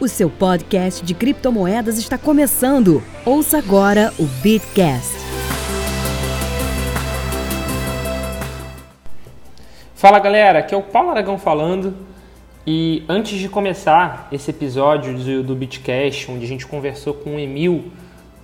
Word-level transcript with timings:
O 0.00 0.06
seu 0.06 0.30
podcast 0.30 1.04
de 1.04 1.12
criptomoedas 1.12 1.98
está 1.98 2.16
começando. 2.16 3.02
Ouça 3.26 3.58
agora 3.58 4.12
o 4.16 4.22
Bitcast. 4.40 5.16
Fala 9.96 10.20
galera, 10.20 10.60
aqui 10.60 10.72
é 10.72 10.78
o 10.78 10.82
Paulo 10.82 11.10
Aragão 11.10 11.36
falando. 11.36 11.96
E 12.64 13.02
antes 13.08 13.40
de 13.40 13.48
começar 13.48 14.28
esse 14.30 14.52
episódio 14.52 15.42
do, 15.42 15.56
Bitcast, 15.56 16.30
onde 16.30 16.44
a 16.44 16.48
gente 16.48 16.64
conversou 16.64 17.14
com 17.14 17.34
o 17.34 17.38
Emil, 17.40 17.90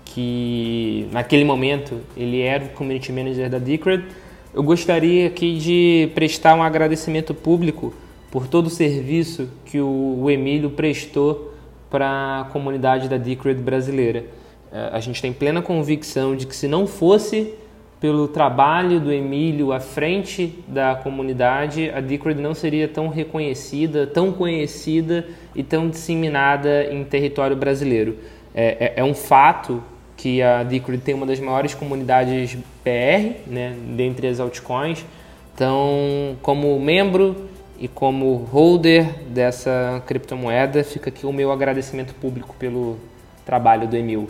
que 0.05 1.09
naquele 1.12 1.45
momento 1.45 2.00
ele 2.16 2.41
era 2.41 2.64
o 2.64 2.71
community 2.71 3.12
manager 3.12 3.48
da 3.48 3.61
Decred, 3.61 4.05
eu 4.52 4.62
gostaria 4.64 5.29
aqui 5.29 5.57
de 5.57 6.11
prestar 6.16 6.57
um 6.57 6.64
agradecimento 6.64 7.32
público 7.32 7.95
por 8.35 8.48
todo 8.48 8.66
o 8.66 8.71
serviço 8.71 9.48
que 9.64 9.80
o, 9.80 10.29
Emílio 10.29 10.69
prestou 10.69 11.55
para 11.89 12.41
a 12.41 12.45
comunidade 12.46 13.08
da 13.08 13.17
Decred 13.17 13.63
brasileira. 13.63 14.25
É, 14.72 14.91
a 14.91 14.99
gente 14.99 15.22
tem 15.22 15.32
plena 15.32 15.63
convicção 15.63 16.35
de 16.35 16.44
que 16.44 16.57
se 16.57 16.67
não 16.67 16.85
fosse 16.85 17.55
pelo 18.00 18.27
trabalho 18.27 18.99
do 18.99 19.13
Emílio 19.13 19.72
à 19.72 19.79
frente 19.79 20.53
da 20.67 20.96
comunidade, 20.96 21.89
a 21.91 22.00
Decred 22.00 22.43
não 22.43 22.55
seria 22.55 22.89
tão 22.89 23.07
reconhecida, 23.07 24.05
tão 24.05 24.32
conhecida 24.32 25.29
e 25.55 25.63
tão 25.63 25.89
disseminada 25.89 26.93
em 26.93 27.05
território 27.05 27.55
brasileiro. 27.55 28.19
É, 28.53 28.64
é, 28.86 28.93
é 28.96 29.05
um 29.05 29.14
fato 29.14 29.80
que 30.16 30.43
a 30.43 30.64
Decred 30.64 31.05
tem 31.05 31.14
uma 31.14 31.25
das 31.25 31.39
maiores 31.39 31.72
comunidades 31.72 32.58
PR, 32.83 33.39
né, 33.47 33.77
dentre 33.94 34.27
as 34.27 34.41
altcoins. 34.41 35.06
Então, 35.55 36.36
como 36.42 36.77
membro 36.80 37.53
e 37.78 37.89
como 37.89 38.37
holder 38.37 39.12
dessa 39.28 40.03
criptomoeda, 40.06 40.84
fica 40.84 41.11
aqui 41.11 41.27
o 41.27 41.33
meu 41.33 41.51
agradecimento 41.51 42.14
público 42.14 42.55
pelo 42.59 42.98
trabalho 43.45 43.87
do 43.87 43.97
Emil. 43.97 44.28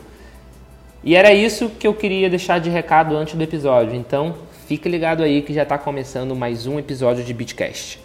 E 1.02 1.14
era 1.14 1.32
isso 1.32 1.68
que 1.68 1.86
eu 1.86 1.94
queria 1.94 2.30
deixar 2.30 2.58
de 2.58 2.70
recado 2.70 3.16
antes 3.16 3.34
do 3.34 3.42
episódio. 3.42 3.94
Então, 3.94 4.34
fique 4.66 4.88
ligado 4.88 5.22
aí 5.22 5.42
que 5.42 5.52
já 5.52 5.62
está 5.62 5.76
começando 5.76 6.34
mais 6.34 6.66
um 6.66 6.78
episódio 6.78 7.22
de 7.22 7.34
Bitcast. 7.34 8.03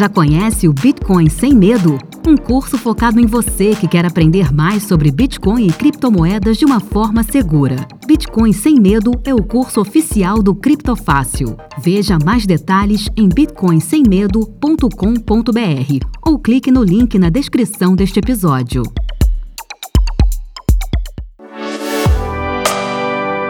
Já 0.00 0.08
conhece 0.08 0.66
o 0.66 0.72
Bitcoin 0.72 1.28
Sem 1.28 1.54
Medo? 1.54 1.98
Um 2.26 2.34
curso 2.34 2.78
focado 2.78 3.20
em 3.20 3.26
você 3.26 3.74
que 3.74 3.86
quer 3.86 4.06
aprender 4.06 4.50
mais 4.50 4.84
sobre 4.84 5.10
Bitcoin 5.10 5.66
e 5.66 5.70
criptomoedas 5.70 6.56
de 6.56 6.64
uma 6.64 6.80
forma 6.80 7.22
segura. 7.22 7.86
Bitcoin 8.06 8.54
Sem 8.54 8.80
Medo 8.80 9.12
é 9.26 9.34
o 9.34 9.42
curso 9.42 9.78
oficial 9.78 10.42
do 10.42 10.54
Criptofácil. 10.54 11.54
Veja 11.76 12.16
mais 12.24 12.46
detalhes 12.46 13.10
em 13.14 13.28
bitcoinsemmedo.com.br 13.28 16.06
ou 16.24 16.38
clique 16.38 16.70
no 16.70 16.82
link 16.82 17.18
na 17.18 17.28
descrição 17.28 17.94
deste 17.94 18.20
episódio. 18.20 18.82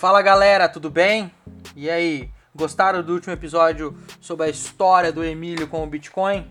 Fala 0.00 0.22
galera, 0.22 0.66
tudo 0.66 0.88
bem? 0.88 1.30
E 1.76 1.90
aí, 1.90 2.30
gostaram 2.56 3.02
do 3.02 3.12
último 3.12 3.34
episódio 3.34 3.94
sobre 4.18 4.46
a 4.46 4.48
história 4.48 5.12
do 5.12 5.22
Emílio 5.22 5.68
com 5.68 5.84
o 5.84 5.86
Bitcoin? 5.86 6.50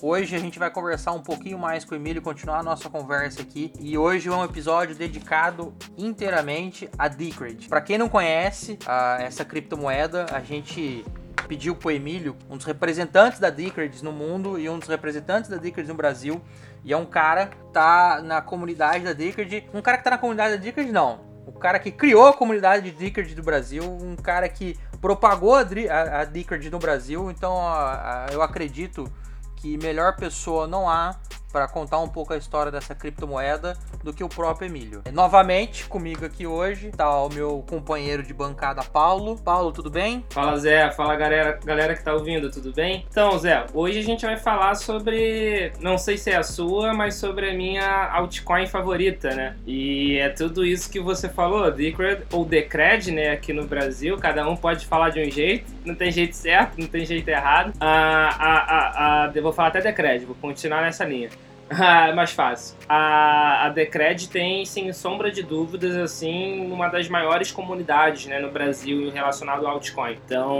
Hoje 0.00 0.34
a 0.34 0.38
gente 0.38 0.58
vai 0.58 0.70
conversar 0.70 1.12
um 1.12 1.20
pouquinho 1.20 1.58
mais 1.58 1.84
com 1.84 1.94
o 1.94 1.98
Emílio, 1.98 2.22
continuar 2.22 2.60
a 2.60 2.62
nossa 2.62 2.88
conversa 2.88 3.42
aqui. 3.42 3.74
E 3.78 3.98
hoje 3.98 4.30
é 4.30 4.32
um 4.32 4.42
episódio 4.42 4.96
dedicado 4.96 5.74
inteiramente 5.98 6.88
a 6.96 7.08
Decred. 7.08 7.68
Para 7.68 7.82
quem 7.82 7.98
não 7.98 8.08
conhece 8.08 8.78
a, 8.86 9.18
essa 9.20 9.44
criptomoeda, 9.44 10.24
a 10.32 10.40
gente 10.40 11.04
pediu 11.46 11.76
pro 11.76 11.90
Emílio, 11.90 12.34
um 12.48 12.56
dos 12.56 12.64
representantes 12.64 13.38
da 13.38 13.50
Decred 13.50 14.02
no 14.02 14.12
mundo 14.12 14.58
e 14.58 14.66
um 14.70 14.78
dos 14.78 14.88
representantes 14.88 15.50
da 15.50 15.58
Decred 15.58 15.86
no 15.86 15.94
Brasil. 15.94 16.40
E 16.82 16.90
é 16.90 16.96
um 16.96 17.04
cara 17.04 17.48
que 17.48 17.56
tá 17.70 18.22
na 18.24 18.40
comunidade 18.40 19.04
da 19.04 19.12
Decred. 19.12 19.68
Um 19.74 19.82
cara 19.82 19.98
que 19.98 20.04
tá 20.04 20.12
na 20.12 20.16
comunidade 20.16 20.56
da 20.56 20.62
Decred, 20.62 20.90
não 20.90 21.31
cara 21.62 21.78
que 21.78 21.92
criou 21.92 22.26
a 22.26 22.32
comunidade 22.32 22.90
de 22.90 22.96
Dickard 22.96 23.32
do 23.34 23.42
Brasil, 23.42 23.84
um 23.84 24.16
cara 24.16 24.48
que 24.48 24.76
propagou 25.00 25.54
a, 25.54 25.60
a, 25.60 26.20
a 26.20 26.24
Dickard 26.24 26.68
no 26.68 26.78
Brasil, 26.78 27.30
então 27.30 27.56
a, 27.56 28.26
a, 28.26 28.32
eu 28.32 28.42
acredito 28.42 29.10
que 29.56 29.78
melhor 29.78 30.16
pessoa 30.16 30.66
não 30.66 30.90
há 30.90 31.16
para 31.52 31.68
contar 31.68 31.98
um 31.98 32.08
pouco 32.08 32.32
a 32.32 32.36
história 32.36 32.72
dessa 32.72 32.94
criptomoeda 32.94 33.76
do 34.02 34.12
que 34.12 34.24
o 34.24 34.28
próprio 34.28 34.66
Emílio. 34.66 35.02
Novamente, 35.12 35.84
comigo 35.86 36.24
aqui 36.24 36.46
hoje 36.46 36.88
está 36.88 37.22
o 37.22 37.28
meu 37.28 37.64
companheiro 37.68 38.22
de 38.22 38.32
bancada, 38.32 38.82
Paulo. 38.82 39.38
Paulo, 39.38 39.70
tudo 39.70 39.90
bem? 39.90 40.24
Fala, 40.30 40.56
Zé. 40.58 40.90
Fala, 40.92 41.14
galera, 41.14 41.58
galera 41.64 41.94
que 41.94 42.02
tá 42.02 42.14
ouvindo, 42.14 42.50
tudo 42.50 42.72
bem? 42.72 43.06
Então, 43.10 43.38
Zé, 43.38 43.66
hoje 43.74 43.98
a 43.98 44.02
gente 44.02 44.24
vai 44.24 44.36
falar 44.36 44.74
sobre, 44.74 45.72
não 45.80 45.98
sei 45.98 46.16
se 46.16 46.30
é 46.30 46.36
a 46.36 46.42
sua, 46.42 46.94
mas 46.94 47.16
sobre 47.16 47.50
a 47.50 47.54
minha 47.54 48.10
altcoin 48.12 48.66
favorita, 48.66 49.34
né? 49.34 49.56
E 49.66 50.18
é 50.18 50.28
tudo 50.30 50.64
isso 50.64 50.90
que 50.90 51.00
você 51.00 51.28
falou, 51.28 51.70
Decred 51.70 52.22
ou 52.32 52.44
Decred, 52.44 53.10
né, 53.10 53.30
aqui 53.30 53.52
no 53.52 53.66
Brasil, 53.66 54.16
cada 54.16 54.48
um 54.48 54.56
pode 54.56 54.86
falar 54.86 55.10
de 55.10 55.20
um 55.20 55.30
jeito, 55.30 55.70
não 55.84 55.94
tem 55.94 56.10
jeito 56.10 56.36
certo, 56.36 56.78
não 56.78 56.86
tem 56.86 57.04
jeito 57.04 57.28
errado. 57.28 57.72
Ah, 57.80 58.36
ah, 58.38 58.66
ah, 58.68 58.92
ah, 58.96 59.32
eu 59.34 59.42
vou 59.42 59.52
falar 59.52 59.68
até 59.68 59.80
Decred, 59.80 60.24
vou 60.24 60.36
continuar 60.36 60.82
nessa 60.82 61.04
linha. 61.04 61.28
Ah, 61.82 62.12
mais 62.14 62.32
fácil. 62.32 62.76
A, 62.88 63.66
a 63.66 63.68
Decred 63.70 64.28
tem, 64.28 64.64
sem 64.64 64.92
sombra 64.92 65.30
de 65.30 65.42
dúvidas, 65.42 65.96
assim, 65.96 66.66
uma 66.70 66.88
das 66.88 67.08
maiores 67.08 67.50
comunidades 67.50 68.26
né, 68.26 68.38
no 68.38 68.50
Brasil 68.50 69.10
relacionado 69.10 69.66
ao 69.66 69.74
altcoin. 69.74 70.18
Então, 70.24 70.56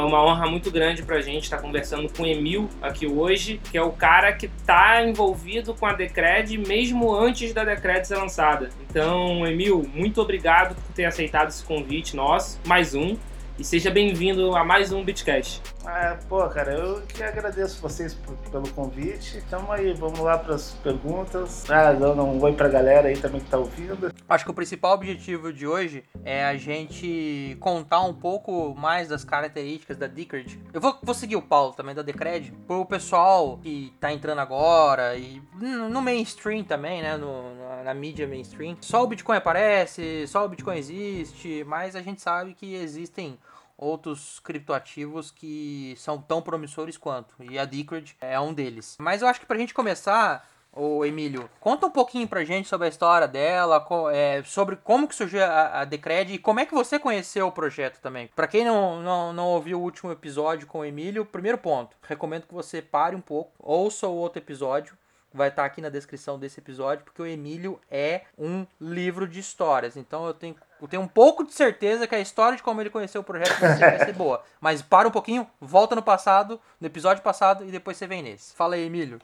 é 0.00 0.04
uma 0.04 0.24
honra 0.24 0.46
muito 0.46 0.70
grande 0.70 1.02
pra 1.02 1.20
gente 1.20 1.44
estar 1.44 1.58
conversando 1.58 2.12
com 2.12 2.22
o 2.22 2.26
Emil 2.26 2.68
aqui 2.80 3.06
hoje, 3.06 3.60
que 3.70 3.78
é 3.78 3.82
o 3.82 3.92
cara 3.92 4.32
que 4.32 4.46
está 4.46 5.02
envolvido 5.02 5.74
com 5.74 5.86
a 5.86 5.92
Decred 5.92 6.58
mesmo 6.58 7.14
antes 7.14 7.52
da 7.52 7.64
Decred 7.64 8.06
ser 8.06 8.16
lançada. 8.16 8.70
Então, 8.88 9.46
Emil, 9.46 9.88
muito 9.94 10.20
obrigado 10.20 10.74
por 10.74 10.94
ter 10.94 11.04
aceitado 11.04 11.48
esse 11.48 11.64
convite 11.64 12.16
nosso. 12.16 12.58
Mais 12.66 12.94
um 12.94 13.16
e 13.58 13.64
seja 13.64 13.90
bem-vindo 13.90 14.54
a 14.54 14.64
mais 14.64 14.92
um 14.92 15.02
Bitcast. 15.02 15.62
Ah, 15.86 16.18
pô, 16.28 16.46
cara, 16.48 16.74
eu 16.74 17.00
que 17.02 17.22
agradeço 17.22 17.80
vocês 17.80 18.12
por, 18.12 18.36
pelo 18.50 18.68
convite. 18.72 19.38
Então 19.46 19.70
aí, 19.70 19.94
vamos 19.94 20.18
lá 20.18 20.36
para 20.36 20.56
as 20.56 20.72
perguntas. 20.82 21.70
Ah, 21.70 21.92
dando 21.92 22.22
um 22.22 22.42
oi 22.42 22.52
pra 22.54 22.68
galera 22.68 23.06
aí 23.08 23.16
também 23.16 23.40
que 23.40 23.48
tá 23.48 23.56
ouvindo. 23.56 24.12
Acho 24.28 24.44
que 24.44 24.50
o 24.50 24.54
principal 24.54 24.94
objetivo 24.94 25.52
de 25.52 25.64
hoje 25.64 26.04
é 26.24 26.44
a 26.44 26.56
gente 26.56 27.56
contar 27.60 28.00
um 28.00 28.12
pouco 28.12 28.74
mais 28.74 29.08
das 29.08 29.24
características 29.24 29.96
da 29.96 30.08
Decred. 30.08 30.60
Eu 30.72 30.80
vou, 30.80 30.98
vou 31.00 31.14
seguir 31.14 31.36
o 31.36 31.42
Paulo 31.42 31.72
também 31.72 31.94
da 31.94 32.02
Decred, 32.02 32.52
pro 32.66 32.84
pessoal 32.84 33.58
que 33.58 33.94
tá 34.00 34.12
entrando 34.12 34.40
agora 34.40 35.14
e 35.16 35.40
no 35.54 36.02
mainstream 36.02 36.64
também, 36.64 37.00
né, 37.00 37.16
no, 37.16 37.54
na, 37.54 37.84
na 37.84 37.94
mídia 37.94 38.26
mainstream. 38.26 38.76
Só 38.80 39.04
o 39.04 39.06
Bitcoin 39.06 39.36
aparece, 39.36 40.26
só 40.26 40.44
o 40.44 40.48
Bitcoin 40.48 40.76
existe, 40.76 41.64
mas 41.64 41.94
a 41.94 42.02
gente 42.02 42.20
sabe 42.20 42.54
que 42.54 42.74
existem 42.74 43.38
outros 43.76 44.40
criptoativos 44.40 45.30
que 45.30 45.94
são 45.98 46.20
tão 46.20 46.40
promissores 46.40 46.96
quanto, 46.96 47.34
e 47.40 47.58
a 47.58 47.64
Decred 47.64 48.16
é 48.20 48.38
um 48.40 48.54
deles. 48.54 48.96
Mas 48.98 49.22
eu 49.22 49.28
acho 49.28 49.40
que 49.40 49.46
pra 49.46 49.58
gente 49.58 49.74
começar, 49.74 50.48
o 50.72 51.04
Emílio, 51.04 51.48
conta 51.58 51.86
um 51.86 51.90
pouquinho 51.90 52.28
pra 52.28 52.44
gente 52.44 52.68
sobre 52.68 52.86
a 52.86 52.90
história 52.90 53.26
dela, 53.26 53.84
é, 54.12 54.42
sobre 54.44 54.76
como 54.76 55.08
que 55.08 55.14
surgiu 55.14 55.42
a, 55.42 55.80
a 55.80 55.84
Decred 55.84 56.34
e 56.34 56.38
como 56.38 56.60
é 56.60 56.66
que 56.66 56.74
você 56.74 56.98
conheceu 56.98 57.46
o 57.46 57.52
projeto 57.52 58.00
também. 58.00 58.28
Para 58.36 58.46
quem 58.46 58.64
não, 58.64 59.00
não, 59.00 59.32
não 59.32 59.46
ouviu 59.48 59.78
o 59.78 59.82
último 59.82 60.12
episódio 60.12 60.66
com 60.66 60.80
o 60.80 60.84
Emílio, 60.84 61.24
primeiro 61.24 61.58
ponto, 61.58 61.96
recomendo 62.02 62.46
que 62.46 62.54
você 62.54 62.82
pare 62.82 63.16
um 63.16 63.20
pouco, 63.20 63.52
ouça 63.58 64.06
o 64.06 64.14
outro 64.14 64.38
episódio, 64.38 64.96
vai 65.32 65.48
estar 65.48 65.64
aqui 65.64 65.80
na 65.80 65.88
descrição 65.88 66.38
desse 66.38 66.60
episódio, 66.60 67.04
porque 67.04 67.20
o 67.20 67.26
Emílio 67.26 67.78
é 67.90 68.22
um 68.38 68.66
livro 68.80 69.26
de 69.28 69.40
histórias. 69.40 69.96
Então 69.96 70.26
eu 70.26 70.34
tenho 70.34 70.56
Eu 70.80 70.86
tenho 70.86 71.02
um 71.02 71.08
pouco 71.08 71.44
de 71.44 71.54
certeza 71.54 72.06
que 72.06 72.14
a 72.14 72.20
história 72.20 72.56
de 72.56 72.62
como 72.62 72.80
ele 72.80 72.90
conheceu 72.90 73.22
o 73.22 73.24
projeto 73.24 73.58
vai 73.58 73.98
ser, 73.98 74.12
boa. 74.16 74.42
Mas 74.60 74.82
para 74.82 75.08
um 75.08 75.10
pouquinho, 75.10 75.46
volta 75.60 75.94
no 75.94 76.02
passado, 76.02 76.60
no 76.80 76.86
episódio 76.86 77.22
passado, 77.22 77.64
e 77.64 77.70
depois 77.70 77.96
você 77.96 78.06
vem 78.06 78.22
nesse. 78.22 78.54
Fala 78.54 78.74
aí, 78.74 78.84
Emílio. 78.86 79.18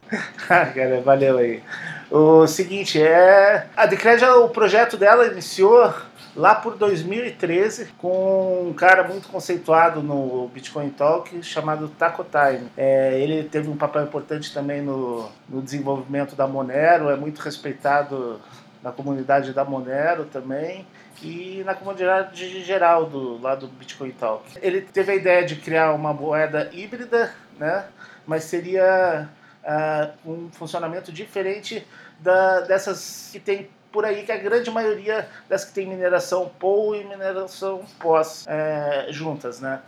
Ah, 0.48 0.66
cara, 0.66 1.00
valeu 1.02 1.38
aí. 1.38 1.62
O 2.10 2.46
seguinte, 2.46 3.00
é. 3.02 3.66
A 3.76 3.84
Decred, 3.86 4.24
o 4.24 4.48
projeto 4.48 4.96
dela 4.96 5.26
iniciou 5.26 5.92
lá 6.34 6.54
por 6.54 6.76
2013 6.76 7.92
com 7.98 8.68
um 8.68 8.72
cara 8.72 9.06
muito 9.06 9.28
conceituado 9.28 10.02
no 10.02 10.48
Bitcoin 10.48 10.90
Talk 10.90 11.42
chamado 11.42 11.88
Taco 11.88 12.24
Time. 12.24 12.68
É, 12.76 13.18
ele 13.20 13.44
teve 13.44 13.68
um 13.68 13.76
papel 13.76 14.04
importante 14.04 14.52
também 14.52 14.80
no, 14.80 15.28
no 15.48 15.62
desenvolvimento 15.62 16.34
da 16.34 16.46
Monero, 16.46 17.10
é 17.10 17.16
muito 17.16 17.40
respeitado 17.40 18.40
na 18.82 18.90
comunidade 18.90 19.52
da 19.52 19.64
Monero 19.64 20.24
também 20.24 20.86
e 21.22 21.62
na 21.64 21.74
comunidade 21.74 22.62
geral 22.64 23.06
do 23.06 23.40
lado 23.40 23.66
do 23.68 23.72
Bitcoin 23.74 24.10
Talk. 24.10 24.58
Ele 24.60 24.80
teve 24.80 25.12
a 25.12 25.14
ideia 25.14 25.44
de 25.44 25.56
criar 25.56 25.92
uma 25.92 26.12
moeda 26.12 26.68
híbrida, 26.72 27.32
né? 27.58 27.84
Mas 28.26 28.44
seria 28.44 29.28
uh, 29.62 30.30
um 30.30 30.50
funcionamento 30.50 31.12
diferente 31.12 31.86
da, 32.18 32.60
dessas 32.62 33.30
que 33.32 33.38
tem 33.38 33.68
por 33.92 34.04
aí, 34.04 34.24
que 34.24 34.32
a 34.32 34.36
grande 34.36 34.70
maioria 34.70 35.28
das 35.48 35.64
que 35.64 35.72
tem 35.72 35.86
mineração 35.86 36.50
POU 36.58 36.96
e 36.96 37.04
mineração 37.04 37.84
pós 38.00 38.46
é, 38.48 39.06
juntas, 39.10 39.60
né? 39.60 39.80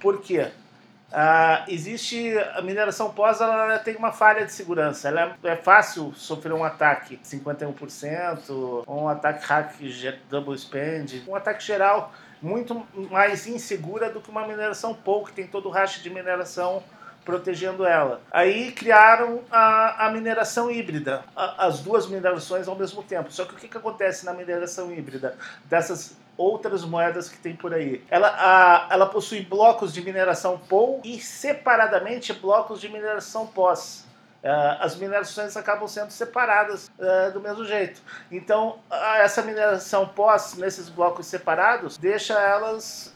Por 0.00 0.20
quê? 0.20 0.50
Uh, 1.14 1.62
existe 1.68 2.36
a 2.54 2.60
mineração 2.60 3.12
pós, 3.12 3.40
ela 3.40 3.78
tem 3.78 3.94
uma 3.94 4.10
falha 4.10 4.44
de 4.44 4.52
segurança. 4.52 5.06
Ela 5.06 5.36
é, 5.44 5.50
é 5.50 5.56
fácil 5.56 6.12
sofrer 6.16 6.52
um 6.52 6.64
ataque 6.64 7.20
51%, 7.24 8.84
um 8.88 9.08
ataque 9.08 9.46
hack 9.46 9.76
double 10.28 10.58
spend, 10.58 11.22
um 11.28 11.36
ataque 11.36 11.62
geral 11.62 12.12
muito 12.42 12.84
mais 13.10 13.46
insegura 13.46 14.10
do 14.10 14.20
que 14.20 14.28
uma 14.28 14.46
mineração 14.46 14.92
POU, 14.92 15.26
que 15.26 15.32
tem 15.32 15.46
todo 15.46 15.68
o 15.68 15.70
hash 15.70 16.02
de 16.02 16.10
mineração 16.10 16.82
protegendo 17.24 17.86
ela. 17.86 18.20
Aí 18.30 18.72
criaram 18.72 19.40
a, 19.50 20.06
a 20.06 20.10
mineração 20.10 20.70
híbrida, 20.70 21.24
a, 21.34 21.66
as 21.66 21.80
duas 21.80 22.06
minerações 22.06 22.68
ao 22.68 22.76
mesmo 22.76 23.02
tempo. 23.02 23.32
Só 23.32 23.44
que 23.44 23.54
o 23.54 23.56
que, 23.56 23.68
que 23.68 23.76
acontece 23.76 24.26
na 24.26 24.32
mineração 24.32 24.92
híbrida? 24.92 25.36
Dessas 25.64 26.16
outras 26.36 26.84
moedas 26.84 27.28
que 27.28 27.38
tem 27.38 27.54
por 27.54 27.72
aí. 27.72 28.04
Ela, 28.10 28.28
a, 28.28 28.88
ela 28.90 29.06
possui 29.06 29.42
blocos 29.42 29.92
de 29.92 30.02
mineração 30.02 30.58
POU 30.58 31.00
e 31.04 31.18
separadamente 31.20 32.32
blocos 32.32 32.80
de 32.80 32.88
mineração 32.88 33.46
POS. 33.46 34.04
Uh, 34.44 34.76
as 34.78 34.94
minerações 34.96 35.56
acabam 35.56 35.88
sendo 35.88 36.10
separadas 36.10 36.90
uh, 36.98 37.32
do 37.32 37.40
mesmo 37.40 37.64
jeito. 37.64 38.02
Então, 38.30 38.78
uh, 38.90 39.16
essa 39.16 39.40
mineração 39.40 40.06
pós 40.06 40.54
nesses 40.58 40.90
blocos 40.90 41.26
separados 41.26 41.96
deixa 41.96 42.34
elas 42.34 43.14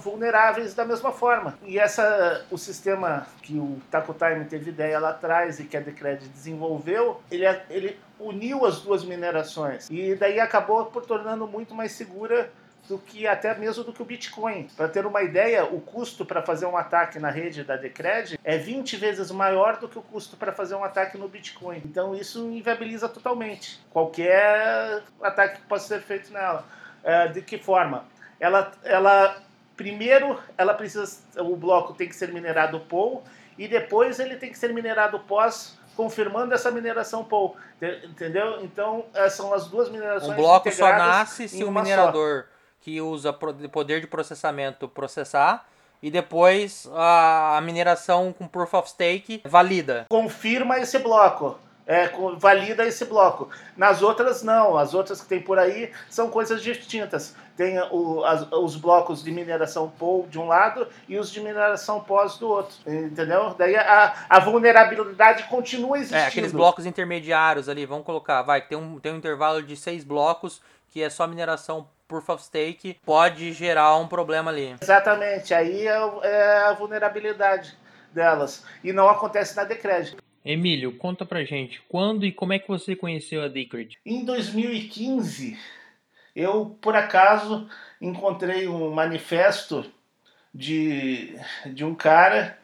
vulneráveis 0.00 0.74
da 0.74 0.84
mesma 0.84 1.12
forma. 1.12 1.56
E 1.62 1.78
essa, 1.78 2.44
o 2.50 2.58
sistema 2.58 3.24
que 3.40 3.56
o 3.56 3.80
Taco 3.88 4.14
Time 4.14 4.44
teve 4.46 4.70
ideia 4.70 4.98
lá 4.98 5.10
atrás 5.10 5.60
e 5.60 5.64
que 5.64 5.76
a 5.76 5.80
Decred 5.80 6.26
desenvolveu, 6.28 7.22
ele, 7.30 7.46
ele 7.70 8.00
uniu 8.18 8.64
as 8.64 8.80
duas 8.80 9.04
minerações 9.04 9.88
e 9.90 10.14
daí 10.14 10.40
acabou 10.40 10.86
por 10.86 11.04
tornando 11.04 11.46
muito 11.46 11.74
mais 11.74 11.92
segura 11.92 12.50
do 12.88 12.98
que 12.98 13.26
até 13.26 13.54
mesmo 13.56 13.82
do 13.82 13.92
que 13.92 14.02
o 14.02 14.04
Bitcoin. 14.04 14.68
Para 14.76 14.88
ter 14.88 15.06
uma 15.06 15.22
ideia, 15.22 15.64
o 15.64 15.80
custo 15.80 16.24
para 16.24 16.42
fazer 16.42 16.66
um 16.66 16.76
ataque 16.76 17.18
na 17.18 17.30
rede 17.30 17.64
da 17.64 17.76
Decred 17.76 18.38
é 18.44 18.58
20 18.58 18.96
vezes 18.96 19.30
maior 19.30 19.78
do 19.78 19.88
que 19.88 19.98
o 19.98 20.02
custo 20.02 20.36
para 20.36 20.52
fazer 20.52 20.74
um 20.74 20.84
ataque 20.84 21.16
no 21.16 21.28
Bitcoin. 21.28 21.80
Então 21.84 22.14
isso 22.14 22.50
inviabiliza 22.50 23.08
totalmente 23.08 23.80
qualquer 23.90 25.02
ataque 25.22 25.60
que 25.60 25.66
possa 25.66 25.88
ser 25.88 26.00
feito 26.02 26.32
nela. 26.32 26.64
É, 27.02 27.28
de 27.28 27.42
que 27.42 27.58
forma? 27.58 28.04
Ela, 28.38 28.72
ela 28.82 29.42
primeiro 29.76 30.38
ela 30.56 30.74
precisa 30.74 31.18
o 31.38 31.56
bloco 31.56 31.94
tem 31.94 32.08
que 32.08 32.16
ser 32.16 32.32
minerado 32.32 32.80
POW 32.80 33.22
e 33.58 33.66
depois 33.66 34.18
ele 34.20 34.36
tem 34.36 34.50
que 34.50 34.58
ser 34.58 34.72
minerado 34.72 35.18
pós 35.20 35.78
confirmando 35.96 36.52
essa 36.52 36.70
mineração 36.70 37.24
POW, 37.24 37.56
entendeu? 38.04 38.62
Então 38.62 39.06
são 39.30 39.54
as 39.54 39.68
duas 39.68 39.88
minerações 39.88 40.32
O 40.32 40.36
bloco 40.36 40.70
só 40.72 40.88
nasce 40.88 41.48
se 41.48 41.62
o 41.62 41.70
minerador 41.70 42.44
só 42.44 42.53
que 42.84 43.00
usa 43.00 43.32
poder 43.32 44.02
de 44.02 44.06
processamento 44.06 44.86
processar 44.86 45.66
e 46.02 46.10
depois 46.10 46.86
a, 46.92 47.58
mineração 47.62 48.30
com 48.30 48.46
proof 48.46 48.74
of 48.74 48.90
stake 48.90 49.40
valida. 49.46 50.04
Confirma 50.10 50.78
esse 50.78 50.98
bloco. 50.98 51.58
É, 51.86 52.10
valida 52.38 52.84
esse 52.86 53.04
bloco. 53.06 53.48
Nas 53.76 54.02
outras, 54.02 54.42
não. 54.42 54.76
As 54.76 54.92
outras 54.92 55.20
que 55.22 55.26
tem 55.26 55.40
por 55.40 55.58
aí 55.58 55.92
são 56.10 56.30
coisas 56.30 56.62
distintas. 56.62 57.34
Tem 57.56 57.78
o, 57.90 58.22
as, 58.24 58.50
os 58.52 58.76
blocos 58.76 59.22
de 59.22 59.30
mineração 59.30 59.90
POW 59.98 60.26
de 60.28 60.38
um 60.38 60.46
lado 60.46 60.86
e 61.08 61.18
os 61.18 61.30
de 61.30 61.40
mineração 61.40 62.00
POS 62.00 62.38
do 62.38 62.48
outro. 62.48 62.76
Entendeu? 62.86 63.54
Daí 63.56 63.76
a, 63.76 64.26
a 64.28 64.40
vulnerabilidade 64.40 65.44
continua 65.44 65.96
existindo. 65.96 66.20
É, 66.20 66.26
aqueles 66.26 66.52
blocos 66.52 66.84
intermediários 66.84 67.68
ali, 67.68 67.86
vamos 67.86 68.04
colocar, 68.04 68.42
vai, 68.42 68.60
tem 68.60 68.76
um, 68.76 68.98
tem 68.98 69.12
um 69.12 69.16
intervalo 69.16 69.62
de 69.62 69.76
seis 69.76 70.04
blocos 70.04 70.60
que 70.90 71.02
é 71.02 71.10
só 71.10 71.26
mineração 71.26 71.88
proof 72.06 72.28
of 72.28 72.42
stake 72.42 72.98
pode 73.04 73.52
gerar 73.52 73.96
um 73.96 74.06
problema 74.06 74.50
ali. 74.50 74.76
Exatamente, 74.80 75.54
aí 75.54 75.86
é, 75.86 75.98
é 76.22 76.56
a 76.66 76.72
vulnerabilidade 76.72 77.76
delas. 78.12 78.64
E 78.82 78.92
não 78.92 79.08
acontece 79.08 79.56
na 79.56 79.64
Decred. 79.64 80.16
Emílio, 80.44 80.96
conta 80.98 81.24
pra 81.24 81.44
gente, 81.44 81.82
quando 81.88 82.26
e 82.26 82.32
como 82.32 82.52
é 82.52 82.58
que 82.58 82.68
você 82.68 82.94
conheceu 82.94 83.42
a 83.42 83.48
Decred? 83.48 83.98
Em 84.04 84.24
2015, 84.24 85.58
eu 86.36 86.76
por 86.80 86.94
acaso 86.94 87.68
encontrei 88.00 88.68
um 88.68 88.90
manifesto 88.90 89.84
de, 90.54 91.38
de 91.66 91.84
um 91.84 91.94
cara, 91.94 92.58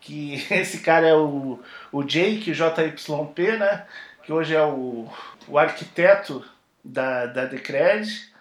que 0.00 0.34
esse 0.52 0.80
cara 0.80 1.08
é 1.08 1.14
o, 1.14 1.60
o 1.90 2.04
Jake 2.04 2.52
JYP, 2.52 3.58
né? 3.58 3.86
Que 4.22 4.32
hoje 4.32 4.54
é 4.54 4.62
o, 4.62 5.08
o 5.48 5.58
arquiteto 5.58 6.44
da, 6.82 7.26
da 7.26 7.44
Decred 7.46 8.32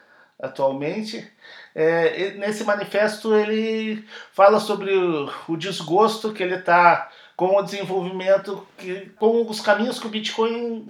atualmente. 0.44 1.32
É, 1.74 2.32
nesse 2.32 2.64
manifesto 2.64 3.34
ele 3.34 4.06
fala 4.32 4.60
sobre 4.60 4.94
o, 4.94 5.32
o 5.48 5.58
desgosto 5.58 6.34
que 6.34 6.44
ele 6.44 6.56
está 6.56 7.10
com 7.36 7.58
o 7.58 7.64
desenvolvimento, 7.64 8.68
que, 8.78 9.10
com 9.18 9.50
os 9.50 9.60
caminhos 9.60 10.00
que 10.00 10.06
o 10.06 10.10
Bitcoin 10.10 10.88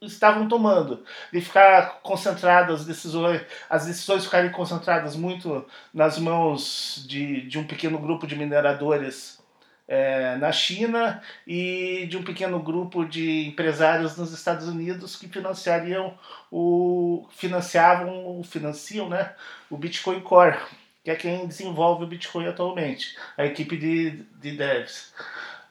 estavam 0.00 0.48
tomando, 0.48 1.04
de 1.32 1.40
ficar 1.40 2.00
concentrado 2.02 2.72
as 2.72 2.84
decisões, 2.84 3.42
as 3.68 3.86
decisões 3.86 4.24
ficarem 4.24 4.50
concentradas 4.50 5.14
muito 5.14 5.64
nas 5.92 6.18
mãos 6.18 7.04
de, 7.06 7.42
de 7.42 7.58
um 7.58 7.66
pequeno 7.66 7.98
grupo 7.98 8.26
de 8.26 8.36
mineradores 8.36 9.41
é, 9.86 10.36
na 10.36 10.52
China 10.52 11.22
e 11.46 12.06
de 12.08 12.16
um 12.16 12.22
pequeno 12.22 12.58
grupo 12.60 13.04
de 13.04 13.46
empresários 13.46 14.16
nos 14.16 14.32
Estados 14.32 14.68
Unidos 14.68 15.16
que 15.16 15.28
financiariam 15.28 16.16
o 16.50 17.26
financiavam 17.30 18.42
financiam 18.44 19.08
né 19.08 19.32
o 19.68 19.76
Bitcoin 19.76 20.20
Core 20.20 20.58
que 21.04 21.10
é 21.10 21.16
quem 21.16 21.46
desenvolve 21.46 22.04
o 22.04 22.06
Bitcoin 22.06 22.46
atualmente 22.46 23.16
a 23.36 23.44
equipe 23.44 23.76
de, 23.76 24.22
de 24.40 24.56
devs. 24.56 25.12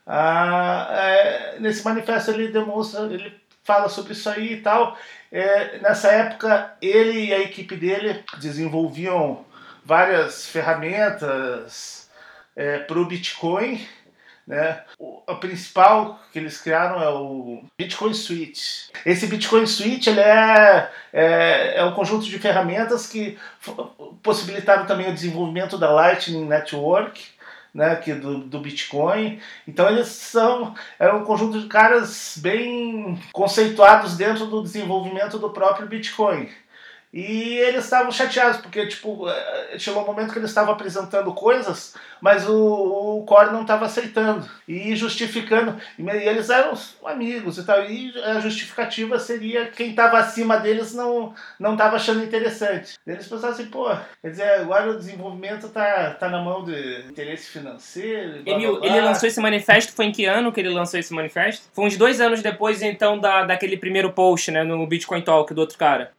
Ah, 0.05 0.87
é, 0.91 1.59
nesse 1.59 1.85
manifesto 1.85 2.31
ele 2.31 2.49
demonstra 2.49 3.03
ele 3.05 3.39
fala 3.63 3.87
sobre 3.87 4.13
isso 4.13 4.29
aí 4.29 4.53
e 4.53 4.61
tal. 4.61 4.97
É, 5.31 5.77
nessa 5.79 6.09
época 6.09 6.75
ele 6.81 7.27
e 7.27 7.33
a 7.33 7.39
equipe 7.39 7.75
dele 7.75 8.23
desenvolviam 8.39 9.45
várias 9.85 10.47
ferramentas 10.47 12.09
é, 12.55 12.79
para 12.79 12.99
o 12.99 13.05
Bitcoin 13.05 13.85
né? 14.51 14.81
O, 14.99 15.23
a 15.25 15.35
principal 15.35 16.19
que 16.33 16.37
eles 16.37 16.59
criaram 16.61 17.01
é 17.01 17.07
o 17.07 17.63
Bitcoin 17.77 18.13
Suite. 18.13 18.91
Esse 19.05 19.25
Bitcoin 19.27 19.65
Suite 19.65 20.09
ele 20.09 20.19
é, 20.19 20.91
é, 21.13 21.77
é 21.77 21.85
um 21.85 21.93
conjunto 21.93 22.25
de 22.25 22.37
ferramentas 22.37 23.07
que 23.07 23.39
possibilitaram 24.21 24.85
também 24.85 25.09
o 25.09 25.13
desenvolvimento 25.13 25.77
da 25.77 25.89
Lightning 25.89 26.45
Network, 26.45 27.23
né, 27.73 27.95
que 27.95 28.13
do, 28.13 28.39
do 28.39 28.59
Bitcoin. 28.59 29.39
Então 29.65 29.87
eles 29.87 30.09
são 30.09 30.75
é 30.99 31.09
um 31.13 31.23
conjunto 31.23 31.57
de 31.57 31.67
caras 31.67 32.37
bem 32.41 33.17
conceituados 33.31 34.17
dentro 34.17 34.47
do 34.47 34.61
desenvolvimento 34.61 35.39
do 35.39 35.49
próprio 35.51 35.87
Bitcoin. 35.87 36.49
E 37.13 37.57
eles 37.57 37.83
estavam 37.83 38.09
chateados, 38.09 38.61
porque 38.61 38.87
tipo, 38.87 39.27
eh, 39.27 39.75
chegou 39.77 40.01
um 40.01 40.05
momento 40.05 40.31
que 40.31 40.39
eles 40.39 40.49
estavam 40.49 40.73
apresentando 40.73 41.33
coisas, 41.33 41.93
mas 42.21 42.47
o, 42.47 42.55
o 42.55 43.25
Core 43.25 43.51
não 43.51 43.63
estava 43.63 43.85
aceitando 43.85 44.49
e 44.65 44.95
justificando. 44.95 45.75
E 45.99 46.09
eles 46.09 46.49
eram 46.49 46.73
amigos 47.03 47.57
e 47.57 47.65
tal. 47.65 47.83
E 47.83 48.13
a 48.23 48.39
justificativa 48.39 49.19
seria 49.19 49.65
quem 49.65 49.89
estava 49.89 50.19
acima 50.19 50.57
deles 50.57 50.93
não 50.93 51.33
não 51.59 51.73
estava 51.73 51.97
achando 51.97 52.23
interessante. 52.23 52.93
Eles 53.05 53.27
pensaram 53.27 53.53
assim, 53.53 53.65
pô, 53.65 53.89
quer 54.21 54.29
dizer, 54.29 54.49
agora 54.61 54.91
o 54.91 54.97
desenvolvimento 54.97 55.67
tá, 55.67 56.11
tá 56.11 56.29
na 56.29 56.41
mão 56.41 56.63
de 56.63 57.07
interesse 57.09 57.49
financeiro. 57.49 58.41
Blá, 58.43 58.53
Emil, 58.53 58.71
blá, 58.71 58.79
blá. 58.79 58.89
ele 58.89 59.05
lançou 59.05 59.27
esse 59.27 59.41
manifesto, 59.41 59.91
foi 59.93 60.05
em 60.05 60.11
que 60.13 60.25
ano 60.25 60.51
que 60.51 60.61
ele 60.61 60.69
lançou 60.69 60.97
esse 60.97 61.13
manifesto? 61.13 61.67
Foi 61.73 61.85
uns 61.85 61.97
dois 61.97 62.21
anos 62.21 62.41
depois, 62.41 62.81
então, 62.81 63.19
da, 63.19 63.43
daquele 63.43 63.75
primeiro 63.75 64.13
post, 64.13 64.49
né, 64.49 64.63
no 64.63 64.87
Bitcoin 64.87 65.21
Talk 65.21 65.53
do 65.53 65.59
outro 65.59 65.77
cara. 65.77 66.11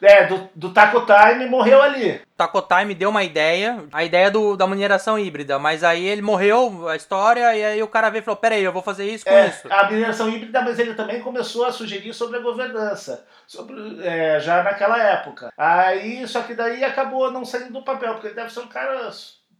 É, 0.00 0.26
do, 0.26 0.48
do 0.54 0.72
Taco 0.72 1.04
Time 1.06 1.46
morreu 1.46 1.80
ali. 1.80 2.20
Taco 2.36 2.60
Time 2.62 2.94
deu 2.94 3.10
uma 3.10 3.22
ideia, 3.22 3.84
a 3.92 4.02
ideia 4.02 4.30
do, 4.30 4.56
da 4.56 4.66
mineração 4.66 5.18
híbrida, 5.18 5.58
mas 5.58 5.84
aí 5.84 6.04
ele 6.06 6.22
morreu 6.22 6.88
a 6.88 6.96
história 6.96 7.54
e 7.54 7.64
aí 7.64 7.82
o 7.82 7.88
cara 7.88 8.10
veio 8.10 8.22
e 8.22 8.24
falou: 8.24 8.36
peraí, 8.38 8.62
eu 8.64 8.72
vou 8.72 8.82
fazer 8.82 9.06
isso 9.06 9.24
com 9.24 9.30
É, 9.30 9.46
isso. 9.48 9.68
a 9.70 9.90
mineração 9.90 10.28
híbrida, 10.28 10.60
mas 10.62 10.78
ele 10.78 10.94
também 10.94 11.20
começou 11.20 11.64
a 11.64 11.72
sugerir 11.72 12.12
sobre 12.12 12.38
a 12.38 12.42
governança, 12.42 13.24
sobre, 13.46 13.76
é, 14.04 14.40
já 14.40 14.62
naquela 14.62 14.98
época. 15.00 15.52
Aí, 15.56 16.26
só 16.26 16.42
que 16.42 16.54
daí 16.54 16.82
acabou 16.82 17.30
não 17.30 17.44
saindo 17.44 17.72
do 17.72 17.84
papel, 17.84 18.14
porque 18.14 18.28
ele 18.28 18.34
deve 18.36 18.52
ser 18.52 18.60
um 18.60 18.68
cara 18.68 19.08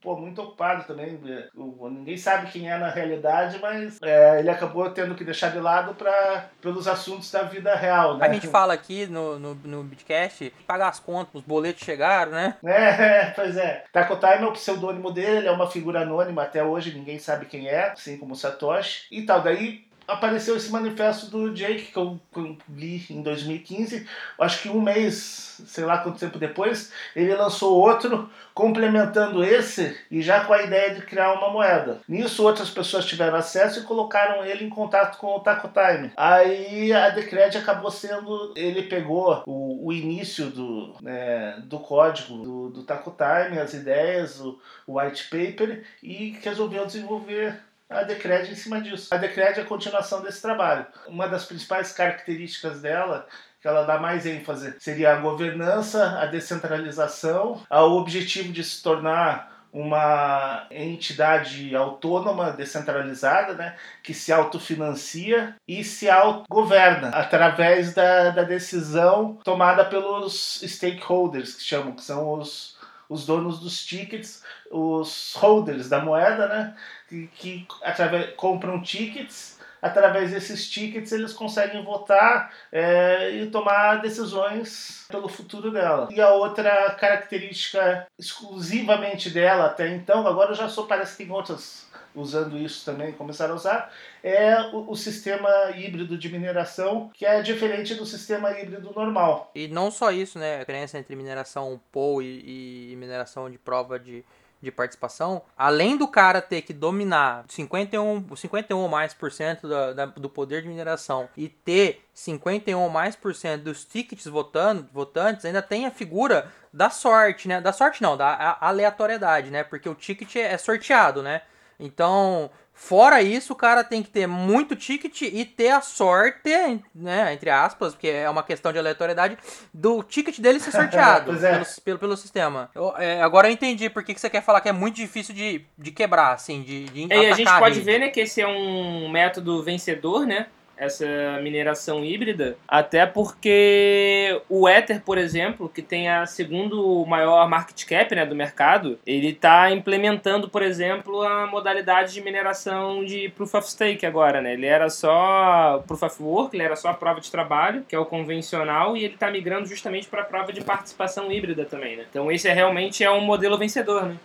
pô, 0.02 0.16
muito 0.16 0.42
ocupado 0.42 0.84
também. 0.84 1.18
é, 1.26 1.48
Ninguém 1.54 2.16
sabe 2.16 2.50
quem 2.50 2.70
é 2.70 2.76
na 2.76 2.90
realidade, 2.90 3.58
mas 3.60 3.98
é, 4.02 4.40
ele 4.40 4.50
acabou 4.50 4.90
tendo 4.90 5.14
que 5.14 5.24
deixar 5.24 5.50
de 5.50 5.60
lado 5.60 5.94
pra, 5.94 6.50
pelos 6.60 6.88
assuntos 6.88 7.30
da 7.30 7.44
vida 7.44 7.74
real, 7.74 8.18
né? 8.18 8.26
A 8.26 8.32
gente 8.32 8.48
fala 8.48 8.74
aqui 8.74 9.06
no, 9.06 9.38
no, 9.38 9.54
no 9.54 9.84
Bitcast, 9.84 10.52
pagar 10.66 10.88
as 10.88 10.98
contas, 10.98 11.34
os 11.34 11.42
boletos 11.42 11.84
chegaram, 11.84 12.32
né? 12.32 12.56
É, 12.64 13.26
pois 13.36 13.56
é. 13.56 13.84
Taco 13.92 14.16
Time 14.16 14.44
é 14.44 14.46
o 14.46 14.52
pseudônimo 14.52 15.12
dele, 15.12 15.38
ele 15.38 15.48
é 15.48 15.52
uma 15.52 15.70
figura 15.70 16.00
anônima 16.00 16.42
até 16.42 16.62
hoje, 16.62 16.92
ninguém 16.94 17.18
sabe 17.18 17.46
quem 17.46 17.68
é, 17.68 17.90
assim 17.90 18.18
como 18.18 18.34
Satoshi. 18.34 19.06
E 19.10 19.22
tal, 19.22 19.40
daí 19.40 19.84
apareceu 20.06 20.56
esse 20.56 20.70
manifesto 20.70 21.30
do 21.30 21.52
Jake 21.52 21.92
que 21.92 21.96
eu, 21.96 22.20
que 22.32 22.38
eu 22.38 22.56
li 22.68 23.04
em 23.10 23.22
2015. 23.22 24.06
Acho 24.38 24.62
que 24.62 24.68
um 24.68 24.80
mês, 24.80 25.62
sei 25.66 25.84
lá 25.84 25.98
quanto 25.98 26.18
tempo 26.18 26.38
depois, 26.38 26.92
ele 27.14 27.34
lançou 27.34 27.78
outro 27.78 28.30
complementando 28.54 29.42
esse 29.42 29.96
e 30.10 30.20
já 30.20 30.44
com 30.44 30.52
a 30.52 30.62
ideia 30.62 30.94
de 30.94 31.02
criar 31.02 31.32
uma 31.32 31.50
moeda. 31.50 32.00
Nisso 32.06 32.44
outras 32.44 32.70
pessoas 32.70 33.06
tiveram 33.06 33.36
acesso 33.36 33.80
e 33.80 33.84
colocaram 33.84 34.44
ele 34.44 34.64
em 34.64 34.68
contato 34.68 35.18
com 35.18 35.28
o 35.28 35.40
Taco 35.40 35.68
Time. 35.68 36.12
Aí 36.16 36.92
a 36.92 37.08
Decred 37.10 37.56
acabou 37.56 37.90
sendo, 37.90 38.52
ele 38.56 38.82
pegou 38.82 39.42
o, 39.46 39.86
o 39.86 39.92
início 39.92 40.50
do, 40.50 40.94
né, 41.00 41.58
do 41.64 41.78
código 41.78 42.42
do, 42.42 42.70
do 42.70 42.82
Taco 42.82 43.16
Time, 43.16 43.58
as 43.58 43.72
ideias, 43.74 44.40
o, 44.40 44.58
o 44.86 44.98
white 44.98 45.24
paper 45.24 45.84
e 46.02 46.38
resolveu 46.42 46.84
desenvolver 46.84 47.58
a 48.00 48.02
Decred 48.02 48.50
em 48.50 48.54
cima 48.54 48.80
disso. 48.80 49.12
A 49.12 49.16
Decred 49.16 49.60
é 49.60 49.62
a 49.62 49.66
continuação 49.66 50.22
desse 50.22 50.40
trabalho. 50.40 50.86
Uma 51.06 51.28
das 51.28 51.44
principais 51.44 51.92
características 51.92 52.80
dela 52.80 53.26
que 53.60 53.68
ela 53.68 53.84
dá 53.84 53.98
mais 53.98 54.26
ênfase 54.26 54.74
seria 54.80 55.12
a 55.12 55.20
governança, 55.20 56.18
a 56.18 56.26
descentralização, 56.26 57.62
ao 57.70 57.92
objetivo 57.92 58.52
de 58.52 58.64
se 58.64 58.82
tornar 58.82 59.52
uma 59.72 60.66
entidade 60.70 61.74
autônoma, 61.74 62.50
descentralizada, 62.50 63.54
né, 63.54 63.76
que 64.02 64.12
se 64.12 64.30
autofinancia 64.30 65.56
e 65.66 65.82
se 65.82 66.10
autogoverna 66.10 67.08
através 67.08 67.94
da, 67.94 68.30
da 68.30 68.42
decisão 68.42 69.38
tomada 69.42 69.84
pelos 69.84 70.60
stakeholders, 70.62 71.54
que 71.54 71.62
chamam, 71.62 71.92
que 71.92 72.02
são 72.02 72.34
os, 72.34 72.76
os 73.12 73.26
donos 73.26 73.60
dos 73.60 73.84
tickets, 73.84 74.42
os 74.70 75.34
holders 75.34 75.88
da 75.88 76.00
moeda, 76.00 76.46
né, 76.48 76.76
que, 77.08 77.26
que 77.36 77.66
através, 77.82 78.34
compram 78.36 78.80
tickets 78.80 79.60
através 79.82 80.30
desses 80.30 80.70
tickets 80.70 81.10
eles 81.10 81.32
conseguem 81.32 81.84
votar 81.84 82.52
é, 82.70 83.30
e 83.30 83.50
tomar 83.50 83.96
decisões 84.00 85.04
pelo 85.08 85.28
futuro 85.28 85.72
dela. 85.72 86.08
E 86.12 86.20
a 86.20 86.30
outra 86.30 86.92
característica 86.92 88.06
exclusivamente 88.16 89.28
dela 89.28 89.66
até 89.66 89.88
então, 89.88 90.24
agora 90.26 90.54
já 90.54 90.68
só 90.68 90.84
parece 90.84 91.16
que 91.16 91.24
tem 91.24 91.32
outras 91.32 91.90
usando 92.14 92.58
isso 92.58 92.84
também, 92.84 93.12
começaram 93.12 93.54
a 93.54 93.56
usar, 93.56 93.92
é 94.22 94.60
o, 94.72 94.90
o 94.90 94.96
sistema 94.96 95.48
híbrido 95.76 96.16
de 96.18 96.28
mineração, 96.28 97.10
que 97.14 97.24
é 97.24 97.40
diferente 97.42 97.94
do 97.94 98.04
sistema 98.06 98.50
híbrido 98.58 98.92
normal. 98.94 99.50
E 99.54 99.68
não 99.68 99.90
só 99.90 100.10
isso, 100.10 100.38
né? 100.38 100.56
A 100.56 100.58
diferença 100.60 100.98
entre 100.98 101.16
mineração 101.16 101.80
POL 101.90 102.22
e, 102.22 102.92
e 102.92 102.96
mineração 102.96 103.50
de 103.50 103.58
prova 103.58 103.98
de, 103.98 104.24
de 104.60 104.70
participação, 104.70 105.42
além 105.56 105.96
do 105.96 106.06
cara 106.06 106.40
ter 106.40 106.62
que 106.62 106.72
dominar 106.72 107.44
51, 107.48 108.36
51 108.36 108.78
ou 108.78 108.88
mais 108.88 109.12
por 109.12 109.32
cento 109.32 109.66
da, 109.68 109.92
da- 109.92 110.06
do 110.06 110.28
poder 110.28 110.62
de 110.62 110.68
mineração 110.68 111.28
e 111.36 111.48
ter 111.48 112.04
51 112.14 112.78
ou 112.78 112.88
mais 112.90 113.16
por 113.16 113.34
cento 113.34 113.62
dos 113.64 113.84
tickets 113.84 114.26
votando, 114.26 114.88
votantes, 114.92 115.44
ainda 115.44 115.60
tem 115.62 115.86
a 115.86 115.90
figura 115.90 116.52
da 116.72 116.90
sorte, 116.90 117.48
né? 117.48 117.60
Da 117.60 117.72
sorte 117.72 118.00
não, 118.02 118.16
da 118.16 118.56
aleatoriedade, 118.60 119.50
né? 119.50 119.64
Porque 119.64 119.88
o 119.88 119.94
ticket 119.94 120.36
é 120.36 120.56
sorteado, 120.56 121.22
né? 121.22 121.42
Então, 121.82 122.48
fora 122.72 123.20
isso, 123.20 123.52
o 123.52 123.56
cara 123.56 123.82
tem 123.82 124.02
que 124.02 124.08
ter 124.10 124.26
muito 124.26 124.76
ticket 124.76 125.22
e 125.22 125.44
ter 125.44 125.70
a 125.70 125.80
sorte, 125.80 126.48
né, 126.94 127.32
entre 127.34 127.50
aspas, 127.50 127.92
porque 127.92 128.08
é 128.08 128.30
uma 128.30 128.42
questão 128.44 128.72
de 128.72 128.78
aleatoriedade, 128.78 129.36
do 129.74 130.02
ticket 130.02 130.38
dele 130.38 130.60
ser 130.60 130.70
sorteado 130.72 131.34
é. 131.44 131.52
pelo, 131.52 131.66
pelo, 131.84 131.98
pelo 131.98 132.16
sistema. 132.16 132.70
Eu- 132.74 132.94
é, 132.96 133.20
agora 133.20 133.48
eu 133.48 133.52
entendi 133.52 133.90
por 133.90 134.04
que, 134.04 134.14
que 134.14 134.20
você 134.20 134.30
quer 134.30 134.42
falar 134.42 134.60
que 134.60 134.68
é 134.68 134.72
muito 134.72 134.94
difícil 134.94 135.34
de, 135.34 135.64
de 135.76 135.90
quebrar, 135.90 136.32
assim, 136.32 136.62
de, 136.62 136.84
de 136.84 137.06
E 137.06 137.12
aí 137.12 137.26
a 137.26 137.34
gente 137.34 137.58
pode 137.58 137.80
ver, 137.80 137.98
né, 137.98 138.08
que 138.08 138.20
esse 138.20 138.40
é 138.40 138.46
um 138.46 139.10
método 139.10 139.62
vencedor, 139.62 140.24
né? 140.24 140.46
Essa 140.76 141.06
mineração 141.42 142.04
híbrida. 142.04 142.56
Até 142.66 143.06
porque 143.06 144.40
o 144.48 144.68
Ether, 144.68 145.02
por 145.02 145.18
exemplo, 145.18 145.68
que 145.68 145.82
tem 145.82 146.08
a 146.08 146.26
segundo 146.26 147.04
maior 147.06 147.48
market 147.48 147.84
cap 147.84 148.14
né, 148.14 148.26
do 148.26 148.34
mercado, 148.34 148.98
ele 149.06 149.28
está 149.28 149.70
implementando, 149.70 150.48
por 150.48 150.62
exemplo, 150.62 151.22
a 151.22 151.46
modalidade 151.46 152.12
de 152.14 152.20
mineração 152.20 153.04
de 153.04 153.28
Proof 153.30 153.54
of 153.54 153.70
Stake 153.70 154.06
agora, 154.06 154.40
né? 154.40 154.54
Ele 154.54 154.66
era 154.66 154.88
só 154.90 155.82
Proof 155.86 156.02
of 156.02 156.22
Work, 156.22 156.56
ele 156.56 156.64
era 156.64 156.76
só 156.76 156.88
a 156.88 156.94
prova 156.94 157.20
de 157.20 157.30
trabalho, 157.30 157.84
que 157.88 157.94
é 157.94 157.98
o 157.98 158.06
convencional, 158.06 158.96
e 158.96 159.04
ele 159.04 159.14
está 159.14 159.30
migrando 159.30 159.66
justamente 159.66 160.08
para 160.08 160.22
a 160.22 160.24
prova 160.24 160.52
de 160.52 160.62
participação 160.62 161.30
híbrida 161.30 161.64
também, 161.64 161.96
né? 161.96 162.04
Então 162.08 162.30
esse 162.30 162.48
é 162.48 162.52
realmente 162.52 163.04
é 163.04 163.10
um 163.10 163.20
modelo 163.20 163.58
vencedor, 163.58 164.06
né? 164.06 164.16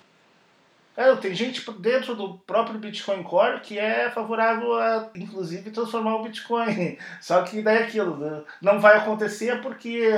É, 0.97 1.15
tem 1.17 1.31
gente 1.35 1.63
dentro 1.73 2.15
do 2.15 2.39
próprio 2.39 2.79
Bitcoin 2.79 3.21
Core 3.21 3.61
que 3.61 3.77
é 3.77 4.09
favorável 4.09 4.73
a, 4.73 5.11
inclusive, 5.13 5.69
transformar 5.69 6.15
o 6.15 6.23
Bitcoin. 6.23 6.97
Só 7.21 7.43
que 7.43 7.61
daí 7.61 7.77
é 7.77 7.83
aquilo, 7.83 8.17
né? 8.17 8.41
não 8.59 8.79
vai 8.79 8.97
acontecer 8.97 9.61
porque 9.61 10.09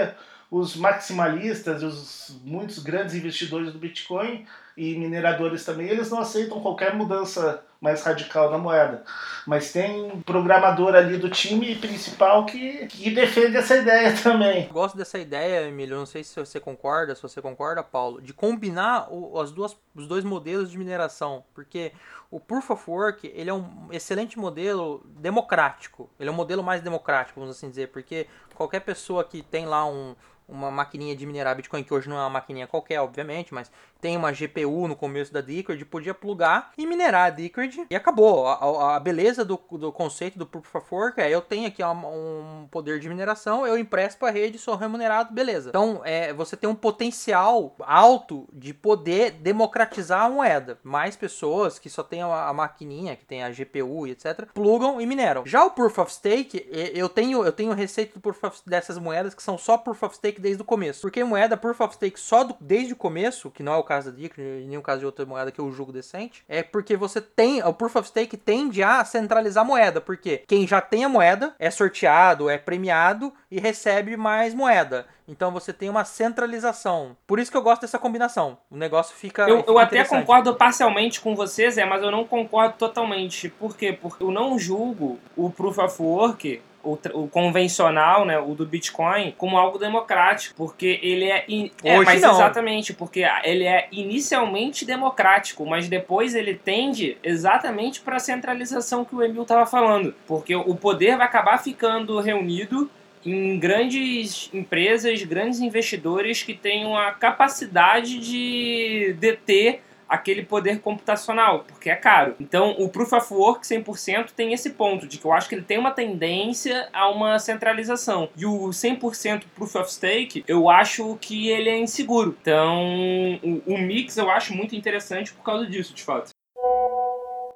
os 0.49 0.77
maximalistas, 0.77 1.83
os 1.83 2.39
muitos 2.45 2.79
grandes 2.79 3.13
investidores 3.13 3.73
do 3.73 3.77
Bitcoin 3.77 4.47
e 4.79 4.97
mineradores 4.97 5.65
também, 5.65 5.87
eles 5.89 6.09
não 6.09 6.19
aceitam 6.19 6.61
qualquer 6.61 6.95
mudança 6.95 7.63
mais 7.81 8.01
radical 8.03 8.49
na 8.49 8.57
moeda. 8.57 9.03
Mas 9.45 9.71
tem 9.73 10.03
um 10.03 10.21
programador 10.21 10.95
ali 10.95 11.17
do 11.17 11.29
time 11.29 11.75
principal 11.75 12.45
que, 12.45 12.87
que 12.87 13.09
defende 13.09 13.57
essa 13.57 13.75
ideia 13.77 14.13
também. 14.23 14.67
Eu 14.67 14.73
gosto 14.73 14.97
dessa 14.97 15.17
ideia, 15.19 15.67
Emílio. 15.67 15.97
Não 15.97 16.05
sei 16.05 16.23
se 16.23 16.33
você 16.39 16.59
concorda, 16.59 17.13
se 17.15 17.21
você 17.21 17.41
concorda, 17.41 17.83
Paulo, 17.83 18.21
de 18.21 18.33
combinar 18.33 19.07
o- 19.11 19.39
as 19.39 19.51
duas, 19.51 19.77
os 19.95 20.07
dois 20.07 20.23
modelos 20.23 20.71
de 20.71 20.77
mineração, 20.77 21.43
porque 21.53 21.91
o 22.31 22.39
Proof 22.39 22.69
of 22.71 22.83
Work 22.89 23.31
ele 23.35 23.49
é 23.49 23.53
um 23.53 23.87
excelente 23.91 24.37
modelo 24.39 25.01
democrático. 25.05 26.09
Ele 26.19 26.29
é 26.29 26.31
um 26.31 26.35
modelo 26.35 26.63
mais 26.63 26.81
democrático, 26.81 27.39
vamos 27.39 27.55
assim 27.55 27.69
dizer, 27.69 27.89
porque 27.89 28.27
qualquer 28.55 28.81
pessoa 28.81 29.23
que 29.23 29.41
tem 29.41 29.65
lá 29.65 29.85
um, 29.85 30.15
uma 30.47 30.69
maquininha 30.69 31.15
de 31.15 31.25
minerar 31.25 31.55
Bitcoin, 31.55 31.83
que 31.83 31.93
hoje 31.93 32.09
não 32.09 32.17
é 32.17 32.21
uma 32.21 32.29
maquininha 32.29 32.67
qualquer, 32.67 32.99
obviamente, 32.99 33.53
mas 33.53 33.71
tem 34.01 34.15
uma 34.17 34.31
GPU 34.31 34.87
no 34.87 34.95
começo 34.95 35.31
da 35.33 35.41
Decred, 35.41 35.83
podia 35.85 36.13
plugar 36.13 36.71
e 36.77 36.85
minerar 36.85 37.27
a 37.27 37.29
Decred 37.29 37.85
e 37.89 37.95
acabou. 37.95 38.47
A, 38.47 38.95
a- 38.95 38.99
beleza 38.99 39.43
do, 39.43 39.59
do 39.71 39.91
conceito 39.91 40.37
do 40.39 40.45
Proof 40.45 40.73
of 40.75 40.87
Work 40.91 41.19
é 41.21 41.29
eu 41.29 41.41
tenho 41.41 41.67
aqui 41.67 41.83
uma- 41.83 42.07
um 42.07 42.67
poder 42.71 42.99
de 42.99 43.09
mineração, 43.09 43.65
eu 43.67 43.77
empresto 43.77 44.19
para 44.19 44.29
a 44.29 44.31
rede, 44.31 44.57
sou 44.57 44.75
remunerado, 44.75 45.33
beleza. 45.33 45.69
Então 45.69 46.01
é, 46.03 46.33
você 46.33 46.55
tem 46.55 46.69
um 46.69 46.75
potencial 46.75 47.75
alto 47.79 48.47
de 48.53 48.73
poder 48.73 49.31
democratizar 49.31 50.25
a 50.25 50.29
moeda. 50.29 50.77
Mais 50.83 51.15
pessoas 51.15 51.79
que 51.79 51.89
só 51.89 52.03
tem 52.03 52.21
a, 52.21 52.47
a 52.47 52.53
maquininha, 52.53 53.15
que 53.15 53.25
tem 53.25 53.43
a 53.43 53.49
GPU 53.51 54.05
e 54.07 54.11
etc, 54.11 54.45
plugam 54.53 54.99
e 55.01 55.05
mineram. 55.05 55.45
Já 55.45 55.63
o 55.65 55.71
Proof 55.71 55.97
of 55.99 56.13
Stake, 56.13 56.67
eu 56.93 57.09
tenho 57.09 57.43
eu 57.43 57.51
tenho 57.51 57.73
receita 57.73 58.13
do 58.13 58.19
Proof 58.19 58.43
of, 58.43 58.59
dessas 58.65 58.97
moedas 58.97 59.33
que 59.33 59.41
são 59.43 59.57
só 59.57 59.77
Proof 59.77 60.03
of 60.03 60.15
Stake 60.15 60.39
desde 60.41 60.61
o 60.61 60.65
começo. 60.65 61.01
Porque 61.01 61.23
moeda 61.23 61.57
Proof 61.57 61.79
of 61.81 61.95
Stake 61.95 62.19
só 62.19 62.43
do- 62.43 62.55
desde 62.59 62.93
o 62.93 62.95
começo, 62.95 63.49
que 63.51 63.63
não 63.63 63.73
é 63.73 63.77
o 63.77 63.83
caso 63.89 64.11
da 64.11 64.17
Decred, 64.17 64.67
nem 64.67 64.77
o 64.77 64.83
caso 64.83 64.99
de 64.99 65.05
outra 65.07 65.25
moeda 65.25 65.51
que 65.51 65.59
eu 65.59 65.71
julgo 65.71 65.91
decente, 65.91 66.43
é 66.47 66.61
porque 66.61 66.95
você 66.95 67.19
tem, 67.19 67.63
o 67.63 67.73
Proof 67.73 67.95
of 67.95 68.07
Stake 68.07 68.37
tende 68.37 68.83
a 68.83 69.03
centralizar 69.03 69.63
a 69.63 69.67
moeda, 69.67 69.99
porque 69.99 70.43
quem 70.47 70.67
já 70.67 70.79
tem 70.79 71.03
a 71.03 71.09
moeda 71.09 71.55
é 71.57 71.71
sorteado, 71.71 72.49
é 72.49 72.57
premiado 72.59 73.33
e 73.49 73.59
recebe 73.59 74.15
mais 74.15 74.53
moeda. 74.53 75.07
Então 75.27 75.51
você 75.51 75.73
tem 75.73 75.89
uma 75.89 76.05
centralização. 76.05 77.15
Por 77.25 77.39
isso 77.39 77.51
que 77.51 77.57
eu 77.57 77.61
gosto 77.61 77.81
dessa 77.81 77.99
combinação. 77.99 78.57
O 78.69 78.77
negócio 78.77 79.15
fica. 79.15 79.47
Eu, 79.47 79.63
eu 79.67 79.77
até 79.77 80.03
concordo 80.03 80.55
parcialmente 80.55 81.21
com 81.21 81.35
você, 81.35 81.69
Zé, 81.69 81.85
mas 81.85 82.01
eu 82.01 82.09
não 82.09 82.25
concordo 82.25 82.75
totalmente. 82.77 83.49
Por 83.49 83.77
quê? 83.77 83.93
Porque 83.93 84.23
eu 84.23 84.31
não 84.31 84.57
julgo 84.57 85.19
o 85.35 85.51
Proof 85.51 85.77
of 85.77 86.01
Work, 86.01 86.61
o, 86.83 86.97
o 87.13 87.27
convencional, 87.27 88.25
né, 88.25 88.39
o 88.39 88.55
do 88.55 88.65
Bitcoin, 88.65 89.33
como 89.37 89.57
algo 89.57 89.77
democrático. 89.77 90.55
Porque 90.55 90.99
ele 91.01 91.25
é. 91.25 91.45
in- 91.47 91.71
é, 91.83 91.99
mas 91.99 92.21
não. 92.21 92.31
exatamente, 92.31 92.93
porque 92.93 93.25
ele 93.43 93.65
é 93.65 93.87
inicialmente 93.91 94.85
democrático, 94.85 95.65
mas 95.65 95.87
depois 95.87 96.35
ele 96.35 96.53
tende 96.53 97.17
exatamente 97.23 98.01
para 98.01 98.17
a 98.17 98.19
centralização 98.19 99.03
que 99.05 99.15
o 99.15 99.23
Emil 99.23 99.43
estava 99.43 99.65
falando. 99.65 100.13
Porque 100.27 100.55
o 100.55 100.75
poder 100.75 101.17
vai 101.17 101.25
acabar 101.25 101.57
ficando 101.57 102.19
reunido 102.19 102.89
em 103.25 103.59
grandes 103.59 104.49
empresas, 104.53 105.21
grandes 105.23 105.59
investidores 105.59 106.41
que 106.41 106.53
tenham 106.53 106.97
a 106.97 107.11
capacidade 107.11 108.17
de 108.19 109.13
deter 109.19 109.81
aquele 110.09 110.43
poder 110.43 110.79
computacional, 110.79 111.63
porque 111.67 111.89
é 111.89 111.95
caro. 111.95 112.35
Então, 112.39 112.71
o 112.79 112.89
Proof 112.89 113.13
of 113.13 113.33
Work 113.33 113.65
100% 113.65 114.31
tem 114.35 114.53
esse 114.53 114.71
ponto, 114.71 115.07
de 115.07 115.17
que 115.17 115.25
eu 115.25 115.31
acho 115.31 115.47
que 115.47 115.55
ele 115.55 115.63
tem 115.63 115.77
uma 115.77 115.91
tendência 115.91 116.89
a 116.91 117.09
uma 117.09 117.37
centralização. 117.39 118.29
E 118.35 118.45
o 118.45 118.69
100% 118.69 119.43
Proof 119.55 119.75
of 119.75 119.93
Stake, 119.93 120.43
eu 120.47 120.69
acho 120.69 121.17
que 121.21 121.49
ele 121.49 121.69
é 121.69 121.77
inseguro. 121.77 122.35
Então, 122.41 123.39
o, 123.43 123.73
o 123.73 123.77
mix 123.77 124.17
eu 124.17 124.29
acho 124.29 124.53
muito 124.53 124.75
interessante 124.75 125.31
por 125.33 125.43
causa 125.43 125.65
disso, 125.65 125.93
de 125.93 126.03
fato. 126.03 126.31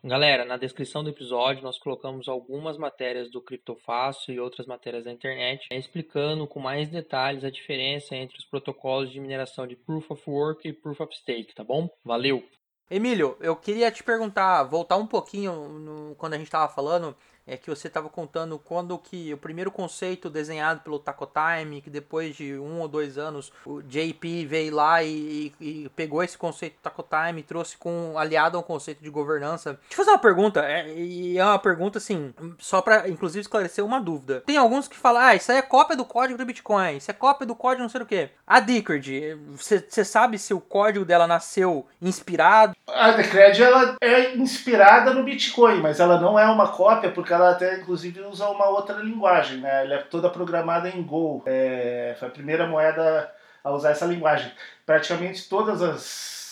Galera, 0.06 0.44
na 0.44 0.58
descrição 0.58 1.02
do 1.02 1.10
episódio 1.10 1.64
nós 1.64 1.80
colocamos 1.80 2.28
algumas 2.28 2.78
matérias 2.78 3.32
do 3.32 3.42
Criptofácil 3.42 4.34
e 4.34 4.40
outras 4.40 4.68
matérias 4.68 5.06
da 5.06 5.12
internet 5.14 5.66
explicando 5.72 6.46
com 6.46 6.60
mais 6.60 6.90
detalhes 6.90 7.46
a 7.46 7.50
diferença 7.50 8.14
entre 8.14 8.38
os 8.38 8.44
protocolos 8.44 9.10
de 9.14 9.22
mineração 9.22 9.66
de 9.66 9.78
Proof 9.78 10.12
of 10.12 10.30
Work 10.30 10.68
e 10.68 10.74
Proof 10.74 11.00
of 11.00 11.16
Stake, 11.16 11.56
tá 11.56 11.64
bom? 11.64 11.90
Valeu! 12.04 12.44
Emílio, 12.92 13.38
eu 13.40 13.56
queria 13.56 13.90
te 13.90 14.04
perguntar, 14.04 14.64
voltar 14.64 14.98
um 14.98 15.08
pouquinho 15.08 15.70
no, 15.70 16.16
quando 16.16 16.34
a 16.34 16.38
gente 16.38 16.48
estava 16.48 16.68
falando 16.68 17.16
é 17.46 17.58
que 17.58 17.70
você 17.70 17.88
estava 17.88 18.10
contando 18.10 18.58
quando 18.58 18.98
que 18.98 19.34
o 19.34 19.38
primeiro 19.38 19.72
conceito 19.72 20.30
desenhado 20.30 20.82
pelo 20.82 21.00
Taco 21.00 21.28
Time, 21.28 21.82
que 21.82 21.90
depois 21.90 22.36
de 22.36 22.58
um 22.58 22.80
ou 22.80 22.88
dois 22.88 23.18
anos 23.18 23.52
o 23.66 23.82
JP 23.82 24.46
veio 24.46 24.76
lá 24.76 25.04
e, 25.04 25.54
e, 25.60 25.84
e 25.86 25.90
pegou 25.90 26.24
esse 26.24 26.38
conceito 26.38 26.76
do 26.76 26.82
Taco 26.82 27.04
Time 27.04 27.42
e 27.42 27.44
trouxe 27.44 27.78
com 27.78 28.18
aliado 28.18 28.58
ao 28.58 28.64
conceito 28.64 29.04
de 29.04 29.10
governança. 29.10 29.74
Deixa 29.74 29.94
eu 29.94 29.98
fazer 29.98 30.12
uma 30.12 30.20
pergunta, 30.20 30.62
é, 30.62 30.94
e 30.94 31.38
é 31.38 31.46
uma 31.46 31.60
pergunta 31.60 31.98
assim, 31.98 32.34
só 32.58 32.82
para 32.82 33.10
inclusive 33.10 33.42
esclarecer 33.42 33.84
uma 33.84 34.00
dúvida. 34.00 34.42
Tem 34.46 34.58
alguns 34.58 34.88
que 34.88 34.96
falam, 34.96 35.22
ah, 35.22 35.36
isso 35.36 35.52
aí 35.52 35.58
é 35.58 35.62
cópia 35.62 35.98
do 35.98 36.06
código 36.06 36.38
do 36.38 36.46
Bitcoin, 36.46 36.98
isso 36.98 37.12
é 37.12 37.14
cópia 37.14 37.46
do 37.46 37.56
código 37.56 37.84
não 37.84 37.90
sei 37.90 38.02
o 38.02 38.06
que. 38.06 38.30
A 38.48 38.60
Decred, 38.60 39.38
você 39.52 40.06
sabe 40.06 40.38
se 40.38 40.54
o 40.54 40.62
código 40.62 41.04
dela 41.04 41.28
nasceu 41.28 41.86
inspirado? 42.02 42.74
A 42.88 43.12
Decred 43.12 43.62
ela 43.62 43.98
é 44.02 44.36
inspirada 44.36 45.14
no 45.14 45.24
Bitcoin, 45.24 45.82
mas 45.82 46.00
ela 46.00 46.20
não 46.20 46.40
é 46.40 46.46
uma 46.46 46.70
cópia 46.70 47.12
porque 47.12 47.33
ela 47.34 47.52
até 47.52 47.80
inclusive 47.80 48.22
usa 48.22 48.48
uma 48.50 48.68
outra 48.70 48.98
linguagem, 48.98 49.60
né? 49.60 49.84
Ela 49.84 49.96
é 49.96 49.98
toda 50.00 50.30
programada 50.30 50.90
em 50.90 51.02
Go. 51.04 51.44
É, 51.46 52.16
foi 52.20 52.28
a 52.28 52.32
primeira 52.32 52.68
moeda 52.68 53.32
a 53.64 53.72
usar 53.72 53.92
essa 53.92 54.06
linguagem. 54.06 54.52
Praticamente 54.86 55.48
todas 55.48 55.82
as 55.82 56.44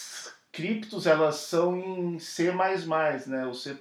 criptos 0.52 1.08
elas 1.08 1.36
são 1.36 1.78
em 1.78 2.20
C++, 2.20 2.52
né, 3.28 3.46
o 3.46 3.54
C++. 3.54 3.78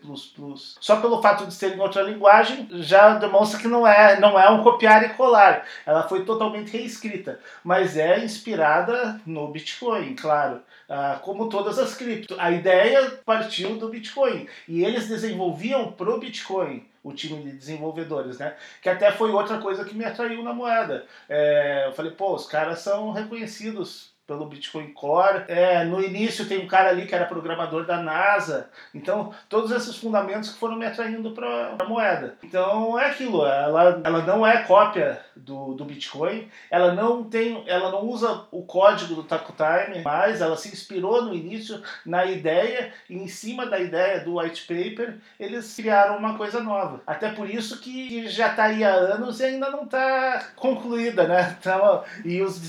Só 0.80 1.00
pelo 1.00 1.20
fato 1.20 1.46
de 1.46 1.52
ser 1.52 1.74
em 1.74 1.80
outra 1.80 2.02
linguagem 2.02 2.68
já 2.74 3.14
demonstra 3.14 3.58
que 3.58 3.66
não 3.66 3.86
é, 3.86 4.20
não 4.20 4.38
é 4.38 4.48
um 4.50 4.62
copiar 4.62 5.02
e 5.04 5.08
colar. 5.10 5.66
Ela 5.84 6.08
foi 6.08 6.24
totalmente 6.24 6.70
reescrita, 6.70 7.40
mas 7.64 7.96
é 7.96 8.24
inspirada 8.24 9.20
no 9.26 9.48
Bitcoin, 9.48 10.14
claro. 10.14 10.62
Ah, 10.88 11.20
como 11.22 11.48
todas 11.48 11.78
as 11.78 11.94
criptos. 11.94 12.36
A 12.38 12.50
ideia 12.50 13.20
partiu 13.24 13.76
do 13.76 13.88
Bitcoin 13.88 14.48
e 14.68 14.84
eles 14.84 15.08
desenvolviam 15.08 15.92
pro 15.92 16.18
Bitcoin 16.18 16.84
o 17.02 17.12
time 17.12 17.42
de 17.42 17.52
desenvolvedores, 17.52 18.38
né? 18.38 18.56
Que 18.82 18.88
até 18.88 19.10
foi 19.12 19.30
outra 19.30 19.58
coisa 19.58 19.84
que 19.84 19.94
me 19.94 20.04
atraiu 20.04 20.42
na 20.42 20.52
moeda. 20.52 21.06
É, 21.28 21.86
eu 21.88 21.92
falei, 21.92 22.12
pô, 22.12 22.34
os 22.34 22.46
caras 22.46 22.80
são 22.80 23.10
reconhecidos 23.12 24.09
pelo 24.30 24.46
Bitcoin 24.46 24.92
Core. 24.92 25.42
É, 25.48 25.82
no 25.82 26.00
início 26.00 26.46
tem 26.46 26.60
um 26.60 26.68
cara 26.68 26.90
ali 26.90 27.04
que 27.04 27.12
era 27.12 27.26
programador 27.26 27.84
da 27.84 28.00
NASA. 28.00 28.70
Então, 28.94 29.34
todos 29.48 29.72
esses 29.72 29.96
fundamentos 29.96 30.50
que 30.50 30.58
foram 30.60 30.76
me 30.76 30.86
atraindo 30.86 31.32
para 31.32 31.74
a 31.76 31.84
moeda. 31.84 32.36
Então, 32.44 32.96
é 32.96 33.06
aquilo, 33.06 33.44
ela, 33.44 34.00
ela 34.04 34.22
não 34.22 34.46
é 34.46 34.62
cópia 34.62 35.20
do, 35.34 35.74
do 35.74 35.84
Bitcoin, 35.84 36.48
ela 36.70 36.94
não 36.94 37.24
tem, 37.24 37.64
ela 37.66 37.90
não 37.90 38.02
usa 38.04 38.44
o 38.52 38.62
código 38.62 39.16
do 39.16 39.24
Time, 39.24 40.02
mas 40.04 40.40
ela 40.40 40.56
se 40.56 40.68
inspirou 40.68 41.24
no 41.24 41.34
início 41.34 41.82
na 42.06 42.24
ideia 42.24 42.92
e 43.08 43.16
em 43.16 43.26
cima 43.26 43.66
da 43.66 43.80
ideia 43.80 44.20
do 44.20 44.38
white 44.38 44.62
paper, 44.62 45.16
eles 45.40 45.74
criaram 45.74 46.16
uma 46.16 46.36
coisa 46.36 46.60
nova. 46.60 47.00
Até 47.04 47.32
por 47.32 47.50
isso 47.50 47.80
que 47.80 48.28
já 48.28 48.48
está 48.48 48.64
aí 48.64 48.84
há 48.84 48.92
anos 48.92 49.40
e 49.40 49.44
ainda 49.44 49.70
não 49.70 49.84
está 49.84 50.50
concluída, 50.54 51.26
né? 51.26 51.56
Então, 51.58 52.04
e 52.24 52.40
os 52.40 52.60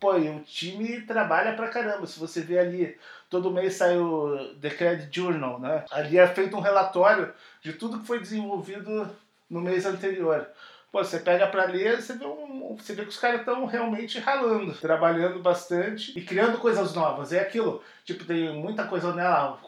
pô, 0.00 0.16
o 0.16 0.40
time 0.40 0.95
trabalha 1.02 1.54
pra 1.54 1.68
caramba. 1.68 2.06
Se 2.06 2.18
você 2.18 2.40
vê 2.40 2.58
ali, 2.58 2.98
todo 3.28 3.50
mês 3.50 3.74
sai 3.74 3.98
o 3.98 4.54
The 4.60 4.70
Credit 4.70 5.08
Journal, 5.14 5.60
né? 5.60 5.84
Ali 5.90 6.18
é 6.18 6.26
feito 6.26 6.56
um 6.56 6.60
relatório 6.60 7.32
de 7.60 7.72
tudo 7.72 8.00
que 8.00 8.06
foi 8.06 8.20
desenvolvido 8.20 9.10
no 9.48 9.60
mês 9.60 9.86
anterior. 9.86 10.48
Pô, 10.90 11.04
você 11.04 11.18
pega 11.18 11.46
para 11.46 11.64
ler, 11.64 12.00
você 12.00 12.14
vê, 12.14 12.24
um, 12.24 12.76
você 12.76 12.94
vê 12.94 13.02
que 13.02 13.10
os 13.10 13.18
caras 13.18 13.40
estão 13.40 13.66
realmente 13.66 14.18
ralando, 14.18 14.72
trabalhando 14.74 15.40
bastante 15.40 16.18
e 16.18 16.22
criando 16.22 16.58
coisas 16.58 16.94
novas. 16.94 17.32
É 17.32 17.40
aquilo, 17.40 17.82
tipo, 18.04 18.24
tem 18.24 18.54
muita 18.54 18.84
coisa 18.86 19.12
nela, 19.12 19.58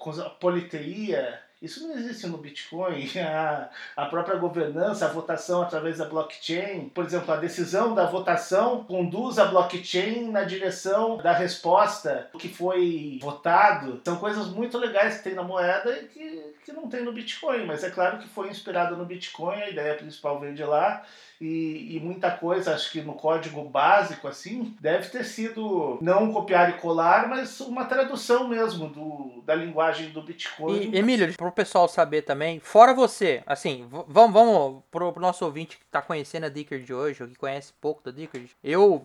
politeia, 0.41 1.41
isso 1.61 1.87
não 1.87 1.97
existe 1.97 2.27
no 2.27 2.39
Bitcoin. 2.39 3.09
A, 3.19 3.69
a 3.97 4.07
própria 4.07 4.37
governança, 4.37 5.07
a 5.07 5.13
votação 5.13 5.63
através 5.63 5.99
da 5.99 6.05
blockchain, 6.05 6.89
por 6.89 7.05
exemplo, 7.05 7.33
a 7.33 7.37
decisão 7.37 7.95
da 7.95 8.07
votação 8.07 8.85
conduz 8.85 9.39
a 9.39 9.47
blockchain 9.47 10.31
na 10.31 10.45
direção 10.45 11.17
da 11.19 11.33
resposta 11.33 12.29
que 12.39 12.49
foi 12.49 13.19
votado. 13.21 14.01
São 14.05 14.17
coisas 14.17 14.49
muito 14.49 14.79
legais 14.79 15.19
que 15.19 15.25
tem 15.25 15.35
na 15.35 15.43
moeda 15.43 15.99
e 15.99 16.05
que, 16.07 16.55
que 16.65 16.73
não 16.73 16.89
tem 16.89 17.03
no 17.03 17.13
Bitcoin, 17.13 17.67
mas 17.67 17.85
é 17.85 17.91
claro 17.91 18.19
que 18.19 18.29
foi 18.29 18.49
inspirado 18.49 18.97
no 18.97 19.05
Bitcoin, 19.05 19.61
a 19.61 19.71
ideia 19.71 19.95
principal 19.95 20.41
veio 20.41 20.55
de 20.55 20.65
lá 20.65 21.05
e, 21.41 21.97
e, 21.97 22.01
muita 22.01 22.33
coisa, 22.33 22.75
acho 22.75 22.91
que 22.91 23.01
no 23.01 23.15
código 23.15 23.63
básico, 23.63 24.27
assim, 24.27 24.75
deve 24.81 25.09
ter 25.09 25.25
sido 25.25 25.97
não 26.03 26.33
copiar 26.33 26.71
e 26.71 26.73
colar, 26.75 27.29
mas 27.29 27.61
uma 27.61 27.85
tradução 27.85 28.49
mesmo 28.49 28.89
do, 28.89 29.41
da 29.47 29.55
linguagem 29.55 30.11
do 30.11 30.21
Bitcoin. 30.21 30.91
E, 30.91 30.99
Emílio, 30.99 31.33
para 31.49 31.63
o 31.63 31.65
pessoal 31.65 31.89
saber 31.89 32.23
também, 32.23 32.61
fora 32.61 32.95
você, 32.95 33.43
assim, 33.47 33.87
vamos, 33.91 34.33
vamos 34.33 34.83
pro, 34.91 35.13
pro 35.13 35.23
nosso 35.23 35.45
ouvinte 35.45 35.77
que 35.77 35.85
está 35.85 36.03
conhecendo 36.03 36.45
a 36.45 36.49
Dickard 36.49 36.85
de 36.85 36.95
hoje, 36.95 37.23
ou 37.23 37.29
que 37.29 37.37
conhece 37.37 37.73
pouco 37.81 38.03
da 38.05 38.11
Dickard, 38.11 38.51
eu, 38.63 39.05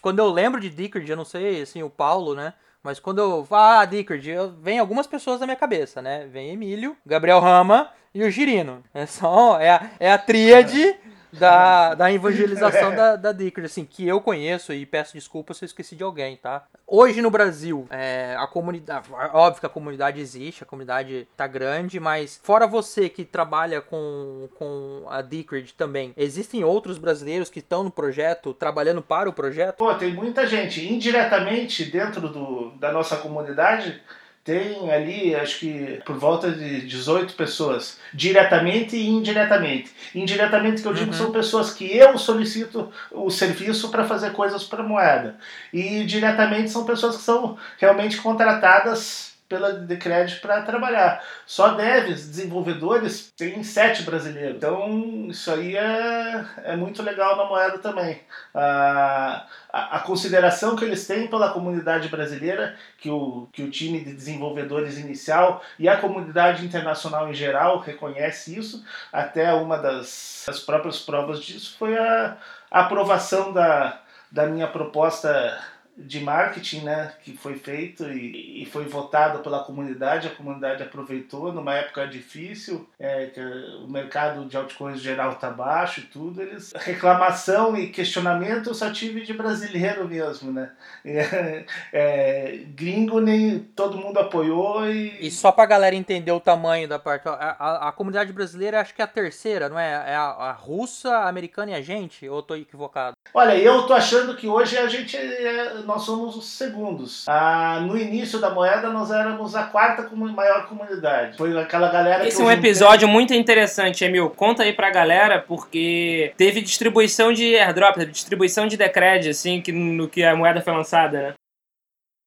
quando 0.00 0.18
eu 0.18 0.30
lembro 0.30 0.60
de 0.60 0.70
Dickard, 0.70 1.08
eu 1.08 1.16
não 1.16 1.24
sei, 1.24 1.62
assim, 1.62 1.82
o 1.82 1.90
Paulo, 1.90 2.34
né? 2.34 2.54
Mas 2.82 3.00
quando 3.00 3.18
eu 3.18 3.44
falo, 3.44 3.80
ah, 3.80 3.84
Dickard, 3.84 4.28
vem 4.60 4.78
algumas 4.78 5.06
pessoas 5.06 5.40
na 5.40 5.46
minha 5.46 5.56
cabeça, 5.56 6.00
né? 6.00 6.26
Vem 6.26 6.50
Emílio, 6.50 6.96
Gabriel 7.04 7.40
Rama 7.40 7.90
e 8.14 8.22
o 8.22 8.30
Girino. 8.30 8.82
É 8.94 9.06
só, 9.06 9.58
é 9.60 9.70
a, 9.70 9.90
é 9.98 10.12
a 10.12 10.18
tríade 10.18 10.96
da, 11.32 11.94
da 11.94 12.12
evangelização 12.12 12.94
da, 12.94 13.16
da 13.16 13.32
Dickard, 13.32 13.66
assim, 13.66 13.84
que 13.84 14.06
eu 14.06 14.20
conheço 14.20 14.72
e 14.72 14.86
peço 14.86 15.14
desculpa 15.14 15.54
se 15.54 15.64
eu 15.64 15.66
esqueci 15.66 15.96
de 15.96 16.02
alguém, 16.02 16.36
tá? 16.36 16.64
Hoje 16.86 17.20
no 17.20 17.30
Brasil, 17.30 17.86
é, 17.90 18.36
a 18.38 18.46
comunidade, 18.46 19.08
óbvio 19.32 19.60
que 19.60 19.66
a 19.66 19.70
comunidade 19.70 20.20
existe, 20.20 20.62
a 20.62 20.66
comunidade 20.66 21.26
tá 21.36 21.46
grande, 21.46 21.98
mas 21.98 22.40
fora 22.42 22.66
você 22.66 23.08
que 23.08 23.24
trabalha 23.24 23.80
com, 23.80 24.48
com 24.56 25.04
a 25.08 25.20
Dickard 25.20 25.74
também, 25.74 26.14
existem 26.16 26.62
outros 26.62 26.98
brasileiros 26.98 27.50
que 27.50 27.58
estão 27.58 27.82
no 27.82 27.90
projeto, 27.90 28.54
trabalhando 28.54 29.02
para 29.02 29.28
o 29.28 29.32
projeto? 29.32 29.76
Pô, 29.76 29.92
tem 29.94 30.12
muita 30.12 30.46
gente, 30.46 30.86
indiretamente 30.86 31.84
dentro 31.84 32.28
do, 32.28 32.70
da 32.78 32.92
nossa 32.92 33.16
comunidade, 33.16 34.00
tem 34.46 34.88
ali, 34.92 35.34
acho 35.34 35.58
que 35.58 36.00
por 36.06 36.16
volta 36.16 36.52
de 36.52 36.82
18 36.82 37.34
pessoas, 37.34 37.98
diretamente 38.14 38.96
e 38.96 39.08
indiretamente. 39.08 39.90
Indiretamente, 40.14 40.80
que 40.80 40.86
eu 40.86 40.94
digo, 40.94 41.10
uhum. 41.10 41.16
são 41.18 41.32
pessoas 41.32 41.72
que 41.72 41.84
eu 41.96 42.16
solicito 42.16 42.92
o 43.10 43.28
serviço 43.28 43.90
para 43.90 44.04
fazer 44.04 44.30
coisas 44.30 44.62
para 44.62 44.84
moeda. 44.84 45.36
E 45.72 46.04
diretamente 46.04 46.70
são 46.70 46.84
pessoas 46.84 47.16
que 47.16 47.22
são 47.24 47.58
realmente 47.76 48.18
contratadas 48.18 49.35
pela 49.48 49.72
Decred 49.72 50.36
para 50.40 50.62
trabalhar. 50.62 51.22
Só 51.46 51.74
devs, 51.74 52.28
desenvolvedores, 52.28 53.32
tem 53.36 53.62
sete 53.62 54.02
brasileiros. 54.02 54.56
Então, 54.56 55.28
isso 55.28 55.50
aí 55.50 55.76
é, 55.76 56.44
é 56.64 56.76
muito 56.76 57.02
legal 57.02 57.36
na 57.36 57.44
moeda 57.44 57.78
também. 57.78 58.20
A, 58.54 59.46
a, 59.72 59.96
a, 59.96 60.00
consideração 60.00 60.74
que 60.74 60.84
eles 60.84 61.06
têm 61.06 61.28
pela 61.28 61.52
comunidade 61.52 62.08
brasileira, 62.08 62.76
que 62.98 63.08
o, 63.08 63.48
que 63.52 63.62
o 63.62 63.70
time 63.70 64.00
de 64.00 64.12
desenvolvedores 64.12 64.98
inicial 64.98 65.62
e 65.78 65.88
a 65.88 65.96
comunidade 65.96 66.64
internacional 66.64 67.28
em 67.28 67.34
geral 67.34 67.78
reconhece 67.78 68.58
isso. 68.58 68.84
Até 69.12 69.52
uma 69.54 69.78
das, 69.78 70.44
das 70.46 70.60
próprias 70.60 70.98
provas 70.98 71.42
disso 71.42 71.76
foi 71.78 71.96
a, 71.96 72.36
a 72.70 72.80
aprovação 72.80 73.52
da, 73.52 74.00
da 74.30 74.46
minha 74.46 74.66
proposta 74.66 75.56
de 75.96 76.20
marketing 76.20 76.80
né, 76.80 77.12
que 77.22 77.36
foi 77.36 77.56
feito 77.56 78.04
e, 78.04 78.62
e, 78.62 78.66
foi 78.66 78.84
votado 78.84 79.38
pela 79.38 79.64
comunidade, 79.64 80.26
a 80.26 80.34
comunidade 80.34 80.82
aproveitou 80.82 81.52
numa 81.52 81.74
época 81.74 82.06
difícil, 82.06 82.86
é, 82.98 83.26
que 83.26 83.40
o 83.40 83.88
mercado 83.88 84.44
de 84.44 84.56
altcoins 84.56 85.00
geral 85.00 85.32
está 85.32 85.50
baixo 85.50 86.00
e 86.00 86.04
tudo, 86.04 86.42
eles 86.42 86.72
reclamação 86.76 87.76
e 87.76 87.88
questionamento 87.88 88.68
eu 88.68 88.74
só 88.74 88.92
tive 88.92 89.22
de 89.22 89.32
brasileiro 89.32 90.06
mesmo, 90.06 90.52
né? 90.52 90.70
É, 91.16 91.64
é, 91.92 92.64
gringo 92.74 93.20
nem 93.20 93.60
todo 93.60 93.96
mundo 93.96 94.18
apoiou 94.18 94.88
e... 94.88 95.26
E 95.26 95.30
só 95.30 95.50
pra 95.50 95.64
galera 95.64 95.94
entender 95.94 96.32
o 96.32 96.40
tamanho 96.40 96.88
da 96.88 96.98
parte, 96.98 97.26
a, 97.28 97.32
a, 97.32 97.88
a 97.88 97.92
comunidade 97.92 98.32
brasileira 98.32 98.80
acho 98.80 98.94
que 98.94 99.00
é 99.00 99.04
a 99.04 99.08
terceira, 99.08 99.68
não 99.68 99.78
é? 99.78 99.92
É 100.10 100.14
a, 100.14 100.24
a 100.24 100.52
russa, 100.52 101.10
a 101.10 101.28
americana 101.28 101.70
e 101.72 101.74
a 101.74 101.80
gente? 101.80 102.28
Ou 102.28 102.38
eu 102.38 102.42
tô 102.42 102.54
equivocado? 102.54 103.15
Olha, 103.32 103.56
eu 103.56 103.82
tô 103.82 103.92
achando 103.92 104.34
que 104.34 104.48
hoje 104.48 104.76
a 104.78 104.88
gente 104.88 105.16
é 105.16 105.74
nós 105.84 106.02
somos 106.02 106.36
os 106.36 106.46
segundos. 106.46 107.24
Ah, 107.28 107.80
no 107.86 107.96
início 107.96 108.38
da 108.38 108.50
moeda, 108.50 108.90
nós 108.90 109.10
éramos 109.10 109.54
a 109.54 109.64
quarta 109.64 110.08
maior 110.16 110.66
comunidade. 110.66 111.36
Foi 111.36 111.56
aquela 111.58 111.88
galera 111.90 112.26
Esse 112.26 112.40
é 112.40 112.44
um 112.44 112.50
episódio 112.50 113.06
muito 113.06 113.34
interessante, 113.34 114.04
Emil. 114.04 114.30
Conta 114.30 114.62
aí 114.62 114.72
pra 114.72 114.90
galera, 114.90 115.44
porque 115.46 116.32
teve 116.36 116.60
distribuição 116.60 117.32
de 117.32 117.56
airdrop, 117.56 117.96
distribuição 118.06 118.66
de 118.66 118.76
Decred, 118.76 119.28
assim, 119.28 119.60
que, 119.60 119.72
no 119.72 120.08
que 120.08 120.24
a 120.24 120.34
moeda 120.34 120.60
foi 120.60 120.72
lançada, 120.72 121.22
né? 121.22 121.34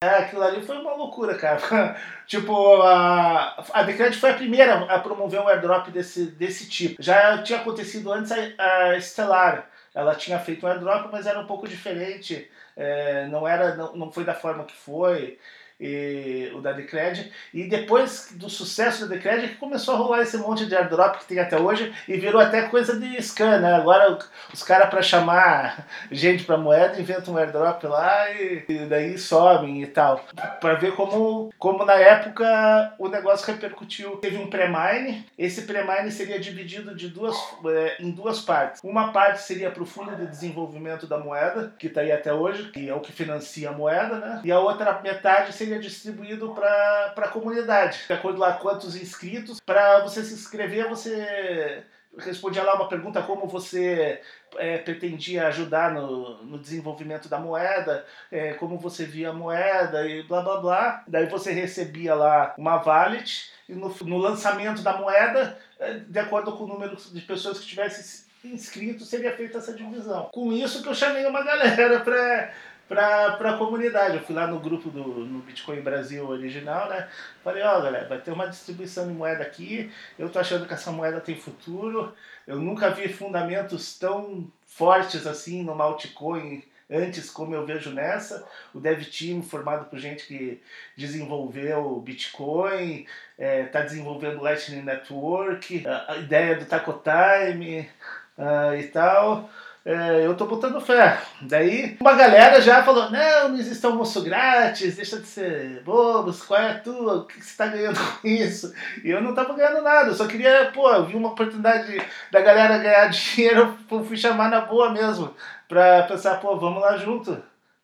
É, 0.01 0.07
aquilo 0.07 0.43
ali 0.43 0.62
foi 0.62 0.77
uma 0.77 0.95
loucura, 0.95 1.38
cara. 1.38 1.59
tipo, 2.25 2.81
a, 2.81 3.65
a 3.73 3.83
Decred 3.83 4.15
foi 4.17 4.29
a 4.31 4.35
primeira 4.35 4.85
a 4.85 4.99
promover 4.99 5.41
um 5.41 5.47
airdrop 5.47 5.89
desse, 5.89 6.27
desse 6.27 6.69
tipo. 6.69 7.01
Já 7.01 7.43
tinha 7.43 7.59
acontecido 7.59 8.12
antes 8.12 8.31
a, 8.31 8.93
a 8.93 9.01
Stellar. 9.01 9.69
Ela 9.93 10.15
tinha 10.15 10.39
feito 10.39 10.65
um 10.65 10.69
airdrop, 10.69 11.12
mas 11.12 11.27
era 11.27 11.39
um 11.39 11.45
pouco 11.45 11.67
diferente 11.67 12.49
é, 12.79 13.27
não 13.27 13.45
era 13.45 13.75
não, 13.75 13.93
não 13.93 14.12
foi 14.12 14.23
da 14.23 14.33
forma 14.33 14.63
que 14.63 14.73
foi 14.73 15.38
e, 15.79 16.51
o 16.53 16.61
da 16.61 16.73
Decred. 16.73 17.31
E 17.53 17.67
depois 17.67 18.29
do 18.31 18.49
sucesso 18.49 19.07
da 19.07 19.15
Decred 19.15 19.47
que 19.47 19.55
começou 19.55 19.93
a 19.93 19.97
rolar 19.97 20.21
esse 20.21 20.37
monte 20.37 20.65
de 20.65 20.75
airdrop 20.75 21.19
que 21.19 21.25
tem 21.25 21.39
até 21.39 21.59
hoje 21.59 21.93
e 22.07 22.17
virou 22.17 22.41
até 22.41 22.63
coisa 22.63 22.99
de 22.99 23.21
scan, 23.21 23.59
né? 23.59 23.75
Agora 23.75 24.19
os 24.53 24.63
caras 24.63 24.89
para 24.89 25.01
chamar 25.01 25.87
gente 26.11 26.43
para 26.43 26.57
moeda 26.57 26.99
inventam 26.99 27.33
um 27.33 27.37
airdrop 27.37 27.83
lá 27.83 28.29
e, 28.31 28.65
e 28.67 28.77
daí 28.85 29.17
sobem 29.17 29.81
e 29.81 29.87
tal. 29.87 30.25
Para 30.59 30.73
ver 30.75 30.93
como, 30.95 31.51
como 31.57 31.85
na 31.85 31.95
época 31.95 32.93
o 32.97 33.07
negócio 33.07 33.47
repercutiu. 33.47 34.17
Teve 34.17 34.37
um 34.37 34.49
pré-mine, 34.49 35.25
esse 35.37 35.63
pré-mine 35.63 36.11
seria 36.11 36.39
dividido 36.39 36.95
de 36.95 37.07
duas, 37.07 37.35
é, 37.65 37.97
em 38.01 38.11
duas 38.11 38.41
partes. 38.41 38.81
Uma 38.83 39.11
parte 39.11 39.41
seria 39.41 39.71
para 39.71 39.83
o 39.83 39.85
fundo 39.85 40.15
de 40.15 40.25
desenvolvimento 40.25 41.07
da 41.07 41.17
moeda, 41.17 41.73
que 41.77 41.87
está 41.87 42.01
aí 42.01 42.11
até 42.11 42.33
hoje, 42.33 42.71
que 42.71 42.89
é 42.89 42.93
o 42.93 42.99
que 42.99 43.11
financia 43.11 43.69
a 43.69 43.73
moeda, 43.73 44.17
né? 44.17 44.41
E 44.43 44.51
a 44.51 44.59
outra 44.59 44.99
metade 45.01 45.53
seria 45.53 45.68
seria 45.69 45.79
distribuído 45.79 46.53
para 46.53 47.13
a 47.15 47.27
comunidade. 47.27 47.99
De 48.08 48.13
acordo 48.13 48.39
lá 48.39 48.53
quantos 48.53 48.95
inscritos, 48.95 49.60
para 49.60 49.99
você 49.99 50.23
se 50.23 50.34
inscrever, 50.34 50.89
você 50.89 51.84
respondia 52.17 52.63
lá 52.63 52.73
uma 52.73 52.89
pergunta 52.89 53.21
como 53.21 53.47
você 53.47 54.19
é, 54.58 54.79
pretendia 54.79 55.47
ajudar 55.47 55.93
no, 55.93 56.43
no 56.43 56.58
desenvolvimento 56.58 57.29
da 57.29 57.38
moeda, 57.38 58.03
é, 58.32 58.53
como 58.53 58.79
você 58.79 59.05
via 59.05 59.29
a 59.29 59.34
moeda 59.34 60.08
e 60.08 60.23
blá 60.23 60.41
blá 60.41 60.58
blá. 60.60 61.03
Daí 61.08 61.27
você 61.27 61.51
recebia 61.51 62.15
lá 62.15 62.55
uma 62.58 62.82
wallet 62.84 63.51
e 63.69 63.73
no, 63.73 63.95
no 64.01 64.17
lançamento 64.17 64.82
da 64.82 64.97
moeda, 64.97 65.58
é, 65.79 65.93
de 65.99 66.19
acordo 66.19 66.51
com 66.53 66.63
o 66.63 66.67
número 66.67 66.95
de 66.95 67.21
pessoas 67.21 67.60
que 67.60 67.67
tivessem 67.67 68.27
inscrito, 68.43 69.03
seria 69.03 69.36
feita 69.36 69.58
essa 69.58 69.73
divisão. 69.73 70.29
Com 70.34 70.51
isso 70.51 70.82
que 70.82 70.89
eu 70.89 70.95
chamei 70.95 71.25
uma 71.25 71.43
galera 71.43 71.99
para 71.99 72.51
para 72.89 73.52
a 73.52 73.58
comunidade. 73.58 74.17
Eu 74.17 74.23
fui 74.23 74.36
lá 74.36 74.47
no 74.47 74.60
grupo 74.60 74.89
do 74.89 75.04
no 75.04 75.39
Bitcoin 75.39 75.80
Brasil 75.82 76.28
original, 76.28 76.89
né? 76.89 77.08
Falei, 77.43 77.62
ó, 77.62 77.78
oh, 77.78 77.84
galera, 77.84 78.10
vai 78.10 78.17
ter 78.19 78.32
uma 78.32 78.47
distribuição 78.47 79.08
de 79.08 79.13
moeda 79.13 79.43
aqui. 79.43 79.91
Eu 80.17 80.30
tô 80.30 80.39
achando 80.39 80.65
que 80.65 80.73
essa 80.73 80.91
moeda 80.91 81.21
tem 81.21 81.36
futuro. 81.36 82.12
Eu 82.47 82.58
nunca 82.58 82.89
vi 82.89 83.08
fundamentos 83.08 83.97
tão 83.97 84.52
fortes 84.65 85.28
assim 85.28 85.63
no 85.63 85.80
altcoin 85.80 86.63
antes 86.89 87.30
como 87.30 87.54
eu 87.54 87.63
vejo 87.63 87.91
nessa. 87.91 88.43
O 88.73 88.80
dev 88.80 89.04
team 89.04 89.43
formado 89.43 89.86
por 89.86 89.99
gente 89.99 90.25
que 90.25 90.60
desenvolveu 90.97 91.99
Bitcoin, 91.99 93.06
está 93.38 93.80
é, 93.80 93.84
desenvolvendo 93.84 94.41
Lightning 94.41 94.82
Network, 94.82 95.86
a 95.86 96.17
ideia 96.17 96.56
do 96.58 96.65
Taco 96.65 96.99
Time 97.04 97.88
uh, 98.36 98.75
e 98.75 98.88
tal 98.88 99.47
é, 99.85 100.25
eu 100.25 100.35
tô 100.35 100.45
botando 100.45 100.81
fé. 100.81 101.19
Daí 101.41 101.97
uma 101.99 102.13
galera 102.13 102.61
já 102.61 102.83
falou: 102.83 103.09
não, 103.09 103.49
não 103.49 103.57
existe 103.57 103.85
almoço 103.85 104.21
grátis, 104.23 104.95
deixa 104.95 105.19
de 105.19 105.25
ser 105.25 105.81
bobos, 105.83 106.43
qual 106.43 106.59
é 106.59 106.71
a 106.71 106.79
tua? 106.79 107.15
O 107.17 107.25
que 107.25 107.43
você 107.43 107.57
tá 107.57 107.67
ganhando 107.67 107.99
com 107.99 108.27
isso? 108.27 108.73
E 109.03 109.09
eu 109.09 109.21
não 109.21 109.33
tava 109.33 109.53
ganhando 109.53 109.81
nada, 109.81 110.09
eu 110.09 110.15
só 110.15 110.27
queria, 110.27 110.71
pô, 110.73 110.91
eu 110.91 111.05
vi 111.05 111.15
uma 111.15 111.29
oportunidade 111.29 112.01
da 112.31 112.41
galera 112.41 112.77
ganhar 112.77 113.07
dinheiro, 113.09 113.77
eu 113.89 114.03
fui 114.03 114.17
chamar 114.17 114.49
na 114.49 114.61
boa 114.61 114.91
mesmo, 114.91 115.33
pra 115.67 116.03
pensar, 116.03 116.35
pô, 116.39 116.57
vamos 116.57 116.81
lá 116.81 116.97
junto, 116.97 117.31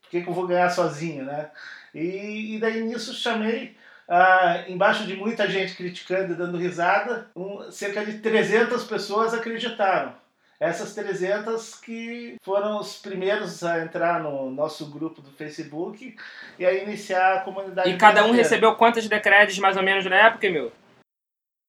por 0.02 0.10
que, 0.10 0.22
que 0.22 0.30
eu 0.30 0.34
vou 0.34 0.48
ganhar 0.48 0.70
sozinho, 0.70 1.24
né? 1.26 1.50
E, 1.94 2.56
e 2.56 2.60
daí 2.60 2.82
nisso 2.82 3.14
chamei. 3.14 3.76
Ah, 4.08 4.66
embaixo 4.68 5.04
de 5.06 5.16
muita 5.16 5.50
gente 5.50 5.76
criticando 5.76 6.34
e 6.34 6.36
dando 6.36 6.60
risada, 6.60 7.28
um, 7.36 7.72
cerca 7.72 8.06
de 8.06 8.20
300 8.20 8.84
pessoas 8.84 9.34
acreditaram. 9.34 10.14
Essas 10.60 10.94
300 10.96 11.76
que 11.76 12.38
foram 12.42 12.80
os 12.80 12.98
primeiros 12.98 13.64
a 13.64 13.82
entrar 13.82 14.22
no 14.22 14.50
nosso 14.50 14.90
grupo 14.90 15.22
do 15.22 15.32
Facebook 15.32 16.16
e 16.58 16.66
a 16.66 16.74
iniciar 16.74 17.36
a 17.36 17.42
comunidade. 17.42 17.90
E 17.90 17.98
cada 17.98 18.24
um 18.26 18.32
recebeu 18.32 18.76
quantas 18.76 19.08
decredes 19.08 19.60
mais 19.60 19.76
ou 19.76 19.84
menos 19.84 20.06
na 20.06 20.16
época, 20.16 20.50
meu? 20.50 20.72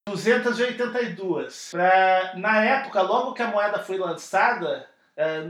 282. 0.07 1.69
Pra, 1.71 2.33
na 2.35 2.63
época, 2.63 3.01
logo 3.01 3.33
que 3.33 3.41
a 3.41 3.47
moeda 3.47 3.79
foi 3.79 3.97
lançada, 3.97 4.87
é, 5.17 5.41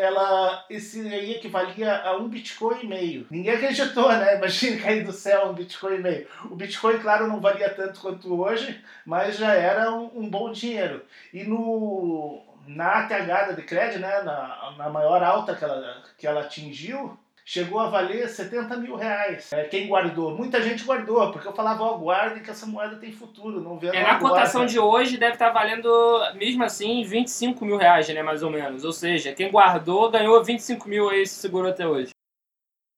ela, 0.00 0.64
esse 0.70 1.06
aí 1.06 1.32
equivalia 1.32 1.94
a 2.00 2.16
um 2.16 2.26
Bitcoin 2.26 2.80
e 2.82 2.86
meio. 2.86 3.26
Ninguém 3.30 3.52
acreditou, 3.52 4.08
né? 4.08 4.36
Imagina 4.36 4.80
cair 4.82 5.04
do 5.04 5.12
céu 5.12 5.48
um 5.48 5.52
Bitcoin 5.52 5.96
e 5.96 5.98
meio. 5.98 6.26
O 6.50 6.56
Bitcoin, 6.56 6.98
claro, 6.98 7.28
não 7.28 7.38
valia 7.38 7.68
tanto 7.68 8.00
quanto 8.00 8.40
hoje, 8.40 8.82
mas 9.04 9.36
já 9.36 9.52
era 9.52 9.92
um, 9.92 10.10
um 10.14 10.28
bom 10.28 10.50
dinheiro. 10.50 11.04
E 11.34 11.44
no, 11.44 12.42
na 12.68 12.98
ATH 12.98 13.26
da 13.26 13.52
Decred, 13.52 13.98
né, 13.98 14.22
na, 14.22 14.74
na 14.76 14.90
maior 14.90 15.22
alta 15.22 15.54
que 15.54 15.64
ela, 15.64 16.02
que 16.18 16.26
ela 16.26 16.42
atingiu, 16.42 17.18
chegou 17.44 17.80
a 17.80 17.88
valer 17.88 18.28
70 18.28 18.76
mil 18.76 18.94
reais. 18.94 19.50
É, 19.52 19.64
quem 19.64 19.88
guardou? 19.88 20.36
Muita 20.36 20.60
gente 20.60 20.84
guardou, 20.84 21.32
porque 21.32 21.48
eu 21.48 21.54
falava, 21.54 21.82
ó, 21.82 21.94
oh, 21.94 21.98
guardem 21.98 22.42
que 22.42 22.50
essa 22.50 22.66
moeda 22.66 22.96
tem 22.96 23.10
futuro, 23.10 23.58
não 23.60 23.78
vendo 23.78 23.94
é, 23.94 24.02
Na 24.02 24.18
cotação 24.18 24.66
de 24.66 24.78
hoje 24.78 25.16
deve 25.16 25.32
estar 25.32 25.48
valendo, 25.48 25.88
mesmo 26.34 26.62
assim, 26.62 27.02
25 27.04 27.64
mil 27.64 27.78
reais, 27.78 28.06
né, 28.08 28.22
mais 28.22 28.42
ou 28.42 28.50
menos. 28.50 28.84
Ou 28.84 28.92
seja, 28.92 29.32
quem 29.32 29.50
guardou 29.50 30.10
ganhou 30.10 30.44
25 30.44 30.86
mil 30.86 31.08
aí 31.08 31.26
se 31.26 31.36
segurou 31.36 31.70
até 31.70 31.88
hoje. 31.88 32.10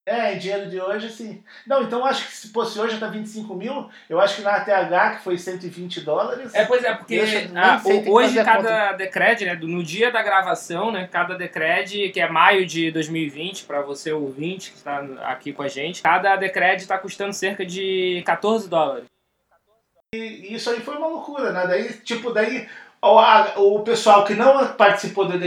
É, 0.06 0.34
em 0.34 0.38
dinheiro 0.38 0.68
de 0.68 0.80
hoje, 0.80 1.10
sim. 1.10 1.42
Não, 1.66 1.82
então 1.82 2.04
acho 2.04 2.26
que 2.26 2.32
se 2.32 2.48
fosse 2.48 2.78
hoje 2.80 2.98
tá 2.98 3.06
25 3.06 3.54
mil, 3.54 3.88
eu 4.08 4.18
acho 4.18 4.36
que 4.36 4.42
na 4.42 4.56
ATH, 4.56 5.18
que 5.18 5.24
foi 5.24 5.36
120 5.36 6.00
dólares. 6.00 6.54
É, 6.54 6.64
pois 6.64 6.82
é, 6.82 6.94
porque 6.94 7.22
ah, 7.54 7.80
hoje 8.08 8.42
cada 8.42 8.92
decred, 8.94 9.44
né, 9.44 9.54
no 9.54 9.84
dia 9.84 10.10
da 10.10 10.22
gravação, 10.22 10.90
né, 10.90 11.06
cada 11.10 11.36
decred, 11.36 12.08
que 12.10 12.20
é 12.20 12.28
maio 12.28 12.66
de 12.66 12.90
2020, 12.90 13.64
para 13.64 13.82
você 13.82 14.10
ouvinte 14.10 14.70
que 14.70 14.78
está 14.78 15.00
aqui 15.22 15.52
com 15.52 15.62
a 15.62 15.68
gente, 15.68 16.02
cada 16.02 16.34
decred 16.34 16.80
está 16.80 16.98
custando 16.98 17.34
cerca 17.34 17.64
de 17.64 18.22
14 18.24 18.68
dólares. 18.68 19.04
E 20.12 20.54
isso 20.54 20.70
aí 20.70 20.80
foi 20.80 20.96
uma 20.96 21.06
loucura, 21.06 21.52
né? 21.52 21.66
Daí, 21.68 21.92
tipo, 21.92 22.32
daí 22.32 22.68
o 23.02 23.80
pessoal 23.80 24.24
que 24.24 24.34
não 24.34 24.66
participou 24.74 25.26
do, 25.26 25.38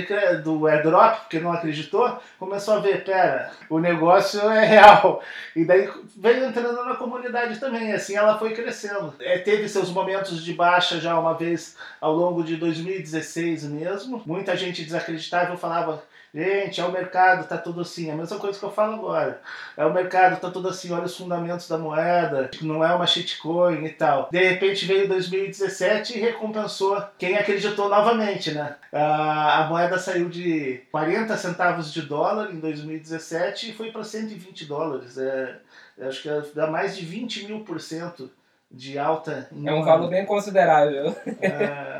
do 0.41 0.67
airdrop, 0.67 1.19
porque 1.21 1.39
não 1.39 1.51
acreditou, 1.51 2.19
começou 2.39 2.75
a 2.75 2.79
ver, 2.79 3.03
pera, 3.03 3.51
o 3.69 3.77
negócio 3.77 4.41
é 4.49 4.65
real. 4.65 5.21
E 5.55 5.63
daí 5.63 5.87
veio 6.17 6.45
entrando 6.45 6.83
na 6.83 6.95
comunidade 6.95 7.59
também, 7.59 7.93
assim 7.93 8.15
ela 8.15 8.39
foi 8.39 8.53
crescendo. 8.53 9.13
É, 9.19 9.37
teve 9.37 9.69
seus 9.69 9.91
momentos 9.91 10.43
de 10.43 10.53
baixa 10.53 10.99
já 10.99 11.17
uma 11.19 11.35
vez 11.35 11.77
ao 12.01 12.15
longo 12.15 12.43
de 12.43 12.55
2016 12.55 13.65
mesmo. 13.65 14.23
Muita 14.25 14.57
gente 14.57 14.83
desacreditava, 14.83 15.55
falava, 15.55 16.03
Gente, 16.33 16.81
é 16.81 16.85
o 16.85 16.91
mercado, 16.91 17.47
tá 17.47 17.57
tudo 17.59 17.81
assim. 17.81 18.09
A 18.09 18.15
mesma 18.15 18.39
coisa 18.39 18.57
que 18.57 18.65
eu 18.65 18.71
falo 18.71 18.95
agora. 18.95 19.39
É 19.77 19.85
o 19.85 19.93
mercado, 19.93 20.39
tá 20.39 20.49
tudo 20.49 20.67
assim, 20.67 20.91
olha 20.91 21.03
os 21.03 21.15
fundamentos 21.15 21.67
da 21.67 21.77
moeda, 21.77 22.49
não 22.61 22.83
é 22.83 22.93
uma 22.93 23.05
shitcoin 23.05 23.85
e 23.85 23.89
tal. 23.89 24.29
De 24.31 24.43
repente 24.43 24.85
veio 24.85 25.07
2017 25.07 26.17
e 26.17 26.21
recompensou 26.21 27.03
quem 27.19 27.37
acreditou 27.37 27.87
novamente, 27.87 28.51
né? 28.51 28.75
A, 28.91 29.63
a 29.63 29.67
moeda 29.67 29.99
saiu 29.99 30.27
de 30.27 30.81
40 30.91 31.37
centavos 31.37 31.93
de 31.93 32.01
dólar 32.01 32.51
em 32.51 32.59
2017 32.59 33.69
e 33.69 33.73
foi 33.73 33.91
para 33.91 34.03
120 34.03 34.65
dólares. 34.65 35.19
É, 35.19 35.57
acho 36.01 36.23
que 36.23 36.55
dá 36.55 36.65
mais 36.65 36.97
de 36.97 37.05
20 37.05 37.45
mil 37.45 37.59
por 37.59 37.79
cento 37.79 38.31
de 38.71 38.97
alta. 38.97 39.47
é 39.63 39.71
um 39.71 39.83
valor 39.83 40.09
bem 40.09 40.25
considerável. 40.25 41.15
É... 41.39 41.93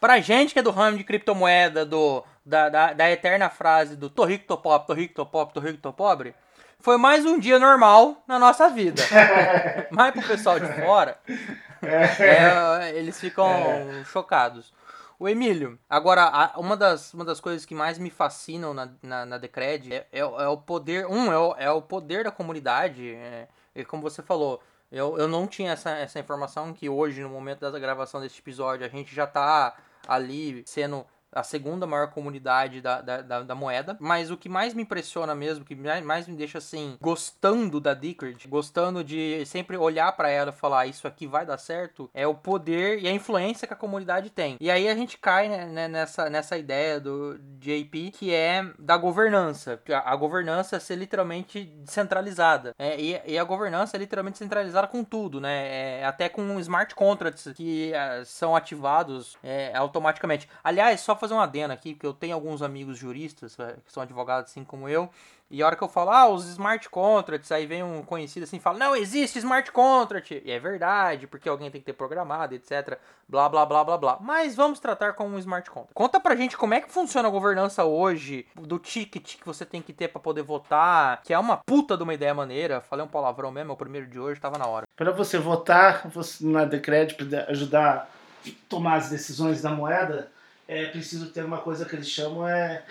Pra 0.00 0.20
gente 0.20 0.52
que 0.52 0.58
é 0.58 0.62
do 0.62 0.72
ramo 0.72 0.98
de 0.98 1.04
criptomoeda, 1.04 1.86
do 1.86 2.22
da, 2.44 2.68
da, 2.68 2.92
da 2.92 3.10
eterna 3.10 3.48
frase 3.48 3.96
do 3.96 4.10
tô 4.10 4.24
rico, 4.24 4.46
tô 4.46 4.58
pobre, 4.58 4.86
tô 4.86 4.92
rico, 4.92 5.14
tô 5.14 5.26
pobre, 5.26 5.54
tô 5.54 5.60
rico, 5.60 5.78
tô 5.78 5.92
pobre, 5.92 6.34
foi 6.78 6.98
mais 6.98 7.24
um 7.24 7.38
dia 7.38 7.58
normal 7.58 8.22
na 8.28 8.38
nossa 8.38 8.68
vida. 8.68 9.02
Mas 9.90 10.12
pro 10.12 10.22
pessoal 10.22 10.60
de 10.60 10.66
fora, 10.74 11.18
é, 11.82 12.96
eles 12.96 13.18
ficam 13.18 13.48
é. 13.48 14.04
chocados. 14.04 14.72
O 15.18 15.28
Emílio, 15.28 15.78
agora, 15.88 16.52
uma 16.56 16.76
das, 16.76 17.14
uma 17.14 17.24
das 17.24 17.40
coisas 17.40 17.64
que 17.64 17.74
mais 17.74 17.98
me 17.98 18.10
fascinam 18.10 18.74
na, 18.74 18.90
na, 19.00 19.24
na 19.24 19.38
Decred 19.38 19.94
é, 19.94 20.06
é, 20.12 20.18
é, 20.18 20.24
o 20.24 20.56
poder. 20.58 21.06
Um, 21.06 21.32
é 21.32 21.38
o, 21.38 21.54
é 21.56 21.70
o 21.70 21.80
poder 21.80 22.24
da 22.24 22.30
comunidade. 22.30 23.14
É, 23.14 23.48
e 23.74 23.84
como 23.84 24.02
você 24.02 24.22
falou, 24.22 24.60
eu, 24.90 25.16
eu 25.16 25.26
não 25.28 25.46
tinha 25.46 25.72
essa, 25.72 25.90
essa 25.92 26.18
informação 26.18 26.74
que 26.74 26.88
hoje, 26.88 27.22
no 27.22 27.30
momento 27.30 27.60
da 27.60 27.78
gravação 27.78 28.20
desse 28.20 28.40
episódio, 28.40 28.84
a 28.84 28.88
gente 28.88 29.14
já 29.14 29.26
tá 29.26 29.74
ali 30.06 30.62
sendo 30.66 31.06
a 31.34 31.42
segunda 31.42 31.86
maior 31.86 32.08
comunidade 32.08 32.80
da, 32.80 33.00
da, 33.00 33.22
da, 33.22 33.42
da, 33.42 33.54
moeda. 33.54 33.96
Mas 34.00 34.30
o 34.30 34.36
que 34.36 34.48
mais 34.48 34.74
me 34.74 34.82
impressiona 34.82 35.34
mesmo, 35.34 35.64
que 35.64 35.74
mais 35.74 36.28
me 36.28 36.36
deixa 36.36 36.58
assim, 36.58 36.96
gostando 37.00 37.80
da 37.80 37.94
Decred, 37.94 38.46
gostando 38.48 39.02
de 39.02 39.44
sempre 39.46 39.76
olhar 39.76 40.12
para 40.12 40.28
ela 40.28 40.50
e 40.50 40.58
falar 40.58 40.86
isso 40.86 41.06
aqui 41.06 41.26
vai 41.26 41.44
dar 41.44 41.58
certo, 41.58 42.10
é 42.14 42.26
o 42.26 42.34
poder 42.34 43.02
e 43.02 43.08
a 43.08 43.12
influência 43.12 43.66
que 43.66 43.74
a 43.74 43.76
comunidade 43.76 44.30
tem. 44.30 44.56
E 44.60 44.70
aí 44.70 44.88
a 44.88 44.94
gente 44.94 45.18
cai 45.18 45.48
né, 45.48 45.66
né 45.66 45.88
nessa, 45.88 46.30
nessa 46.30 46.56
ideia 46.56 47.00
do 47.00 47.38
JP 47.58 48.12
que 48.12 48.32
é 48.32 48.64
da 48.78 48.96
governança. 48.96 49.80
A, 50.04 50.14
governança 50.16 50.78
ser 50.78 50.96
literalmente 50.96 51.64
descentralizada. 51.64 52.74
É, 52.78 53.00
e, 53.00 53.20
e, 53.26 53.38
a 53.38 53.44
governança 53.44 53.96
é 53.96 53.98
literalmente 53.98 54.38
centralizada 54.38 54.86
com 54.86 55.02
tudo, 55.02 55.40
né? 55.40 56.00
É, 56.00 56.04
até 56.04 56.28
com 56.28 56.58
smart 56.60 56.94
contracts 56.94 57.52
que 57.54 57.92
é, 57.92 58.24
são 58.24 58.54
ativados 58.54 59.36
é, 59.42 59.74
automaticamente. 59.74 60.48
Aliás, 60.62 61.00
só 61.00 61.14
fazer 61.24 61.34
um 61.34 61.40
adendo 61.40 61.72
aqui, 61.72 61.94
porque 61.94 62.06
eu 62.06 62.12
tenho 62.12 62.34
alguns 62.34 62.62
amigos 62.62 62.98
juristas 62.98 63.58
é, 63.58 63.76
que 63.84 63.92
são 63.92 64.02
advogados 64.02 64.50
assim 64.50 64.64
como 64.64 64.88
eu, 64.88 65.10
e 65.50 65.62
a 65.62 65.66
hora 65.66 65.76
que 65.76 65.84
eu 65.84 65.88
falo, 65.88 66.10
ah, 66.10 66.28
os 66.28 66.48
smart 66.48 66.88
contracts, 66.88 67.52
aí 67.52 67.66
vem 67.66 67.82
um 67.82 68.02
conhecido 68.02 68.44
assim 68.44 68.56
e 68.56 68.60
fala, 68.60 68.78
não 68.78 68.96
existe 68.96 69.38
smart 69.38 69.70
contract. 69.70 70.42
E 70.44 70.50
é 70.50 70.58
verdade, 70.58 71.26
porque 71.26 71.48
alguém 71.48 71.70
tem 71.70 71.80
que 71.80 71.84
ter 71.84 71.92
programado, 71.92 72.54
etc. 72.54 72.98
Blá, 73.28 73.48
blá, 73.48 73.64
blá, 73.64 73.84
blá, 73.84 73.98
blá. 73.98 74.18
Mas 74.20 74.56
vamos 74.56 74.80
tratar 74.80 75.12
como 75.12 75.36
um 75.36 75.38
smart 75.38 75.70
contract. 75.70 75.94
Conta 75.94 76.18
pra 76.18 76.34
gente 76.34 76.56
como 76.56 76.74
é 76.74 76.80
que 76.80 76.90
funciona 76.90 77.28
a 77.28 77.30
governança 77.30 77.84
hoje, 77.84 78.46
do 78.56 78.78
ticket 78.78 79.36
que 79.36 79.46
você 79.46 79.64
tem 79.64 79.80
que 79.80 79.92
ter 79.92 80.08
para 80.08 80.20
poder 80.20 80.42
votar, 80.42 81.22
que 81.22 81.32
é 81.32 81.38
uma 81.38 81.58
puta 81.58 81.96
de 81.96 82.02
uma 82.02 82.14
ideia 82.14 82.34
maneira. 82.34 82.80
Falei 82.80 83.04
um 83.04 83.08
palavrão 83.08 83.52
mesmo, 83.52 83.70
é 83.70 83.74
o 83.74 83.76
primeiro 83.76 84.08
de 84.08 84.18
hoje, 84.18 84.40
tava 84.40 84.58
na 84.58 84.66
hora. 84.66 84.86
Para 84.96 85.12
você 85.12 85.38
votar 85.38 86.08
você, 86.08 86.44
na 86.44 86.64
Decred, 86.64 87.16
ajudar 87.48 88.08
a 88.44 88.50
tomar 88.68 88.96
as 88.96 89.10
decisões 89.10 89.62
da 89.62 89.70
moeda, 89.70 90.32
é 90.66 90.86
preciso 90.86 91.30
ter 91.30 91.44
uma 91.44 91.58
coisa 91.58 91.84
que 91.84 91.94
eles 91.94 92.08
chamam 92.08 92.46
é 92.48 92.82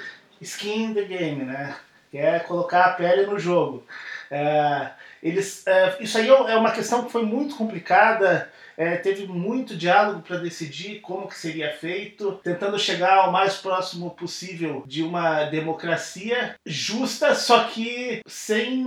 skin 0.41 0.85
in 0.85 0.93
the 0.93 1.03
game, 1.03 1.43
né? 1.43 1.75
Que 2.11 2.17
é 2.17 2.39
colocar 2.39 2.85
a 2.85 2.93
pele 2.93 3.25
no 3.25 3.39
jogo. 3.39 3.85
É, 4.29 4.91
eles, 5.21 5.65
é, 5.65 5.97
isso 5.99 6.17
aí 6.17 6.27
é 6.27 6.55
uma 6.55 6.71
questão 6.71 7.05
que 7.05 7.11
foi 7.11 7.23
muito 7.23 7.55
complicada 7.55 8.51
é, 8.77 8.97
teve 8.97 9.27
muito 9.27 9.75
diálogo 9.75 10.21
para 10.21 10.37
decidir 10.37 10.99
como 11.01 11.27
que 11.27 11.37
seria 11.37 11.71
feito, 11.71 12.39
tentando 12.43 12.77
chegar 12.79 13.17
ao 13.19 13.31
mais 13.31 13.55
próximo 13.55 14.11
possível 14.11 14.83
de 14.85 15.03
uma 15.03 15.45
democracia 15.45 16.55
justa, 16.65 17.35
só 17.35 17.65
que 17.65 18.21
sem 18.25 18.85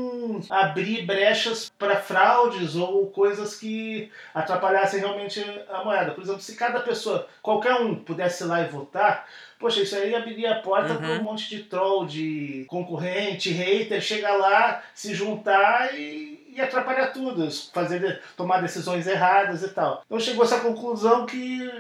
abrir 0.51 1.05
brechas 1.07 1.71
para 1.79 1.97
fraudes 1.97 2.75
ou 2.77 3.07
coisas 3.11 3.55
que 3.57 4.11
atrapalhassem 4.35 5.01
realmente 5.01 5.45
a 5.69 5.85
moeda. 5.85 6.13
Por 6.13 6.23
exemplo, 6.23 6.41
se 6.41 6.57
cada 6.57 6.81
pessoa, 6.81 7.29
qualquer 7.43 7.75
um, 7.75 7.95
pudesse 7.95 8.45
ir 8.45 8.47
lá 8.47 8.63
e 8.63 8.69
votar, 8.69 9.27
Poxa, 9.59 9.81
isso 9.81 9.97
aí 9.97 10.15
abriria 10.15 10.53
a 10.53 10.61
porta 10.61 10.93
uhum. 10.93 10.99
para 10.99 11.09
um 11.13 11.23
monte 11.23 11.49
de 11.49 11.63
troll, 11.63 12.07
de 12.07 12.67
concorrente, 12.69 13.51
hater, 13.51 14.03
chegar 14.03 14.37
lá, 14.37 14.83
se 14.95 15.15
juntar 15.15 15.99
e 15.99 16.36
e 16.57 16.61
atrapalhar 16.61 17.13
tudo, 17.13 17.49
fazer, 17.73 18.23
tomar 18.37 18.63
decisões 18.63 19.07
erradas 19.07 19.63
e 19.63 19.69
tal. 19.69 20.03
Então 20.07 20.19
chegou 20.19 20.45
essa 20.45 20.61
conclusão 20.61 21.27
que 21.27 21.71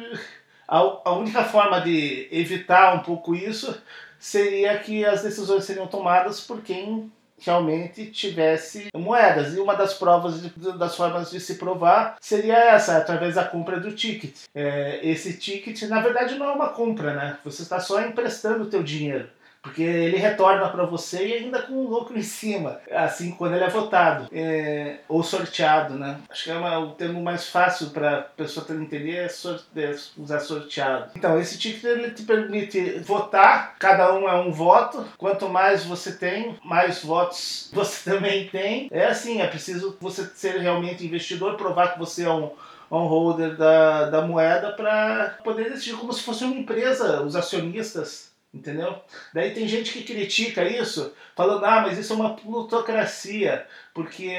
a, 0.68 0.78
a 0.78 1.12
única 1.12 1.42
forma 1.44 1.80
de 1.80 2.28
evitar 2.30 2.94
um 2.94 3.00
pouco 3.00 3.34
isso 3.34 3.80
seria 4.18 4.78
que 4.78 5.04
as 5.04 5.22
decisões 5.22 5.64
seriam 5.64 5.86
tomadas 5.86 6.40
por 6.40 6.60
quem 6.60 7.10
realmente 7.38 8.06
tivesse 8.06 8.88
moedas. 8.94 9.54
E 9.54 9.60
uma 9.60 9.74
das 9.74 9.94
provas, 9.94 10.42
de, 10.42 10.50
das 10.78 10.96
formas 10.96 11.30
de 11.30 11.38
se 11.40 11.56
provar 11.56 12.16
seria 12.20 12.56
essa, 12.56 12.96
através 12.96 13.34
da 13.34 13.44
compra 13.44 13.78
do 13.78 13.92
ticket. 13.92 14.34
É, 14.54 15.00
esse 15.02 15.38
ticket, 15.38 15.82
na 15.82 16.00
verdade, 16.00 16.36
não 16.36 16.48
é 16.50 16.52
uma 16.52 16.68
compra, 16.70 17.14
né? 17.14 17.38
Você 17.44 17.62
está 17.62 17.78
só 17.78 18.00
emprestando 18.00 18.64
o 18.64 18.70
teu 18.70 18.82
dinheiro. 18.82 19.28
Porque 19.66 19.82
ele 19.82 20.16
retorna 20.16 20.68
para 20.68 20.84
você 20.84 21.26
e 21.26 21.32
ainda 21.34 21.60
com 21.62 21.72
um 21.72 21.88
lucro 21.88 22.16
em 22.16 22.22
cima, 22.22 22.78
assim 22.88 23.32
quando 23.32 23.54
ele 23.56 23.64
é 23.64 23.68
votado 23.68 24.28
é, 24.32 24.98
ou 25.08 25.24
sorteado, 25.24 25.94
né? 25.94 26.18
Acho 26.30 26.44
que 26.44 26.50
é 26.52 26.56
uma, 26.56 26.78
o 26.78 26.92
termo 26.92 27.20
mais 27.20 27.48
fácil 27.48 27.90
para 27.90 28.18
a 28.18 28.22
pessoa 28.22 28.64
entender 28.80 29.16
é, 29.16 29.26
é, 29.26 29.96
usar 30.16 30.38
sorteado. 30.38 31.10
Então, 31.16 31.36
esse 31.40 31.58
ticket 31.58 31.82
ele 31.82 32.12
te 32.12 32.22
permite 32.22 33.00
votar, 33.00 33.74
cada 33.76 34.14
um 34.14 34.28
é 34.28 34.34
um 34.36 34.52
voto. 34.52 35.04
Quanto 35.18 35.48
mais 35.48 35.84
você 35.84 36.12
tem, 36.12 36.56
mais 36.64 37.02
votos 37.02 37.68
você 37.74 38.08
também 38.08 38.48
tem. 38.48 38.88
É 38.92 39.06
assim, 39.06 39.40
é 39.40 39.48
preciso 39.48 39.96
você 40.00 40.24
ser 40.26 40.60
realmente 40.60 41.04
investidor, 41.04 41.56
provar 41.56 41.92
que 41.92 41.98
você 41.98 42.22
é 42.24 42.30
um 42.30 42.52
holder 42.88 43.56
da, 43.56 44.10
da 44.10 44.22
moeda 44.22 44.70
para 44.72 45.38
poder 45.42 45.70
decidir 45.70 45.96
como 45.96 46.12
se 46.12 46.22
fosse 46.22 46.44
uma 46.44 46.54
empresa, 46.54 47.22
os 47.22 47.34
acionistas 47.34 48.35
Entendeu? 48.52 48.98
Daí 49.34 49.52
tem 49.52 49.68
gente 49.68 49.92
que 49.92 50.02
critica 50.02 50.64
isso, 50.64 51.12
falando, 51.34 51.64
ah, 51.64 51.82
mas 51.82 51.98
isso 51.98 52.12
é 52.12 52.16
uma 52.16 52.34
plutocracia, 52.34 53.66
porque 53.92 54.32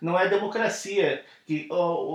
não 0.00 0.18
é 0.18 0.28
democracia. 0.28 1.22
Que 1.46 1.68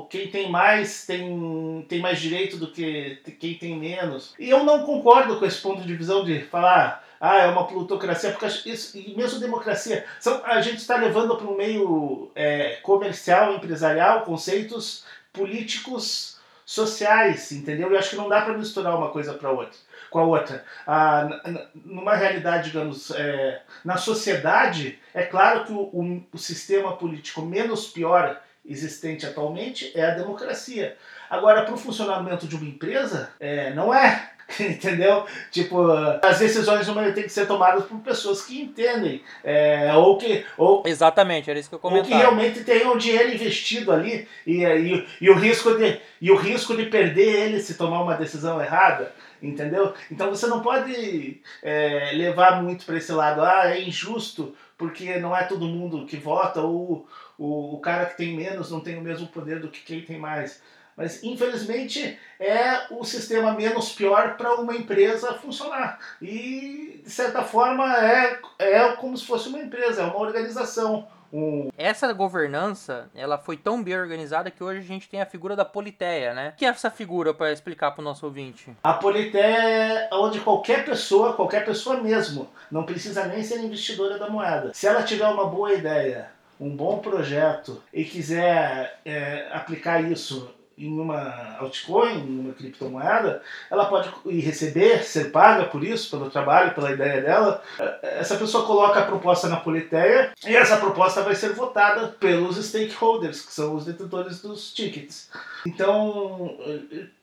quem 0.10 0.29
tem 0.29 0.49
mais 0.49 1.05
tem, 1.05 1.86
tem 1.88 1.99
mais 1.99 2.19
direito 2.19 2.57
do 2.57 2.71
que 2.71 3.21
quem 3.39 3.53
tem 3.55 3.77
menos. 3.77 4.34
E 4.39 4.49
eu 4.49 4.63
não 4.63 4.84
concordo 4.84 5.38
com 5.38 5.45
esse 5.45 5.62
ponto 5.62 5.84
de 5.84 5.95
visão 5.95 6.25
de 6.25 6.41
falar, 6.41 7.07
ah, 7.19 7.38
é 7.38 7.47
uma 7.47 7.67
plutocracia, 7.67 8.31
porque 8.31 8.47
isso, 8.69 8.97
e 8.97 9.15
mesmo 9.15 9.39
democracia, 9.39 10.05
são, 10.19 10.43
a 10.43 10.60
gente 10.62 10.77
está 10.77 10.97
levando 10.97 11.38
para 11.38 11.47
um 11.47 11.55
meio 11.55 12.31
é, 12.34 12.79
comercial, 12.81 13.53
empresarial, 13.53 14.23
conceitos 14.23 15.05
políticos 15.31 16.39
sociais, 16.65 17.51
entendeu? 17.51 17.91
Eu 17.91 17.99
acho 17.99 18.10
que 18.10 18.15
não 18.15 18.27
dá 18.27 18.41
para 18.41 18.57
misturar 18.57 18.97
uma 18.97 19.10
coisa 19.10 19.34
para 19.34 19.51
outra 19.51 19.77
com 20.12 20.19
a 20.19 20.24
outra. 20.24 20.63
Ah, 20.86 21.41
numa 21.74 22.15
realidade, 22.15 22.69
digamos, 22.69 23.10
é, 23.12 23.62
na 23.84 23.97
sociedade, 23.97 25.00
é 25.13 25.24
claro 25.24 25.65
que 25.65 25.71
o, 25.71 25.89
o, 25.93 26.24
o 26.34 26.38
sistema 26.38 26.95
político 26.97 27.41
menos 27.41 27.88
pior 27.88 28.39
existente 28.63 29.26
atualmente 29.26 29.91
é 29.95 30.06
a 30.06 30.13
democracia. 30.13 30.97
Agora, 31.30 31.63
para 31.63 31.74
o 31.74 31.78
funcionamento 31.78 32.45
de 32.45 32.56
uma 32.56 32.65
empresa, 32.65 33.32
é, 33.39 33.74
não 33.74 33.91
é. 33.93 34.32
Entendeu? 34.60 35.26
Tipo, 35.52 35.92
as 36.24 36.40
decisões 36.40 36.88
têm 37.14 37.24
que 37.24 37.30
ser 37.30 37.48
tomadas 37.48 37.86
por 37.86 38.00
pessoas 38.00 38.42
que 38.42 38.62
entendem. 38.62 39.24
É, 39.44 39.94
ou 39.94 40.18
que. 40.18 40.46
Ou, 40.58 40.84
Exatamente, 40.86 41.50
era 41.50 41.60
isso 41.60 41.70
que 41.70 41.76
eu 41.76 41.80
comentava. 41.80 42.10
Ou 42.10 42.12
que 42.12 42.22
realmente 42.22 42.64
tenham 42.64 42.98
dinheiro 42.98 43.34
investido 43.34 43.92
ali 43.92 44.28
e, 44.46 44.64
e, 44.64 45.08
e, 45.22 45.30
o 45.30 45.36
risco 45.36 45.76
de, 45.76 46.00
e 46.22 46.32
o 46.32 46.36
risco 46.36 46.76
de 46.76 46.86
perder 46.86 47.46
ele 47.46 47.60
se 47.60 47.76
tomar 47.76 48.02
uma 48.04 48.16
decisão 48.16 48.62
errada 48.62 49.14
entendeu? 49.42 49.94
Então 50.12 50.30
você 50.30 50.46
não 50.46 50.62
pode 50.62 51.42
é, 51.64 52.12
levar 52.14 52.62
muito 52.62 52.86
para 52.86 52.98
esse 52.98 53.12
lado, 53.12 53.42
ah, 53.42 53.76
é 53.76 53.82
injusto 53.82 54.56
porque 54.78 55.18
não 55.18 55.36
é 55.36 55.44
todo 55.44 55.68
mundo 55.68 56.06
que 56.06 56.18
vota 56.18 56.62
ou 56.62 57.08
o, 57.38 57.76
o 57.76 57.80
cara 57.80 58.06
que 58.06 58.18
tem 58.18 58.36
menos 58.36 58.72
não 58.72 58.80
tem 58.80 58.98
o 58.98 59.02
mesmo 59.02 59.28
poder 59.28 59.60
do 59.60 59.70
que 59.70 59.82
quem 59.82 60.02
tem 60.02 60.20
mais. 60.20 60.62
Mas 61.02 61.24
infelizmente 61.24 62.20
é 62.40 62.86
o 62.92 63.04
sistema 63.04 63.54
menos 63.54 63.92
pior 63.92 64.38
para 64.38 64.54
uma 64.56 64.76
empresa 64.76 65.34
funcionar. 65.34 65.98
E 66.22 67.02
de 67.04 67.10
certa 67.10 67.42
forma 67.42 67.84
é, 67.98 68.40
é 68.60 68.92
como 68.94 69.18
se 69.18 69.26
fosse 69.26 69.50
uma 69.50 69.60
empresa, 69.60 70.04
é 70.04 70.06
uma 70.06 70.20
organização 70.20 71.08
um... 71.34 71.70
Essa 71.78 72.12
governança, 72.12 73.10
ela 73.16 73.38
foi 73.38 73.56
tão 73.56 73.82
bem 73.82 73.98
organizada 73.98 74.52
que 74.52 74.64
hoje 74.64 74.80
a 74.80 74.84
gente 74.84 75.08
tem 75.08 75.22
a 75.22 75.26
figura 75.26 75.56
da 75.56 75.64
Politeia, 75.64 76.34
né? 76.34 76.50
O 76.50 76.58
que 76.58 76.66
é 76.66 76.68
essa 76.68 76.92
figura 76.92 77.34
para 77.34 77.52
explicar 77.52 77.92
para 77.92 78.02
o 78.02 78.04
nosso 78.04 78.26
ouvinte? 78.26 78.76
A 78.84 78.94
Politeia 78.94 80.10
é 80.10 80.10
onde 80.12 80.42
qualquer 80.42 80.84
pessoa, 80.84 81.34
qualquer 81.34 81.64
pessoa 81.64 82.02
mesmo, 82.02 82.50
não 82.70 82.84
precisa 82.84 83.26
nem 83.26 83.42
ser 83.44 83.60
investidora 83.60 84.20
da 84.20 84.30
moeda. 84.30 84.74
Se 84.74 84.88
ela 84.88 85.04
tiver 85.04 85.28
uma 85.28 85.46
boa 85.46 85.74
ideia, 85.74 86.30
um 86.60 86.76
bom 86.76 87.00
projeto 87.00 87.82
e 87.94 88.04
quiser 88.04 89.00
é, 89.06 89.48
aplicar 89.52 90.02
isso 90.02 90.54
em 90.77 90.99
uma 90.99 91.57
altcoin, 91.60 92.19
em 92.19 92.39
uma 92.39 92.53
criptomoeda, 92.53 93.41
ela 93.69 93.86
pode 93.86 94.10
receber, 94.39 95.03
ser 95.03 95.31
paga 95.31 95.65
por 95.65 95.84
isso, 95.84 96.10
pelo 96.10 96.29
trabalho, 96.29 96.73
pela 96.73 96.91
ideia 96.91 97.21
dela. 97.21 97.63
Essa 98.01 98.36
pessoa 98.36 98.65
coloca 98.65 98.99
a 98.99 99.05
proposta 99.05 99.47
na 99.47 99.57
Politeia 99.57 100.31
e 100.45 100.55
essa 100.55 100.77
proposta 100.77 101.21
vai 101.21 101.36
ser 101.36 101.53
votada 101.53 102.07
pelos 102.07 102.57
stakeholders, 102.57 103.45
que 103.45 103.53
são 103.53 103.75
os 103.75 103.86
detentores 103.86 104.41
dos 104.41 104.73
tickets. 104.73 105.29
Então, 105.65 106.57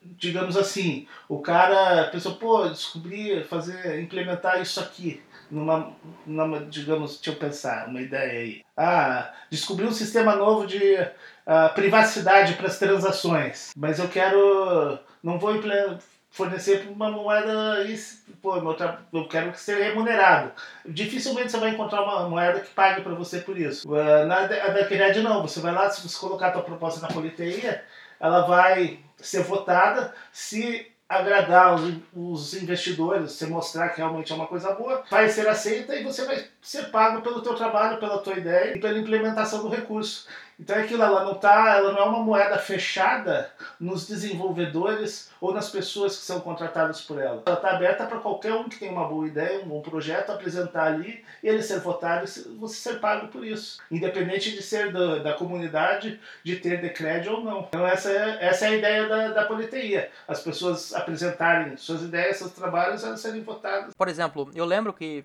digamos 0.03 0.57
assim, 0.57 1.07
o 1.29 1.41
cara 1.41 2.09
pensou, 2.11 2.37
pô, 2.37 2.69
descobri 2.69 3.43
fazer, 3.45 4.01
implementar 4.01 4.61
isso 4.61 4.79
aqui 4.81 5.23
numa, 5.51 5.93
numa, 6.27 6.61
digamos, 6.61 7.17
deixa 7.17 7.31
eu 7.31 7.37
pensar, 7.37 7.89
uma 7.89 8.01
ideia 8.01 8.41
aí. 8.41 8.63
Ah, 8.77 9.33
descobri 9.51 9.87
um 9.87 9.93
sistema 9.93 10.37
novo 10.37 10.67
de 10.67 10.79
privacidade 11.75 12.55
para 12.55 12.67
as 12.67 12.79
transações, 12.79 13.71
mas 13.77 13.99
eu 13.99 14.09
quero, 14.09 14.99
não 15.23 15.39
vou 15.39 15.55
fornecer 16.31 16.87
uma 16.91 17.11
moeda 17.11 17.85
e 17.85 17.99
pô, 18.43 18.57
eu 19.13 19.29
quero 19.29 19.53
que 19.53 19.61
seja 19.61 19.83
remunerado. 19.83 20.53
Dificilmente 20.87 21.51
você 21.51 21.59
vai 21.59 21.71
encontrar 21.71 22.03
uma 22.03 22.29
moeda 22.29 22.61
que 22.61 22.71
pague 22.71 23.01
para 23.01 23.15
você 23.15 23.41
por 23.41 23.59
isso. 23.59 23.91
Uh, 23.91 24.27
na 24.27 24.47
da 24.47 25.23
não, 25.23 25.43
você 25.43 25.61
vai 25.61 25.73
lá, 25.73 25.91
se 25.91 26.07
você 26.07 26.19
colocar 26.19 26.49
a 26.49 26.53
tua 26.53 26.63
proposta 26.63 27.01
na 27.01 27.09
politeia, 27.09 27.83
ela 28.21 28.43
vai 28.43 29.01
ser 29.17 29.43
votada 29.43 30.15
se 30.33 30.87
agradar 31.09 31.75
os, 31.75 31.95
os 32.15 32.55
investidores, 32.55 33.33
você 33.33 33.47
mostrar 33.47 33.89
que 33.89 33.97
realmente 33.97 34.31
é 34.31 34.35
uma 34.35 34.47
coisa 34.47 34.75
boa, 34.75 35.03
vai 35.11 35.29
ser 35.29 35.49
aceita 35.49 35.97
e 35.97 36.05
você 36.05 36.27
vai 36.27 36.45
ser 36.61 36.91
pago 36.91 37.23
pelo 37.23 37.41
teu 37.41 37.55
trabalho, 37.55 37.99
pela 37.99 38.19
tua 38.19 38.35
ideia 38.35 38.77
e 38.77 38.81
pela 38.81 38.99
implementação 38.99 39.63
do 39.63 39.69
recurso. 39.69 40.29
Então 40.59 40.75
é 40.75 40.81
aquilo, 40.83 41.03
ela 41.03 41.25
não 41.25 41.35
tá, 41.35 41.77
ela 41.77 41.93
não 41.93 41.99
é 42.01 42.05
uma 42.05 42.19
moeda 42.19 42.59
fechada 42.59 43.51
nos 43.79 44.09
desenvolvedores 44.09 45.31
ou 45.41 45.55
nas 45.55 45.71
pessoas 45.71 46.17
que 46.17 46.25
são 46.25 46.41
contratadas 46.41 47.01
por 47.01 47.21
ela. 47.21 47.43
Ela 47.47 47.57
está 47.57 47.71
aberta 47.71 48.07
para 48.07 48.19
qualquer 48.19 48.53
um 48.55 48.69
que 48.69 48.79
tem 48.79 48.91
uma 48.91 49.07
boa 49.07 49.27
ideia, 49.27 49.61
um 49.61 49.69
bom 49.69 49.81
projeto, 49.81 50.33
apresentar 50.33 50.89
ali, 50.89 51.25
ele 51.43 51.63
ser 51.63 51.79
votado 51.79 52.25
e 52.25 52.57
você 52.57 52.75
ser 52.75 52.99
pago 52.99 53.29
por 53.29 53.45
isso. 53.45 53.79
Independente 53.89 54.51
de 54.51 54.61
ser 54.61 54.93
da, 54.93 55.19
da 55.19 55.33
comunidade, 55.35 56.19
de 56.43 56.57
ter 56.57 56.81
decreto 56.81 57.31
ou 57.31 57.45
não. 57.45 57.61
Então 57.61 57.87
essa 57.87 58.11
é, 58.11 58.39
essa 58.41 58.67
é 58.67 58.69
a 58.69 58.77
ideia 58.77 59.09
da, 59.09 59.29
da 59.29 59.45
politeia. 59.45 60.11
As 60.27 60.41
pessoas 60.41 60.93
apresentarem 60.93 61.77
suas 61.77 62.03
ideias, 62.03 62.39
seus 62.39 62.53
trabalhos, 62.53 63.05
elas 63.05 63.21
serem 63.21 63.43
votadas. 63.43 63.95
Por 63.95 64.09
exemplo, 64.09 64.51
eu 64.55 64.65
lembro 64.65 64.93
que 64.93 65.25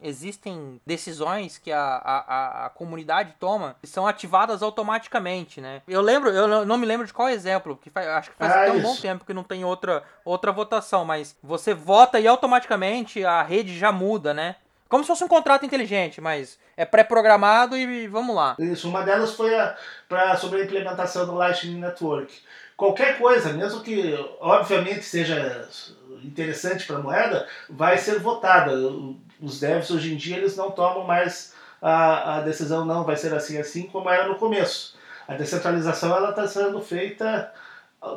existem 0.00 0.80
decisões 0.86 1.58
que 1.58 1.70
a, 1.70 1.80
a, 1.80 2.66
a, 2.66 2.70
comunidade 2.70 3.34
toma 3.38 3.76
que 3.80 3.86
são 3.86 4.06
ativadas 4.06 4.62
automaticamente, 4.62 5.60
né? 5.60 5.82
Eu 5.86 6.00
lembro, 6.00 6.30
eu 6.30 6.64
não 6.64 6.76
me 6.76 6.86
lembro 6.86 7.06
de 7.06 7.12
qual 7.12 7.28
exemplo, 7.28 7.78
que 7.80 7.90
faz, 7.90 8.06
acho 8.08 8.30
que 8.30 8.36
faz 8.36 8.52
ah, 8.52 8.62
até 8.62 8.72
um 8.72 8.80
bom 8.80 8.96
tempo 8.96 9.24
que 9.24 9.34
não 9.34 9.42
tem 9.42 9.64
outra, 9.64 10.02
outra 10.24 10.52
votação, 10.52 11.04
mas 11.04 11.36
você 11.42 11.74
vota 11.74 12.18
e 12.18 12.26
automaticamente 12.26 13.24
a 13.24 13.42
rede 13.42 13.78
já 13.78 13.92
muda, 13.92 14.32
né? 14.34 14.56
Como 14.88 15.02
se 15.02 15.08
fosse 15.08 15.24
um 15.24 15.28
contrato 15.28 15.66
inteligente, 15.66 16.20
mas 16.20 16.58
é 16.76 16.84
pré-programado 16.84 17.76
e 17.76 18.06
vamos 18.06 18.36
lá. 18.36 18.54
Isso, 18.58 18.88
uma 18.88 19.02
delas 19.02 19.34
foi 19.34 19.54
a, 19.54 19.76
pra, 20.08 20.36
sobre 20.36 20.60
a 20.60 20.64
implementação 20.64 21.26
do 21.26 21.34
Lightning 21.34 21.80
Network. 21.80 22.32
Qualquer 22.76 23.18
coisa, 23.18 23.52
mesmo 23.52 23.80
que 23.82 24.14
obviamente 24.40 25.02
seja 25.02 25.68
interessante 26.22 26.86
para 26.86 26.96
a 26.96 27.00
moeda, 27.00 27.48
vai 27.68 27.98
ser 27.98 28.18
votada 28.18 28.72
os 29.40 29.60
devs 29.60 29.90
hoje 29.90 30.12
em 30.12 30.16
dia 30.16 30.36
eles 30.36 30.56
não 30.56 30.70
tomam 30.70 31.04
mais 31.04 31.54
a, 31.80 32.36
a 32.36 32.40
decisão 32.40 32.84
não 32.84 33.04
vai 33.04 33.16
ser 33.16 33.34
assim 33.34 33.58
assim 33.58 33.82
como 33.86 34.08
era 34.08 34.28
no 34.28 34.36
começo. 34.36 34.96
A 35.26 35.34
descentralização 35.34 36.14
ela 36.14 36.30
está 36.30 36.46
sendo 36.46 36.80
feita 36.80 37.52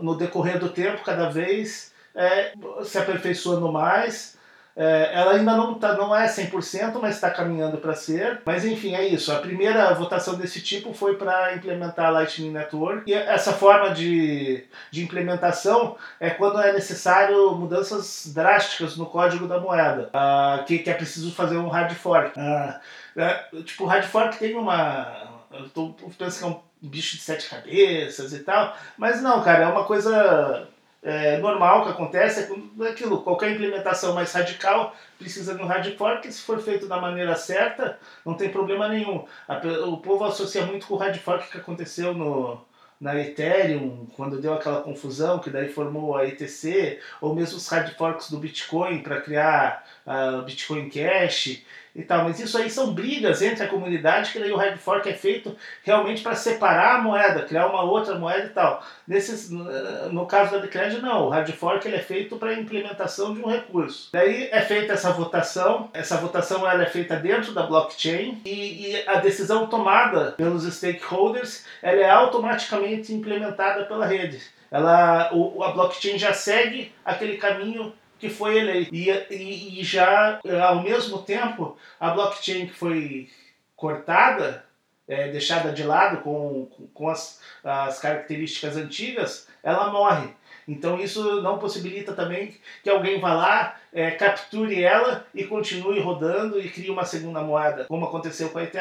no 0.02 0.16
decorrer 0.16 0.60
do 0.60 0.70
tempo 0.70 1.04
cada 1.04 1.30
vez 1.30 1.94
é, 2.14 2.54
se 2.84 2.98
aperfeiçoando 2.98 3.72
mais 3.72 4.37
é, 4.78 5.10
ela 5.12 5.34
ainda 5.34 5.58
não, 5.58 5.74
tá, 5.74 5.94
não 5.98 6.16
é 6.16 6.28
100%, 6.28 7.00
mas 7.02 7.16
está 7.16 7.32
caminhando 7.32 7.80
para 7.80 7.96
ser. 7.96 8.44
Mas 8.46 8.64
enfim, 8.64 8.94
é 8.94 9.08
isso. 9.08 9.32
A 9.32 9.40
primeira 9.40 9.92
votação 9.96 10.36
desse 10.36 10.62
tipo 10.62 10.94
foi 10.94 11.16
para 11.16 11.56
implementar 11.56 12.06
a 12.06 12.10
Lightning 12.12 12.52
Network. 12.52 13.10
E 13.10 13.14
essa 13.14 13.52
forma 13.52 13.90
de, 13.90 14.66
de 14.92 15.04
implementação 15.04 15.98
é 16.20 16.30
quando 16.30 16.62
é 16.62 16.72
necessário 16.72 17.56
mudanças 17.56 18.32
drásticas 18.34 18.96
no 18.96 19.08
código 19.08 19.48
da 19.48 19.60
moeda, 19.60 20.12
uh, 20.14 20.64
que, 20.66 20.78
que 20.78 20.92
é 20.92 20.94
preciso 20.94 21.34
fazer 21.34 21.58
um 21.58 21.70
hard 21.70 21.94
fork. 21.96 22.40
Uh, 22.40 23.20
é, 23.20 23.46
tipo, 23.64 23.84
o 23.84 23.88
hard 23.88 24.06
fork 24.06 24.38
tem 24.38 24.56
uma. 24.56 25.42
Eu 25.52 25.70
tô 25.70 25.96
pensando 26.20 26.38
que 26.38 26.44
é 26.44 26.48
um 26.48 26.90
bicho 26.90 27.16
de 27.16 27.24
sete 27.24 27.50
cabeças 27.50 28.32
e 28.32 28.40
tal, 28.40 28.78
mas 28.96 29.24
não, 29.24 29.42
cara, 29.42 29.64
é 29.64 29.68
uma 29.68 29.86
coisa 29.86 30.68
é, 31.08 31.38
normal 31.38 31.86
que 31.86 31.92
acontece 31.92 32.52
é 32.82 32.88
aquilo, 32.90 33.22
qualquer 33.22 33.52
implementação 33.52 34.14
mais 34.14 34.34
radical 34.34 34.94
precisa 35.18 35.56
de 35.56 35.64
um 35.64 35.66
hard 35.66 35.96
fork, 35.96 36.30
se 36.30 36.42
for 36.42 36.60
feito 36.60 36.86
da 36.86 37.00
maneira 37.00 37.34
certa, 37.36 37.98
não 38.26 38.34
tem 38.34 38.50
problema 38.50 38.90
nenhum. 38.90 39.26
A, 39.48 39.56
o 39.88 39.98
povo 39.98 40.26
associa 40.26 40.66
muito 40.66 40.86
com 40.86 40.96
o 40.96 40.98
hard 40.98 41.18
fork 41.18 41.50
que 41.50 41.58
aconteceu 41.60 42.14
no, 42.14 42.60
na 43.00 43.18
Ethereum, 43.18 44.06
quando 44.18 44.42
deu 44.42 44.54
aquela 44.54 44.82
confusão, 44.82 45.40
que 45.40 45.50
daí 45.50 45.70
formou 45.70 46.18
a 46.18 46.28
ETC, 46.28 47.00
ou 47.22 47.34
mesmo 47.34 47.56
os 47.56 47.70
hard 47.70 47.96
forks 47.96 48.30
do 48.30 48.38
Bitcoin 48.38 49.02
para 49.02 49.22
criar 49.22 49.86
a 50.06 50.40
uh, 50.40 50.42
Bitcoin 50.42 50.90
Cash 50.90 51.64
e 51.98 52.04
tal. 52.04 52.24
Mas 52.24 52.40
isso 52.40 52.58
aí 52.58 52.70
são 52.70 52.94
brigas 52.94 53.42
entre 53.42 53.64
a 53.64 53.68
comunidade, 53.68 54.32
que 54.32 54.40
daí 54.40 54.52
o 54.52 54.56
hard 54.56 54.78
fork 54.78 55.10
é 55.10 55.14
feito 55.14 55.58
realmente 55.84 56.22
para 56.22 56.36
separar 56.36 56.98
a 56.98 57.02
moeda, 57.02 57.42
criar 57.42 57.66
uma 57.66 57.82
outra 57.82 58.16
moeda 58.16 58.46
e 58.46 58.50
tal. 58.50 58.86
Nesses, 59.08 59.50
no 59.50 60.28
caso 60.28 60.52
da 60.52 60.60
Decred, 60.60 61.02
não. 61.02 61.26
O 61.26 61.30
hard 61.30 61.52
fork 61.54 61.88
ele 61.88 61.98
é 61.98 62.02
feito 62.02 62.36
para 62.38 62.54
implementação 62.54 63.34
de 63.34 63.42
um 63.42 63.50
recurso. 63.50 64.10
Daí 64.14 64.48
é 64.52 64.62
feita 64.62 64.94
essa 64.94 65.12
votação. 65.12 65.90
Essa 65.94 66.18
votação 66.18 66.70
ela 66.70 66.84
é 66.84 66.88
feita 66.88 67.16
dentro 67.16 67.52
da 67.52 67.64
blockchain 67.64 68.42
e, 68.46 68.92
e 68.92 69.04
a 69.08 69.16
decisão 69.16 69.66
tomada 69.66 70.34
pelos 70.34 70.64
stakeholders 70.72 71.66
ela 71.82 72.00
é 72.00 72.10
automaticamente 72.10 73.12
implementada 73.12 73.86
pela 73.86 74.06
rede. 74.06 74.40
Ela, 74.70 75.30
o, 75.34 75.64
a 75.64 75.72
blockchain 75.72 76.20
já 76.20 76.34
segue 76.34 76.92
aquele 77.04 77.38
caminho 77.38 77.94
que 78.20 78.30
foi 78.30 78.58
eleito. 78.58 78.94
E, 78.94 79.10
e, 79.10 79.82
e, 79.82 79.84
já, 79.84 80.40
ao 80.68 80.82
mesmo 80.82 81.22
tempo, 81.24 81.78
a 82.00 82.10
blockchain 82.10 82.68
que 82.68 82.74
foi 82.74 83.30
cortada, 83.76 84.66
é, 85.08 85.30
deixada 85.30 85.72
de 85.72 85.84
lado 85.84 86.22
com, 86.22 86.70
com 86.94 87.10
as, 87.10 87.42
as 87.64 88.00
características 88.00 88.76
antigas, 88.76 89.48
ela 89.64 89.92
morre. 89.92 90.30
Então 90.68 91.00
isso 91.00 91.42
não 91.42 91.58
possibilita 91.58 92.14
também 92.14 92.54
que 92.84 92.90
alguém 92.90 93.20
vá 93.20 93.34
lá, 93.34 93.76
é, 93.94 94.12
capture 94.12 94.84
ela 94.84 95.26
e 95.34 95.46
continue 95.46 96.00
rodando 96.00 96.60
e 96.60 96.70
crie 96.70 96.90
uma 96.90 97.06
segunda 97.06 97.42
moeda, 97.42 97.86
como 97.86 98.06
aconteceu 98.06 98.50
com 98.50 98.60
a 98.60 98.64
ETH, 98.64 98.76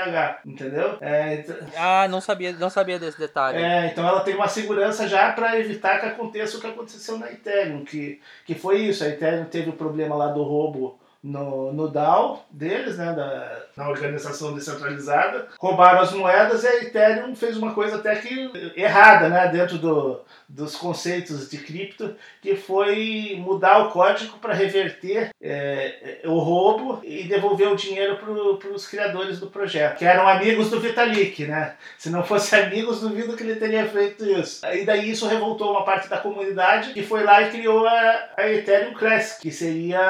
entendeu? 0.44 0.98
É, 1.00 1.44
ah, 1.76 2.08
não 2.08 2.20
sabia, 2.20 2.52
não 2.52 2.68
sabia 2.68 2.98
desse 2.98 3.18
detalhe. 3.18 3.58
É, 3.58 3.86
então 3.86 4.06
ela 4.06 4.20
tem 4.20 4.34
uma 4.34 4.48
segurança 4.48 5.08
já 5.08 5.32
para 5.32 5.58
evitar 5.58 6.00
que 6.00 6.06
aconteça 6.06 6.58
o 6.58 6.60
que 6.60 6.66
aconteceu 6.66 7.18
na 7.18 7.30
Ethereum, 7.30 7.84
que, 7.84 8.20
que 8.44 8.54
foi 8.54 8.80
isso, 8.80 9.04
a 9.04 9.08
Ethereum 9.08 9.44
teve 9.44 9.70
o 9.70 9.74
problema 9.74 10.16
lá 10.16 10.28
do 10.28 10.42
roubo 10.42 10.98
no, 11.26 11.72
no 11.72 11.88
DAO 11.88 12.46
deles, 12.50 12.96
né, 12.96 13.12
da, 13.12 13.62
na 13.76 13.88
organização 13.88 14.54
descentralizada, 14.54 15.48
roubaram 15.58 16.00
as 16.00 16.12
moedas 16.12 16.62
e 16.62 16.68
a 16.68 16.82
Ethereum 16.82 17.34
fez 17.34 17.56
uma 17.56 17.74
coisa 17.74 17.96
até 17.96 18.14
que 18.14 18.72
errada 18.76 19.28
né, 19.28 19.48
dentro 19.48 19.76
do, 19.76 20.20
dos 20.48 20.76
conceitos 20.76 21.50
de 21.50 21.58
cripto, 21.58 22.14
que 22.40 22.54
foi 22.54 23.36
mudar 23.38 23.78
o 23.78 23.90
código 23.90 24.38
para 24.38 24.54
reverter 24.54 25.30
é, 25.42 26.20
o 26.24 26.38
roubo 26.38 27.00
e 27.02 27.24
devolver 27.24 27.68
o 27.68 27.76
dinheiro 27.76 28.18
para 28.18 28.70
os 28.70 28.86
criadores 28.86 29.40
do 29.40 29.48
projeto, 29.48 29.98
que 29.98 30.04
eram 30.04 30.28
amigos 30.28 30.70
do 30.70 30.78
Vitalik. 30.78 31.44
Né? 31.44 31.74
Se 31.98 32.08
não 32.08 32.22
fosse 32.22 32.54
amigos, 32.54 33.00
duvido 33.00 33.36
que 33.36 33.42
ele 33.42 33.56
teria 33.56 33.86
feito 33.86 34.24
isso. 34.24 34.64
E 34.66 34.84
daí 34.84 35.10
isso 35.10 35.26
revoltou 35.26 35.72
uma 35.72 35.84
parte 35.84 36.08
da 36.08 36.18
comunidade 36.18 36.92
que 36.92 37.02
foi 37.02 37.24
lá 37.24 37.42
e 37.42 37.50
criou 37.50 37.86
a, 37.86 38.28
a 38.36 38.48
Ethereum 38.48 38.94
Classic, 38.94 39.42
que 39.42 39.50
seria 39.50 40.00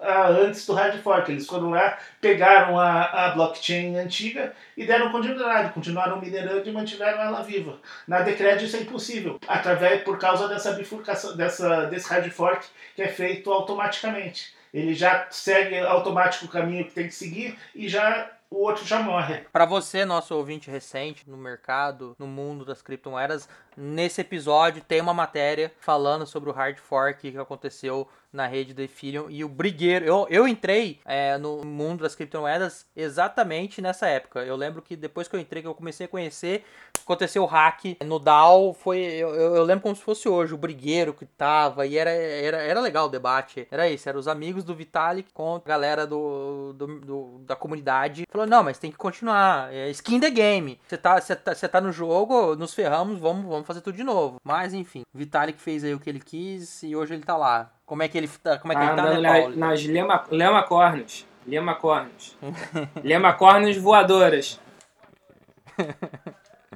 a, 0.00 0.28
antes 0.52 0.66
do 0.66 0.74
hard 0.74 1.00
fork. 1.02 1.32
Eles 1.32 1.46
foram 1.46 1.70
lá, 1.70 1.98
pegaram 2.20 2.78
a, 2.78 3.04
a 3.04 3.30
blockchain 3.30 3.96
antiga 3.96 4.54
e 4.76 4.86
deram 4.86 5.10
continuidade, 5.10 5.72
continuaram 5.72 6.20
minerando 6.20 6.68
e 6.68 6.72
mantiveram 6.72 7.20
ela 7.20 7.42
viva. 7.42 7.78
Na 8.06 8.20
Decred 8.20 8.64
isso 8.64 8.76
é 8.76 8.80
impossível, 8.80 9.40
através 9.48 10.02
por 10.02 10.18
causa 10.18 10.46
dessa 10.46 10.72
bifurcação, 10.72 11.36
dessa, 11.36 11.86
desse 11.86 12.08
hard 12.08 12.30
fork 12.30 12.66
que 12.94 13.02
é 13.02 13.08
feito 13.08 13.50
automaticamente. 13.50 14.54
Ele 14.72 14.94
já 14.94 15.26
segue 15.30 15.78
automático 15.80 16.46
o 16.46 16.48
caminho 16.48 16.84
que 16.84 16.92
tem 16.92 17.06
que 17.06 17.14
seguir 17.14 17.58
e 17.74 17.88
já 17.88 18.30
o 18.52 18.56
outro 18.56 18.84
já 18.84 19.00
morre. 19.00 19.40
Para 19.50 19.64
você, 19.64 20.04
nosso 20.04 20.34
ouvinte 20.34 20.70
recente 20.70 21.28
no 21.28 21.38
mercado, 21.38 22.14
no 22.18 22.26
mundo 22.26 22.64
das 22.64 22.82
criptomoedas, 22.82 23.48
nesse 23.76 24.20
episódio 24.20 24.82
tem 24.82 25.00
uma 25.00 25.14
matéria 25.14 25.72
falando 25.80 26.26
sobre 26.26 26.50
o 26.50 26.52
hard 26.52 26.78
fork 26.78 27.30
que 27.30 27.38
aconteceu 27.38 28.08
na 28.32 28.46
rede 28.46 28.72
do 28.72 28.80
Ethereum 28.80 29.26
e 29.28 29.44
o 29.44 29.48
brigueiro. 29.48 30.04
Eu, 30.04 30.26
eu 30.30 30.48
entrei 30.48 31.00
é, 31.04 31.36
no 31.36 31.64
mundo 31.64 32.02
das 32.02 32.14
criptomoedas 32.14 32.86
exatamente 32.96 33.82
nessa 33.82 34.06
época. 34.06 34.40
Eu 34.40 34.56
lembro 34.56 34.80
que 34.80 34.96
depois 34.96 35.28
que 35.28 35.36
eu 35.36 35.40
entrei, 35.40 35.60
que 35.60 35.68
eu 35.68 35.74
comecei 35.74 36.06
a 36.06 36.08
conhecer, 36.08 36.64
aconteceu 37.02 37.42
o 37.42 37.46
hack 37.46 37.96
no 38.04 38.18
DAO. 38.18 38.72
Foi, 38.72 38.98
eu, 38.98 39.34
eu 39.34 39.62
lembro 39.64 39.82
como 39.82 39.94
se 39.94 40.02
fosse 40.02 40.28
hoje, 40.28 40.54
o 40.54 40.58
brigueiro 40.58 41.12
que 41.12 41.26
tava. 41.26 41.86
E 41.86 41.98
era, 41.98 42.10
era, 42.10 42.56
era 42.62 42.80
legal 42.80 43.06
o 43.06 43.10
debate. 43.10 43.68
Era 43.70 43.88
isso, 43.88 44.08
eram 44.08 44.18
os 44.18 44.28
amigos 44.28 44.64
do 44.64 44.74
Vitalik 44.74 45.30
com 45.34 45.56
a 45.56 45.60
galera 45.60 46.06
do, 46.06 46.72
do, 46.72 47.00
do 47.00 47.38
da 47.40 47.54
comunidade. 47.54 48.24
Falou, 48.30 48.46
não, 48.46 48.62
mas 48.62 48.78
tem 48.78 48.90
que 48.90 48.96
continuar. 48.96 49.72
É 49.72 49.90
skin 49.90 50.20
the 50.20 50.30
game. 50.30 50.80
Você 50.88 50.96
tá, 50.96 51.20
tá, 51.20 51.54
tá 51.54 51.80
no 51.80 51.92
jogo, 51.92 52.56
nos 52.56 52.72
ferramos, 52.72 53.18
vamos, 53.18 53.44
vamos 53.44 53.61
fazer 53.64 53.80
tudo 53.80 53.96
de 53.96 54.04
novo. 54.04 54.40
Mas 54.44 54.74
enfim, 54.74 55.02
Vitalik 55.12 55.60
fez 55.60 55.84
aí 55.84 55.94
o 55.94 56.00
que 56.00 56.10
ele 56.10 56.20
quis 56.20 56.82
e 56.82 56.96
hoje 56.96 57.14
ele 57.14 57.22
tá 57.22 57.36
lá. 57.36 57.70
Como 57.86 58.02
é 58.02 58.08
que 58.08 58.16
ele, 58.16 58.28
tá, 58.28 58.58
como 58.58 58.72
é 58.72 58.76
que 58.76 58.82
ah, 58.82 58.86
ele 58.86 58.96
tá, 58.96 59.20
né, 59.20 59.40
Paulo? 59.40 59.56
nas 59.56 59.84
lema, 59.84 60.24
lema 60.30 60.62
cornos. 60.62 61.26
Lema 61.46 61.74
Cornos. 61.74 62.36
Lema 63.02 63.32
Cornos 63.34 63.76
voadoras. 63.76 64.60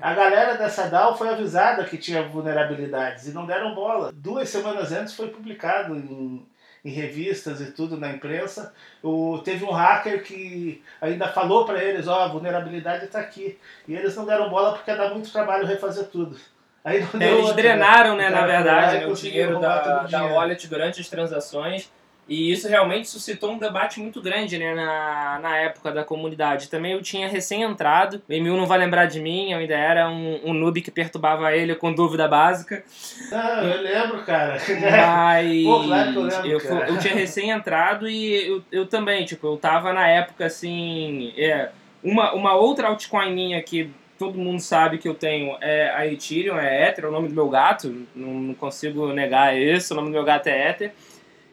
A 0.00 0.14
galera 0.14 0.56
dessa 0.56 0.88
DAO 0.88 1.16
foi 1.16 1.28
avisada 1.28 1.84
que 1.84 1.96
tinha 1.96 2.28
vulnerabilidades 2.28 3.26
e 3.26 3.32
não 3.32 3.46
deram 3.46 3.74
bola. 3.74 4.12
Duas 4.12 4.48
semanas 4.48 4.92
antes 4.92 5.14
foi 5.14 5.28
publicado 5.28 5.94
em, 5.94 6.46
em 6.84 6.90
revistas 6.90 7.60
e 7.60 7.72
tudo 7.72 7.96
na 7.96 8.10
imprensa. 8.10 8.74
O, 9.02 9.38
teve 9.38 9.64
um 9.64 9.70
hacker 9.70 10.22
que 10.22 10.82
ainda 11.00 11.28
falou 11.28 11.64
para 11.64 11.82
eles: 11.82 12.06
Ó, 12.06 12.18
oh, 12.18 12.22
a 12.22 12.28
vulnerabilidade 12.28 13.06
está 13.06 13.20
aqui. 13.20 13.58
E 13.88 13.94
eles 13.94 14.14
não 14.16 14.26
deram 14.26 14.50
bola 14.50 14.72
porque 14.72 14.94
dá 14.94 15.10
muito 15.10 15.32
trabalho 15.32 15.66
refazer 15.66 16.08
tudo. 16.08 16.36
Aí 16.86 17.04
não 17.12 17.20
é, 17.20 17.32
eles 17.32 17.52
drenaram, 17.52 18.14
né, 18.16 18.30
na 18.30 18.46
verdade, 18.46 18.98
né, 18.98 19.06
o 19.08 19.12
dinheiro 19.12 19.58
da, 19.58 20.04
da 20.04 20.24
wallet 20.24 20.68
durante 20.68 21.00
as 21.00 21.08
transações 21.08 21.90
e 22.28 22.50
isso 22.50 22.68
realmente 22.68 23.08
suscitou 23.08 23.52
um 23.52 23.58
debate 23.58 24.00
muito 24.00 24.20
grande 24.20 24.58
né, 24.58 24.74
na, 24.74 25.38
na 25.40 25.56
época 25.58 25.92
da 25.92 26.02
comunidade. 26.02 26.68
Também 26.68 26.92
eu 26.92 27.02
tinha 27.02 27.28
recém-entrado, 27.28 28.20
o 28.28 28.32
Emil 28.32 28.56
não 28.56 28.66
vai 28.66 28.78
lembrar 28.78 29.06
de 29.06 29.20
mim, 29.20 29.52
eu 29.52 29.58
ainda 29.58 29.74
era 29.74 30.08
um, 30.08 30.40
um 30.44 30.52
noob 30.52 30.80
que 30.82 30.90
perturbava 30.90 31.54
ele 31.54 31.74
com 31.76 31.92
dúvida 31.92 32.26
básica. 32.26 32.82
Ah, 33.32 33.62
eu 33.62 33.80
lembro, 33.80 34.24
cara. 34.24 34.58
Mas 34.80 35.64
Pô, 35.64 35.84
claro 35.84 36.12
que 36.12 36.18
eu, 36.18 36.22
lembro, 36.22 36.48
eu, 36.48 36.60
cara. 36.60 36.88
eu 36.88 36.98
tinha 36.98 37.14
recém-entrado 37.14 38.08
e 38.08 38.48
eu, 38.48 38.64
eu 38.72 38.86
também, 38.86 39.24
tipo, 39.24 39.46
eu 39.46 39.56
tava 39.56 39.92
na 39.92 40.08
época 40.08 40.46
assim. 40.46 41.32
É, 41.36 41.70
uma, 42.02 42.32
uma 42.32 42.54
outra 42.54 42.88
altcoin 42.88 43.32
minha 43.32 43.62
que 43.62 43.90
todo 44.18 44.38
mundo 44.38 44.60
sabe 44.60 44.98
que 44.98 45.08
eu 45.08 45.14
tenho 45.14 45.56
é 45.60 45.90
a 45.90 46.06
Ethereum, 46.06 46.58
é 46.58 46.88
Ether, 46.88 47.04
é 47.04 47.08
o 47.08 47.12
nome 47.12 47.28
do 47.28 47.34
meu 47.34 47.48
gato, 47.48 48.06
não, 48.14 48.34
não 48.34 48.54
consigo 48.54 49.12
negar 49.12 49.56
isso, 49.56 49.92
o 49.92 49.96
nome 49.96 50.08
do 50.08 50.12
meu 50.12 50.24
gato 50.24 50.46
é 50.48 50.70
Ether. 50.70 50.92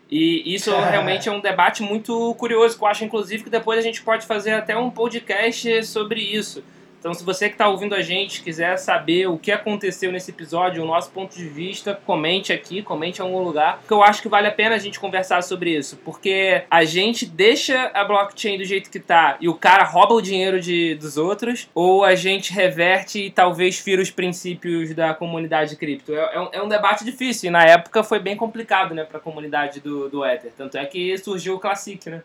E 0.09 0.53
isso 0.53 0.71
realmente 0.77 1.27
é 1.27 1.31
um 1.31 1.39
debate 1.39 1.81
muito 1.81 2.35
curioso, 2.35 2.77
que 2.77 2.83
eu 2.83 2.87
acho, 2.87 3.03
inclusive, 3.03 3.43
que 3.43 3.49
depois 3.49 3.79
a 3.79 3.81
gente 3.81 4.01
pode 4.01 4.25
fazer 4.25 4.51
até 4.51 4.77
um 4.77 4.89
podcast 4.89 5.85
sobre 5.85 6.21
isso. 6.21 6.63
Então, 7.03 7.13
se 7.13 7.21
você 7.21 7.49
que 7.49 7.55
está 7.55 7.67
ouvindo 7.67 7.93
a 7.93 8.01
gente 8.01 8.41
quiser 8.41 8.77
saber 8.77 9.27
o 9.27 9.37
que 9.37 9.51
aconteceu 9.51 10.09
nesse 10.09 10.31
episódio, 10.31 10.81
o 10.81 10.87
nosso 10.87 11.11
ponto 11.11 11.35
de 11.35 11.49
vista, 11.49 11.99
comente 12.05 12.53
aqui, 12.53 12.81
comente 12.81 13.19
em 13.19 13.23
algum 13.23 13.43
lugar, 13.43 13.79
porque 13.79 13.93
eu 13.93 14.01
acho 14.01 14.21
que 14.21 14.29
vale 14.29 14.47
a 14.47 14.51
pena 14.53 14.75
a 14.75 14.77
gente 14.77 15.01
conversar 15.01 15.43
sobre 15.43 15.77
isso, 15.77 15.97
porque 15.97 16.63
a 16.71 16.85
gente 16.85 17.25
deixa 17.25 17.91
a 17.93 18.05
blockchain 18.05 18.57
do 18.57 18.63
jeito 18.63 18.89
que 18.89 19.01
tá 19.01 19.35
e 19.41 19.49
o 19.49 19.53
cara 19.53 19.83
rouba 19.83 20.13
o 20.13 20.21
dinheiro 20.21 20.61
de, 20.61 20.95
dos 20.95 21.17
outros, 21.17 21.67
ou 21.75 22.05
a 22.05 22.15
gente 22.15 22.53
reverte 22.53 23.25
e 23.25 23.29
talvez 23.29 23.77
fira 23.77 24.01
os 24.01 24.09
princípios 24.09 24.95
da 24.95 25.13
comunidade 25.13 25.75
cripto. 25.75 26.15
É, 26.15 26.35
é, 26.35 26.39
um, 26.39 26.49
é 26.53 26.63
um, 26.63 26.69
debate 26.69 27.03
difícil 27.03 27.49
e 27.49 27.51
na 27.51 27.65
época 27.65 28.01
foi 28.01 28.19
bem 28.19 28.37
complicado, 28.37 28.95
né, 28.95 29.03
para 29.03 29.17
a 29.17 29.21
comunidade 29.21 29.81
do, 29.81 30.07
do 30.07 30.25
Ether. 30.25 30.53
Tanto 30.55 30.77
é 30.77 30.85
que 30.85 31.17
surgiu 31.17 31.55
o 31.55 31.59
Classic, 31.59 32.09
né? 32.09 32.23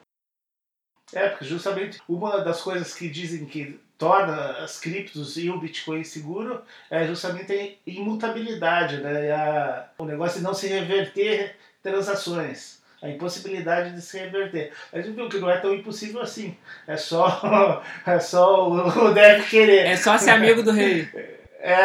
É, 1.13 1.31
porque 1.31 1.47
justamente 1.47 1.99
uma 2.09 2.39
das 2.45 2.63
coisas 2.63 2.95
que 2.95 3.09
dizem 3.09 3.45
que 3.45 3.81
torna 3.99 4.53
as 4.63 4.79
criptos 4.79 5.37
e 5.37 5.51
o 5.51 5.59
Bitcoin 5.59 6.05
seguro 6.05 6.63
é 6.89 7.05
justamente 7.05 7.53
a 7.53 7.91
imutabilidade, 7.91 8.99
né? 8.99 9.33
A, 9.33 9.89
o 9.99 10.05
negócio 10.05 10.39
de 10.39 10.45
não 10.45 10.55
se 10.55 10.69
reverter 10.69 11.57
transações. 11.83 12.79
A 13.03 13.09
impossibilidade 13.09 13.95
de 13.95 14.03
se 14.03 14.19
reverter. 14.19 14.73
A 14.93 15.01
gente 15.01 15.15
viu 15.15 15.29
que 15.29 15.39
não 15.39 15.51
é 15.51 15.59
tão 15.59 15.73
impossível 15.75 16.21
assim. 16.21 16.57
É 16.87 16.97
só, 16.97 17.83
é 18.07 18.19
só 18.19 18.71
o 18.71 19.13
deve 19.13 19.45
querer. 19.49 19.87
É 19.87 19.97
só 19.97 20.17
ser 20.17 20.31
amigo 20.31 20.63
do 20.63 20.71
rei. 20.71 21.09
É, 21.61 21.81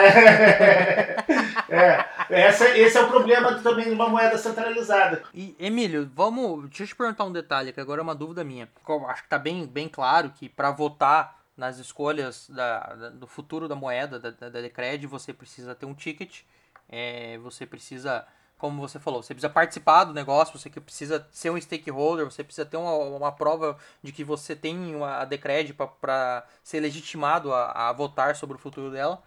é, 1.70 2.06
essa, 2.30 2.78
esse 2.78 2.96
é 2.96 3.02
o 3.02 3.08
problema 3.08 3.56
também 3.56 3.86
de 3.86 3.92
uma 3.92 4.08
moeda 4.08 4.38
centralizada. 4.38 5.24
E, 5.34 5.56
Emílio, 5.60 6.10
vamos. 6.14 6.70
Deixa 6.70 6.84
eu 6.84 6.88
te 6.88 6.96
perguntar 6.96 7.24
um 7.24 7.32
detalhe, 7.32 7.74
que 7.74 7.82
agora 7.82 8.00
é 8.00 8.04
uma 8.04 8.14
dúvida 8.14 8.44
minha. 8.44 8.70
Eu 8.88 9.08
acho 9.08 9.24
que 9.24 9.26
está 9.26 9.40
bem, 9.40 9.66
bem 9.66 9.90
claro 9.90 10.30
que 10.30 10.48
para 10.48 10.70
votar 10.70 11.43
nas 11.56 11.78
escolhas 11.78 12.50
da, 12.50 12.80
da, 12.80 13.10
do 13.10 13.28
futuro 13.28 13.68
da 13.68 13.76
moeda, 13.76 14.20
da, 14.20 14.32
da, 14.32 14.62
Decred, 14.62 15.06
você 15.08 15.34
precisa 15.34 15.76
ter 15.76 15.86
um 15.86 15.94
ticket, 15.94 16.42
é, 16.90 17.38
você 17.38 17.66
precisa, 17.66 18.26
como 18.58 18.82
você 18.82 19.00
falou, 19.00 19.22
você 19.22 19.34
precisa 19.34 19.54
participar 19.54 20.06
do 20.06 20.14
negócio, 20.14 20.58
você 20.58 20.70
precisa 20.70 21.28
ser 21.32 21.52
um 21.52 21.60
stakeholder, 21.60 22.26
você 22.26 22.44
precisa 22.44 22.66
ter 22.66 22.78
uma, 22.78 22.94
uma 22.94 23.32
prova 23.32 23.78
de 24.02 24.12
que 24.12 24.24
você 24.24 24.56
tem 24.56 24.96
uma, 24.96 25.18
a 25.18 25.26
Decred 25.26 25.74
para 26.02 26.46
ser 26.64 26.80
legitimado 26.80 27.54
a, 27.54 27.90
a 27.90 27.94
votar 27.94 28.36
sobre 28.36 28.56
o 28.56 28.60
futuro 28.60 28.92
dela. 28.92 29.22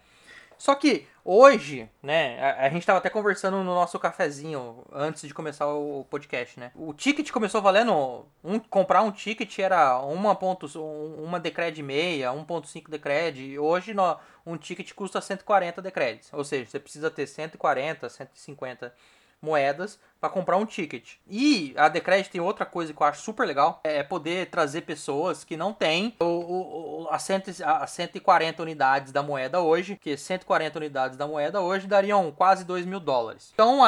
Só 0.57 0.73
que 0.75 1.07
hoje, 1.23 1.89
né, 2.01 2.39
a, 2.41 2.65
a 2.65 2.69
gente 2.69 2.79
estava 2.79 2.99
até 2.99 3.09
conversando 3.09 3.57
no 3.57 3.63
nosso 3.63 3.99
cafezinho 3.99 4.83
antes 4.91 5.27
de 5.27 5.33
começar 5.33 5.67
o 5.67 6.05
podcast, 6.09 6.59
né? 6.59 6.71
O 6.75 6.93
ticket 6.93 7.31
começou 7.31 7.61
valendo 7.61 8.25
um, 8.43 8.59
comprar 8.59 9.01
um 9.01 9.11
ticket 9.11 9.59
era 9.59 9.99
uma 10.01 10.35
ponto, 10.35 10.67
uma 11.21 11.39
decred 11.39 11.81
meia, 11.83 12.31
1.5 12.31 12.89
decred. 12.89 13.59
Hoje 13.59 13.93
no, 13.93 14.17
um 14.45 14.57
ticket 14.57 14.93
custa 14.93 15.21
140 15.21 15.81
decreds, 15.81 16.29
ou 16.33 16.43
seja, 16.43 16.69
você 16.69 16.79
precisa 16.79 17.11
ter 17.11 17.27
140, 17.27 18.09
150 18.09 18.93
moedas 19.41 19.99
para 20.19 20.29
comprar 20.29 20.57
um 20.57 20.65
ticket. 20.65 21.15
E 21.29 21.73
a 21.77 21.87
Decred 21.87 22.29
tem 22.29 22.41
outra 22.41 22.65
coisa 22.65 22.93
que 22.93 23.01
eu 23.01 23.05
acho 23.05 23.21
super 23.21 23.45
legal, 23.45 23.79
é 23.83 24.01
poder 24.01 24.49
trazer 24.49 24.81
pessoas 24.81 25.43
que 25.43 25.55
não 25.55 25.73
têm 25.73 26.15
o, 26.19 26.25
o, 27.03 27.07
a, 27.09 27.19
cento, 27.19 27.51
a 27.63 27.85
140 27.85 28.61
unidades 28.61 29.11
da 29.11 29.21
moeda 29.21 29.61
hoje, 29.61 29.95
que 29.95 30.17
140 30.17 30.79
unidades 30.79 31.17
da 31.17 31.27
moeda 31.27 31.61
hoje 31.61 31.87
dariam 31.87 32.31
quase 32.31 32.65
2 32.65 32.85
mil 32.85 32.99
dólares. 32.99 33.51
Então 33.53 33.79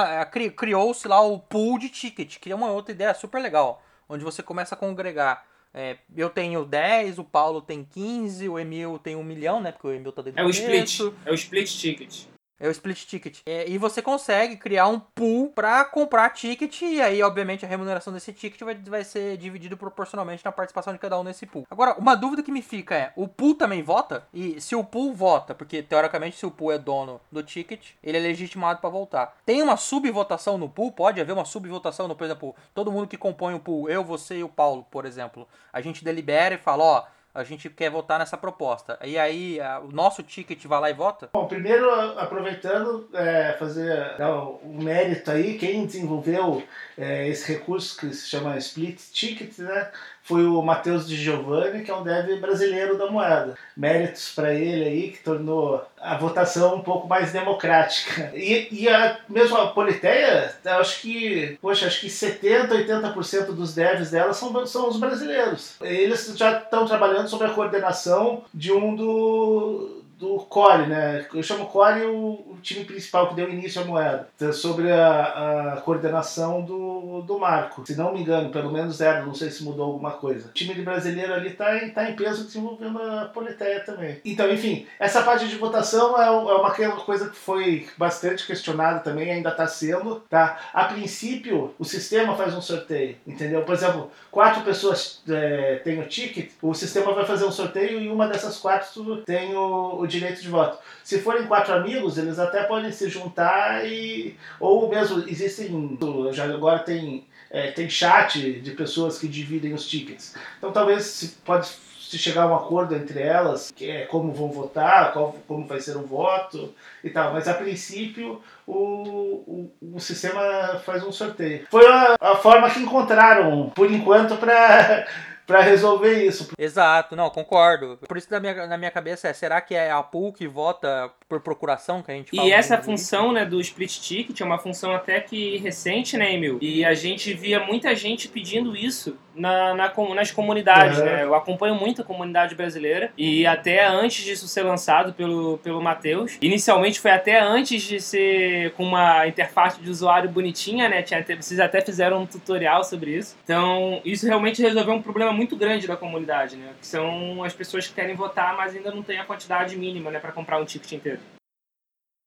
criou-se 0.55 1.07
lá 1.07 1.21
o 1.21 1.39
pool 1.39 1.79
de 1.79 1.89
ticket, 1.89 2.37
que 2.37 2.51
é 2.51 2.55
uma 2.55 2.71
outra 2.71 2.91
ideia 2.91 3.13
super 3.13 3.41
legal, 3.41 3.81
onde 4.07 4.23
você 4.23 4.43
começa 4.43 4.75
a 4.75 4.77
congregar 4.77 5.49
é, 5.73 5.97
eu 6.17 6.29
tenho 6.29 6.65
10, 6.65 7.19
o 7.19 7.23
Paulo 7.23 7.61
tem 7.61 7.83
15, 7.83 8.49
o 8.49 8.57
Emil 8.57 8.97
tem 8.97 9.15
1 9.15 9.23
milhão, 9.23 9.61
né? 9.61 9.71
Porque 9.71 9.87
o 9.87 9.91
Emil 9.91 10.11
tá 10.11 10.21
dentro 10.21 10.39
É 10.39 10.43
o 10.43 10.49
split. 10.49 10.99
É 11.25 11.31
o 11.31 11.35
split 11.35 11.71
ticket. 11.77 12.23
É 12.59 12.67
o 12.67 12.71
split 12.71 13.05
ticket. 13.05 13.39
É, 13.45 13.69
e 13.69 13.77
você 13.77 14.01
consegue 14.01 14.57
criar 14.57 14.87
um 14.87 14.99
pool 14.99 15.49
para 15.49 15.85
comprar 15.85 16.29
ticket 16.31 16.81
e 16.81 17.01
aí, 17.01 17.23
obviamente, 17.23 17.65
a 17.65 17.69
remuneração 17.69 18.11
desse 18.11 18.33
ticket 18.33 18.61
vai, 18.61 18.75
vai 18.75 19.03
ser 19.03 19.37
dividido 19.37 19.77
proporcionalmente 19.77 20.43
na 20.43 20.51
participação 20.51 20.91
de 20.91 20.99
cada 20.99 21.17
um 21.19 21.23
nesse 21.23 21.45
pool. 21.45 21.65
Agora, 21.69 21.93
uma 21.97 22.15
dúvida 22.15 22.43
que 22.43 22.51
me 22.51 22.61
fica 22.61 22.95
é, 22.95 23.13
o 23.15 23.27
pool 23.27 23.55
também 23.55 23.81
vota? 23.81 24.27
E 24.33 24.59
se 24.59 24.75
o 24.75 24.83
pool 24.83 25.13
vota, 25.13 25.55
porque 25.55 25.81
teoricamente 25.81 26.37
se 26.37 26.45
o 26.45 26.51
pool 26.51 26.71
é 26.71 26.77
dono 26.77 27.21
do 27.31 27.41
ticket, 27.41 27.91
ele 28.03 28.17
é 28.17 28.21
legitimado 28.21 28.81
para 28.81 28.89
voltar. 28.89 29.37
Tem 29.45 29.61
uma 29.61 29.77
subvotação 29.77 30.57
no 30.57 30.67
pool? 30.69 30.91
Pode 30.91 31.21
haver 31.21 31.33
uma 31.33 31.45
subvotação 31.45 32.07
no, 32.07 32.15
por 32.15 32.25
exemplo, 32.25 32.55
todo 32.73 32.91
mundo 32.91 33.07
que 33.07 33.17
compõe 33.17 33.53
o 33.53 33.59
pool, 33.59 33.89
eu, 33.89 34.03
você 34.03 34.39
e 34.39 34.43
o 34.43 34.49
Paulo, 34.49 34.85
por 34.91 35.05
exemplo. 35.05 35.47
A 35.71 35.81
gente 35.81 36.03
delibera 36.03 36.55
e 36.55 36.57
fala, 36.57 36.83
ó, 36.83 37.03
a 37.33 37.43
gente 37.43 37.69
quer 37.69 37.89
votar 37.89 38.19
nessa 38.19 38.37
proposta. 38.37 38.97
E 39.03 39.17
aí 39.17 39.59
a, 39.59 39.79
o 39.79 39.91
nosso 39.91 40.23
ticket 40.23 40.65
vai 40.65 40.79
lá 40.79 40.89
e 40.89 40.93
vota? 40.93 41.29
Bom, 41.33 41.47
primeiro 41.47 41.89
aproveitando, 42.19 43.07
é, 43.13 43.55
fazer 43.57 44.15
o 44.63 44.81
mérito 44.81 45.31
aí, 45.31 45.57
quem 45.57 45.85
desenvolveu 45.85 46.63
é, 46.97 47.27
esse 47.27 47.53
recurso 47.53 47.97
que 47.99 48.13
se 48.13 48.27
chama 48.27 48.57
Split 48.57 48.99
Ticket, 49.11 49.57
né? 49.59 49.91
Foi 50.29 50.45
o 50.45 50.61
Matheus 50.61 51.07
de 51.07 51.15
Giovanni, 51.15 51.83
que 51.83 51.89
é 51.89 51.95
um 51.95 52.03
dev 52.03 52.39
brasileiro 52.39 52.95
da 52.95 53.09
moeda. 53.09 53.57
Méritos 53.75 54.31
para 54.35 54.53
ele 54.53 54.83
aí, 54.83 55.11
que 55.11 55.23
tornou 55.23 55.83
a 55.99 56.15
votação 56.17 56.75
um 56.75 56.81
pouco 56.81 57.07
mais 57.07 57.31
democrática. 57.31 58.31
E, 58.35 58.67
e 58.71 58.87
a, 58.87 59.17
mesmo 59.27 59.57
a 59.57 59.67
Politeia, 59.71 60.53
acho 60.63 61.01
que, 61.01 61.57
poxa, 61.59 61.87
acho 61.87 62.01
que 62.01 62.09
70, 62.11 62.75
80% 62.75 63.45
dos 63.47 63.73
devs 63.73 64.11
dela 64.11 64.31
são, 64.31 64.65
são 64.67 64.87
os 64.87 64.99
brasileiros. 64.99 65.73
Eles 65.81 66.31
já 66.37 66.59
estão 66.59 66.85
trabalhando 66.85 67.27
sobre 67.27 67.47
a 67.47 67.53
coordenação 67.53 68.43
de 68.53 68.71
um 68.71 68.95
do 68.95 70.03
do 70.19 70.37
Core, 70.39 70.85
né? 70.87 71.25
Eu 71.33 71.41
chamo 71.41 71.67
Core 71.67 72.01
o, 72.01 72.51
o, 72.51 72.57
time 72.61 72.83
principal 72.83 73.29
que 73.29 73.35
deu 73.35 73.49
início 73.49 73.81
à 73.81 73.85
moeda, 73.85 74.27
então, 74.35 74.51
sobre 74.51 74.91
a, 74.91 75.75
a, 75.75 75.81
coordenação 75.81 76.61
do, 76.61 77.21
do 77.21 77.39
marco. 77.39 77.85
Se 77.85 77.95
não 77.95 78.13
me 78.13 78.19
engano, 78.19 78.49
pelo 78.49 78.69
menos 78.69 78.99
era, 78.99 79.25
não 79.25 79.33
sei 79.33 79.49
se 79.49 79.63
mudou 79.63 79.85
alguma 79.85 80.11
coisa. 80.11 80.49
O 80.49 80.51
time 80.51 80.73
brasileiro 80.73 81.33
ali 81.33 81.49
está 81.49 81.77
em, 81.77 81.89
tá 81.91 82.09
em 82.09 82.17
peso 82.17 82.43
desenvolvendo 82.43 83.01
a 83.01 83.25
Politeia 83.33 83.79
também. 83.79 84.19
Então, 84.25 84.51
enfim, 84.51 84.85
essa 84.99 85.23
parte 85.23 85.47
de 85.47 85.55
votação 85.55 86.21
é, 86.21 86.27
é 86.27 86.87
uma 86.87 86.95
coisa 86.97 87.29
que 87.29 87.37
foi 87.37 87.87
bastante 87.97 88.45
questionada 88.45 88.99
também, 88.99 89.31
ainda 89.31 89.49
está 89.49 89.67
sendo, 89.67 90.15
tá? 90.29 90.59
A 90.73 90.83
princípio, 90.83 91.73
o 91.79 91.85
sistema 91.85 92.35
faz 92.35 92.53
um 92.53 92.61
sorteio, 92.61 93.15
entendeu? 93.25 93.61
Por 93.61 93.73
exemplo, 93.73 94.11
quatro 94.29 94.63
pessoas 94.63 95.21
é, 95.29 95.75
têm 95.81 96.01
o 96.01 96.07
ticket, 96.07 96.51
o 96.61 96.73
sistema 96.73 97.13
vai 97.13 97.25
fazer 97.25 97.45
um 97.45 97.51
sorteio 97.51 98.01
e 98.01 98.09
uma 98.09 98.27
dessas 98.27 98.57
quatro 98.57 99.23
tem 99.25 99.55
o, 99.55 100.01
o 100.01 100.08
direito 100.09 100.41
de 100.41 100.49
voto. 100.49 100.77
Se 101.03 101.19
forem 101.19 101.47
quatro 101.47 101.73
amigos, 101.73 102.17
eles 102.17 102.37
até 102.37 102.63
podem 102.63 102.91
se 102.91 103.09
juntar 103.09 103.85
e. 103.85 104.35
Ou 104.59 104.89
mesmo 104.89 105.23
existem. 105.27 105.97
Já 106.31 106.45
agora 106.45 106.79
tem, 106.79 107.25
é, 107.49 107.71
tem 107.71 107.89
chat 107.89 108.59
de 108.59 108.71
pessoas 108.71 109.17
que 109.17 109.27
dividem 109.27 109.73
os 109.73 109.87
tickets. 109.87 110.35
Então 110.57 110.71
talvez 110.71 111.05
se 111.05 111.27
pode 111.45 111.67
se 112.09 112.17
chegar 112.17 112.43
a 112.43 112.47
um 112.47 112.55
acordo 112.55 112.95
entre 112.95 113.21
elas, 113.21 113.71
que 113.71 113.87
é 113.87 114.05
como 114.05 114.33
vão 114.33 114.51
votar, 114.51 115.13
qual, 115.13 115.35
como 115.47 115.67
vai 115.67 115.79
ser 115.79 115.95
o 115.95 116.01
voto 116.01 116.73
e 117.03 117.09
tal. 117.11 117.33
Mas 117.33 117.47
a 117.47 117.53
princípio 117.53 118.41
o, 118.65 118.73
o, 118.73 119.71
o 119.93 119.99
sistema 119.99 120.81
faz 120.83 121.03
um 121.03 121.11
sorteio. 121.11 121.67
Foi 121.69 121.85
a, 121.85 122.15
a 122.19 122.35
forma 122.35 122.67
que 122.71 122.79
encontraram, 122.79 123.69
por 123.75 123.91
enquanto, 123.91 124.37
para 124.37 125.07
para 125.49 125.61
resolver 125.61 126.23
isso. 126.23 126.51
Exato, 126.59 127.15
não, 127.15 127.27
concordo. 127.31 127.97
Por 128.07 128.17
isso 128.17 128.27
na 128.29 128.39
minha, 128.39 128.67
na 128.67 128.77
minha 128.77 128.91
cabeça 128.91 129.27
é, 129.27 129.33
será 129.33 129.59
que 129.59 129.73
é 129.73 129.89
a 129.89 130.03
pool 130.03 130.31
que 130.31 130.47
vota 130.47 131.09
por 131.27 131.41
procuração 131.41 132.03
que 132.03 132.11
a 132.11 132.13
gente 132.13 132.35
fala? 132.35 132.47
E 132.47 132.51
essa 132.51 132.77
função, 132.77 133.31
né, 133.31 133.45
do 133.45 133.59
split 133.59 133.99
ticket 133.99 134.39
é 134.39 134.45
uma 134.45 134.59
função 134.59 134.93
até 134.93 135.19
que 135.19 135.57
recente, 135.57 136.15
né, 136.15 136.35
Emil? 136.35 136.59
E 136.61 136.85
a 136.85 136.93
gente 136.93 137.33
via 137.33 137.59
muita 137.59 137.95
gente 137.95 138.27
pedindo 138.27 138.77
isso 138.77 139.17
na, 139.39 139.73
na 139.73 139.93
nas 140.13 140.31
comunidades, 140.31 140.99
uhum. 140.99 141.05
né? 141.05 141.23
Eu 141.23 141.33
acompanho 141.33 141.75
muito 141.75 142.01
a 142.01 142.05
comunidade 142.05 142.55
brasileira 142.55 143.11
e 143.17 143.45
até 143.45 143.85
antes 143.87 144.23
disso 144.23 144.47
ser 144.47 144.63
lançado 144.63 145.13
pelo, 145.13 145.57
pelo 145.59 145.81
Matheus. 145.81 146.37
Inicialmente 146.41 146.99
foi 146.99 147.11
até 147.11 147.39
antes 147.39 147.81
de 147.81 147.99
ser 147.99 148.71
com 148.73 148.83
uma 148.83 149.27
interface 149.27 149.81
de 149.81 149.89
usuário 149.89 150.29
bonitinha, 150.29 150.89
né? 150.89 151.01
Tinha, 151.01 151.23
vocês 151.39 151.59
até 151.59 151.81
fizeram 151.81 152.21
um 152.21 152.25
tutorial 152.25 152.83
sobre 152.83 153.15
isso. 153.15 153.37
Então, 153.43 154.01
isso 154.05 154.25
realmente 154.25 154.61
resolveu 154.61 154.93
um 154.93 155.01
problema 155.01 155.31
muito 155.31 155.55
grande 155.55 155.87
da 155.87 155.95
comunidade, 155.97 156.55
né? 156.55 156.73
Que 156.79 156.87
são 156.87 157.43
as 157.43 157.53
pessoas 157.53 157.87
que 157.87 157.93
querem 157.93 158.15
votar, 158.15 158.55
mas 158.55 158.75
ainda 158.75 158.91
não 158.91 159.01
tem 159.01 159.19
a 159.19 159.25
quantidade 159.25 159.75
mínima, 159.77 160.11
né, 160.11 160.19
para 160.19 160.31
comprar 160.31 160.59
um 160.59 160.65
ticket 160.65 160.91
inteiro. 160.91 161.19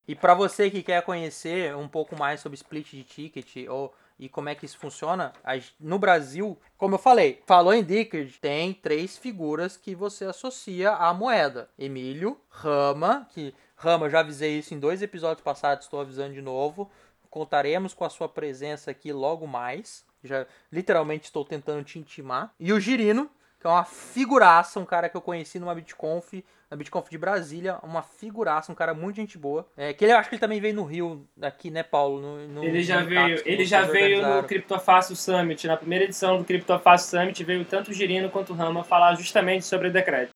E 0.07 0.15
para 0.15 0.35
você 0.35 0.71
que 0.71 0.83
quer 0.83 1.03
conhecer 1.03 1.77
um 1.77 1.87
pouco 1.87 2.17
mais 2.17 2.41
sobre 2.41 2.57
split 2.57 2.91
de 2.91 3.05
ticket 3.05 3.69
ou 3.69 3.95
e 4.23 4.29
como 4.29 4.49
é 4.49 4.55
que 4.55 4.65
isso 4.65 4.79
funciona, 4.79 5.33
no 5.81 5.99
Brasil, 5.99 6.57
como 6.79 6.95
eu 6.95 6.99
falei, 6.99 7.43
falou 7.45 7.75
em 7.75 7.83
Dickard, 7.83 8.33
tem 8.41 8.73
três 8.73 9.19
figuras 9.19 9.77
que 9.77 9.97
você 9.97 10.25
associa 10.27 10.93
à 10.93 11.13
moeda. 11.13 11.69
Emílio, 11.77 12.41
Rama, 12.49 13.27
que 13.31 13.53
Rama, 13.75 14.09
já 14.09 14.21
avisei 14.21 14.61
isso 14.61 14.75
em 14.75 14.79
dois 14.79 15.03
episódios 15.03 15.43
passados, 15.43 15.87
estou 15.87 16.01
avisando 16.01 16.35
de 16.35 16.41
novo. 16.41 16.89
Contaremos 17.29 17.95
com 17.95 18.05
a 18.05 18.11
sua 18.11 18.29
presença 18.29 18.93
aqui 18.93 19.13
logo 19.13 19.45
mais. 19.45 20.05
Já 20.23 20.47
literalmente 20.71 21.25
estou 21.25 21.45
tentando 21.45 21.83
te 21.83 21.99
intimar. 21.99 22.55
E 22.61 22.73
o 22.73 22.79
Girino, 22.79 23.29
que 23.63 23.69
é 23.69 23.71
uma 23.71 23.85
figuraça, 23.85 24.81
um 24.81 24.85
cara 24.85 25.09
que 25.09 25.17
eu 25.17 25.21
conheci 25.21 25.61
numa 25.61 25.73
BitConf, 25.73 26.45
na 26.69 26.77
BitConf 26.77 27.09
de 27.09 27.17
Brasília, 27.17 27.79
uma 27.85 28.03
figuraça, 28.03 28.73
um 28.73 28.75
cara 28.75 28.93
muito 28.93 29.15
gente 29.17 29.39
boa. 29.39 29.65
É, 29.77 29.93
que 29.93 30.05
ele, 30.05 30.13
eu 30.13 30.17
acho 30.17 30.29
que 30.29 30.35
ele 30.35 30.41
também 30.41 30.61
veio 30.61 30.75
no 30.75 30.83
Rio, 30.83 31.29
aqui, 31.41 31.71
né, 31.71 31.85
Paulo? 31.85 32.21
No, 32.21 32.49
no, 32.49 32.65
ele 32.65 32.83
já 32.83 33.05
veio, 33.05 33.41
ele 33.47 33.65
já 33.65 33.83
veio 33.83 34.21
no 34.21 34.43
Criptofácil 34.43 35.15
Summit, 35.15 35.69
na 35.69 35.77
primeira 35.77 36.05
edição 36.05 36.39
do 36.39 36.45
Criptofácil 36.45 37.21
Summit, 37.21 37.45
veio 37.45 37.65
tanto 37.65 37.93
o 37.93 37.95
Girino 37.95 38.31
quanto 38.31 38.53
o 38.53 38.57
Rama 38.57 38.83
falar 38.83 39.15
justamente 39.15 39.65
sobre 39.65 39.87
o 39.87 39.93
decreto. 39.93 40.31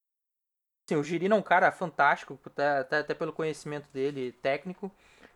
Sim, 0.89 0.95
o 0.95 1.03
Girino 1.03 1.35
é 1.35 1.39
um 1.39 1.43
cara 1.43 1.73
fantástico, 1.73 2.39
até, 2.47 2.99
até, 3.01 3.13
pelo 3.13 3.33
conhecimento 3.33 3.89
dele 3.93 4.31
técnico. 4.41 4.89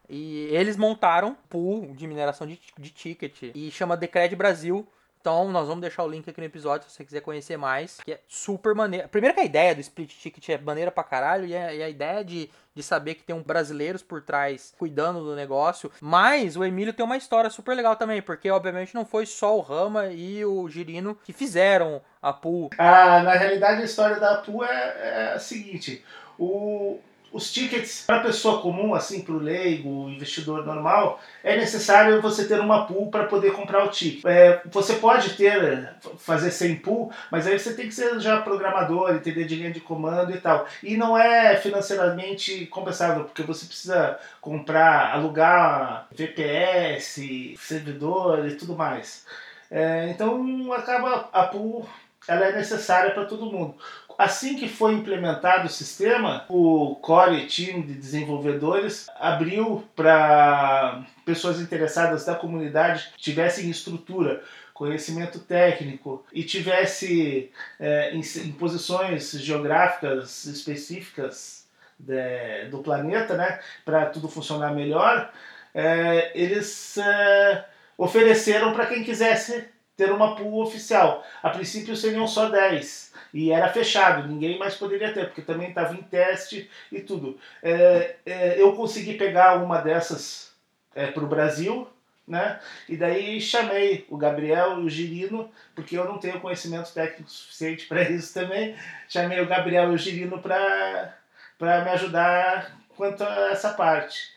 E 0.08 0.46
eles 0.52 0.76
montaram 0.76 1.30
um 1.30 1.34
pool 1.34 1.92
de 1.92 2.06
mineração 2.06 2.46
de, 2.46 2.60
de 2.78 2.90
ticket 2.90 3.50
e 3.52 3.68
chama 3.72 3.96
Decred 3.96 4.36
Brasil 4.36 4.86
então, 5.20 5.50
nós 5.50 5.68
vamos 5.68 5.82
deixar 5.82 6.02
o 6.02 6.08
link 6.08 6.28
aqui 6.28 6.40
no 6.40 6.46
episódio 6.46 6.88
se 6.88 6.96
você 6.96 7.04
quiser 7.04 7.20
conhecer 7.20 7.58
mais, 7.58 7.98
que 8.02 8.12
é 8.12 8.20
super 8.26 8.74
maneiro. 8.74 9.06
Primeiro 9.08 9.34
que 9.34 9.42
a 9.42 9.44
ideia 9.44 9.74
do 9.74 9.80
split 9.82 10.10
ticket 10.18 10.48
é 10.48 10.58
maneira 10.58 10.90
pra 10.90 11.04
caralho, 11.04 11.44
e 11.44 11.54
a, 11.54 11.74
e 11.74 11.82
a 11.82 11.88
ideia 11.90 12.24
de, 12.24 12.48
de 12.74 12.82
saber 12.82 13.14
que 13.16 13.22
tem 13.22 13.36
um 13.36 13.42
brasileiros 13.42 14.02
por 14.02 14.22
trás 14.22 14.72
cuidando 14.78 15.22
do 15.22 15.36
negócio. 15.36 15.92
Mas 16.00 16.56
o 16.56 16.64
Emílio 16.64 16.94
tem 16.94 17.04
uma 17.04 17.18
história 17.18 17.50
super 17.50 17.76
legal 17.76 17.96
também, 17.96 18.22
porque 18.22 18.50
obviamente 18.50 18.94
não 18.94 19.04
foi 19.04 19.26
só 19.26 19.56
o 19.56 19.60
Rama 19.60 20.06
e 20.06 20.42
o 20.42 20.66
Girino 20.70 21.14
que 21.22 21.34
fizeram 21.34 22.00
a 22.22 22.32
pool. 22.32 22.70
Ah, 22.78 23.22
na 23.22 23.32
realidade 23.32 23.82
a 23.82 23.84
história 23.84 24.18
da 24.18 24.36
pool 24.36 24.64
é, 24.64 24.70
é 24.70 25.32
a 25.34 25.38
seguinte. 25.38 26.02
O, 26.38 26.98
os 27.32 27.52
tickets 27.52 28.04
para 28.06 28.20
pessoa 28.20 28.60
comum, 28.60 28.94
assim, 28.94 29.22
para 29.22 29.34
o 29.34 29.38
leigo, 29.38 30.08
investidor 30.08 30.64
normal, 30.64 31.20
é 31.44 31.56
necessário 31.56 32.20
você 32.20 32.46
ter 32.46 32.60
uma 32.60 32.86
pool 32.86 33.10
para 33.10 33.26
poder 33.26 33.52
comprar 33.52 33.84
o 33.84 33.90
ticket. 33.90 34.24
É, 34.24 34.60
você 34.66 34.94
pode 34.94 35.34
ter, 35.34 35.94
fazer 36.18 36.50
sem 36.50 36.76
pool, 36.76 37.12
mas 37.30 37.46
aí 37.46 37.58
você 37.58 37.74
tem 37.74 37.86
que 37.86 37.94
ser 37.94 38.18
já 38.20 38.40
programador, 38.40 39.14
entender 39.14 39.44
de 39.44 39.56
linha 39.56 39.70
de 39.70 39.80
comando 39.80 40.32
e 40.34 40.40
tal. 40.40 40.66
E 40.82 40.96
não 40.96 41.16
é 41.16 41.56
financeiramente 41.56 42.66
compensável, 42.66 43.24
porque 43.24 43.42
você 43.42 43.66
precisa 43.66 44.18
comprar, 44.40 45.14
alugar 45.14 46.08
VPS, 46.12 47.20
servidor 47.58 48.46
e 48.48 48.56
tudo 48.56 48.74
mais. 48.74 49.24
É, 49.70 50.08
então 50.08 50.72
acaba 50.72 51.28
a 51.32 51.44
pool 51.44 51.88
ela 52.30 52.46
é 52.46 52.52
necessária 52.52 53.10
para 53.10 53.24
todo 53.24 53.50
mundo. 53.50 53.74
Assim 54.16 54.54
que 54.54 54.68
foi 54.68 54.92
implementado 54.92 55.66
o 55.66 55.70
sistema, 55.70 56.44
o 56.48 56.94
Core 56.96 57.46
Team 57.46 57.80
de 57.80 57.94
desenvolvedores 57.94 59.08
abriu 59.18 59.82
para 59.96 61.04
pessoas 61.24 61.60
interessadas 61.60 62.24
da 62.24 62.36
comunidade 62.36 63.10
que 63.16 63.18
tivessem 63.20 63.68
estrutura, 63.68 64.44
conhecimento 64.72 65.40
técnico 65.40 66.24
e 66.32 66.44
tivesse 66.44 67.50
é, 67.80 68.12
em, 68.12 68.20
em, 68.20 68.52
posições 68.52 69.32
geográficas 69.32 70.44
específicas 70.44 71.66
de, 71.98 72.68
do 72.70 72.78
planeta, 72.78 73.34
né, 73.36 73.58
para 73.84 74.06
tudo 74.06 74.28
funcionar 74.28 74.72
melhor, 74.72 75.32
é, 75.74 76.30
eles 76.34 76.96
é, 76.96 77.64
ofereceram 77.98 78.72
para 78.72 78.86
quem 78.86 79.02
quisesse 79.02 79.68
ter 80.00 80.10
uma 80.10 80.34
pool 80.34 80.62
oficial. 80.62 81.22
A 81.42 81.50
princípio 81.50 81.94
seriam 81.94 82.26
só 82.26 82.48
10 82.48 83.12
e 83.34 83.52
era 83.52 83.68
fechado, 83.68 84.26
ninguém 84.26 84.58
mais 84.58 84.74
poderia 84.74 85.12
ter, 85.12 85.26
porque 85.26 85.42
também 85.42 85.68
estava 85.68 85.92
em 85.92 86.02
teste 86.02 86.70
e 86.90 87.00
tudo. 87.00 87.38
É, 87.62 88.16
é, 88.24 88.62
eu 88.62 88.72
consegui 88.72 89.14
pegar 89.14 89.62
uma 89.62 89.78
dessas 89.78 90.54
é, 90.94 91.08
para 91.08 91.22
o 91.22 91.28
Brasil, 91.28 91.86
né? 92.26 92.58
E 92.88 92.96
daí 92.96 93.42
chamei 93.42 94.06
o 94.08 94.16
Gabriel 94.16 94.80
e 94.80 94.84
o 94.84 94.88
Girino, 94.88 95.50
porque 95.74 95.98
eu 95.98 96.06
não 96.06 96.16
tenho 96.16 96.40
conhecimento 96.40 96.94
técnico 96.94 97.30
suficiente 97.30 97.84
para 97.86 98.08
isso 98.08 98.32
também. 98.32 98.74
Chamei 99.06 99.38
o 99.42 99.46
Gabriel 99.46 99.92
e 99.92 99.94
o 99.96 99.98
Girino 99.98 100.40
para 100.40 101.14
me 101.58 101.90
ajudar 101.90 102.74
quanto 102.96 103.22
a 103.22 103.50
essa 103.50 103.74
parte. 103.74 104.30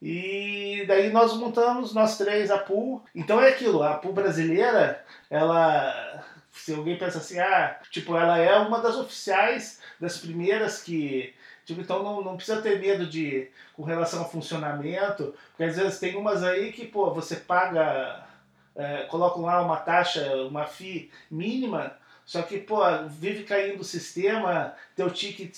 E 0.00 0.84
daí 0.86 1.10
nós 1.10 1.34
montamos, 1.36 1.92
nós 1.92 2.16
três, 2.16 2.50
a 2.50 2.58
pool. 2.58 3.04
Então 3.14 3.40
é 3.40 3.48
aquilo, 3.48 3.82
a 3.82 3.94
pool 3.94 4.12
brasileira, 4.12 5.04
ela 5.28 6.24
se 6.58 6.74
alguém 6.74 6.98
pensa 6.98 7.18
assim, 7.18 7.38
ah, 7.38 7.78
tipo, 7.90 8.16
ela 8.16 8.38
é 8.38 8.56
uma 8.58 8.80
das 8.80 8.96
oficiais, 8.96 9.80
das 10.00 10.18
primeiras 10.18 10.82
que. 10.82 11.34
Tipo, 11.64 11.80
então 11.80 12.02
não, 12.02 12.22
não 12.22 12.36
precisa 12.36 12.60
ter 12.62 12.80
medo 12.80 13.06
de. 13.06 13.48
com 13.74 13.84
relação 13.84 14.20
ao 14.20 14.30
funcionamento, 14.30 15.34
porque 15.50 15.64
às 15.64 15.76
vezes 15.76 15.98
tem 15.98 16.16
umas 16.16 16.42
aí 16.42 16.72
que, 16.72 16.86
pô, 16.86 17.12
você 17.14 17.36
paga. 17.36 18.24
É, 18.74 19.04
colocam 19.04 19.42
lá 19.42 19.60
uma 19.60 19.76
taxa, 19.76 20.36
uma 20.46 20.64
FII 20.64 21.10
mínima, 21.28 21.96
só 22.28 22.42
que, 22.42 22.58
pô, 22.58 22.82
vive 23.08 23.44
caindo 23.44 23.80
o 23.80 23.84
sistema, 23.84 24.74
teu 24.94 25.10
ticket 25.10 25.50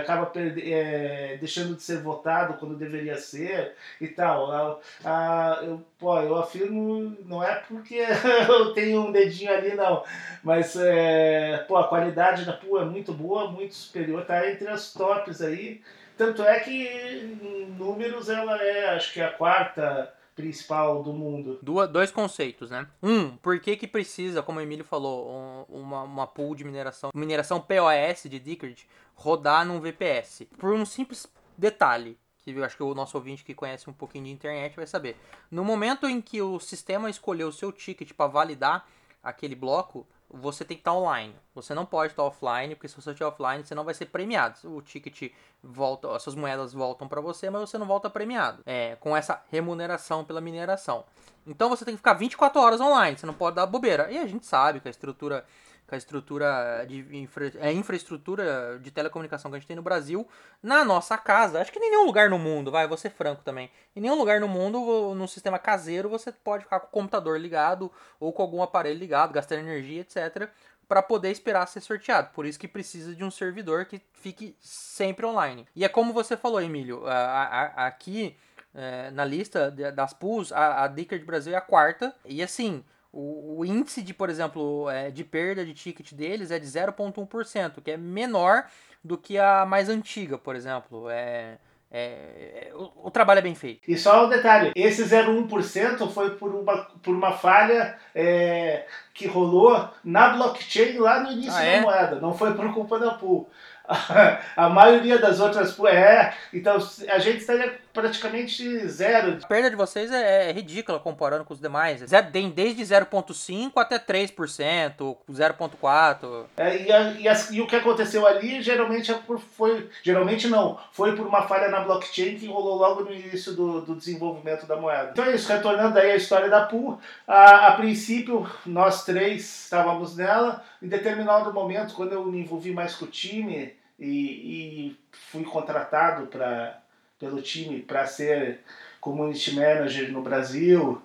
acaba 0.00 0.30
é, 0.36 1.36
deixando 1.40 1.74
de 1.74 1.82
ser 1.82 2.02
votado 2.02 2.54
quando 2.54 2.76
deveria 2.76 3.18
ser 3.18 3.74
e 4.00 4.06
tal. 4.06 4.52
A, 4.52 4.78
a, 5.04 5.64
eu, 5.64 5.84
pô, 5.98 6.16
eu 6.20 6.36
afirmo, 6.36 7.16
não 7.24 7.42
é 7.42 7.56
porque 7.56 7.96
eu 8.48 8.72
tenho 8.72 9.08
um 9.08 9.10
dedinho 9.10 9.52
ali, 9.52 9.74
não. 9.74 10.04
Mas, 10.44 10.76
é, 10.76 11.64
pô, 11.66 11.76
a 11.76 11.88
qualidade 11.88 12.44
da 12.44 12.52
PUA 12.52 12.82
é 12.82 12.84
muito 12.84 13.12
boa, 13.12 13.50
muito 13.50 13.74
superior, 13.74 14.24
tá 14.24 14.48
entre 14.48 14.68
as 14.68 14.92
tops 14.92 15.42
aí. 15.42 15.82
Tanto 16.16 16.44
é 16.44 16.60
que 16.60 16.86
em 16.86 17.74
números 17.76 18.28
ela 18.28 18.62
é, 18.62 18.90
acho 18.90 19.12
que 19.12 19.20
é 19.20 19.24
a 19.24 19.32
quarta 19.32 20.14
principal 20.34 21.02
do 21.02 21.12
mundo. 21.12 21.58
Dois 21.62 22.10
conceitos, 22.10 22.70
né? 22.70 22.86
Um, 23.02 23.36
por 23.36 23.58
que 23.60 23.76
que 23.76 23.86
precisa, 23.86 24.42
como 24.42 24.58
o 24.58 24.62
Emílio 24.62 24.84
falou, 24.84 25.66
um, 25.70 25.80
uma, 25.80 26.02
uma 26.02 26.26
pool 26.26 26.54
de 26.54 26.64
mineração, 26.64 27.10
mineração 27.14 27.60
POS 27.60 28.24
de 28.24 28.38
Dickard, 28.38 28.86
rodar 29.14 29.64
num 29.64 29.80
VPS? 29.80 30.46
Por 30.58 30.72
um 30.72 30.84
simples 30.84 31.26
detalhe, 31.56 32.18
que 32.38 32.50
eu 32.50 32.64
acho 32.64 32.76
que 32.76 32.82
o 32.82 32.94
nosso 32.94 33.16
ouvinte 33.16 33.44
que 33.44 33.54
conhece 33.54 33.88
um 33.88 33.92
pouquinho 33.92 34.24
de 34.24 34.30
internet 34.30 34.76
vai 34.76 34.86
saber. 34.86 35.16
No 35.50 35.64
momento 35.64 36.06
em 36.06 36.20
que 36.20 36.42
o 36.42 36.58
sistema 36.58 37.08
escolheu 37.08 37.48
o 37.48 37.52
seu 37.52 37.72
ticket 37.72 38.12
para 38.12 38.26
validar 38.26 38.86
aquele 39.22 39.54
bloco, 39.54 40.06
você 40.34 40.64
tem 40.64 40.76
que 40.76 40.80
estar 40.80 40.92
online. 40.92 41.34
Você 41.54 41.74
não 41.74 41.86
pode 41.86 42.12
estar 42.12 42.24
offline, 42.24 42.74
porque 42.74 42.88
se 42.88 42.96
você 42.96 43.10
estiver 43.10 43.26
offline, 43.26 43.64
você 43.64 43.74
não 43.74 43.84
vai 43.84 43.94
ser 43.94 44.06
premiado. 44.06 44.58
O 44.64 44.82
ticket 44.82 45.32
volta, 45.62 46.14
as 46.14 46.22
suas 46.22 46.34
moedas 46.34 46.72
voltam 46.72 47.06
para 47.06 47.20
você, 47.20 47.48
mas 47.48 47.68
você 47.70 47.78
não 47.78 47.86
volta 47.86 48.10
premiado. 48.10 48.62
É, 48.66 48.96
com 48.96 49.16
essa 49.16 49.42
remuneração 49.50 50.24
pela 50.24 50.40
mineração. 50.40 51.04
Então 51.46 51.68
você 51.68 51.84
tem 51.84 51.94
que 51.94 51.98
ficar 51.98 52.14
24 52.14 52.60
horas 52.60 52.80
online, 52.80 53.16
você 53.16 53.26
não 53.26 53.34
pode 53.34 53.56
dar 53.56 53.66
bobeira. 53.66 54.10
E 54.10 54.18
a 54.18 54.26
gente 54.26 54.46
sabe 54.46 54.80
que 54.80 54.88
a 54.88 54.90
estrutura 54.90 55.44
com 55.86 55.94
a 55.94 55.98
estrutura 55.98 56.84
de 56.88 57.16
infra, 57.16 57.52
a 57.60 57.72
infraestrutura 57.72 58.78
de 58.80 58.90
telecomunicação 58.90 59.50
que 59.50 59.56
a 59.56 59.60
gente 59.60 59.68
tem 59.68 59.76
no 59.76 59.82
Brasil, 59.82 60.26
na 60.62 60.84
nossa 60.84 61.16
casa, 61.18 61.60
acho 61.60 61.72
que 61.72 61.78
em 61.78 61.90
nenhum 61.90 62.06
lugar 62.06 62.30
no 62.30 62.38
mundo, 62.38 62.70
vai, 62.70 62.86
vou 62.86 62.96
ser 62.96 63.10
franco 63.10 63.42
também, 63.42 63.70
em 63.94 64.00
nenhum 64.00 64.16
lugar 64.16 64.40
no 64.40 64.48
mundo, 64.48 65.14
no 65.14 65.28
sistema 65.28 65.58
caseiro, 65.58 66.08
você 66.08 66.32
pode 66.32 66.64
ficar 66.64 66.80
com 66.80 66.86
o 66.86 66.90
computador 66.90 67.38
ligado 67.38 67.92
ou 68.18 68.32
com 68.32 68.42
algum 68.42 68.62
aparelho 68.62 68.98
ligado, 68.98 69.32
gastando 69.32 69.60
energia, 69.60 70.00
etc, 70.00 70.48
para 70.88 71.02
poder 71.02 71.30
esperar 71.30 71.66
ser 71.66 71.80
sorteado. 71.80 72.30
Por 72.34 72.46
isso 72.46 72.58
que 72.58 72.68
precisa 72.68 73.14
de 73.14 73.24
um 73.24 73.30
servidor 73.30 73.86
que 73.86 74.00
fique 74.12 74.56
sempre 74.60 75.24
online. 75.24 75.66
E 75.74 75.84
é 75.84 75.88
como 75.88 76.12
você 76.12 76.36
falou, 76.36 76.60
Emílio, 76.60 77.02
aqui 77.06 78.36
é, 78.74 79.10
na 79.10 79.24
lista 79.24 79.70
das 79.70 80.12
pools, 80.12 80.52
a, 80.52 80.84
a 80.84 80.88
Dicker 80.88 81.18
de 81.18 81.24
Brasil 81.24 81.52
é 81.54 81.56
a 81.56 81.60
quarta, 81.60 82.14
e 82.24 82.42
assim, 82.42 82.84
o, 83.14 83.60
o 83.60 83.64
índice 83.64 84.02
de, 84.02 84.12
por 84.12 84.28
exemplo, 84.28 84.90
é, 84.90 85.10
de 85.10 85.22
perda 85.22 85.64
de 85.64 85.72
ticket 85.72 86.12
deles 86.12 86.50
é 86.50 86.58
de 86.58 86.66
0,1%, 86.66 87.80
que 87.82 87.92
é 87.92 87.96
menor 87.96 88.64
do 89.02 89.16
que 89.16 89.38
a 89.38 89.64
mais 89.64 89.88
antiga, 89.88 90.36
por 90.36 90.56
exemplo. 90.56 91.08
É, 91.08 91.58
é, 91.92 92.72
o, 92.74 93.06
o, 93.06 93.10
trabalho 93.12 93.38
é 93.38 93.42
bem 93.42 93.54
feito. 93.54 93.88
E 93.88 93.96
só 93.96 94.26
um 94.26 94.28
detalhe: 94.28 94.72
esse 94.74 95.04
0,1% 95.04 96.10
foi 96.10 96.30
por 96.30 96.52
uma, 96.52 96.78
por 97.00 97.14
uma 97.14 97.32
falha 97.32 97.96
é, 98.12 98.84
que 99.14 99.28
rolou 99.28 99.88
na 100.02 100.30
blockchain 100.30 100.98
lá 100.98 101.20
no 101.20 101.30
início 101.30 101.52
ah, 101.52 101.60
da 101.60 101.64
é? 101.64 101.80
moeda, 101.80 102.20
não 102.20 102.34
foi 102.34 102.52
por 102.54 102.74
culpa 102.74 102.98
da 102.98 103.12
pool. 103.12 103.48
A, 104.56 104.68
maioria 104.70 105.18
das 105.18 105.38
outras 105.40 105.78
é, 105.84 106.32
então 106.52 106.76
a 106.76 107.18
gente 107.18 107.38
estaria 107.38 107.78
praticamente 107.94 108.86
zero. 108.88 109.38
A 109.42 109.46
perda 109.46 109.70
de 109.70 109.76
vocês 109.76 110.10
é, 110.10 110.50
é 110.50 110.52
ridícula 110.52 110.98
comparando 110.98 111.44
com 111.44 111.54
os 111.54 111.60
demais. 111.60 112.02
Tem 112.32 112.50
desde 112.50 112.82
0,5% 112.82 113.72
até 113.76 113.98
3%, 113.98 115.16
0,4%. 115.30 116.44
É, 116.56 116.82
e, 116.82 116.92
a, 116.92 117.12
e, 117.12 117.54
e, 117.54 117.60
o 117.60 117.66
que 117.66 117.76
aconteceu 117.76 118.26
ali 118.26 118.60
geralmente 118.60 119.12
é 119.12 119.14
por, 119.14 119.38
foi. 119.38 119.88
Geralmente 120.02 120.48
não. 120.48 120.78
Foi 120.92 121.14
por 121.14 121.26
uma 121.26 121.42
falha 121.42 121.68
na 121.68 121.80
blockchain 121.80 122.36
que 122.36 122.48
rolou 122.48 122.76
logo 122.76 123.04
no 123.04 123.12
início 123.12 123.54
do, 123.54 123.80
do 123.80 123.94
desenvolvimento 123.94 124.66
da 124.66 124.76
moeda. 124.76 125.10
Então 125.12 125.24
é 125.24 125.34
isso, 125.36 125.50
retornando 125.50 125.96
aí 125.98 126.10
a 126.10 126.16
história 126.16 126.50
da 126.50 126.66
pool. 126.66 126.98
A, 127.26 127.68
a 127.68 127.72
princípio, 127.76 128.50
nós 128.66 129.04
três 129.04 129.64
estávamos 129.64 130.16
nela. 130.16 130.64
Em 130.82 130.88
determinado 130.88 131.54
momento, 131.54 131.94
quando 131.94 132.12
eu 132.12 132.24
me 132.24 132.40
envolvi 132.40 132.72
mais 132.72 132.96
com 132.96 133.04
o 133.04 133.08
time 133.08 133.72
e, 133.98 134.08
e 134.08 134.96
fui 135.12 135.44
contratado 135.44 136.26
pra, 136.26 136.82
pelo 137.24 137.40
time 137.40 137.80
para 137.80 138.06
ser 138.06 138.60
community 139.00 139.54
manager 139.54 140.12
no 140.12 140.20
Brasil 140.20 141.00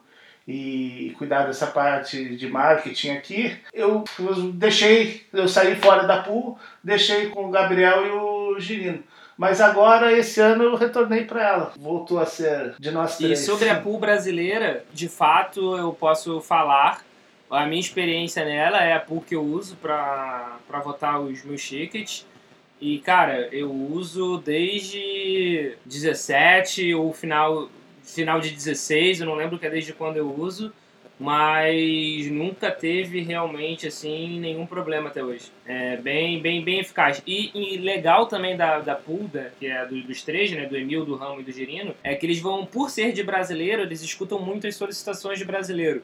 e 0.47 1.13
cuidar 1.17 1.43
dessa 1.45 1.67
parte 1.67 2.36
de 2.36 2.47
marketing 2.47 3.11
aqui, 3.11 3.57
eu, 3.74 4.03
eu 4.20 4.51
deixei, 4.51 5.26
eu 5.32 5.47
saí 5.47 5.76
fora 5.76 6.07
da 6.07 6.24
pool, 6.24 6.57
deixei 6.84 7.28
com 7.30 7.45
o 7.45 7.51
Gabriel 7.51 8.05
e 8.05 8.09
o 8.09 8.59
Girino. 8.59 9.03
Mas 9.38 9.61
agora, 9.61 10.11
esse 10.11 10.41
ano, 10.41 10.63
eu 10.63 10.76
retornei 10.76 11.24
para 11.24 11.47
ela. 11.47 11.74
Voltou 11.80 12.20
a 12.20 12.26
ser 12.26 12.76
de 12.78 12.91
nós 12.91 13.15
três. 13.15 13.39
E 13.39 13.45
sobre 13.45 13.70
a 13.70 13.80
pool 13.80 13.97
brasileira, 13.97 14.84
de 14.91 15.07
fato, 15.07 15.78
eu 15.78 15.93
posso 15.93 16.41
falar. 16.41 17.01
A 17.49 17.65
minha 17.65 17.80
experiência 17.80 18.43
nela 18.43 18.84
é 18.84 18.93
a 18.93 18.99
pool 18.99 19.22
que 19.22 19.36
eu 19.36 19.41
uso 19.41 19.78
para 19.78 20.59
votar 20.84 21.22
os 21.22 21.43
meus 21.43 21.63
tickets. 21.63 22.26
E, 22.82 22.99
cara, 22.99 23.49
eu 23.51 23.71
uso 23.71 24.38
desde 24.38 25.73
17 25.86 26.93
ou 26.93 27.13
final, 27.13 27.69
final 28.03 28.39
de 28.39 28.51
16, 28.51 29.19
eu 29.19 29.25
não 29.25 29.36
lembro 29.36 29.59
que 29.59 29.65
é 29.65 29.69
desde 29.69 29.91
quando 29.91 30.17
eu 30.17 30.34
uso, 30.34 30.71
mas 31.19 32.32
nunca 32.32 32.71
teve 32.71 33.19
realmente, 33.19 33.86
assim, 33.86 34.39
nenhum 34.39 34.65
problema 34.65 35.09
até 35.09 35.21
hoje. 35.21 35.51
É 35.65 35.97
bem, 35.97 36.41
bem, 36.41 36.63
bem 36.63 36.80
eficaz. 36.80 37.21
E, 37.27 37.51
e 37.53 37.77
legal 37.77 38.27
também 38.27 38.55
da, 38.55 38.80
da 38.80 38.95
Pulda, 38.95 39.51
que 39.59 39.67
é 39.67 39.86
do, 39.86 40.01
dos 40.01 40.23
três, 40.23 40.49
né, 40.51 40.65
do 40.65 40.77
Emil, 40.77 41.03
do 41.03 41.15
Ramo 41.15 41.41
e 41.41 41.43
do 41.43 41.51
Girino, 41.51 41.93
é 42.01 42.15
que 42.15 42.25
eles 42.25 42.39
vão, 42.39 42.65
por 42.65 42.89
ser 42.89 43.11
de 43.11 43.21
brasileiro, 43.21 43.82
eles 43.82 44.01
escutam 44.01 44.39
muito 44.39 44.65
as 44.65 44.75
solicitações 44.75 45.38
de 45.38 45.43
brasileiro. 45.43 46.01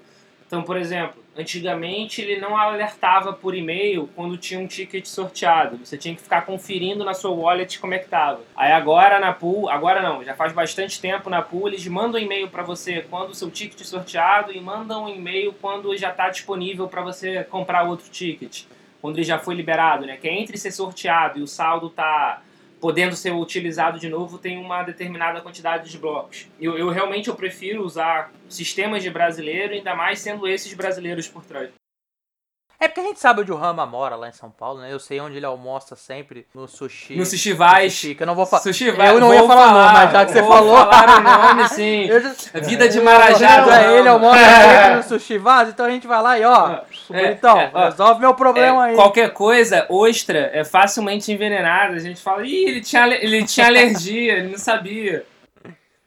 Então, 0.48 0.62
por 0.62 0.78
exemplo, 0.78 1.24
antigamente 1.36 2.22
ele 2.22 2.40
não 2.40 2.56
alertava 2.56 3.34
por 3.34 3.56
e-mail 3.56 4.10
quando 4.16 4.38
tinha 4.38 4.60
um 4.60 4.68
ticket 4.68 5.06
sorteado. 5.06 5.78
Você 5.78 5.98
tinha 5.98 6.16
que 6.16 6.22
ficar 6.22 6.46
conferindo 6.46 7.04
na 7.04 7.14
sua 7.14 7.32
wallet 7.32 7.80
como 7.80 7.94
é 7.94 8.00
que 8.00 8.08
tava. 8.08 8.42
Aí 8.56 8.72
agora 8.72 9.20
na 9.20 9.34
pool, 9.34 9.70
agora 9.70 10.02
não, 10.02 10.24
já 10.24 10.36
faz 10.36 10.54
bastante 10.54 11.02
tempo 11.02 11.30
na 11.30 11.42
pool, 11.42 11.68
eles 11.68 11.86
mandam 11.88 12.22
um 12.22 12.24
e-mail 12.24 12.48
para 12.48 12.64
você 12.64 13.02
quando 13.10 13.32
o 13.32 13.36
seu 13.36 13.50
ticket 13.50 13.82
é 13.82 13.84
sorteado 13.84 14.52
e 14.52 14.62
mandam 14.62 15.06
um 15.06 15.10
e-mail 15.10 15.54
quando 15.60 15.96
já 15.98 16.12
está 16.12 16.30
disponível 16.30 16.88
para 16.88 17.02
você 17.02 17.44
comprar 17.44 17.84
outro 17.84 18.10
ticket. 18.10 18.64
Quando 19.02 19.18
ele 19.18 19.26
já 19.26 19.38
foi 19.38 19.56
liberado, 19.56 20.06
né? 20.06 20.18
Que 20.18 20.28
é 20.28 20.34
entre 20.34 20.58
ser 20.58 20.72
sorteado 20.72 21.40
e 21.40 21.42
o 21.42 21.48
saldo 21.48 21.90
tá 21.90 22.42
podendo 22.86 23.16
ser 23.16 23.32
utilizado 23.32 23.98
de 23.98 24.08
novo, 24.08 24.38
tem 24.38 24.60
uma 24.60 24.84
determinada 24.84 25.42
quantidade 25.42 25.90
de 25.90 25.98
blocos. 25.98 26.46
Eu, 26.62 26.78
eu 26.78 26.92
realmente 26.92 27.30
eu 27.30 27.36
prefiro 27.36 27.84
usar 27.84 28.32
sistemas 28.48 29.02
de 29.02 29.10
brasileiro, 29.10 29.74
ainda 29.74 29.96
mais 29.96 30.20
sendo 30.20 30.48
esses 30.48 30.72
brasileiros 30.76 31.28
por 31.28 31.44
trás. 31.44 31.72
É 32.80 32.88
porque 32.88 33.00
a 33.00 33.04
gente 33.06 33.20
sabe 33.20 33.42
onde 33.42 33.52
o 33.52 33.56
Rama 33.56 33.88
mora 33.88 34.16
lá 34.16 34.30
em 34.30 34.34
São 34.34 34.52
Paulo, 34.52 34.82
né? 34.82 34.94
Eu 34.94 35.00
sei 35.00 35.20
onde 35.20 35.36
ele 35.36 35.48
almoça 35.48 35.96
sempre 35.96 36.46
no 36.54 36.68
sushi. 36.68 37.16
No 37.16 37.26
Sushi 37.26 37.54
Vai. 37.54 37.90
que 37.90 38.18
eu 38.20 38.28
não 38.28 38.36
vou 38.36 38.46
falar. 38.46 38.62
Sushi 38.62 38.92
Vai. 38.92 39.10
Eu 39.10 39.20
não 39.20 39.34
ia 39.34 39.48
falar, 39.48 39.68
falar 39.68 39.94
mas 39.94 40.12
já 40.12 40.26
que 40.26 40.32
você 40.34 40.44
falou. 40.44 40.78
falar 40.78 41.18
o 41.18 41.24
nome, 41.24 41.70
sim. 41.70 42.08
Já... 42.54 42.60
Vida 42.60 42.88
de 42.88 43.02
Marajá. 43.02 43.82
É, 43.82 43.98
ele 43.98 44.08
almoça 44.08 44.38
sempre 44.38 44.96
no 44.98 45.04
Sushi 45.10 45.38
Vai, 45.40 45.70
então 45.70 45.88
a 45.88 45.90
gente 45.90 46.06
vai 46.06 46.22
lá 46.22 46.38
e 46.38 46.46
ó, 46.46 46.82
é, 47.12 47.24
bonitão, 47.24 47.60
é, 47.60 47.72
ó, 47.74 47.86
resolve 47.86 48.22
meu 48.22 48.34
problema 48.34 48.88
é, 48.88 48.90
aí. 48.92 48.96
Qualquer 48.96 49.32
coisa, 49.32 49.86
ostra 49.90 50.50
é 50.54 50.64
facilmente 50.64 51.32
envenenada. 51.32 51.96
A 51.96 52.00
gente 52.00 52.22
fala, 52.22 52.46
ih, 52.46 52.66
ele 52.66 52.82
tinha, 52.82 53.08
ele 53.08 53.46
tinha 53.46 53.68
alergia, 53.68 54.34
ele 54.34 54.50
não 54.50 54.58
sabia. 54.58 55.26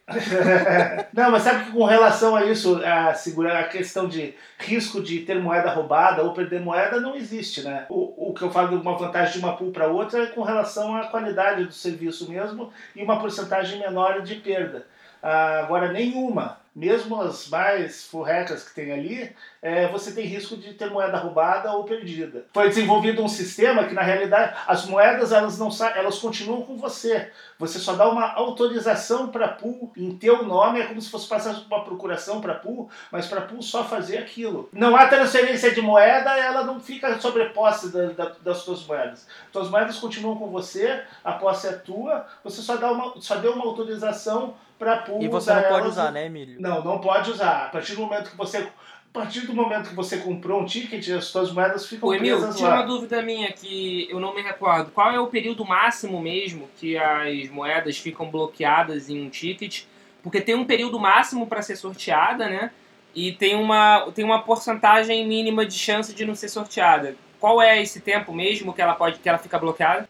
não, 1.12 1.30
mas 1.30 1.42
sabe 1.42 1.64
que 1.66 1.72
com 1.72 1.84
relação 1.84 2.34
a 2.34 2.46
isso, 2.46 2.80
a, 2.82 3.12
segurar, 3.12 3.60
a 3.60 3.68
questão 3.68 4.08
de 4.08 4.34
risco 4.58 5.02
de 5.02 5.20
ter 5.20 5.38
moeda 5.38 5.70
roubada 5.70 6.22
ou 6.22 6.32
perder 6.32 6.60
moeda 6.60 6.98
não 6.98 7.14
existe, 7.14 7.62
né? 7.62 7.84
O, 7.90 8.30
o 8.30 8.34
que 8.34 8.42
eu 8.42 8.50
falo 8.50 8.68
de 8.68 8.74
uma 8.76 8.96
vantagem 8.96 9.34
de 9.34 9.38
uma 9.40 9.54
pool 9.54 9.70
para 9.70 9.86
outra 9.86 10.24
é 10.24 10.26
com 10.28 10.42
relação 10.42 10.96
à 10.96 11.06
qualidade 11.08 11.64
do 11.64 11.72
serviço 11.72 12.30
mesmo 12.30 12.72
e 12.96 13.02
uma 13.02 13.20
porcentagem 13.20 13.78
menor 13.80 14.22
de 14.22 14.36
perda. 14.36 14.86
Ah, 15.22 15.60
agora, 15.60 15.92
nenhuma 15.92 16.58
mesmo 16.78 17.20
as 17.20 17.48
mais 17.48 18.04
furrecas 18.04 18.62
que 18.62 18.72
tem 18.72 18.92
ali, 18.92 19.34
é, 19.60 19.88
você 19.88 20.12
tem 20.12 20.24
risco 20.24 20.56
de 20.56 20.74
ter 20.74 20.88
moeda 20.88 21.18
roubada 21.18 21.72
ou 21.72 21.82
perdida. 21.82 22.46
Foi 22.54 22.68
desenvolvido 22.68 23.20
um 23.20 23.26
sistema 23.26 23.82
que, 23.82 23.94
na 23.94 24.02
realidade, 24.02 24.56
as 24.64 24.86
moedas 24.86 25.32
elas 25.32 25.58
não 25.58 25.70
elas 25.96 26.20
continuam 26.20 26.62
com 26.62 26.76
você. 26.76 27.32
Você 27.58 27.80
só 27.80 27.94
dá 27.94 28.08
uma 28.08 28.32
autorização 28.32 29.26
para 29.26 29.48
pool 29.48 29.90
em 29.96 30.16
teu 30.16 30.44
nome, 30.44 30.80
é 30.80 30.86
como 30.86 31.02
se 31.02 31.10
fosse 31.10 31.26
passar 31.26 31.64
uma 31.66 31.82
procuração 31.82 32.40
para 32.40 32.54
pool, 32.54 32.88
mas 33.10 33.26
para 33.26 33.40
pool 33.40 33.60
só 33.60 33.82
fazer 33.82 34.18
aquilo. 34.18 34.68
Não 34.72 34.94
há 34.94 35.08
transferência 35.08 35.72
de 35.72 35.80
moeda, 35.80 36.38
ela 36.38 36.62
não 36.62 36.78
fica 36.78 37.18
sobreposta 37.18 37.88
da, 37.88 38.12
da, 38.12 38.32
das 38.40 38.58
suas 38.58 38.86
moedas. 38.86 39.26
Suas 39.52 39.68
moedas 39.68 39.98
continuam 39.98 40.36
com 40.36 40.46
você, 40.46 41.02
a 41.24 41.32
posse 41.32 41.66
é 41.66 41.72
tua, 41.72 42.24
você 42.44 42.62
só, 42.62 42.76
dá 42.76 42.92
uma, 42.92 43.20
só 43.20 43.34
deu 43.34 43.54
uma 43.54 43.64
autorização 43.64 44.54
para 44.78 44.98
pool. 44.98 45.22
E 45.22 45.28
você 45.28 45.52
não 45.52 45.62
pode 45.64 45.88
usar, 45.88 46.12
né, 46.12 46.26
Emílio? 46.26 46.60
Não, 46.60 46.84
não 46.84 46.98
pode 46.98 47.30
usar. 47.30 47.66
A 47.66 47.68
partir 47.68 47.94
do 47.94 48.02
momento 48.02 48.30
que 48.30 48.36
você 48.36 48.68
a 49.14 49.20
partir 49.20 49.40
do 49.46 49.54
momento 49.54 49.88
que 49.88 49.94
você 49.94 50.18
comprou 50.18 50.60
um 50.60 50.66
ticket, 50.66 51.08
as 51.08 51.24
suas 51.24 51.50
moedas 51.50 51.86
ficam 51.86 52.08
Ô, 52.08 52.14
Emil, 52.14 52.36
presas 52.36 52.56
tinha 52.56 52.68
uma 52.68 52.82
dúvida 52.82 53.22
minha 53.22 53.50
que 53.50 54.06
eu 54.10 54.20
não 54.20 54.34
me 54.34 54.42
recordo. 54.42 54.90
Qual 54.90 55.10
é 55.10 55.18
o 55.18 55.26
período 55.26 55.64
máximo 55.64 56.20
mesmo 56.20 56.68
que 56.76 56.96
as 56.96 57.48
moedas 57.48 57.96
ficam 57.98 58.30
bloqueadas 58.30 59.08
em 59.08 59.26
um 59.26 59.30
ticket? 59.30 59.84
Porque 60.22 60.40
tem 60.40 60.54
um 60.54 60.64
período 60.64 61.00
máximo 61.00 61.46
para 61.46 61.62
ser 61.62 61.76
sorteada, 61.76 62.48
né? 62.48 62.70
E 63.14 63.32
tem 63.32 63.56
uma, 63.56 64.10
tem 64.14 64.24
uma 64.24 64.42
porcentagem 64.42 65.26
mínima 65.26 65.64
de 65.64 65.74
chance 65.74 66.14
de 66.14 66.26
não 66.26 66.34
ser 66.34 66.50
sorteada. 66.50 67.16
Qual 67.40 67.62
é 67.62 67.80
esse 67.80 68.00
tempo 68.00 68.32
mesmo 68.32 68.74
que 68.74 68.82
ela 68.82 68.94
pode 68.94 69.18
que 69.20 69.28
ela 69.28 69.38
fica 69.38 69.58
bloqueada? 69.58 70.06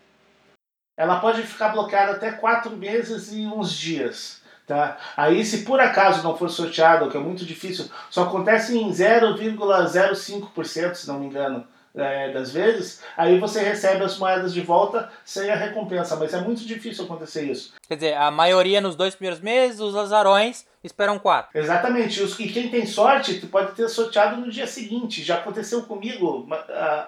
Ela 0.97 1.21
pode 1.21 1.43
ficar 1.43 1.69
bloqueada 1.69 2.13
até 2.13 2.33
quatro 2.33 2.77
meses 2.77 3.33
e 3.33 3.47
uns 3.47 3.73
dias. 3.73 4.43
Tá? 4.69 4.97
Aí, 5.17 5.45
se 5.47 5.65
por 5.65 5.81
acaso 5.81 6.23
não 6.23 6.37
for 6.37 6.51
sorteado, 6.51 7.07
o 7.07 7.11
que 7.11 7.17
é 7.17 7.21
muito 7.21 7.43
difícil, 7.43 7.87
só 8.11 8.25
acontece 8.25 8.77
em 8.77 8.91
0,05%, 8.91 10.95
se 10.95 11.09
não 11.09 11.19
me 11.19 11.25
engano, 11.25 11.67
é, 11.95 12.31
das 12.33 12.53
vezes, 12.53 13.03
aí 13.17 13.39
você 13.39 13.63
recebe 13.63 14.05
as 14.05 14.19
moedas 14.19 14.53
de 14.53 14.61
volta 14.61 15.11
sem 15.25 15.51
a 15.51 15.57
recompensa. 15.57 16.17
Mas 16.17 16.35
é 16.35 16.41
muito 16.43 16.67
difícil 16.67 17.07
acontecer 17.07 17.51
isso. 17.51 17.73
Quer 17.89 17.95
dizer, 17.95 18.15
a 18.15 18.31
maioria 18.31 18.79
nos 18.79 18.95
dois 18.95 19.15
primeiros 19.15 19.41
meses, 19.41 19.81
os 19.81 19.97
azarões 19.97 20.67
esperam 20.85 21.19
quatro. 21.19 21.59
Exatamente. 21.59 22.23
E 22.23 22.53
quem 22.53 22.69
tem 22.69 22.85
sorte, 22.85 23.37
pode 23.47 23.73
ter 23.73 23.89
sorteado 23.89 24.37
no 24.37 24.51
dia 24.51 24.67
seguinte. 24.67 25.25
Já 25.25 25.37
aconteceu 25.37 25.85
comigo, 25.85 26.47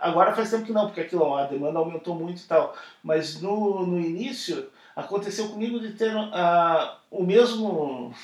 agora 0.01 0.35
faz 0.35 0.51
tempo 0.51 0.65
que 0.65 0.73
não, 0.73 0.87
porque 0.87 1.03
aquilo, 1.03 1.37
a 1.37 1.45
demanda 1.45 1.79
aumentou 1.79 2.15
muito 2.15 2.41
e 2.41 2.47
tal. 2.47 2.75
Mas 3.03 3.39
no, 3.41 3.87
no 3.87 4.01
início 4.01 4.67
Aconteceu 5.01 5.49
comigo 5.49 5.81
de 5.81 5.93
ter 5.93 6.15
uh, 6.15 6.91
o 7.11 7.25
mesmo 7.25 8.15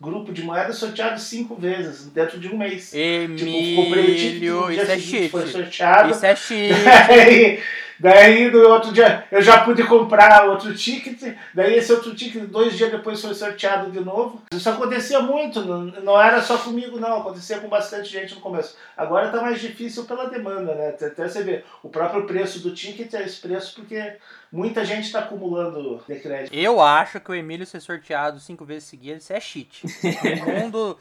grupo 0.00 0.32
de 0.32 0.42
moedas 0.42 0.76
sorteado 0.76 1.18
cinco 1.18 1.54
vezes 1.54 2.06
dentro 2.06 2.38
de 2.38 2.48
um 2.48 2.58
mês. 2.58 2.92
Emílio, 2.94 3.36
tipo, 3.36 3.82
comprei 3.82 4.04
o 4.04 4.16
ticket, 4.16 4.98
isso 4.98 5.16
é. 5.16 5.28
Foi 5.28 5.46
sorteado. 5.46 6.10
Isso 6.10 6.26
é 6.26 6.36
cheat. 6.36 6.74
Daí, 7.08 7.62
daí 7.98 8.50
no 8.50 8.68
outro 8.68 8.92
dia 8.92 9.24
eu 9.30 9.42
já 9.42 9.64
pude 9.64 9.84
comprar 9.84 10.48
outro 10.48 10.74
ticket. 10.74 11.34
Daí 11.54 11.76
esse 11.76 11.92
outro 11.92 12.14
ticket, 12.14 12.44
dois 12.44 12.76
dias 12.76 12.90
depois, 12.90 13.20
foi 13.20 13.34
sorteado 13.34 13.90
de 13.90 14.00
novo. 14.00 14.42
Isso 14.52 14.68
acontecia 14.68 15.20
muito, 15.20 15.64
não, 15.64 15.84
não 15.84 16.20
era 16.20 16.40
só 16.40 16.58
comigo, 16.58 16.98
não. 16.98 17.20
Acontecia 17.20 17.58
com 17.58 17.68
bastante 17.68 18.08
gente 18.08 18.34
no 18.34 18.40
começo. 18.40 18.76
Agora 18.96 19.26
está 19.26 19.40
mais 19.40 19.60
difícil 19.60 20.04
pela 20.04 20.28
demanda, 20.28 20.74
né? 20.74 20.88
Até 20.88 21.28
você 21.28 21.42
ver, 21.42 21.64
o 21.82 21.88
próprio 21.88 22.26
preço 22.26 22.60
do 22.60 22.74
ticket 22.74 23.12
é 23.14 23.22
esse 23.22 23.40
preço 23.40 23.74
porque 23.74 24.16
muita 24.50 24.84
gente 24.84 25.04
está 25.04 25.20
acumulando 25.20 26.02
de 26.08 26.16
crédito. 26.16 26.54
Eu 26.54 26.80
acho 26.80 27.20
que 27.20 27.30
o 27.30 27.34
Emílio 27.34 27.66
ser 27.66 27.80
sorteado 27.80 28.40
cinco 28.40 28.64
vezes 28.64 28.88
seguidas, 28.88 29.22
isso 29.24 29.32
é 29.32 29.40
cheat. 29.40 29.82
no 29.84 30.46
mundo 30.60 30.98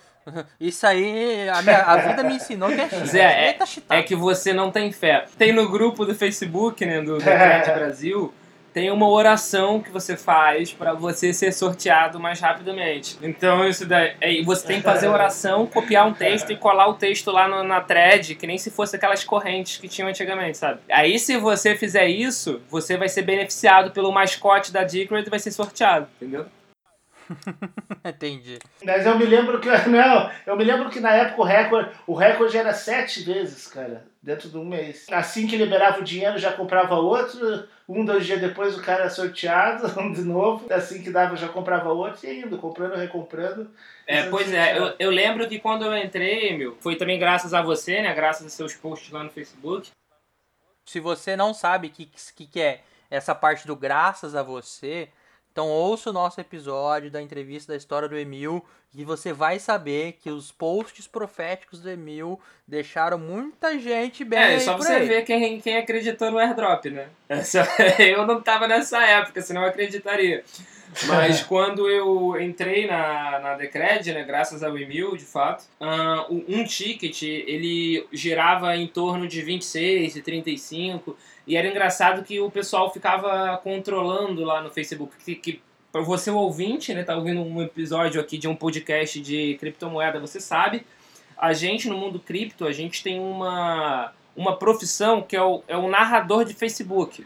Isso 0.60 0.86
aí, 0.88 1.48
a, 1.50 1.62
minha, 1.62 1.78
a 1.82 1.98
vida 1.98 2.24
me 2.24 2.36
ensinou 2.36 2.70
que 2.70 2.82
é 2.82 2.90
cheatado. 2.90 3.06
Zé, 3.08 3.20
é, 3.50 3.58
é 3.98 4.04
que 4.04 4.16
você 4.16 4.54
não 4.54 4.72
tem 4.72 4.92
fé. 4.92 5.26
Tem 5.38 5.52
no 5.52 5.70
grupo 5.70 6.06
do 6.06 6.16
Facebook, 6.16 6.86
né, 6.86 7.02
do 7.02 7.18
Decred 7.24 7.72
Brasil, 7.74 8.34
tem 8.74 8.92
uma 8.92 9.08
oração 9.08 9.80
que 9.80 9.90
você 9.90 10.18
faz 10.18 10.74
pra 10.74 10.94
você 10.94 11.32
ser 11.34 11.54
sorteado 11.54 12.20
mais 12.20 12.42
rapidamente. 12.42 13.18
Então 13.22 13.66
isso 13.66 13.86
daí, 13.86 14.14
é, 14.20 14.42
você 14.44 14.68
tem 14.68 14.78
que 14.80 14.84
fazer 14.84 15.08
a 15.08 15.12
oração, 15.12 15.66
copiar 15.66 16.06
um 16.06 16.12
texto 16.14 16.52
e 16.52 16.58
colar 16.58 16.88
o 16.90 16.96
texto 16.96 17.32
lá 17.32 17.48
no- 17.48 17.64
na 17.64 17.80
thread, 17.80 18.36
que 18.36 18.46
nem 18.46 18.58
se 18.58 18.70
fosse 18.70 18.96
aquelas 18.96 19.24
correntes 19.24 19.78
que 19.78 19.88
tinham 19.88 20.10
antigamente, 20.10 20.58
sabe? 20.58 20.80
Aí 20.92 21.18
se 21.18 21.38
você 21.38 21.74
fizer 21.76 22.08
isso, 22.08 22.62
você 22.70 22.98
vai 22.98 23.08
ser 23.08 23.22
beneficiado 23.22 23.92
pelo 23.92 24.12
mascote 24.12 24.74
da 24.74 24.84
Decred 24.84 25.26
e 25.26 25.30
vai 25.30 25.40
ser 25.40 25.52
sorteado, 25.52 26.08
entendeu? 26.20 26.46
Entendi. 28.04 28.60
Mas 28.84 29.06
eu 29.06 29.18
me 29.18 29.26
lembro 29.26 29.60
que. 29.60 29.70
Não, 29.88 30.32
eu 30.46 30.56
me 30.56 30.64
lembro 30.64 30.90
que 30.90 31.00
na 31.00 31.14
época 31.14 31.42
o 31.42 31.46
recorde, 31.46 31.90
o 32.08 32.14
recorde 32.14 32.58
era 32.58 32.74
sete 32.74 33.24
vezes, 33.24 33.68
cara, 33.68 34.06
dentro 34.22 34.50
de 34.50 34.58
um 34.58 34.66
mês. 34.66 35.06
Assim 35.12 35.48
que 35.48 35.58
liberava 35.58 36.00
o 36.00 36.04
dinheiro, 36.04 36.38
já 36.38 36.52
comprava 36.52 36.96
outro. 36.96 37.68
Um, 37.88 38.04
dois 38.04 38.26
dias 38.26 38.42
depois 38.42 38.76
o 38.76 38.82
cara 38.82 39.02
era 39.02 39.10
sorteado 39.10 39.88
de 40.14 40.22
novo. 40.22 40.72
Assim 40.74 41.02
que 41.02 41.10
dava, 41.10 41.36
já 41.36 41.48
comprava 41.48 41.92
outro 41.92 42.28
e 42.28 42.42
indo, 42.42 42.58
comprando, 42.58 42.96
recomprando. 42.96 43.70
É, 44.08 44.24
pois 44.24 44.48
sim, 44.48 44.56
é, 44.56 44.78
eu, 44.78 44.94
eu 45.00 45.10
lembro 45.10 45.48
que 45.48 45.60
quando 45.60 45.86
eu 45.86 45.98
entrei, 45.98 46.58
meu, 46.58 46.76
foi 46.80 46.96
também 46.96 47.20
graças 47.20 47.54
a 47.54 47.62
você, 47.62 48.02
né? 48.02 48.14
Graças 48.14 48.44
aos 48.44 48.54
seus 48.54 48.74
posts 48.76 49.12
lá 49.12 49.24
no 49.24 49.30
Facebook. 49.30 49.90
Se 50.86 51.00
você 51.00 51.36
não 51.36 51.54
sabe 51.54 51.88
o 51.88 51.90
que, 51.90 52.10
que, 52.36 52.46
que 52.46 52.62
é 52.62 52.82
essa 53.10 53.34
parte 53.34 53.66
do 53.66 53.76
graças 53.76 54.36
a 54.36 54.44
você, 54.44 55.10
então 55.56 55.70
ouça 55.70 56.10
o 56.10 56.14
nosso 56.14 56.42
episódio 56.42 57.10
da 57.10 57.22
entrevista 57.22 57.72
da 57.72 57.78
história 57.78 58.10
do 58.10 58.18
Emil 58.18 58.62
e 58.94 59.06
você 59.06 59.32
vai 59.32 59.58
saber 59.58 60.18
que 60.22 60.30
os 60.30 60.52
posts 60.52 61.08
proféticos 61.08 61.80
do 61.80 61.90
Emil 61.90 62.38
deixaram 62.68 63.18
muita 63.18 63.80
gente 63.80 64.26
bem 64.26 64.38
É, 64.38 64.60
só 64.60 64.76
você 64.76 64.92
aí. 64.92 65.08
ver 65.08 65.22
quem, 65.24 65.62
quem 65.62 65.78
acreditou 65.78 66.30
no 66.30 66.40
airdrop, 66.40 66.88
né? 66.88 67.08
É 67.30 67.40
Eu 68.12 68.28
não 68.28 68.42
tava 68.42 68.68
nessa 68.68 69.02
época, 69.02 69.42
senão 69.42 69.62
eu 69.62 69.70
acreditaria. 69.70 70.44
Mas 71.08 71.42
quando 71.44 71.90
eu 71.90 72.40
entrei 72.42 72.88
na, 72.88 73.40
na 73.40 73.54
Decred, 73.56 74.14
né, 74.14 74.24
graças 74.24 74.64
ao 74.64 74.78
Emil, 74.78 75.16
de 75.16 75.26
fato, 75.26 75.66
ah, 75.80 76.26
um 76.30 76.64
ticket, 76.64 77.24
ele 77.24 78.08
girava 78.12 78.76
em 78.76 78.88
torno 78.88 79.28
de 79.28 79.42
26 79.42 80.16
e 80.16 80.22
35, 80.22 81.18
e 81.48 81.56
era 81.56 81.68
engraçado 81.68 82.24
que 82.24 82.40
o 82.40 82.50
pessoal 82.50 82.92
ficava 82.92 83.58
controlando 83.58 84.44
lá 84.44 84.62
no 84.62 84.70
Facebook, 84.70 85.16
que, 85.24 85.36
que 85.36 85.62
para 85.92 86.02
você 86.02 86.30
o 86.30 86.36
ouvinte, 86.36 86.94
né, 86.94 87.04
tá 87.04 87.16
ouvindo 87.16 87.42
um 87.42 87.62
episódio 87.62 88.20
aqui 88.20 88.38
de 88.38 88.48
um 88.48 88.56
podcast 88.56 89.20
de 89.22 89.56
criptomoeda, 89.60 90.20
você 90.20 90.40
sabe, 90.40 90.86
a 91.38 91.54
gente 91.54 91.88
no 91.88 91.98
mundo 91.98 92.20
cripto, 92.20 92.66
a 92.66 92.72
gente 92.72 93.04
tem 93.04 93.20
uma, 93.20 94.12
uma 94.36 94.58
profissão 94.58 95.22
que 95.22 95.36
é 95.36 95.42
o, 95.42 95.64
é 95.68 95.78
o 95.78 95.90
narrador 95.90 96.46
de 96.46 96.54
Facebook. 96.54 97.26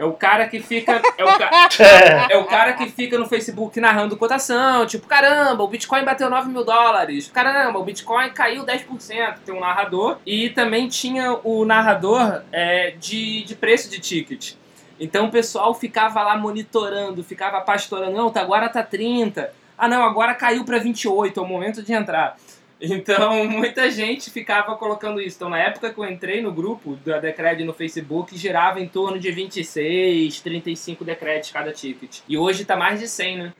É 0.00 0.04
o 0.04 0.14
cara 0.14 0.48
que 0.48 0.60
fica. 0.60 1.02
É 1.18 1.24
o, 1.24 1.38
ca- 1.38 1.50
é 2.30 2.36
o 2.38 2.44
cara 2.46 2.72
que 2.72 2.88
fica 2.88 3.18
no 3.18 3.26
Facebook 3.26 3.78
narrando 3.78 4.16
cotação, 4.16 4.86
tipo, 4.86 5.06
caramba, 5.06 5.62
o 5.62 5.68
Bitcoin 5.68 6.02
bateu 6.06 6.30
9 6.30 6.48
mil 6.48 6.64
dólares, 6.64 7.28
caramba, 7.30 7.78
o 7.78 7.84
Bitcoin 7.84 8.30
caiu 8.30 8.64
10%. 8.64 9.34
Tem 9.44 9.54
um 9.54 9.60
narrador. 9.60 10.16
E 10.24 10.48
também 10.48 10.88
tinha 10.88 11.38
o 11.44 11.66
narrador 11.66 12.40
é, 12.50 12.94
de, 12.98 13.44
de 13.44 13.54
preço 13.54 13.90
de 13.90 13.98
ticket. 14.00 14.54
Então 14.98 15.26
o 15.26 15.30
pessoal 15.30 15.74
ficava 15.74 16.22
lá 16.22 16.34
monitorando, 16.36 17.22
ficava 17.22 17.60
pastorando, 17.60 18.12
não, 18.16 18.30
tá, 18.30 18.40
agora 18.40 18.70
tá 18.70 18.82
30. 18.82 19.52
Ah 19.76 19.86
não, 19.86 20.02
agora 20.02 20.34
caiu 20.34 20.64
para 20.64 20.78
28, 20.78 21.38
é 21.38 21.42
o 21.42 21.46
momento 21.46 21.82
de 21.82 21.92
entrar. 21.92 22.36
Então, 22.80 23.44
muita 23.48 23.90
gente 23.90 24.30
ficava 24.30 24.76
colocando 24.76 25.20
isso. 25.20 25.36
Então, 25.36 25.50
na 25.50 25.58
época 25.58 25.92
que 25.92 25.98
eu 25.98 26.04
entrei 26.04 26.40
no 26.40 26.52
grupo 26.52 26.96
da 26.96 27.18
Decred 27.18 27.62
no 27.64 27.74
Facebook, 27.74 28.36
girava 28.36 28.80
em 28.80 28.88
torno 28.88 29.18
de 29.18 29.30
26, 29.30 30.40
35 30.40 31.04
Decreds 31.04 31.50
cada 31.50 31.72
ticket. 31.72 32.20
E 32.28 32.38
hoje 32.38 32.64
tá 32.64 32.76
mais 32.76 33.00
de 33.00 33.08
100, 33.08 33.38
né? 33.38 33.52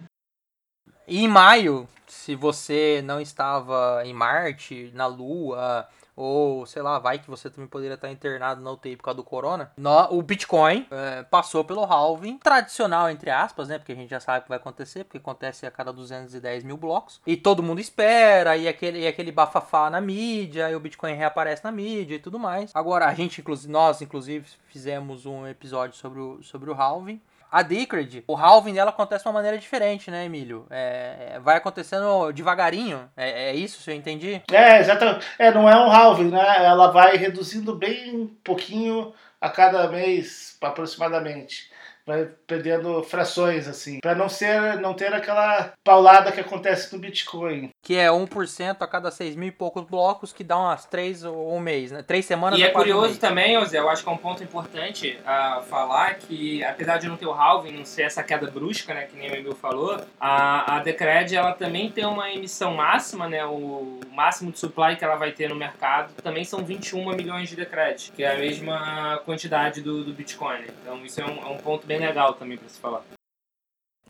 E 1.06 1.24
em 1.24 1.28
maio, 1.28 1.88
se 2.06 2.34
você 2.34 3.02
não 3.04 3.20
estava 3.20 4.02
em 4.04 4.12
Marte, 4.12 4.90
na 4.94 5.06
Lua, 5.06 5.86
ou 6.20 6.66
sei 6.66 6.82
lá, 6.82 6.98
vai 6.98 7.18
que 7.18 7.28
você 7.30 7.48
também 7.48 7.66
poderia 7.68 7.94
estar 7.94 8.10
internado 8.10 8.60
na 8.62 8.70
UTI 8.70 8.96
por 8.96 9.04
causa 9.04 9.16
do 9.16 9.24
corona, 9.24 9.70
no- 9.76 10.08
o 10.12 10.22
Bitcoin 10.22 10.86
é, 10.90 11.22
passou 11.24 11.64
pelo 11.64 11.84
halving, 11.84 12.38
tradicional 12.38 13.08
entre 13.10 13.30
aspas, 13.30 13.68
né? 13.68 13.78
Porque 13.78 13.92
a 13.92 13.94
gente 13.96 14.10
já 14.10 14.20
sabe 14.20 14.40
o 14.40 14.42
que 14.42 14.48
vai 14.48 14.58
acontecer, 14.58 15.04
porque 15.04 15.18
acontece 15.18 15.66
a 15.66 15.70
cada 15.70 15.92
210 15.92 16.64
mil 16.64 16.76
blocos. 16.76 17.20
E 17.26 17.36
todo 17.36 17.62
mundo 17.62 17.80
espera, 17.80 18.56
e 18.56 18.68
aquele, 18.68 19.00
e 19.00 19.06
aquele 19.06 19.32
bafafá 19.32 19.88
na 19.90 20.00
mídia, 20.00 20.70
e 20.70 20.74
o 20.74 20.80
Bitcoin 20.80 21.14
reaparece 21.14 21.64
na 21.64 21.72
mídia 21.72 22.16
e 22.16 22.18
tudo 22.18 22.38
mais. 22.38 22.70
Agora, 22.74 23.06
a 23.06 23.14
gente, 23.14 23.40
inclusive, 23.40 23.72
nós, 23.72 24.00
inclusive, 24.02 24.46
fizemos 24.68 25.26
um 25.26 25.46
episódio 25.46 25.96
sobre 25.96 26.20
o, 26.20 26.42
sobre 26.42 26.70
o 26.70 26.74
halving. 26.74 27.20
A 27.50 27.62
Decred, 27.62 28.22
o 28.28 28.36
halving 28.36 28.74
dela 28.74 28.90
acontece 28.90 29.24
de 29.24 29.28
uma 29.28 29.34
maneira 29.34 29.58
diferente, 29.58 30.10
né, 30.10 30.24
Emílio? 30.24 30.66
É, 30.70 31.38
vai 31.42 31.56
acontecendo 31.56 32.32
devagarinho. 32.32 33.10
É, 33.16 33.50
é 33.50 33.54
isso, 33.54 33.82
se 33.82 33.90
eu 33.90 33.94
entendi? 33.96 34.40
É, 34.50 34.78
exatamente. 34.78 35.26
É, 35.38 35.52
não 35.52 35.68
é 35.68 35.76
um 35.76 35.90
halving, 35.90 36.30
né? 36.30 36.64
Ela 36.64 36.90
vai 36.90 37.16
reduzindo 37.16 37.74
bem 37.74 38.26
pouquinho 38.44 39.12
a 39.40 39.48
cada 39.48 39.88
mês, 39.88 40.56
aproximadamente. 40.60 41.70
Vai 42.06 42.24
perdendo 42.46 43.02
frações, 43.02 43.68
assim. 43.68 43.98
Pra 44.00 44.14
não 44.14 44.28
ser, 44.28 44.80
não 44.80 44.94
ter 44.94 45.12
aquela 45.12 45.72
paulada 45.84 46.32
que 46.32 46.40
acontece 46.40 46.92
no 46.92 47.00
Bitcoin. 47.00 47.70
Que 47.82 47.96
é 47.96 48.08
1% 48.08 48.76
a 48.80 48.86
cada 48.86 49.10
6 49.10 49.36
mil 49.36 49.48
e 49.48 49.52
poucos 49.52 49.84
blocos, 49.84 50.32
que 50.34 50.44
dá 50.44 50.58
umas 50.58 50.84
3 50.84 51.24
ou 51.24 51.54
um 51.56 51.58
mês, 51.58 51.90
né? 51.90 52.02
3 52.02 52.24
semanas 52.24 52.58
E 52.58 52.62
é 52.62 52.68
um 52.68 52.72
curioso 52.72 53.06
mês. 53.06 53.18
também, 53.18 53.64
Zé, 53.64 53.78
eu 53.78 53.88
acho 53.88 54.02
que 54.02 54.08
é 54.08 54.12
um 54.12 54.18
ponto 54.18 54.44
importante 54.44 55.18
a 55.24 55.62
falar 55.62 56.14
que, 56.16 56.62
apesar 56.62 56.98
de 56.98 57.08
não 57.08 57.16
ter 57.16 57.26
o 57.26 57.32
halving, 57.32 57.72
não 57.72 57.84
ser 57.86 58.02
essa 58.02 58.22
queda 58.22 58.50
brusca, 58.50 58.92
né, 58.92 59.06
que 59.06 59.16
nem 59.16 59.30
o 59.30 59.34
Emil 59.34 59.54
falou, 59.54 59.98
a, 60.20 60.76
a 60.76 60.80
Decred, 60.80 61.34
ela 61.34 61.52
também 61.52 61.90
tem 61.90 62.04
uma 62.04 62.30
emissão 62.30 62.74
máxima, 62.74 63.26
né, 63.28 63.44
o 63.46 63.98
máximo 64.12 64.52
de 64.52 64.58
supply 64.58 64.96
que 64.96 65.04
ela 65.04 65.16
vai 65.16 65.32
ter 65.32 65.48
no 65.48 65.56
mercado, 65.56 66.12
também 66.22 66.44
são 66.44 66.62
21 66.62 67.16
milhões 67.16 67.48
de 67.48 67.56
Decred, 67.56 68.12
que 68.14 68.22
é 68.22 68.34
a 68.34 68.38
mesma 68.38 69.22
quantidade 69.24 69.80
do, 69.80 70.04
do 70.04 70.12
Bitcoin. 70.12 70.64
Então 70.82 71.02
isso 71.04 71.20
é 71.20 71.24
um, 71.24 71.38
é 71.38 71.46
um 71.46 71.56
ponto 71.56 71.86
bem 71.86 71.98
legal 71.98 72.34
também 72.34 72.58
para 72.58 72.68
se 72.68 72.78
falar. 72.78 73.02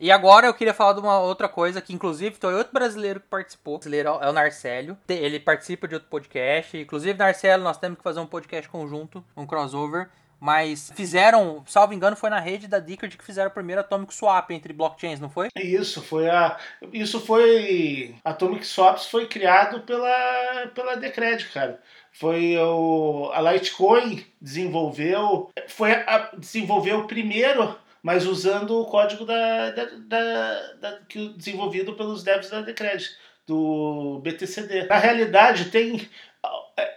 E 0.01 0.11
agora 0.11 0.47
eu 0.47 0.55
queria 0.55 0.73
falar 0.73 0.95
de 0.95 1.01
uma 1.01 1.21
outra 1.21 1.47
coisa 1.47 1.81
que, 1.83 1.93
inclusive, 1.93 2.35
foi 2.41 2.55
outro 2.55 2.73
brasileiro 2.73 3.21
que 3.21 3.27
participou. 3.29 3.75
O 3.75 3.79
brasileiro 3.79 4.09
é 4.23 4.29
o 4.31 4.33
Narcélio. 4.33 4.97
Te- 5.07 5.13
Ele 5.13 5.39
participa 5.39 5.87
de 5.87 5.95
outro 5.95 6.09
podcast. 6.09 6.75
Inclusive, 6.79 7.19
Narcélio, 7.19 7.63
nós 7.63 7.77
temos 7.77 7.99
que 7.99 8.03
fazer 8.05 8.19
um 8.19 8.27
podcast 8.27 8.67
conjunto, 8.71 9.23
um 9.37 9.45
crossover. 9.47 10.09
Mas 10.43 10.91
fizeram, 10.97 11.63
salvo 11.67 11.93
engano, 11.93 12.17
foi 12.17 12.31
na 12.31 12.41
rede 12.41 12.67
da 12.67 12.79
Decred 12.79 13.15
que 13.19 13.23
fizeram 13.23 13.51
o 13.51 13.53
primeiro 13.53 13.83
Atomic 13.83 14.15
Swap 14.15 14.51
entre 14.53 14.73
blockchains, 14.73 15.21
não 15.21 15.29
foi? 15.29 15.49
Isso 15.55 16.01
foi 16.01 16.31
a. 16.31 16.57
Isso 16.95 17.21
foi. 17.21 18.15
Atomic 18.25 18.67
Swaps 18.67 19.05
foi 19.05 19.27
criado 19.27 19.81
pela, 19.83 20.67
pela 20.75 20.97
Decred, 20.97 21.45
cara. 21.53 21.79
Foi 22.11 22.57
o. 22.57 23.31
A 23.35 23.53
Litecoin 23.53 24.25
desenvolveu. 24.41 25.51
Foi 25.69 25.93
a, 25.93 26.31
desenvolveu 26.39 27.07
primeiro, 27.07 27.77
mas 28.03 28.27
usando 28.27 28.79
o 28.81 28.87
código 28.87 29.25
da, 29.25 29.71
da, 29.71 29.85
da, 29.85 30.73
da- 30.75 30.99
que, 31.09 31.29
desenvolvido 31.31 31.95
pelos 31.95 32.23
devs 32.23 32.51
da 32.51 32.61
Decred, 32.63 33.05
do 33.47 34.21
BTCD. 34.23 34.85
Na 34.87 34.97
realidade, 34.99 35.67
tem. 35.67 36.09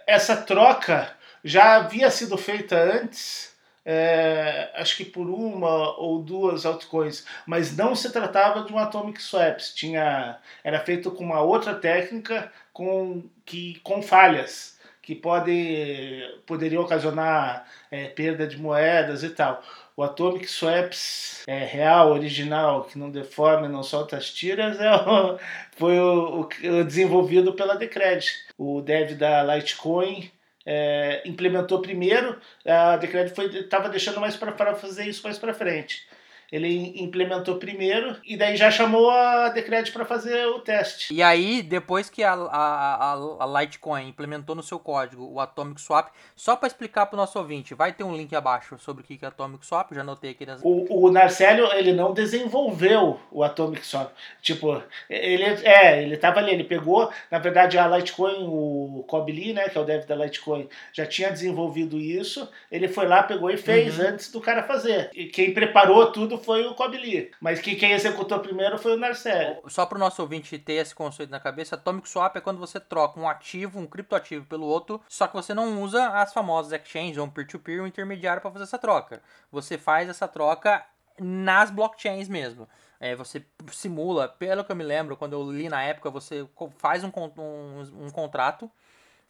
Essa 0.06 0.36
troca 0.36 1.14
já 1.42 1.76
havia 1.76 2.10
sido 2.10 2.36
feita 2.36 2.76
antes. 2.76 3.54
é, 3.86 4.70
acho 4.76 4.96
que 4.96 5.04
por 5.04 5.28
uma 5.28 5.98
ou 5.98 6.22
duas 6.22 6.64
altcoins, 6.64 7.26
mas 7.46 7.76
não 7.76 7.94
se 7.94 8.10
tratava 8.10 8.62
de 8.64 8.72
um 8.72 8.78
atomic 8.78 9.20
swaps. 9.22 9.74
Tinha, 9.74 10.38
era 10.62 10.80
feito 10.80 11.10
com 11.10 11.22
uma 11.24 11.42
outra 11.42 11.74
técnica 11.74 12.50
com, 12.72 13.24
que, 13.44 13.78
com 13.80 14.00
falhas 14.02 14.74
que 15.02 15.14
pode, 15.14 16.22
poderiam 16.46 16.82
ocasionar 16.82 17.66
é, 17.90 18.08
perda 18.08 18.46
de 18.46 18.56
moedas 18.58 19.22
e 19.22 19.28
tal. 19.30 19.62
O 19.96 20.02
Atomic 20.02 20.46
Swaps 20.48 21.44
é, 21.46 21.64
real, 21.64 22.10
original, 22.10 22.84
que 22.84 22.98
não 22.98 23.10
deforma 23.10 23.66
e 23.66 23.70
não 23.70 23.82
solta 23.84 24.16
as 24.16 24.28
tiras, 24.30 24.80
é 24.80 24.90
o- 24.92 25.38
foi 25.76 25.98
o, 25.98 26.40
o- 26.40 26.84
desenvolvido 26.84 27.52
pela 27.52 27.76
Decred. 27.76 28.26
O 28.58 28.80
dev 28.80 29.12
da 29.16 29.42
Litecoin 29.54 30.30
é, 30.66 31.22
implementou 31.24 31.80
primeiro, 31.80 32.38
a 32.66 32.96
Decred 32.96 33.32
estava 33.60 33.88
deixando 33.88 34.18
mais 34.20 34.36
para 34.36 34.74
fazer 34.74 35.06
isso 35.06 35.22
mais 35.22 35.38
para 35.38 35.54
frente. 35.54 36.04
Ele 36.50 37.02
implementou 37.02 37.56
primeiro 37.56 38.16
e 38.24 38.36
daí 38.36 38.56
já 38.56 38.70
chamou 38.70 39.10
a 39.10 39.48
Decred 39.48 39.90
para 39.92 40.04
fazer 40.04 40.46
o 40.46 40.60
teste. 40.60 41.12
E 41.12 41.22
aí, 41.22 41.62
depois 41.62 42.08
que 42.08 42.22
a, 42.22 42.32
a, 42.32 43.12
a, 43.12 43.60
Litecoin 43.60 44.08
implementou 44.08 44.54
no 44.54 44.62
seu 44.62 44.78
código 44.78 45.28
o 45.32 45.40
Atomic 45.40 45.80
Swap, 45.80 46.08
só 46.36 46.56
para 46.56 46.66
explicar 46.66 47.06
para 47.06 47.16
o 47.16 47.20
nosso 47.20 47.38
ouvinte, 47.38 47.74
vai 47.74 47.92
ter 47.92 48.04
um 48.04 48.16
link 48.16 48.34
abaixo 48.34 48.78
sobre 48.78 49.02
o 49.02 49.06
que 49.06 49.18
é 49.22 49.28
Atomic 49.28 49.64
Swap, 49.66 49.92
já 49.92 50.00
anotei 50.00 50.30
aqui 50.30 50.46
nas... 50.46 50.60
O, 50.62 51.06
o 51.06 51.10
Narcélio, 51.10 51.72
ele 51.72 51.92
não 51.92 52.12
desenvolveu 52.12 53.18
o 53.30 53.42
Atomic 53.42 53.86
Swap. 53.86 54.12
Tipo, 54.40 54.82
ele 55.08 55.44
é, 55.64 56.02
ele 56.02 56.16
tava 56.16 56.40
ali, 56.40 56.52
ele 56.52 56.64
pegou, 56.64 57.10
na 57.30 57.38
verdade 57.38 57.78
a 57.78 57.88
Litecoin, 57.88 58.44
o 58.46 59.04
Lee, 59.26 59.52
né, 59.52 59.68
que 59.68 59.76
é 59.76 59.80
o 59.80 59.84
dev 59.84 60.04
da 60.06 60.14
Litecoin, 60.14 60.68
já 60.92 61.06
tinha 61.06 61.30
desenvolvido 61.30 61.98
isso, 61.98 62.48
ele 62.70 62.88
foi 62.88 63.06
lá, 63.06 63.22
pegou 63.22 63.50
e 63.50 63.56
fez 63.56 63.98
uhum. 63.98 64.08
antes 64.08 64.30
do 64.30 64.40
cara 64.40 64.62
fazer. 64.62 65.10
E 65.14 65.26
quem 65.26 65.52
preparou 65.52 66.12
tudo 66.12 66.33
foi 66.38 66.66
o 66.66 66.74
Lee. 66.88 67.30
Mas 67.40 67.60
que 67.60 67.76
quem 67.76 67.92
executou 67.92 68.40
primeiro 68.40 68.78
foi 68.78 68.94
o 68.94 68.96
Narcélio. 68.96 69.58
Só 69.68 69.86
para 69.86 69.96
o 69.96 69.98
nosso 69.98 70.22
ouvinte 70.22 70.58
ter 70.58 70.74
esse 70.74 70.94
conceito 70.94 71.30
na 71.30 71.40
cabeça, 71.40 71.74
Atomic 71.74 72.08
Swap 72.08 72.36
é 72.36 72.40
quando 72.40 72.58
você 72.58 72.78
troca 72.78 73.18
um 73.18 73.28
ativo, 73.28 73.78
um 73.78 73.86
criptoativo 73.86 74.46
pelo 74.46 74.66
outro, 74.66 75.00
só 75.08 75.26
que 75.26 75.34
você 75.34 75.54
não 75.54 75.82
usa 75.82 76.08
as 76.08 76.32
famosas 76.32 76.72
exchanges 76.72 77.18
ou 77.18 77.26
um 77.26 77.30
peer-to-peer, 77.30 77.82
um 77.82 77.86
intermediário 77.86 78.42
para 78.42 78.50
fazer 78.50 78.64
essa 78.64 78.78
troca. 78.78 79.22
Você 79.50 79.78
faz 79.78 80.08
essa 80.08 80.28
troca 80.28 80.84
nas 81.18 81.70
blockchains 81.70 82.28
mesmo. 82.28 82.68
É, 82.98 83.14
você 83.14 83.44
simula, 83.70 84.28
pelo 84.28 84.64
que 84.64 84.72
eu 84.72 84.76
me 84.76 84.84
lembro, 84.84 85.16
quando 85.16 85.34
eu 85.34 85.50
li 85.50 85.68
na 85.68 85.82
época, 85.82 86.10
você 86.10 86.46
faz 86.78 87.04
um, 87.04 87.10
um, 87.38 88.06
um 88.06 88.10
contrato, 88.10 88.70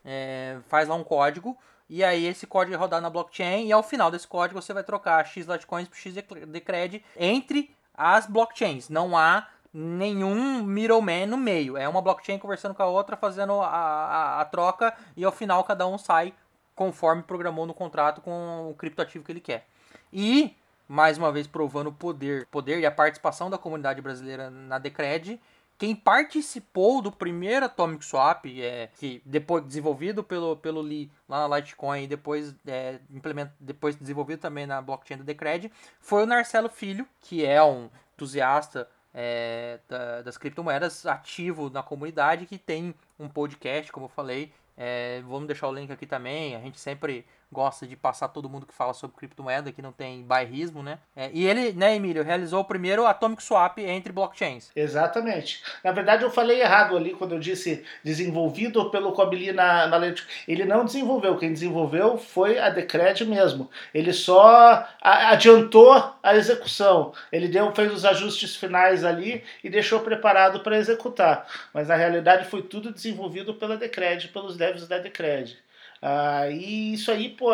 é, 0.05 0.59
faz 0.69 0.89
lá 0.89 0.95
um 0.95 1.05
código, 1.05 1.59
e 1.89 2.03
aí 2.03 2.27
esse 2.27 2.47
código 2.47 2.75
é 2.75 2.79
rodado 2.79 3.03
na 3.03 3.11
blockchain 3.11 3.67
e 3.67 3.73
ao 3.73 3.83
final 3.83 4.11
desse 4.11 4.27
código 4.27 4.61
você 4.61 4.73
vai 4.73 4.83
trocar 4.83 5.25
X 5.27 5.47
Litecoins 5.47 5.89
por 5.89 5.97
X 5.97 6.15
Decred 6.15 7.05
entre 7.17 7.75
as 7.93 8.27
blockchains. 8.27 8.89
Não 8.89 9.17
há 9.17 9.49
nenhum 9.73 10.63
middleman 10.63 11.27
no 11.27 11.37
meio. 11.37 11.77
É 11.77 11.89
uma 11.89 12.01
blockchain 12.01 12.39
conversando 12.39 12.75
com 12.75 12.83
a 12.83 12.87
outra, 12.87 13.17
fazendo 13.17 13.61
a, 13.61 13.69
a, 13.69 14.41
a 14.41 14.45
troca 14.45 14.95
e 15.17 15.25
ao 15.25 15.33
final 15.33 15.65
cada 15.65 15.87
um 15.87 15.99
sai 15.99 16.33
conforme 16.75 17.23
programou 17.23 17.67
no 17.67 17.75
contrato 17.75 18.21
com 18.21 18.71
o 18.71 18.75
criptoativo 18.75 19.25
que 19.25 19.33
ele 19.33 19.41
quer. 19.41 19.67
E, 20.13 20.57
mais 20.89 21.19
uma 21.19 21.31
vez, 21.31 21.47
provando 21.47 21.89
o 21.89 21.93
poder, 21.93 22.47
poder 22.47 22.79
e 22.79 22.87
a 22.87 22.91
participação 22.91 23.51
da 23.51 23.59
comunidade 23.59 24.01
brasileira 24.01 24.51
na 24.51 24.79
Decred 24.79 25.41
quem 25.77 25.95
participou 25.95 27.03
do 27.03 27.11
primeiro 27.11 27.67
Atomic 27.67 28.05
Swap, 28.05 28.47
é, 28.47 28.89
que 28.97 29.21
depois 29.25 29.65
desenvolvido 29.65 30.23
pelo, 30.23 30.57
pelo 30.57 30.81
Lee 30.81 31.11
lá 31.29 31.49
na 31.49 31.57
Litecoin 31.57 32.05
e 32.05 32.07
depois, 32.07 32.55
é, 32.67 33.01
implement, 33.11 33.51
depois 33.59 33.97
desenvolvido 33.97 34.41
também 34.41 34.67
na 34.67 34.81
blockchain 34.81 35.19
do 35.19 35.25
Decred, 35.25 35.71
foi 36.01 36.23
o 36.23 36.27
Narcelo 36.27 36.69
Filho, 36.69 37.07
que 37.21 37.45
é 37.45 37.63
um 37.63 37.91
entusiasta 38.15 38.89
é, 39.13 39.79
da, 39.89 40.23
das 40.23 40.37
criptomoedas, 40.37 41.07
ativo 41.07 41.71
na 41.71 41.83
comunidade, 41.83 42.47
que 42.47 42.59
tem 42.59 42.95
um 43.19 43.29
podcast, 43.29 43.93
como 43.93 44.07
eu 44.07 44.11
falei. 44.11 44.53
É, 44.77 45.23
vamos 45.27 45.47
deixar 45.47 45.69
o 45.69 45.73
link 45.73 45.91
aqui 45.91 46.07
também. 46.07 46.57
A 46.57 46.61
gente 46.61 46.81
sempre 46.81 47.25
gosta 47.55 47.87
de 47.87 47.95
passar 47.95 48.29
todo 48.29 48.49
mundo 48.49 48.67
que 48.67 48.75
fala 48.75 48.93
sobre 48.93 49.17
criptomoeda, 49.17 49.71
que 49.71 49.81
não 49.81 49.93
tem 49.93 50.25
bairrismo, 50.25 50.83
né? 50.83 50.99
É, 51.15 51.31
e 51.33 51.47
ele, 51.47 51.73
né, 51.73 51.95
Emílio, 51.95 52.25
realizou 52.25 52.61
o 52.61 52.65
primeiro 52.65 53.07
Atomic 53.07 53.43
Swap 53.43 53.79
entre 53.79 54.13
blockchains. 54.13 54.71
Exatamente. 54.75 55.63
Na 55.83 55.93
verdade, 55.93 56.25
eu 56.25 56.31
falei 56.31 56.61
errado 56.61 56.97
ali 56.97 57.15
quando 57.15 57.37
eu 57.37 57.39
disse 57.39 57.85
desenvolvido 58.03 58.91
pelo 58.91 59.13
Kobili 59.13 59.53
na, 59.53 59.87
na 59.87 60.05
Ele 60.49 60.65
não 60.65 60.85
desenvolveu, 60.85 61.39
quem 61.39 61.53
desenvolveu 61.53 62.19
foi 62.19 62.59
a 62.59 62.69
Decred 62.69 63.25
mesmo. 63.25 63.71
Ele 63.95 64.13
só 64.13 64.87
adiantou 65.01 65.93
a 66.23 66.37
execução. 66.37 67.13
Ele 67.31 67.47
deu, 67.47 67.73
fez 67.73 67.93
os 67.93 68.05
ajustes 68.05 68.57
finais 68.57 69.05
ali 69.05 69.45
e 69.63 69.71
deixou 69.71 70.01
preparado 70.01 70.61
para 70.61 70.77
executar. 70.77 71.47
Mas 71.73 71.89
na 71.89 71.95
realidade 71.95 72.47
foi 72.47 72.63
tudo 72.63 72.93
desenvolvido 72.93 73.55
pela 73.55 73.77
Decred, 73.77 74.29
pelos 74.29 74.57
devs 74.65 74.89
da 74.89 74.99
Decred. 74.99 75.57
Ah, 76.01 76.49
e 76.49 76.95
isso 76.95 77.11
aí, 77.11 77.31
pô, 77.31 77.53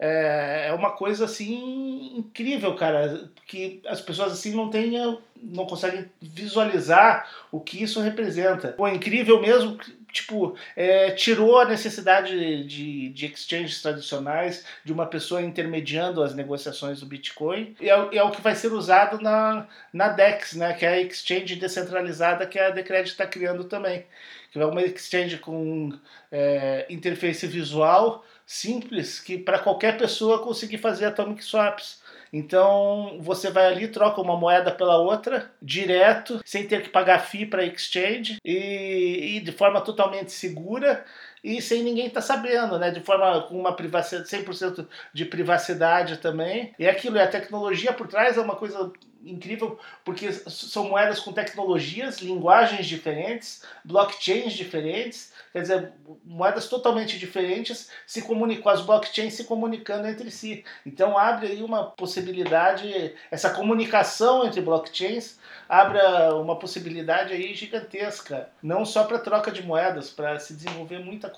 é, 0.00 0.66
é 0.68 0.72
uma 0.72 0.92
coisa 0.92 1.24
assim 1.24 2.16
incrível, 2.16 2.74
cara, 2.74 3.28
que 3.46 3.80
as 3.86 4.00
pessoas 4.00 4.32
assim 4.32 4.54
não 4.54 4.70
tenham, 4.70 5.20
não 5.40 5.66
conseguem 5.66 6.08
visualizar 6.20 7.28
o 7.50 7.60
que 7.60 7.82
isso 7.82 8.00
representa. 8.00 8.68
Pô, 8.68 8.86
é 8.86 8.94
incrível 8.94 9.40
mesmo, 9.40 9.76
tipo, 10.12 10.56
é, 10.76 11.10
tirou 11.12 11.58
a 11.58 11.64
necessidade 11.64 12.64
de, 12.64 13.08
de 13.08 13.26
exchanges 13.26 13.82
tradicionais, 13.82 14.64
de 14.84 14.92
uma 14.92 15.06
pessoa 15.06 15.42
intermediando 15.42 16.22
as 16.22 16.34
negociações 16.34 17.00
do 17.00 17.06
Bitcoin, 17.06 17.74
e 17.80 17.90
é, 17.90 18.16
é 18.16 18.22
o 18.22 18.30
que 18.30 18.40
vai 18.40 18.54
ser 18.54 18.72
usado 18.72 19.20
na, 19.20 19.66
na 19.92 20.08
DEX, 20.08 20.54
né, 20.54 20.74
que 20.74 20.86
é 20.86 20.90
a 20.90 21.00
exchange 21.00 21.56
descentralizada 21.56 22.46
que 22.46 22.58
a 22.58 22.70
Decred 22.70 23.08
está 23.08 23.26
criando 23.26 23.64
também 23.64 24.04
que 24.50 24.58
é 24.58 24.64
uma 24.64 24.82
exchange 24.82 25.38
com 25.38 25.92
é, 26.30 26.86
interface 26.88 27.46
visual 27.46 28.24
simples, 28.46 29.20
que 29.20 29.36
para 29.36 29.58
qualquer 29.58 29.98
pessoa 29.98 30.42
conseguir 30.42 30.78
fazer 30.78 31.04
atomic 31.04 31.44
swaps. 31.44 32.00
Então 32.32 33.18
você 33.20 33.50
vai 33.50 33.66
ali, 33.66 33.88
troca 33.88 34.20
uma 34.20 34.38
moeda 34.38 34.70
pela 34.70 34.98
outra, 34.98 35.50
direto, 35.60 36.40
sem 36.44 36.66
ter 36.66 36.82
que 36.82 36.88
pagar 36.88 37.20
FII 37.20 37.46
para 37.46 37.64
exchange 37.64 38.38
e, 38.44 39.36
e, 39.36 39.40
de 39.40 39.52
forma 39.52 39.80
totalmente 39.80 40.32
segura 40.32 41.04
e 41.48 41.62
sem 41.62 41.82
ninguém 41.82 42.08
estar 42.08 42.20
tá 42.20 42.26
sabendo, 42.26 42.78
né? 42.78 42.90
De 42.90 43.00
forma 43.00 43.40
com 43.42 43.58
uma 43.58 43.72
privacidade, 43.72 44.28
100% 44.28 44.86
de 45.14 45.24
privacidade 45.24 46.18
também. 46.18 46.74
E 46.78 46.86
aquilo, 46.86 47.16
e 47.16 47.20
a 47.20 47.26
tecnologia 47.26 47.90
por 47.90 48.06
trás 48.06 48.36
é 48.36 48.40
uma 48.40 48.54
coisa 48.54 48.92
incrível 49.24 49.78
porque 50.04 50.30
são 50.32 50.88
moedas 50.88 51.20
com 51.20 51.32
tecnologias, 51.32 52.18
linguagens 52.18 52.86
diferentes, 52.86 53.62
blockchains 53.84 54.52
diferentes, 54.52 55.32
quer 55.52 55.62
dizer, 55.62 55.92
moedas 56.24 56.68
totalmente 56.68 57.18
diferentes 57.18 57.90
se 58.06 58.22
comunicam, 58.22 58.70
as 58.70 58.80
blockchains 58.80 59.34
se 59.34 59.44
comunicando 59.44 60.06
entre 60.06 60.30
si. 60.30 60.64
Então 60.84 61.18
abre 61.18 61.48
aí 61.48 61.62
uma 61.62 61.84
possibilidade, 61.84 63.14
essa 63.30 63.50
comunicação 63.50 64.46
entre 64.46 64.60
blockchains 64.60 65.38
abre 65.68 65.98
uma 66.40 66.58
possibilidade 66.58 67.32
aí 67.32 67.54
gigantesca, 67.54 68.48
não 68.62 68.84
só 68.84 69.04
para 69.04 69.18
troca 69.18 69.50
de 69.50 69.62
moedas, 69.62 70.08
para 70.10 70.38
se 70.38 70.54
desenvolver 70.54 70.98
muita 70.98 71.28
coisa, 71.28 71.37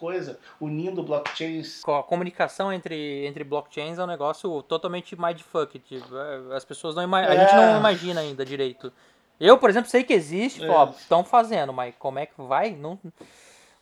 unindo 0.61 1.03
blockchains. 1.03 1.83
A 1.87 2.03
comunicação 2.03 2.73
entre, 2.73 3.27
entre 3.27 3.45
blockchains 3.45 3.99
é 3.99 4.05
um 4.05 4.07
negócio 4.07 4.63
totalmente 4.63 5.21
mindfuck, 5.21 5.79
tipo, 5.79 6.17
é, 6.17 6.57
as 6.57 6.65
pessoas 6.65 6.95
não 6.95 7.15
a 7.15 7.37
gente 7.37 7.55
não 7.55 7.75
é. 7.75 7.79
imagina 7.79 8.21
ainda 8.21 8.45
direito. 8.45 8.93
Eu, 9.39 9.57
por 9.57 9.71
exemplo, 9.71 9.91
sei 9.91 10.05
que 10.05 10.13
existe, 10.13 10.63
estão 10.99 11.21
é. 11.21 11.25
fazendo, 11.25 11.73
mas 11.73 11.95
como 11.99 12.19
é 12.19 12.27
que 12.27 12.41
vai? 12.43 12.73
Não 12.73 12.99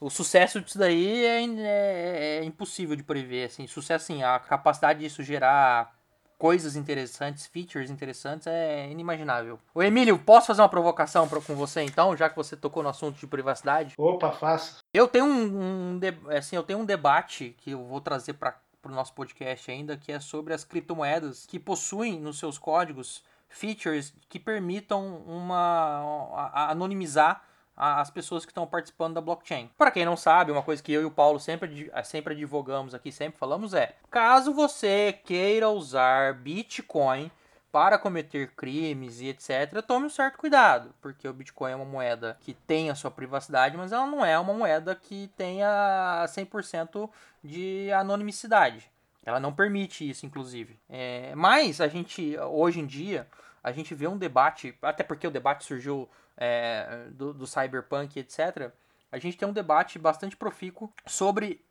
o 0.00 0.08
sucesso 0.08 0.60
disso 0.60 0.78
daí 0.78 1.24
é, 1.24 1.42
é, 1.42 2.38
é, 2.38 2.44
impossível 2.44 2.94
de 2.94 3.02
prever. 3.02 3.46
Assim, 3.46 3.66
sucesso, 3.66 4.04
assim, 4.04 4.22
a 4.22 4.38
capacidade 4.38 5.00
disso 5.00 5.22
gerar 5.22 5.97
coisas 6.38 6.76
interessantes, 6.76 7.46
features 7.46 7.90
interessantes, 7.90 8.46
é 8.46 8.88
inimaginável. 8.90 9.58
O 9.74 9.82
Emílio, 9.82 10.18
posso 10.18 10.46
fazer 10.46 10.62
uma 10.62 10.68
provocação 10.68 11.28
pra, 11.28 11.40
com 11.40 11.54
você 11.54 11.82
então, 11.82 12.16
já 12.16 12.30
que 12.30 12.36
você 12.36 12.56
tocou 12.56 12.82
no 12.82 12.88
assunto 12.88 13.18
de 13.18 13.26
privacidade? 13.26 13.94
Opa, 13.98 14.30
faça. 14.30 14.78
Eu 14.94 15.08
tenho 15.08 15.24
um, 15.24 15.96
um 15.96 16.00
assim, 16.36 16.56
eu 16.56 16.62
tenho 16.62 16.78
um 16.78 16.84
debate 16.84 17.54
que 17.58 17.72
eu 17.72 17.84
vou 17.84 18.00
trazer 18.00 18.34
para 18.34 18.56
o 18.84 18.88
no 18.88 18.94
nosso 18.94 19.12
podcast 19.12 19.70
ainda, 19.70 19.96
que 19.96 20.12
é 20.12 20.20
sobre 20.20 20.54
as 20.54 20.64
criptomoedas 20.64 21.44
que 21.44 21.58
possuem 21.58 22.18
nos 22.18 22.38
seus 22.38 22.56
códigos 22.56 23.22
features 23.48 24.14
que 24.28 24.38
permitam 24.38 25.16
uma 25.26 26.30
a, 26.34 26.50
a 26.64 26.70
anonimizar 26.70 27.42
as 27.78 28.10
pessoas 28.10 28.44
que 28.44 28.50
estão 28.50 28.66
participando 28.66 29.14
da 29.14 29.20
blockchain. 29.20 29.70
Para 29.78 29.92
quem 29.92 30.04
não 30.04 30.16
sabe, 30.16 30.50
uma 30.50 30.62
coisa 30.62 30.82
que 30.82 30.92
eu 30.92 31.02
e 31.02 31.04
o 31.04 31.10
Paulo 31.10 31.38
sempre, 31.38 31.90
sempre 32.02 32.34
advogamos 32.34 32.92
aqui, 32.92 33.12
sempre 33.12 33.38
falamos 33.38 33.72
é: 33.72 33.94
caso 34.10 34.52
você 34.52 35.12
queira 35.24 35.70
usar 35.70 36.34
Bitcoin 36.34 37.30
para 37.70 37.98
cometer 37.98 38.54
crimes 38.56 39.20
e 39.20 39.28
etc., 39.28 39.82
tome 39.86 40.06
um 40.06 40.10
certo 40.10 40.38
cuidado, 40.38 40.92
porque 41.00 41.28
o 41.28 41.32
Bitcoin 41.32 41.72
é 41.72 41.76
uma 41.76 41.84
moeda 41.84 42.36
que 42.40 42.54
tem 42.54 42.90
a 42.90 42.94
sua 42.94 43.10
privacidade, 43.10 43.76
mas 43.76 43.92
ela 43.92 44.06
não 44.06 44.24
é 44.24 44.38
uma 44.38 44.54
moeda 44.54 44.94
que 44.96 45.30
tenha 45.36 46.24
100% 46.26 47.08
de 47.44 47.92
anonimicidade. 47.92 48.90
Ela 49.24 49.38
não 49.38 49.52
permite 49.52 50.08
isso, 50.08 50.24
inclusive. 50.24 50.80
É, 50.88 51.34
mas 51.36 51.80
a 51.80 51.86
gente, 51.86 52.36
hoje 52.38 52.80
em 52.80 52.86
dia, 52.86 53.28
a 53.62 53.70
gente 53.70 53.94
vê 53.94 54.08
um 54.08 54.16
debate, 54.16 54.74
até 54.80 55.04
porque 55.04 55.26
o 55.26 55.30
debate 55.30 55.64
surgiu 55.64 56.08
é, 56.38 57.08
do, 57.10 57.34
do 57.34 57.46
cyberpunk, 57.46 58.18
etc., 58.18 58.72
a 59.10 59.18
gente 59.18 59.36
tem 59.36 59.48
um 59.48 59.52
debate 59.52 59.98
bastante 59.98 60.36
profícuo 60.36 60.92
sobre 61.06 61.64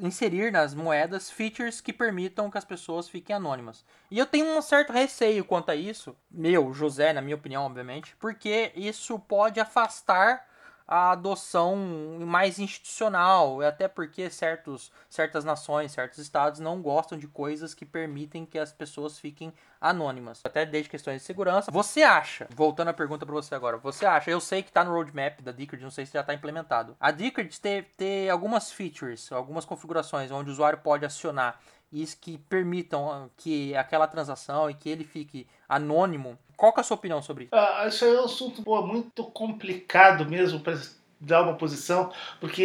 inserir 0.00 0.50
nas 0.50 0.74
moedas 0.74 1.30
features 1.30 1.80
que 1.80 1.92
permitam 1.92 2.50
que 2.50 2.56
as 2.56 2.64
pessoas 2.64 3.08
fiquem 3.08 3.36
anônimas. 3.36 3.84
E 4.10 4.18
eu 4.18 4.26
tenho 4.26 4.46
um 4.46 4.62
certo 4.62 4.92
receio 4.92 5.44
quanto 5.44 5.70
a 5.70 5.76
isso, 5.76 6.16
meu, 6.30 6.72
José, 6.72 7.12
na 7.12 7.20
minha 7.20 7.36
opinião, 7.36 7.64
obviamente, 7.64 8.16
porque 8.16 8.72
isso 8.74 9.18
pode 9.18 9.60
afastar 9.60 10.46
a 10.88 11.12
adoção 11.12 11.76
mais 12.20 12.58
institucional, 12.58 13.60
até 13.60 13.86
porque 13.86 14.30
certos, 14.30 14.90
certas 15.10 15.44
nações, 15.44 15.92
certos 15.92 16.18
estados 16.18 16.58
não 16.58 16.80
gostam 16.80 17.18
de 17.18 17.28
coisas 17.28 17.74
que 17.74 17.84
permitem 17.84 18.46
que 18.46 18.58
as 18.58 18.72
pessoas 18.72 19.18
fiquem 19.18 19.52
anônimas, 19.78 20.40
até 20.42 20.64
desde 20.64 20.88
questões 20.88 21.20
de 21.20 21.26
segurança. 21.26 21.70
Você 21.70 22.02
acha, 22.02 22.48
voltando 22.56 22.88
à 22.88 22.94
pergunta 22.94 23.26
para 23.26 23.34
você 23.34 23.54
agora, 23.54 23.76
você 23.76 24.06
acha, 24.06 24.30
eu 24.30 24.40
sei 24.40 24.62
que 24.62 24.70
está 24.70 24.82
no 24.82 24.92
roadmap 24.92 25.42
da 25.42 25.52
Decred, 25.52 25.84
não 25.84 25.90
sei 25.90 26.06
se 26.06 26.14
já 26.14 26.22
está 26.22 26.32
implementado, 26.32 26.96
a 26.98 27.10
Decred 27.10 27.60
ter, 27.60 27.90
ter 27.96 28.30
algumas 28.30 28.72
features, 28.72 29.30
algumas 29.30 29.66
configurações 29.66 30.30
onde 30.30 30.48
o 30.48 30.52
usuário 30.52 30.78
pode 30.78 31.04
acionar 31.04 31.60
isso 31.92 32.16
que 32.20 32.38
permitam 32.38 33.10
ah, 33.10 33.28
que 33.36 33.74
aquela 33.76 34.06
transação 34.06 34.70
e 34.70 34.74
que 34.74 34.88
ele 34.88 35.04
fique 35.04 35.46
anônimo. 35.68 36.38
Qual 36.56 36.72
é 36.76 36.80
a 36.80 36.82
sua 36.82 36.96
opinião 36.96 37.22
sobre 37.22 37.44
isso? 37.44 37.54
Ah, 37.54 37.86
isso 37.86 38.04
é 38.04 38.20
um 38.20 38.24
assunto 38.24 38.62
pô, 38.62 38.82
muito 38.82 39.24
complicado 39.24 40.26
mesmo 40.26 40.60
para 40.60 40.76
dar 41.20 41.42
uma 41.42 41.54
posição, 41.54 42.12
porque 42.40 42.64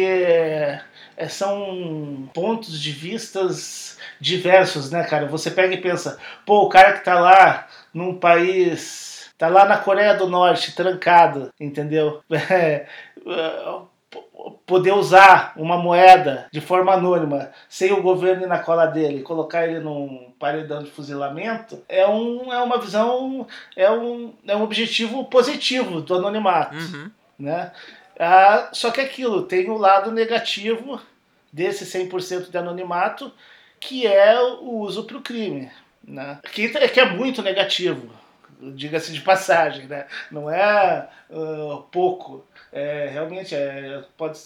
é, 1.16 1.28
são 1.28 2.28
pontos 2.32 2.80
de 2.80 2.92
vistas 2.92 3.98
diversos, 4.20 4.90
né, 4.90 5.04
cara? 5.04 5.26
Você 5.26 5.50
pega 5.50 5.74
e 5.74 5.80
pensa, 5.80 6.18
pô, 6.46 6.62
o 6.62 6.68
cara 6.68 6.92
que 6.92 7.04
tá 7.04 7.18
lá 7.18 7.66
num 7.92 8.16
país, 8.18 9.32
tá 9.36 9.48
lá 9.48 9.64
na 9.64 9.78
Coreia 9.78 10.14
do 10.14 10.28
Norte, 10.28 10.74
trancado, 10.74 11.52
entendeu? 11.58 12.22
É, 12.50 12.86
poder 14.66 14.92
usar 14.92 15.52
uma 15.56 15.76
moeda 15.76 16.48
de 16.52 16.60
forma 16.60 16.92
anônima 16.92 17.50
sem 17.68 17.92
o 17.92 18.02
governo 18.02 18.44
ir 18.44 18.46
na 18.46 18.58
cola 18.58 18.86
dele 18.86 19.22
colocar 19.22 19.66
ele 19.66 19.80
num 19.80 20.32
paredão 20.38 20.82
de 20.82 20.90
fuzilamento 20.90 21.82
é, 21.88 22.06
um, 22.06 22.52
é 22.52 22.62
uma 22.62 22.78
visão, 22.78 23.46
é 23.76 23.90
um, 23.90 24.34
é 24.46 24.54
um 24.56 24.62
objetivo 24.62 25.24
positivo 25.24 26.00
do 26.00 26.14
anonimato. 26.14 26.76
Uhum. 26.76 27.10
Né? 27.38 27.72
Ah, 28.18 28.68
só 28.72 28.90
que 28.90 29.00
aquilo 29.00 29.42
tem 29.42 29.68
o 29.68 29.74
um 29.74 29.78
lado 29.78 30.10
negativo 30.10 31.00
desse 31.52 31.84
100% 31.84 32.50
de 32.50 32.58
anonimato, 32.58 33.32
que 33.80 34.06
é 34.06 34.40
o 34.40 34.78
uso 34.78 35.04
para 35.04 35.16
o 35.16 35.22
crime. 35.22 35.70
Né? 36.06 36.38
Que, 36.52 36.68
que 36.68 37.00
é 37.00 37.04
muito 37.04 37.42
negativo 37.42 38.10
diga-se 38.72 39.12
de 39.12 39.20
passagem, 39.20 39.86
né? 39.86 40.06
Não 40.30 40.50
é 40.50 41.08
uh, 41.30 41.82
pouco. 41.90 42.46
É, 42.74 43.08
realmente 43.12 43.54
é, 43.54 44.02
pode, 44.16 44.36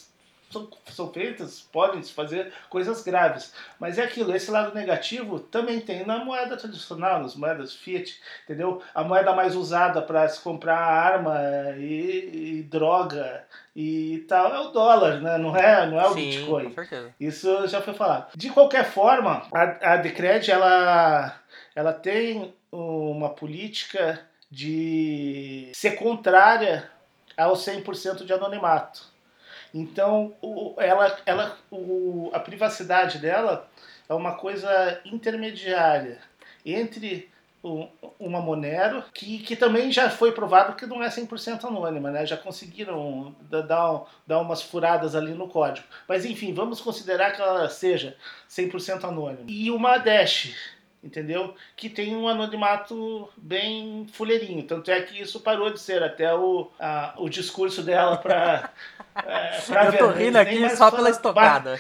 são, 0.51 0.69
são 0.87 1.11
feitas, 1.11 1.61
podem 1.73 2.03
se 2.03 2.13
fazer 2.13 2.53
coisas 2.69 3.03
graves. 3.03 3.55
Mas 3.81 3.99
é 3.99 4.05
aquilo, 4.05 4.37
esse 4.37 4.51
lado 4.51 4.75
negativo 4.75 5.41
também 5.41 5.81
tem 5.81 6.05
na 6.05 6.23
moeda 6.23 6.55
tradicional, 6.55 7.23
nas 7.23 7.35
moedas 7.35 7.75
fiat, 7.75 8.21
entendeu? 8.45 8.83
A 8.95 9.03
moeda 9.03 9.35
mais 9.35 9.57
usada 9.57 10.03
para 10.03 10.29
se 10.29 10.41
comprar 10.41 10.79
arma 10.79 11.39
e, 11.79 12.59
e, 12.59 12.63
droga 12.65 13.45
e 13.75 14.27
tal 14.29 14.55
é 14.55 14.61
o 14.61 14.69
dólar, 14.69 15.23
né? 15.23 15.39
Não 15.39 15.57
é, 15.57 15.87
não 15.87 15.99
é 15.99 16.07
o 16.07 16.13
Sim, 16.13 16.31
Bitcoin. 16.31 16.65
Com 16.67 16.75
certeza. 16.75 17.15
Isso 17.19 17.67
já 17.67 17.81
foi 17.81 17.95
falado. 17.95 18.31
De 18.37 18.51
qualquer 18.51 18.85
forma, 18.85 19.47
a, 19.53 19.95
a 19.95 19.97
Decred, 19.97 20.51
ela, 20.51 21.35
ela 21.75 21.95
tem 21.95 22.55
uma 22.71 23.31
política 23.31 24.21
de 24.51 25.71
ser 25.75 25.93
contrária 25.93 26.91
ao 27.39 27.55
100% 27.55 28.25
de 28.25 28.33
anonimato. 28.33 29.07
Então, 29.73 30.35
o, 30.43 30.75
ela, 30.79 31.17
ela, 31.25 31.57
o, 31.71 32.31
a 32.33 32.41
privacidade 32.41 33.19
dela 33.19 33.69
é 34.09 34.15
uma 34.15 34.35
coisa 34.35 35.01
intermediária 35.05 36.19
entre 36.65 37.31
uma 38.19 38.41
Monero, 38.41 39.03
que, 39.13 39.41
que 39.41 39.57
também 39.57 39.91
já 39.91 40.09
foi 40.09 40.33
provado 40.33 40.77
que 40.77 40.87
não 40.87 41.03
é 41.03 41.09
100% 41.09 41.65
anônima, 41.65 42.11
né? 42.11 42.25
já 42.25 42.37
conseguiram 42.37 43.35
dar, 43.51 44.07
dar 44.27 44.41
umas 44.41 44.63
furadas 44.63 45.15
ali 45.15 45.33
no 45.33 45.49
código. 45.49 45.87
Mas 46.07 46.25
enfim, 46.25 46.55
vamos 46.55 46.81
considerar 46.81 47.33
que 47.33 47.43
ela 47.43 47.69
seja 47.69 48.17
100% 48.49 49.05
anônima. 49.05 49.45
E 49.49 49.71
uma 49.71 49.99
Dash, 49.99 50.55
entendeu? 51.03 51.55
Que 51.77 51.89
tem 51.89 52.17
um 52.17 52.29
anonimato 52.29 53.29
bem 53.37 54.07
fuleirinho. 54.13 54.63
Tanto 54.65 54.91
é 54.91 55.01
que 55.01 55.21
isso 55.21 55.41
parou 55.41 55.71
de 55.73 55.81
ser 55.81 56.03
até 56.03 56.35
o, 56.35 56.71
a, 56.79 57.15
o 57.17 57.29
discurso 57.29 57.83
dela 57.83 58.17
para. 58.17 58.71
É, 59.27 59.89
Eu 59.89 59.99
tô 59.99 60.11
rindo 60.11 60.39
aqui 60.39 60.71
só 60.77 60.93
pela 60.93 61.11
estocada. 61.11 61.77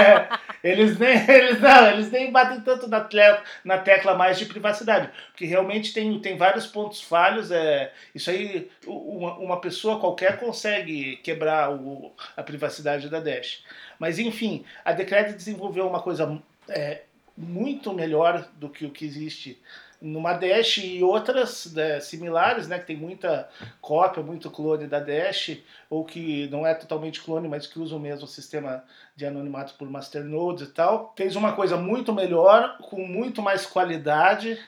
eles, 0.64 0.98
nem, 0.98 1.30
eles, 1.30 1.60
não, 1.60 1.86
eles 1.90 2.10
nem 2.10 2.32
batem 2.32 2.58
tanto 2.62 2.88
na, 2.88 3.02
tecla, 3.02 3.42
na 3.62 3.76
tecla 3.76 4.14
mais 4.14 4.38
de 4.38 4.46
privacidade, 4.46 5.10
porque 5.26 5.44
realmente 5.44 5.92
tem, 5.92 6.18
tem 6.20 6.38
vários 6.38 6.66
pontos 6.66 7.02
falhos. 7.02 7.50
É, 7.50 7.92
isso 8.14 8.30
aí, 8.30 8.70
uma, 8.86 9.34
uma 9.34 9.60
pessoa 9.60 10.00
qualquer 10.00 10.40
consegue 10.40 11.16
quebrar 11.16 11.70
o, 11.70 12.14
a 12.34 12.42
privacidade 12.42 13.10
da 13.10 13.20
Dash. 13.20 13.62
Mas 13.98 14.18
enfim, 14.18 14.64
a 14.82 14.92
Decred 14.92 15.34
desenvolveu 15.34 15.86
uma 15.86 16.00
coisa 16.00 16.40
é, 16.70 17.02
muito 17.40 17.92
melhor 17.92 18.48
do 18.56 18.68
que 18.68 18.84
o 18.84 18.90
que 18.90 19.04
existe 19.04 19.60
numa 20.00 20.32
Dash 20.32 20.78
e 20.78 21.02
outras 21.02 21.72
né, 21.74 22.00
similares, 22.00 22.66
né, 22.66 22.78
que 22.78 22.86
tem 22.86 22.96
muita 22.96 23.48
cópia, 23.80 24.22
muito 24.22 24.50
clone 24.50 24.86
da 24.86 24.98
Dash, 24.98 25.58
ou 25.90 26.04
que 26.04 26.48
não 26.48 26.66
é 26.66 26.74
totalmente 26.74 27.20
clone, 27.20 27.48
mas 27.48 27.66
que 27.66 27.78
usa 27.78 27.96
o 27.96 28.00
mesmo 28.00 28.26
sistema 28.26 28.82
de 29.14 29.26
anonimato 29.26 29.74
por 29.74 29.90
masternodes 29.90 30.68
e 30.68 30.72
tal. 30.72 31.12
Fez 31.16 31.36
uma 31.36 31.52
coisa 31.52 31.76
muito 31.76 32.14
melhor, 32.14 32.78
com 32.78 33.06
muito 33.06 33.42
mais 33.42 33.66
qualidade, 33.66 34.58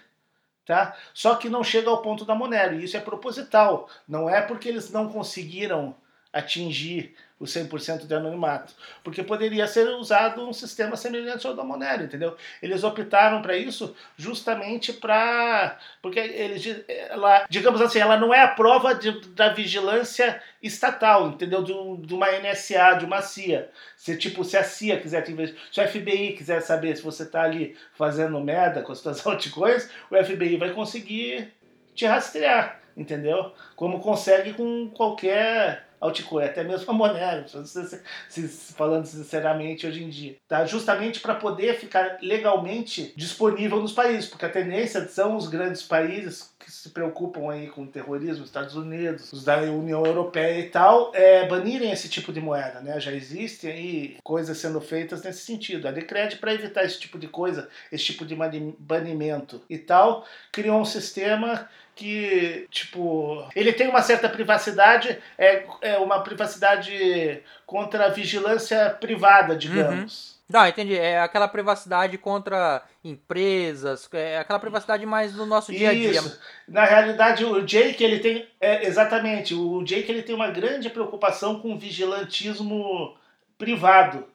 tá? 0.67 0.95
Só 1.15 1.35
que 1.35 1.49
não 1.49 1.65
chega 1.65 1.89
ao 1.89 2.03
ponto 2.03 2.25
da 2.25 2.35
Monero, 2.35 2.79
e 2.79 2.85
isso 2.85 2.97
é 2.97 3.01
proposital. 3.01 3.89
Não 4.07 4.29
é 4.29 4.43
porque 4.43 4.69
eles 4.69 4.91
não 4.91 5.09
conseguiram 5.09 5.95
atingir 6.31 7.15
o 7.43 7.45
100% 7.45 8.07
de 8.07 8.15
anonimato, 8.15 8.73
porque 9.03 9.21
poderia 9.21 9.67
ser 9.67 9.89
usado 9.89 10.49
um 10.49 10.53
sistema 10.53 10.97
semelhante 10.97 11.45
ao 11.45 11.57
da 11.57 11.65
Monero, 11.65 12.05
entendeu? 12.05 12.37
Eles 12.63 12.85
optaram 12.85 13.43
para 13.43 13.57
isso 13.57 13.97
justamente 14.17 14.93
para 14.93 15.77
porque 16.01 16.21
eles 16.21 16.85
ela, 17.11 17.45
digamos 17.51 17.81
assim, 17.81 17.99
ela 17.99 18.17
não 18.17 18.33
é 18.33 18.41
a 18.43 18.49
prova 18.49 18.95
de, 18.95 19.11
da 19.31 19.53
vigilância 19.53 20.41
estatal, 20.63 21.31
entendeu? 21.31 21.65
De, 21.65 21.73
de, 22.07 22.15
uma 22.15 22.29
NSA, 22.31 22.95
de 23.01 23.05
uma 23.05 23.21
CIA. 23.21 23.69
Se 23.97 24.17
tipo 24.17 24.45
se 24.45 24.57
a 24.57 24.63
CIA 24.63 25.01
quiser 25.01 25.23
te 25.23 25.35
se 25.73 25.81
o 25.81 25.89
FBI 25.89 26.35
quiser 26.35 26.63
saber 26.63 26.97
se 26.97 27.03
você 27.03 27.25
está 27.25 27.43
ali 27.43 27.77
fazendo 27.95 28.39
merda 28.39 28.83
com 28.83 28.93
as 28.93 28.99
suas 28.99 29.19
altcoins, 29.27 29.91
o 30.09 30.25
FBI 30.25 30.59
vai 30.59 30.71
conseguir 30.71 31.53
te 31.93 32.07
rastrear, 32.07 32.81
entendeu? 32.97 33.53
Como 33.75 33.99
consegue 33.99 34.53
com 34.53 34.89
qualquer 34.91 35.92
altcoin, 36.03 36.45
até 36.45 36.65
mesmo 36.65 36.91
a 36.91 36.95
Monero, 36.95 37.45
falando 38.75 39.07
sinceramente 39.07 39.87
hoje 39.87 40.03
em 40.03 40.09
dia, 40.11 40.37
tá? 40.49 40.65
Justamente 40.65 41.21
para 41.21 41.37
poder 41.37 41.79
ficar 41.79 42.19
legalmente 42.21 43.13
disponível 43.17 43.81
nos 43.81 43.93
países, 43.93 44.29
porque 44.29 44.45
a 44.45 44.51
tendência 44.51 45.07
são 45.07 45.37
os 45.37 45.49
grandes 45.49 45.83
países 45.83 46.53
que 46.59 46.71
se 46.71 46.91
preocupam 46.91 47.51
aí 47.51 47.69
com 47.69 47.83
o 47.83 47.87
terrorismo, 47.87 48.45
Estados 48.45 48.77
Unidos, 48.77 49.33
os 49.33 49.45
da 49.45 49.59
União 49.59 50.05
Europeia 50.05 50.61
e 50.61 50.69
tal, 50.69 51.11
é, 51.15 51.47
banirem 51.47 51.91
esse 51.91 52.09
tipo 52.09 52.33
de 52.33 52.41
moeda, 52.41 52.81
né? 52.81 53.01
Já 53.01 53.13
existem 53.13 53.71
aí 53.71 54.17
coisas 54.23 54.59
sendo 54.59 54.81
feitas 54.81 55.23
nesse 55.23 55.41
sentido. 55.41 55.89
A 55.89 55.91
Decred, 55.91 56.37
para 56.37 56.55
evitar 56.55 56.85
esse 56.85 56.99
tipo 56.99 57.19
de 57.19 57.29
coisa, 57.29 57.69
esse 57.91 58.05
tipo 58.05 58.25
de 58.25 58.37
banimento 58.79 59.63
e 59.69 59.79
tal, 59.79 60.25
criou 60.51 60.81
um 60.81 60.85
sistema 60.85 61.69
que, 61.95 62.67
tipo, 62.71 63.47
ele 63.55 63.73
tem 63.73 63.89
uma 63.89 64.03
certa 64.03 64.29
privacidade, 64.29 65.19
é, 65.37 65.65
é 65.81 65.99
uma 65.99 66.23
privacidade 66.23 67.43
contra 67.67 68.07
a 68.07 68.11
vigilância 68.11 68.91
privada, 68.91 69.55
digamos. 69.57 70.31
Uhum. 70.31 70.33
Não, 70.53 70.67
entendi. 70.67 70.97
É 70.97 71.21
aquela 71.21 71.49
privacidade 71.49 72.19
contra 72.19 72.83
empresas, 73.03 74.09
é 74.13 74.39
aquela 74.39 74.59
privacidade 74.59 75.07
mais 75.07 75.33
do 75.33 75.47
nosso 75.47 75.73
dia 75.73 75.91
a 75.91 75.95
dia. 75.95 76.11
Isso. 76.11 76.39
Na 76.69 76.85
realidade, 76.85 77.45
o 77.45 77.63
Jake, 77.65 78.05
ele 78.05 78.19
tem. 78.19 78.47
É, 78.61 78.87
exatamente, 78.87 79.55
o 79.55 79.83
Jake 79.83 80.11
ele 80.11 80.23
tem 80.23 80.35
uma 80.35 80.51
grande 80.51 80.91
preocupação 80.91 81.61
com 81.61 81.73
o 81.73 81.79
vigilantismo 81.79 83.17
privado, 83.57 84.27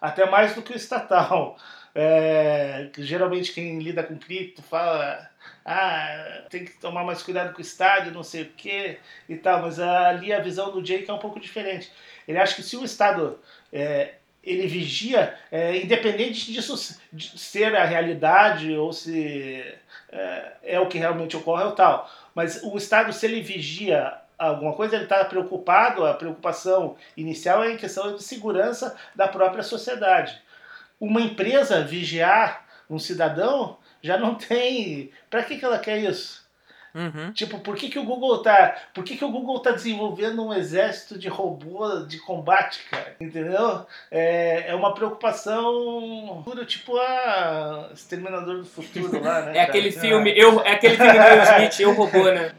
até 0.00 0.28
mais 0.28 0.54
do 0.54 0.62
que 0.62 0.72
o 0.72 0.76
estatal. 0.76 1.56
É, 1.98 2.90
geralmente 2.98 3.54
quem 3.54 3.78
lida 3.78 4.02
com 4.02 4.18
cripto 4.18 4.60
fala 4.60 5.30
ah, 5.64 6.42
tem 6.50 6.66
que 6.66 6.72
tomar 6.72 7.02
mais 7.04 7.22
cuidado 7.22 7.54
com 7.54 7.58
o 7.58 7.62
estádio, 7.62 8.12
não 8.12 8.22
sei 8.22 8.42
o 8.42 8.52
que 8.52 8.98
e 9.26 9.34
tal, 9.36 9.62
mas 9.62 9.80
ali 9.80 10.30
a 10.30 10.40
visão 10.40 10.70
do 10.70 10.82
Jake 10.82 11.10
é 11.10 11.14
um 11.14 11.18
pouco 11.18 11.40
diferente. 11.40 11.90
Ele 12.28 12.38
acha 12.38 12.54
que 12.54 12.62
se 12.62 12.76
o 12.76 12.84
Estado 12.84 13.38
é, 13.72 14.16
ele 14.44 14.68
vigia, 14.68 15.36
é, 15.50 15.76
independente 15.78 16.52
disso 16.52 16.76
ser 17.36 17.74
a 17.74 17.84
realidade 17.84 18.76
ou 18.76 18.92
se 18.92 19.64
é, 20.12 20.52
é, 20.62 20.80
o 20.80 20.86
que 20.86 20.98
realmente 20.98 21.36
ocorre 21.36 21.64
ou 21.64 21.72
tal, 21.72 22.08
mas 22.32 22.62
o 22.62 22.76
Estado, 22.76 23.12
se 23.12 23.26
ele 23.26 23.40
vigia 23.40 24.12
alguma 24.38 24.72
coisa, 24.72 24.96
ele 24.96 25.04
está 25.04 25.24
preocupado, 25.24 26.04
a 26.04 26.14
preocupação 26.14 26.96
inicial 27.16 27.62
é 27.64 27.72
em 27.72 27.76
questão 27.76 28.14
de 28.14 28.22
segurança 28.22 28.96
da 29.14 29.28
própria 29.28 29.62
sociedade. 29.62 30.40
Uma 31.00 31.20
empresa 31.20 31.82
vigiar 31.82 32.64
um 32.88 32.98
cidadão 32.98 33.78
já 34.02 34.16
não 34.16 34.34
tem. 34.38 35.10
Para 35.28 35.42
que, 35.42 35.58
que 35.58 35.64
ela 35.64 35.78
quer 35.78 35.98
isso? 35.98 36.46
Uhum. 36.96 37.30
Tipo, 37.32 37.58
por 37.58 37.76
que, 37.76 37.90
que 37.90 37.98
o 37.98 38.04
Google 38.04 38.40
tá. 38.40 38.74
Por 38.94 39.04
que, 39.04 39.18
que 39.18 39.24
o 39.24 39.30
Google 39.30 39.60
tá 39.60 39.70
desenvolvendo 39.70 40.42
um 40.42 40.54
exército 40.54 41.18
de 41.18 41.28
robô 41.28 42.06
de 42.06 42.18
combate, 42.20 42.86
cara? 42.90 43.14
Entendeu? 43.20 43.86
É, 44.10 44.70
é 44.70 44.74
uma 44.74 44.94
preocupação 44.94 46.42
tipo 46.66 46.96
a 46.96 47.90
Exterminador 47.92 48.56
do 48.56 48.64
Futuro 48.64 49.22
lá, 49.22 49.42
né? 49.42 49.58
É 49.58 49.60
aquele 49.60 49.92
cara? 49.92 50.06
filme, 50.06 50.32
eu, 50.34 50.62
é 50.62 50.72
aquele 50.72 50.96
filme 50.96 51.12
do 51.12 51.18
Will 51.18 51.42
Smith, 51.42 51.80
Eu 51.80 51.92
Robô, 51.92 52.30
né? 52.30 52.54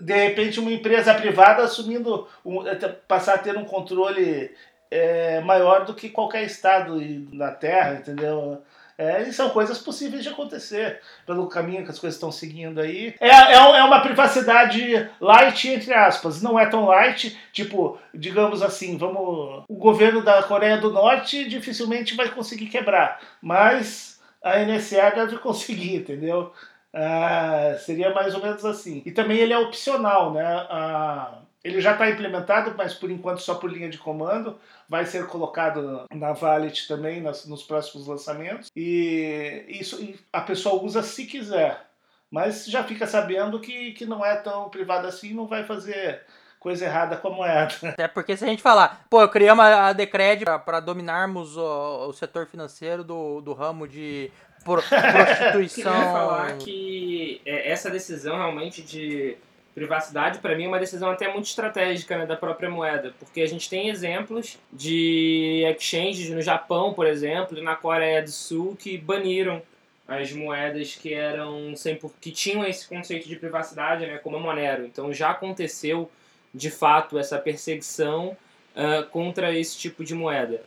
De 0.00 0.14
repente 0.14 0.60
uma 0.60 0.72
empresa 0.72 1.14
privada 1.14 1.62
assumindo 1.62 2.26
um, 2.44 2.64
passar 3.06 3.34
a 3.34 3.38
ter 3.38 3.56
um 3.56 3.64
controle 3.64 4.50
é, 4.90 5.40
maior 5.40 5.84
do 5.84 5.94
que 5.94 6.08
qualquer 6.08 6.44
estado 6.44 7.00
na 7.32 7.50
Terra, 7.50 7.94
entendeu? 7.94 8.62
É, 8.96 9.22
e 9.22 9.32
são 9.32 9.50
coisas 9.50 9.78
possíveis 9.78 10.24
de 10.24 10.28
acontecer 10.28 11.00
pelo 11.24 11.46
caminho 11.46 11.84
que 11.84 11.90
as 11.90 12.00
coisas 12.00 12.16
estão 12.16 12.32
seguindo 12.32 12.80
aí. 12.80 13.14
É, 13.20 13.28
é, 13.28 13.52
é 13.52 13.84
uma 13.84 14.00
privacidade 14.00 15.08
light, 15.20 15.68
entre 15.68 15.94
aspas. 15.94 16.42
Não 16.42 16.58
é 16.58 16.66
tão 16.66 16.84
light, 16.84 17.38
tipo, 17.52 17.96
digamos 18.12 18.60
assim, 18.60 18.98
vamos. 18.98 19.62
O 19.68 19.76
governo 19.76 20.20
da 20.20 20.42
Coreia 20.42 20.78
do 20.78 20.92
Norte 20.92 21.48
dificilmente 21.48 22.16
vai 22.16 22.28
conseguir 22.28 22.66
quebrar, 22.66 23.20
mas 23.40 24.20
a 24.42 24.58
NSA 24.64 25.10
deve 25.10 25.38
conseguir, 25.38 25.96
entendeu? 25.96 26.52
Ah, 26.92 27.76
seria 27.78 28.12
mais 28.12 28.34
ou 28.34 28.42
menos 28.42 28.64
assim. 28.64 29.02
E 29.04 29.12
também 29.12 29.38
ele 29.38 29.52
é 29.52 29.58
opcional, 29.58 30.32
né? 30.32 30.44
Ele 31.62 31.80
já 31.80 31.92
está 31.92 32.08
implementado, 32.08 32.74
mas 32.76 32.94
por 32.94 33.10
enquanto 33.10 33.40
só 33.40 33.54
por 33.54 33.70
linha 33.70 33.88
de 33.88 33.98
comando. 33.98 34.58
Vai 34.88 35.04
ser 35.04 35.26
colocado 35.26 36.06
na 36.10 36.32
Valet 36.32 36.86
também 36.88 37.20
nas, 37.20 37.46
nos 37.46 37.62
próximos 37.62 38.06
lançamentos. 38.06 38.70
E 38.74 39.64
isso 39.68 40.00
e 40.02 40.18
a 40.32 40.40
pessoa 40.40 40.82
usa 40.82 41.02
se 41.02 41.26
quiser. 41.26 41.86
Mas 42.30 42.66
já 42.66 42.84
fica 42.84 43.06
sabendo 43.06 43.60
que, 43.60 43.92
que 43.92 44.04
não 44.04 44.24
é 44.24 44.36
tão 44.36 44.68
privado 44.68 45.06
assim, 45.06 45.34
não 45.34 45.46
vai 45.46 45.64
fazer 45.64 46.22
coisa 46.58 46.84
errada 46.84 47.16
com 47.16 47.28
a 47.28 47.30
moeda. 47.30 47.74
Até 47.82 48.08
porque 48.08 48.36
se 48.36 48.44
a 48.44 48.48
gente 48.48 48.62
falar, 48.62 49.06
pô, 49.08 49.26
criamos 49.28 49.64
a 49.64 49.92
Decred 49.92 50.44
para 50.64 50.80
dominarmos 50.80 51.56
o, 51.56 52.08
o, 52.08 52.12
setor 52.12 52.46
financeiro 52.46 53.04
do, 53.04 53.40
do 53.40 53.52
ramo 53.52 53.86
de 53.86 54.30
pro, 54.68 54.82
prostituição. 54.84 55.94
Eu 55.94 56.12
falar 56.12 56.58
que 56.58 57.40
é, 57.46 57.70
essa 57.70 57.90
decisão 57.90 58.36
realmente 58.36 58.82
de 58.82 59.36
privacidade, 59.74 60.40
para 60.40 60.56
mim, 60.56 60.64
é 60.64 60.68
uma 60.68 60.78
decisão 60.78 61.10
até 61.10 61.32
muito 61.32 61.46
estratégica 61.46 62.18
né, 62.18 62.26
da 62.26 62.36
própria 62.36 62.68
moeda, 62.68 63.14
porque 63.18 63.40
a 63.40 63.46
gente 63.46 63.70
tem 63.70 63.88
exemplos 63.88 64.58
de 64.72 65.64
exchanges 65.70 66.28
no 66.30 66.42
Japão, 66.42 66.92
por 66.92 67.06
exemplo, 67.06 67.56
e 67.56 67.62
na 67.62 67.76
Coreia 67.76 68.22
do 68.22 68.30
Sul 68.30 68.76
que 68.76 68.98
baniram 68.98 69.62
as 70.06 70.32
moedas 70.32 70.96
que 70.96 71.12
eram 71.12 71.76
sem 71.76 71.98
que 72.20 72.32
tinham 72.32 72.64
esse 72.64 72.88
conceito 72.88 73.28
de 73.28 73.36
privacidade, 73.36 74.06
né, 74.06 74.18
como 74.18 74.36
a 74.36 74.40
Monero. 74.40 74.84
Então 74.84 75.12
já 75.12 75.30
aconteceu 75.30 76.10
de 76.52 76.70
fato 76.70 77.18
essa 77.18 77.38
perseguição 77.38 78.36
uh, 78.74 79.06
contra 79.10 79.54
esse 79.54 79.78
tipo 79.78 80.02
de 80.02 80.14
moeda. 80.14 80.62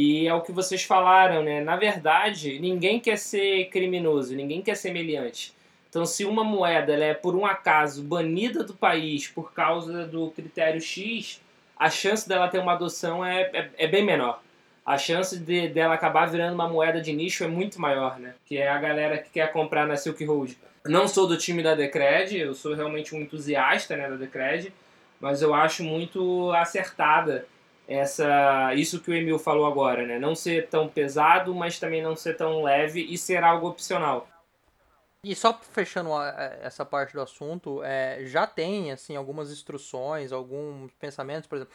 E 0.00 0.28
é 0.28 0.32
o 0.32 0.42
que 0.42 0.52
vocês 0.52 0.84
falaram, 0.84 1.42
né? 1.42 1.60
Na 1.60 1.74
verdade, 1.74 2.60
ninguém 2.60 3.00
quer 3.00 3.18
ser 3.18 3.64
criminoso, 3.64 4.32
ninguém 4.32 4.62
quer 4.62 4.76
ser 4.76 4.92
meliante. 4.92 5.52
Então, 5.90 6.06
se 6.06 6.24
uma 6.24 6.44
moeda 6.44 6.92
é 6.92 7.14
por 7.14 7.34
um 7.34 7.44
acaso 7.44 8.04
banida 8.04 8.62
do 8.62 8.74
país 8.74 9.26
por 9.26 9.52
causa 9.52 10.06
do 10.06 10.30
critério 10.30 10.80
X, 10.80 11.40
a 11.76 11.90
chance 11.90 12.28
dela 12.28 12.46
ter 12.46 12.60
uma 12.60 12.74
adoção 12.74 13.26
é, 13.26 13.50
é, 13.52 13.70
é 13.76 13.86
bem 13.88 14.04
menor. 14.04 14.40
A 14.86 14.96
chance 14.96 15.36
de, 15.36 15.66
dela 15.66 15.94
acabar 15.94 16.26
virando 16.26 16.54
uma 16.54 16.68
moeda 16.68 17.00
de 17.00 17.12
nicho 17.12 17.42
é 17.42 17.48
muito 17.48 17.80
maior, 17.80 18.20
né? 18.20 18.34
Que 18.46 18.56
é 18.56 18.68
a 18.68 18.78
galera 18.78 19.18
que 19.18 19.30
quer 19.30 19.50
comprar 19.50 19.84
na 19.84 19.96
Silk 19.96 20.24
Road. 20.24 20.56
Não 20.86 21.08
sou 21.08 21.26
do 21.26 21.36
time 21.36 21.60
da 21.60 21.74
Decred, 21.74 22.38
eu 22.38 22.54
sou 22.54 22.72
realmente 22.72 23.16
um 23.16 23.20
entusiasta 23.20 23.96
né, 23.96 24.08
da 24.08 24.14
Decred, 24.14 24.72
mas 25.20 25.42
eu 25.42 25.52
acho 25.52 25.82
muito 25.82 26.52
acertada 26.52 27.46
essa 27.88 28.74
isso 28.74 29.00
que 29.00 29.10
o 29.10 29.14
Emil 29.14 29.38
falou 29.38 29.66
agora, 29.66 30.06
né? 30.06 30.18
Não 30.18 30.34
ser 30.34 30.68
tão 30.68 30.86
pesado, 30.86 31.54
mas 31.54 31.78
também 31.78 32.02
não 32.02 32.14
ser 32.14 32.36
tão 32.36 32.62
leve 32.62 33.00
e 33.00 33.16
ser 33.16 33.42
algo 33.42 33.66
opcional. 33.66 34.28
E 35.24 35.34
só 35.34 35.58
fechando 35.72 36.10
essa 36.62 36.84
parte 36.84 37.14
do 37.14 37.20
assunto, 37.20 37.82
é, 37.82 38.24
já 38.24 38.46
tem 38.46 38.92
assim 38.92 39.16
algumas 39.16 39.50
instruções, 39.50 40.32
alguns 40.32 40.92
pensamentos, 40.94 41.48
por 41.48 41.56
exemplo, 41.56 41.74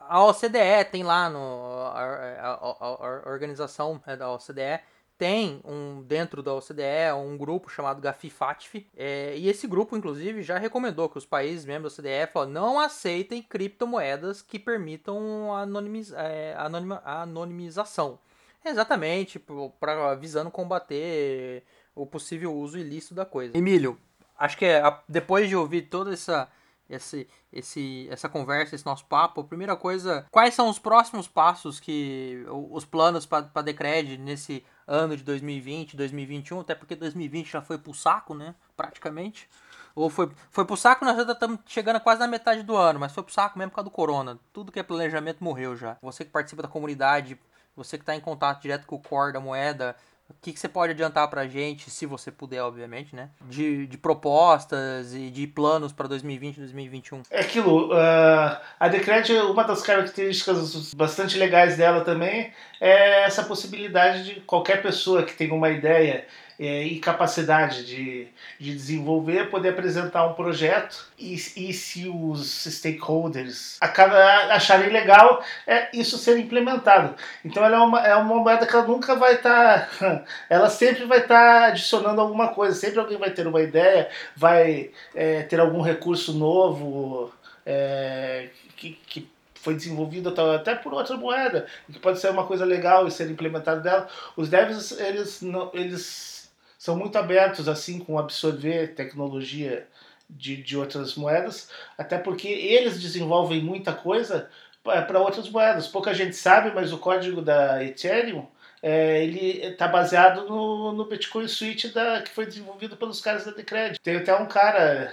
a 0.00 0.24
OCDE 0.24 0.84
tem 0.90 1.02
lá 1.02 1.30
no 1.30 1.38
a, 1.38 2.02
a, 2.02 2.50
a, 2.50 3.26
a 3.26 3.30
organização 3.30 4.00
né, 4.06 4.16
da 4.16 4.30
OCDE 4.30 4.80
tem 5.18 5.60
um 5.64 6.00
dentro 6.02 6.42
da 6.42 6.54
OCDE 6.54 7.12
um 7.16 7.36
grupo 7.36 7.68
chamado 7.68 8.00
GAFI-FATF, 8.00 8.86
é, 8.96 9.36
e 9.36 9.48
esse 9.48 9.66
grupo, 9.66 9.96
inclusive, 9.96 10.42
já 10.42 10.56
recomendou 10.56 11.08
que 11.08 11.18
os 11.18 11.26
países 11.26 11.66
membros 11.66 11.96
da 11.96 12.02
OCDE 12.02 12.32
falou, 12.32 12.48
não 12.48 12.78
aceitem 12.78 13.42
criptomoedas 13.42 14.40
que 14.40 14.58
permitam 14.58 15.52
anonimiz, 15.52 16.12
é, 16.12 16.54
anonima, 16.56 17.02
anonimização. 17.04 18.18
Exatamente, 18.64 19.40
para 19.80 20.14
visando 20.14 20.50
combater 20.50 21.64
o 21.94 22.06
possível 22.06 22.54
uso 22.54 22.78
ilícito 22.78 23.14
da 23.14 23.24
coisa. 23.24 23.56
Emílio, 23.56 23.98
acho 24.38 24.56
que 24.56 24.64
é, 24.64 24.82
depois 25.08 25.48
de 25.48 25.56
ouvir 25.56 25.82
toda 25.82 26.12
essa 26.12 26.48
esse, 26.88 27.28
esse, 27.52 28.08
essa 28.10 28.28
conversa, 28.28 28.74
esse 28.74 28.86
nosso 28.86 29.04
papo, 29.04 29.42
a 29.42 29.44
primeira 29.44 29.76
coisa, 29.76 30.26
quais 30.30 30.54
são 30.54 30.70
os 30.70 30.78
próximos 30.78 31.28
passos 31.28 31.78
que 31.78 32.44
os 32.48 32.84
planos 32.84 33.26
para 33.26 33.50
a 33.54 33.62
Decred 33.62 34.16
nesse 34.16 34.64
ano 34.88 35.16
de 35.16 35.22
2020, 35.22 35.96
2021, 35.96 36.60
até 36.60 36.74
porque 36.74 36.96
2020 36.96 37.52
já 37.52 37.60
foi 37.60 37.76
pro 37.76 37.92
saco, 37.92 38.34
né, 38.34 38.54
praticamente. 38.76 39.48
Ou 39.94 40.08
foi, 40.08 40.30
foi 40.50 40.64
pro 40.64 40.76
saco, 40.76 41.04
nós 41.04 41.16
já 41.16 41.32
estamos 41.32 41.60
chegando 41.66 42.00
quase 42.00 42.20
na 42.20 42.26
metade 42.26 42.62
do 42.62 42.74
ano, 42.76 42.98
mas 42.98 43.12
foi 43.12 43.22
pro 43.22 43.32
saco 43.32 43.58
mesmo 43.58 43.70
por 43.70 43.76
causa 43.76 43.90
do 43.90 43.94
corona. 43.94 44.38
Tudo 44.52 44.72
que 44.72 44.80
é 44.80 44.82
planejamento 44.82 45.44
morreu 45.44 45.76
já. 45.76 45.98
Você 46.00 46.24
que 46.24 46.30
participa 46.30 46.62
da 46.62 46.68
comunidade, 46.68 47.38
você 47.76 47.98
que 47.98 48.02
está 48.02 48.14
em 48.14 48.20
contato 48.20 48.62
direto 48.62 48.86
com 48.86 48.96
o 48.96 49.00
core 49.00 49.32
da 49.32 49.40
moeda, 49.40 49.94
o 50.30 50.34
que, 50.42 50.52
que 50.52 50.60
você 50.60 50.68
pode 50.68 50.92
adiantar 50.92 51.28
para 51.28 51.42
a 51.42 51.48
gente, 51.48 51.90
se 51.90 52.04
você 52.04 52.30
puder, 52.30 52.62
obviamente, 52.62 53.16
né? 53.16 53.30
De, 53.48 53.86
de 53.86 53.96
propostas 53.96 55.14
e 55.14 55.30
de 55.30 55.46
planos 55.46 55.92
para 55.92 56.06
2020 56.06 56.56
e 56.56 56.60
2021? 56.60 57.22
É 57.30 57.40
aquilo. 57.40 57.88
Uh, 57.92 58.58
a 58.78 58.88
Decred, 58.88 59.32
uma 59.32 59.64
das 59.64 59.82
características 59.82 60.92
bastante 60.94 61.38
legais 61.38 61.78
dela 61.78 62.04
também 62.04 62.52
é 62.78 63.24
essa 63.24 63.42
possibilidade 63.42 64.24
de 64.24 64.40
qualquer 64.42 64.82
pessoa 64.82 65.22
que 65.22 65.34
tenha 65.34 65.54
uma 65.54 65.70
ideia 65.70 66.26
é, 66.58 66.82
e 66.82 66.98
capacidade 66.98 67.86
de, 67.86 68.26
de 68.58 68.72
desenvolver, 68.74 69.48
poder 69.48 69.70
apresentar 69.70 70.26
um 70.26 70.34
projeto 70.34 71.06
e, 71.16 71.34
e 71.34 71.72
se 71.72 72.08
os 72.08 72.64
stakeholders 72.64 73.78
acharem 73.80 74.90
legal, 74.90 75.42
é 75.66 75.88
isso 75.92 76.18
ser 76.18 76.36
implementado. 76.38 77.14
Então 77.44 77.64
ela 77.64 77.76
é 77.76 77.80
uma, 77.80 78.06
é 78.06 78.14
uma 78.16 78.36
moeda 78.36 78.66
que 78.66 78.74
ela 78.74 78.86
nunca 78.86 79.14
vai 79.14 79.34
estar, 79.34 79.88
tá, 79.98 80.24
ela 80.50 80.68
sempre 80.68 81.04
vai 81.04 81.18
estar 81.18 81.60
tá 81.60 81.66
adicionando 81.66 82.20
alguma 82.20 82.48
coisa, 82.48 82.74
sempre 82.74 82.98
alguém 82.98 83.18
vai 83.18 83.30
ter 83.30 83.46
uma 83.46 83.62
ideia, 83.62 84.08
vai 84.34 84.90
é, 85.14 85.42
ter 85.42 85.60
algum 85.60 85.80
recurso 85.80 86.32
novo 86.32 87.32
é, 87.64 88.48
que, 88.76 88.98
que 89.06 89.30
foi 89.54 89.74
desenvolvido 89.74 90.34
até 90.54 90.74
por 90.74 90.94
outra 90.94 91.16
moeda, 91.16 91.66
que 91.92 91.98
pode 91.98 92.18
ser 92.18 92.30
uma 92.30 92.46
coisa 92.46 92.64
legal 92.64 93.06
e 93.06 93.10
ser 93.10 93.30
implementado 93.30 93.82
dela. 93.82 94.08
Os 94.36 94.48
devs, 94.48 94.92
eles, 94.92 95.42
não, 95.42 95.70
eles 95.74 96.37
são 96.78 96.96
muito 96.96 97.18
abertos 97.18 97.68
assim 97.68 97.98
com 97.98 98.18
absorver 98.18 98.94
tecnologia 98.94 99.86
de, 100.30 100.56
de 100.62 100.76
outras 100.76 101.16
moedas, 101.16 101.70
até 101.96 102.16
porque 102.16 102.48
eles 102.48 103.00
desenvolvem 103.00 103.62
muita 103.62 103.92
coisa 103.92 104.48
para 104.82 105.20
outras 105.20 105.50
moedas. 105.50 105.88
Pouca 105.88 106.14
gente 106.14 106.36
sabe, 106.36 106.70
mas 106.74 106.92
o 106.92 106.98
código 106.98 107.42
da 107.42 107.84
Ethereum 107.84 108.46
é, 108.82 109.24
ele 109.24 109.66
está 109.66 109.88
baseado 109.88 110.48
no, 110.48 110.92
no 110.92 111.04
Bitcoin 111.04 111.48
Switch 111.48 111.92
da, 111.92 112.22
que 112.22 112.30
foi 112.30 112.46
desenvolvido 112.46 112.96
pelos 112.96 113.20
caras 113.20 113.44
da 113.44 113.50
Decred. 113.50 113.98
Tem 113.98 114.16
até 114.16 114.34
um 114.34 114.46
cara 114.46 115.12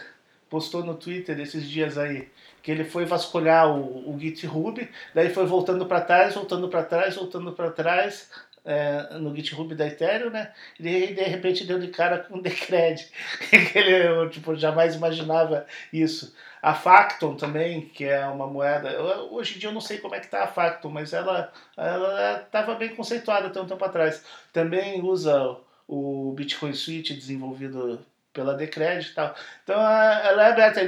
postou 0.49 0.83
no 0.83 0.95
Twitter 0.95 1.39
esses 1.39 1.67
dias 1.67 1.97
aí 1.97 2.29
que 2.61 2.71
ele 2.71 2.83
foi 2.83 3.05
vasculhar 3.05 3.69
o, 3.69 4.09
o 4.09 4.19
GitHub, 4.19 4.89
daí 5.13 5.29
foi 5.29 5.45
voltando 5.45 5.85
para 5.85 6.01
trás, 6.01 6.33
voltando 6.33 6.67
para 6.67 6.83
trás, 6.83 7.15
voltando 7.15 7.51
para 7.51 7.69
trás, 7.69 8.31
é, 8.65 9.17
no 9.19 9.33
GitHub 9.35 9.73
da 9.75 9.87
Ethereum, 9.87 10.31
né? 10.31 10.51
E 10.79 10.83
de 11.13 11.23
repente 11.23 11.65
deu 11.65 11.79
de 11.79 11.89
cara 11.89 12.19
com 12.19 12.37
o 12.37 12.41
Decred. 12.43 13.07
ele 13.51 14.29
tipo, 14.29 14.55
jamais 14.55 14.95
imaginava 14.95 15.65
isso. 15.93 16.35
A 16.61 16.73
Facton 16.73 17.35
também, 17.35 17.81
que 17.81 18.05
é 18.05 18.25
uma 18.25 18.47
moeda. 18.47 18.99
Hoje 19.31 19.55
em 19.55 19.59
dia 19.59 19.69
eu 19.69 19.73
não 19.73 19.81
sei 19.81 19.99
como 19.99 20.15
é 20.15 20.19
que 20.19 20.27
tá 20.27 20.43
a 20.43 20.47
Facton, 20.47 20.89
mas 20.89 21.13
ela 21.13 21.53
estava 22.43 22.73
bem 22.73 22.95
conceituada 22.95 23.47
até 23.47 23.61
um 23.61 23.67
tempo 23.67 23.85
atrás. 23.85 24.25
Também 24.51 25.01
usa 25.03 25.57
o 25.87 26.33
Bitcoin 26.35 26.73
Switch 26.73 27.11
desenvolvido 27.11 28.03
pela 28.35 28.53
Decred 28.53 29.09
e 29.09 29.13
tal. 29.13 29.33
Então 29.63 29.79
ela 29.79 30.47
é 30.47 30.51
aberta. 30.51 30.81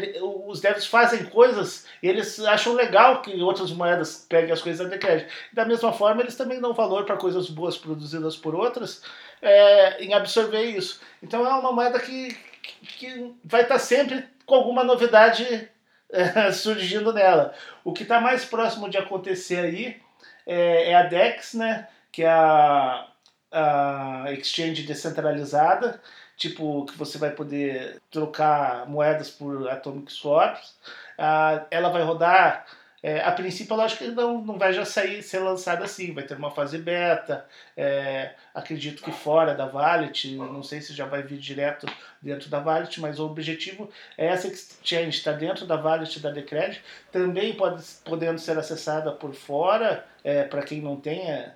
Os 0.46 0.60
devs 0.60 0.86
fazem 0.86 1.26
coisas 1.26 1.88
e 2.04 2.08
eles 2.08 2.40
acham 2.42 2.74
legal 2.74 3.22
que 3.24 3.42
outras 3.42 3.72
moedas 3.72 4.28
peguem 4.30 4.52
as 4.52 4.62
coisas 4.62 4.86
da 4.86 4.94
Decred. 4.94 5.26
Da 5.54 5.66
mesma 5.66 5.92
forma, 5.92 6.22
eles 6.22 6.36
também 6.36 6.60
dão 6.60 6.74
valor 6.74 7.06
para 7.06 7.18
coisas 7.18 7.50
boas 7.50 7.78
produzidas 7.78 8.36
por 8.36 8.54
outras 8.54 9.02
é, 9.42 10.04
em 10.04 10.14
absorver 10.14 10.64
isso. 10.64 11.02
Então 11.24 11.46
é 11.46 11.50
uma 11.50 11.72
moeda 11.72 12.00
que, 12.00 12.38
que 12.82 13.34
vai 13.44 13.62
estar 13.62 13.80
sempre 13.80 14.26
com 14.46 14.56
alguma 14.56 14.84
novidade 14.84 15.70
é, 16.12 16.52
surgindo 16.52 17.14
nela. 17.14 17.54
O 17.84 17.94
que 17.94 18.04
está 18.04 18.20
mais 18.20 18.46
próximo 18.46 18.90
de 18.90 18.98
acontecer 18.98 19.60
aí 19.60 20.02
é, 20.46 20.92
é, 20.92 20.96
a 20.96 21.04
DEX, 21.04 21.54
né? 21.54 21.88
Que 22.12 22.24
é 22.24 22.30
a, 22.30 23.08
a 23.52 24.26
exchange 24.34 24.84
descentralizada, 24.84 26.02
tipo 26.38 26.86
que 26.86 26.98
você 26.98 27.18
vai 27.18 27.32
poder 27.32 28.02
trocar 28.12 28.88
moedas 28.88 29.30
por 29.30 29.68
atomic 29.70 30.12
swaps. 30.12 30.76
Ah, 31.18 31.66
ela 31.72 31.90
vai 31.90 32.04
rodar 32.04 32.66
é, 33.02 33.22
a 33.22 33.32
princípio, 33.32 33.76
eu 33.76 33.82
acho 33.82 33.98
que 33.98 34.08
não, 34.08 34.42
não 34.44 34.58
vai 34.58 34.74
já 34.74 34.84
sair, 34.84 35.22
ser 35.22 35.40
lançado 35.40 35.84
assim, 35.84 36.14
vai 36.14 36.24
ter 36.24 36.36
uma 36.36 36.50
fase 36.50 36.78
beta, 36.80 37.46
é, 37.76 38.34
acredito 38.54 39.04
que 39.04 39.12
fora 39.12 39.54
da 39.54 39.66
Wallet, 39.66 40.36
não 40.36 40.64
sei 40.64 40.82
se 40.82 40.94
já 40.94 41.06
vai 41.06 41.22
vir 41.22 41.38
direto 41.38 41.86
dentro 42.22 42.50
da 42.50 42.60
Wallet, 42.60 43.00
mas 43.00 43.20
o 43.20 43.26
objetivo 43.26 43.90
é 44.18 44.26
essa 44.28 44.48
exchange, 44.48 45.10
está 45.10 45.32
dentro 45.32 45.66
da 45.66 45.76
Wallet 45.76 46.20
da 46.20 46.32
Decred, 46.32 46.82
também 47.12 47.54
pode, 47.54 47.84
podendo 48.04 48.40
ser 48.40 48.58
acessada 48.58 49.12
por 49.12 49.34
fora, 49.34 50.04
é, 50.24 50.44
para 50.44 50.64
quem 50.64 50.82
não 50.82 50.96
tenha 51.00 51.54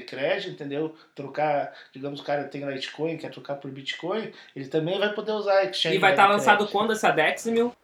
Decred, 0.00 0.50
entendeu? 0.50 0.94
Trocar, 1.14 1.72
digamos, 1.92 2.20
o 2.20 2.24
cara 2.24 2.44
tem 2.44 2.64
Litecoin, 2.64 3.16
quer 3.16 3.30
trocar 3.30 3.56
por 3.56 3.70
Bitcoin, 3.70 4.32
ele 4.54 4.68
também 4.68 4.98
vai 4.98 5.12
poder 5.12 5.32
usar 5.32 5.64
exchange. 5.64 5.96
E 5.96 6.00
vai 6.00 6.10
estar 6.10 6.26
tá 6.26 6.32
lançado 6.32 6.66
quando 6.68 6.92
essa 6.92 7.10
Dex, 7.10 7.46
meu? 7.46 7.74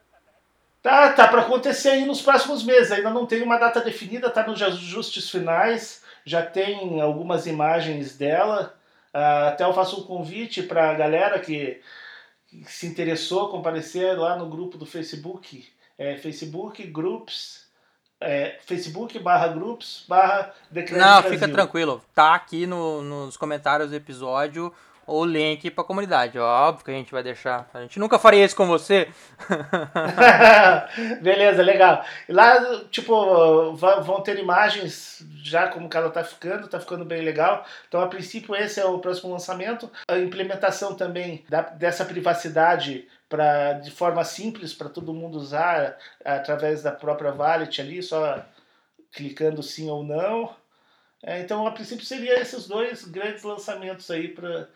Tá, 0.83 1.13
tá 1.13 1.29
para 1.29 1.43
acontecer 1.43 1.91
aí 1.91 2.05
nos 2.05 2.21
próximos 2.21 2.65
meses. 2.65 2.91
Ainda 2.91 3.11
não 3.11 3.25
tem 3.25 3.41
uma 3.43 3.57
data 3.57 3.81
definida, 3.81 4.29
tá 4.29 4.45
nos 4.47 4.61
ajustes 4.61 5.31
finais. 5.31 6.03
Já 6.25 6.45
tem 6.45 7.01
algumas 7.01 7.47
imagens 7.47 8.17
dela. 8.17 8.75
Uh, 9.15 9.49
até 9.49 9.65
eu 9.65 9.73
faço 9.73 10.01
um 10.01 10.05
convite 10.05 10.63
para 10.63 10.91
a 10.91 10.95
galera 10.95 11.39
que, 11.39 11.81
que, 12.49 12.65
se 12.67 12.87
interessou 12.87 13.49
comparecer 13.49 14.19
lá 14.19 14.37
no 14.37 14.49
grupo 14.49 14.77
do 14.77 14.87
Facebook, 14.87 15.69
é, 15.99 16.17
Facebook 16.17 16.83
Groups, 16.87 17.62
é, 18.23 18.59
Facebook 18.65 19.19
barra 19.19 19.49
Groups 19.49 20.05
barra 20.09 20.53
Não, 20.93 21.23
fica 21.23 21.49
tranquilo. 21.49 22.03
Tá 22.15 22.35
aqui 22.35 22.67
no, 22.67 23.03
nos 23.03 23.37
comentários 23.37 23.91
do 23.91 23.97
episódio 23.97 24.73
o 25.07 25.25
link 25.25 25.71
para 25.71 25.83
a 25.83 25.87
comunidade. 25.87 26.39
Óbvio 26.39 26.85
que 26.85 26.91
a 26.91 26.95
gente 26.95 27.13
vai 27.13 27.23
deixar. 27.23 27.69
A 27.75 27.83
gente 27.83 27.99
nunca 27.99 28.19
faria 28.19 28.45
isso 28.45 28.57
com 28.57 28.67
você. 28.67 29.09
Beleza, 31.21 31.63
legal. 31.63 32.05
Lá, 32.29 32.85
tipo, 32.91 33.75
vão 33.75 34.21
ter 34.23 34.39
imagens 34.39 35.25
já 35.43 35.69
como 35.69 35.87
o 35.87 35.91
cara 35.91 36.11
tá 36.11 36.23
ficando, 36.23 36.69
tá 36.69 36.79
ficando 36.79 37.05
bem 37.05 37.23
legal. 37.23 37.65
Então, 37.89 38.01
a 38.01 38.07
princípio, 38.07 38.55
esse 38.55 38.81
é 38.81 38.85
o 38.85 38.99
próximo 38.99 39.33
lançamento. 39.33 39.91
A 40.09 40.19
implementação 40.19 40.95
também 40.95 41.45
da, 41.49 41.63
dessa 41.63 42.05
privacidade 42.05 43.07
para 43.29 43.75
de 43.75 43.91
forma 43.91 44.23
simples 44.25 44.75
para 44.75 44.91
todo 44.91 45.15
mundo 45.15 45.39
usar 45.39 45.97
através 46.23 46.83
da 46.83 46.93
própria 46.93 47.33
wallet 47.33 47.81
ali, 47.81 48.03
só 48.03 48.45
clicando 49.11 49.63
sim 49.63 49.89
ou 49.89 50.03
não. 50.03 50.55
É, 51.23 51.41
então, 51.41 51.67
a 51.67 51.71
princípio, 51.71 52.05
seria 52.05 52.41
esses 52.41 52.67
dois 52.67 53.05
grandes 53.05 53.45
lançamentos 53.45 54.11
aí 54.11 54.29
para 54.29 54.69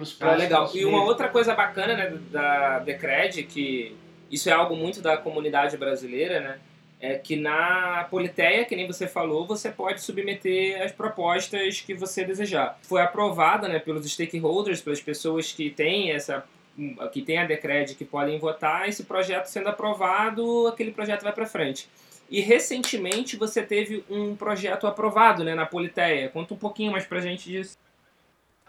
os 0.00 0.16
Ah, 0.20 0.34
legal. 0.34 0.70
E 0.74 0.84
uma 0.84 1.04
outra 1.04 1.28
coisa 1.28 1.54
bacana 1.54 1.94
né, 1.94 2.18
da 2.30 2.80
Decred, 2.80 3.44
que 3.44 3.96
isso 4.30 4.48
é 4.50 4.52
algo 4.52 4.74
muito 4.74 5.00
da 5.00 5.16
comunidade 5.16 5.76
brasileira, 5.76 6.40
né? 6.40 6.58
É 7.00 7.16
que 7.16 7.36
na 7.36 8.08
Politeia, 8.10 8.64
que 8.64 8.74
nem 8.74 8.88
você 8.88 9.06
falou, 9.06 9.46
você 9.46 9.70
pode 9.70 10.02
submeter 10.02 10.82
as 10.82 10.90
propostas 10.90 11.80
que 11.80 11.94
você 11.94 12.24
desejar. 12.24 12.76
Foi 12.82 13.00
aprovada 13.00 13.68
né, 13.68 13.78
pelos 13.78 14.04
stakeholders, 14.10 14.80
pelas 14.80 15.00
pessoas 15.00 15.52
que 15.52 15.70
têm 15.70 16.10
essa 16.10 16.44
que 17.12 17.22
tem 17.22 17.38
a 17.38 17.44
Decred 17.44 17.94
que 17.96 18.04
podem 18.04 18.38
votar, 18.38 18.88
esse 18.88 19.02
projeto 19.02 19.46
sendo 19.46 19.68
aprovado, 19.68 20.68
aquele 20.68 20.92
projeto 20.92 21.22
vai 21.22 21.32
para 21.32 21.44
frente. 21.44 21.88
E 22.28 22.40
recentemente 22.40 23.36
você 23.36 23.62
teve 23.62 24.04
um 24.08 24.36
projeto 24.36 24.86
aprovado 24.86 25.42
né, 25.42 25.54
na 25.54 25.64
Politeia. 25.64 26.28
Conta 26.28 26.54
um 26.54 26.58
pouquinho 26.58 26.92
mais 26.92 27.06
pra 27.06 27.20
gente 27.20 27.48
disso. 27.48 27.76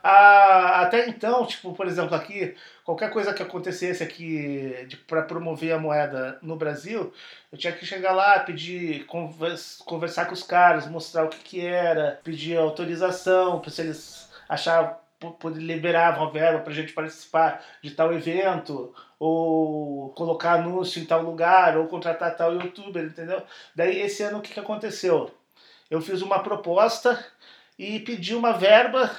Ah, 0.02 0.82
até 0.82 1.10
então, 1.10 1.46
tipo, 1.46 1.74
por 1.74 1.86
exemplo, 1.86 2.16
aqui, 2.16 2.56
qualquer 2.86 3.12
coisa 3.12 3.34
que 3.34 3.44
acontecesse 3.44 4.02
aqui 4.02 4.88
para 5.06 5.24
promover 5.24 5.74
a 5.74 5.80
moeda 5.80 6.40
no 6.42 6.56
Brasil, 6.56 7.14
eu 7.52 7.58
tinha 7.58 7.74
que 7.74 7.86
chegar 7.86 8.14
lá, 8.14 8.40
pedir, 8.40 9.06
conversar 9.06 10.26
com 10.26 10.34
os 10.34 10.44
caras, 10.44 10.88
mostrar 10.88 11.26
o 11.26 11.30
que, 11.30 11.40
que 11.40 11.66
era, 11.66 12.20
pedir 12.24 12.58
autorização, 12.58 13.60
para 13.60 13.72
se 13.72 13.82
eles 13.82 14.30
achavam 14.48 14.96
poder 15.20 15.60
liberavam 15.60 16.28
a 16.28 16.30
verba 16.30 16.60
para 16.60 16.72
a 16.72 16.76
gente 16.76 16.94
participar 16.94 17.64
de 17.84 17.92
tal 17.92 18.14
evento, 18.14 18.94
ou 19.20 20.10
colocar 20.14 20.54
anúncio 20.54 21.02
em 21.02 21.06
tal 21.06 21.22
lugar, 21.22 21.78
ou 21.78 21.88
contratar 21.88 22.36
tal 22.36 22.54
youtuber, 22.54 23.04
entendeu? 23.04 23.44
Daí 23.76 24.00
esse 24.02 24.24
ano 24.24 24.40
o 24.40 24.42
que, 24.42 24.54
que 24.54 24.60
aconteceu? 24.60 25.30
Eu 25.90 26.02
fiz 26.02 26.22
uma 26.22 26.40
proposta 26.40 27.24
e 27.78 28.00
pedi 28.00 28.36
uma 28.36 28.54
verba 28.54 29.12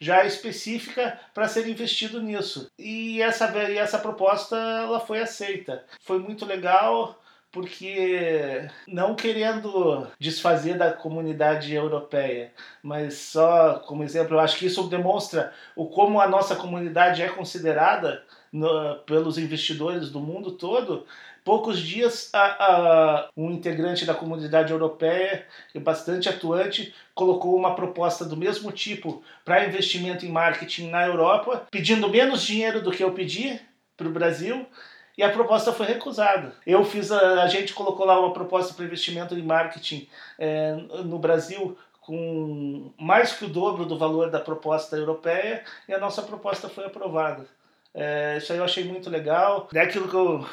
já 0.00 0.24
específica 0.24 1.18
para 1.32 1.48
ser 1.48 1.68
investido 1.68 2.20
nisso. 2.20 2.70
E 2.78 3.22
essa, 3.22 3.46
e 3.68 3.78
essa 3.78 3.98
proposta 3.98 4.56
ela 4.56 5.00
foi 5.00 5.20
aceita. 5.20 5.84
Foi 6.00 6.18
muito 6.18 6.44
legal 6.44 7.21
porque 7.52 8.68
não 8.88 9.14
querendo 9.14 10.08
desfazer 10.18 10.78
da 10.78 10.92
comunidade 10.92 11.74
europeia, 11.74 12.52
mas 12.82 13.14
só 13.14 13.80
como 13.86 14.02
exemplo, 14.02 14.36
eu 14.36 14.40
acho 14.40 14.58
que 14.58 14.66
isso 14.66 14.88
demonstra 14.88 15.52
o 15.76 15.86
como 15.86 16.20
a 16.20 16.26
nossa 16.26 16.56
comunidade 16.56 17.22
é 17.22 17.28
considerada 17.28 18.24
no, 18.50 18.96
pelos 19.06 19.38
investidores 19.38 20.10
do 20.10 20.18
mundo 20.18 20.52
todo 20.52 21.06
poucos 21.44 21.80
dias, 21.80 22.30
a, 22.32 22.44
a, 22.44 23.28
um 23.36 23.50
integrante 23.50 24.04
da 24.04 24.14
comunidade 24.14 24.72
europeia, 24.72 25.46
bastante 25.80 26.28
atuante, 26.28 26.94
colocou 27.14 27.56
uma 27.56 27.74
proposta 27.74 28.24
do 28.24 28.36
mesmo 28.36 28.70
tipo 28.70 29.22
para 29.44 29.66
investimento 29.66 30.24
em 30.24 30.30
marketing 30.30 30.88
na 30.88 31.06
Europa, 31.06 31.66
pedindo 31.70 32.08
menos 32.08 32.42
dinheiro 32.42 32.80
do 32.80 32.92
que 32.92 33.02
eu 33.02 33.12
pedi 33.12 33.60
para 33.96 34.08
o 34.08 34.12
Brasil. 34.12 34.66
E 35.16 35.22
a 35.22 35.30
proposta 35.30 35.72
foi 35.72 35.86
recusada. 35.86 36.54
Eu 36.66 36.84
fiz 36.84 37.12
a, 37.12 37.42
a 37.42 37.46
gente 37.46 37.74
colocou 37.74 38.06
lá 38.06 38.18
uma 38.18 38.32
proposta 38.32 38.72
para 38.74 38.84
investimento 38.84 39.34
em 39.34 39.42
marketing 39.42 40.08
é, 40.38 40.74
no 41.04 41.18
Brasil 41.18 41.76
com 42.00 42.92
mais 42.98 43.32
que 43.32 43.44
o 43.44 43.48
dobro 43.48 43.84
do 43.84 43.96
valor 43.96 44.28
da 44.30 44.40
proposta 44.40 44.96
europeia 44.96 45.62
e 45.88 45.94
a 45.94 45.98
nossa 45.98 46.22
proposta 46.22 46.68
foi 46.68 46.86
aprovada. 46.86 47.46
É, 47.94 48.38
isso 48.38 48.52
aí 48.52 48.58
eu 48.58 48.64
achei 48.64 48.84
muito 48.84 49.08
legal. 49.08 49.68
É 49.74 49.80
aquilo 49.80 50.08
que 50.08 50.16
eu 50.16 50.46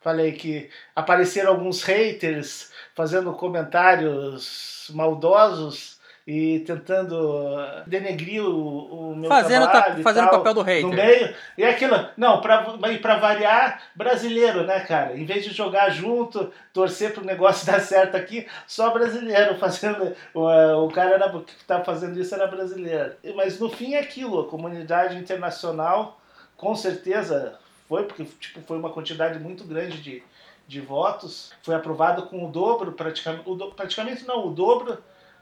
falei 0.00 0.32
que 0.32 0.70
apareceram 0.94 1.50
alguns 1.50 1.82
haters 1.82 2.70
fazendo 2.94 3.32
comentários 3.32 4.88
maldosos 4.94 5.95
e 6.26 6.58
tentando 6.60 7.54
denegrir 7.86 8.42
o, 8.42 9.10
o 9.10 9.16
meu 9.16 9.28
fazendo 9.28 9.70
trabalho. 9.70 10.02
fazendo 10.02 10.26
o 10.26 10.30
papel 10.30 10.54
do 10.54 10.62
hater. 10.62 10.82
No 10.82 10.92
meio. 10.92 11.34
E 11.56 11.62
aquilo, 11.64 12.08
não, 12.16 12.40
para 12.40 13.16
variar, 13.18 13.80
brasileiro, 13.94 14.64
né, 14.64 14.80
cara? 14.80 15.16
Em 15.16 15.24
vez 15.24 15.44
de 15.44 15.52
jogar 15.52 15.90
junto, 15.90 16.52
torcer 16.72 17.14
para 17.14 17.22
o 17.22 17.26
negócio 17.26 17.64
dar 17.70 17.80
certo 17.80 18.16
aqui, 18.16 18.44
só 18.66 18.90
brasileiro 18.90 19.56
fazendo. 19.56 20.16
O, 20.34 20.42
o 20.84 20.90
cara 20.90 21.14
era, 21.14 21.30
que 21.30 21.52
estava 21.52 21.84
fazendo 21.84 22.20
isso 22.20 22.34
era 22.34 22.48
brasileiro. 22.48 23.14
Mas 23.36 23.60
no 23.60 23.70
fim 23.70 23.94
é 23.94 24.00
aquilo, 24.00 24.40
a 24.40 24.48
comunidade 24.48 25.16
internacional, 25.16 26.20
com 26.56 26.74
certeza, 26.74 27.56
foi, 27.88 28.02
porque 28.02 28.24
tipo, 28.40 28.60
foi 28.62 28.76
uma 28.76 28.90
quantidade 28.90 29.38
muito 29.38 29.62
grande 29.62 30.02
de, 30.02 30.24
de 30.66 30.80
votos. 30.80 31.52
Foi 31.62 31.76
aprovado 31.76 32.22
com 32.22 32.44
o 32.44 32.50
dobro, 32.50 32.90
praticamente, 32.90 33.48
o 33.48 33.54
do, 33.54 33.70
praticamente 33.70 34.26
não, 34.26 34.48
o 34.48 34.50
dobro 34.50 34.98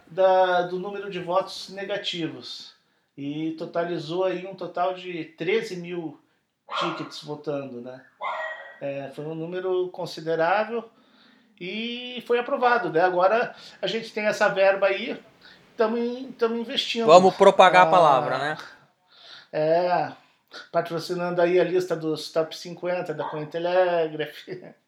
da, 0.06 0.62
do 0.62 0.78
número 0.78 1.10
de 1.10 1.20
votos 1.20 1.70
negativos. 1.70 2.74
E 3.16 3.52
totalizou 3.52 4.24
aí 4.24 4.46
um 4.46 4.54
total 4.54 4.94
de 4.94 5.24
13 5.24 5.76
mil 5.76 6.20
tickets 6.78 7.22
votando, 7.22 7.80
né? 7.80 8.04
É, 8.80 9.10
foi 9.14 9.24
um 9.24 9.34
número 9.34 9.88
considerável 9.90 10.90
e 11.60 12.22
foi 12.26 12.38
aprovado. 12.38 12.90
Né? 12.90 13.00
Agora 13.00 13.54
a 13.80 13.86
gente 13.86 14.12
tem 14.12 14.26
essa 14.26 14.48
verba 14.48 14.88
aí, 14.88 15.20
estamos 15.70 16.58
investindo. 16.58 17.06
Vamos 17.06 17.34
propagar 17.36 17.86
ah, 17.86 17.88
a 17.88 17.90
palavra, 17.90 18.38
né? 18.38 18.58
É, 19.52 20.12
patrocinando 20.72 21.40
aí 21.40 21.60
a 21.60 21.64
lista 21.64 21.94
dos 21.94 22.32
top 22.32 22.56
50 22.56 23.14
da 23.14 23.24
Cointelegraph, 23.24 24.48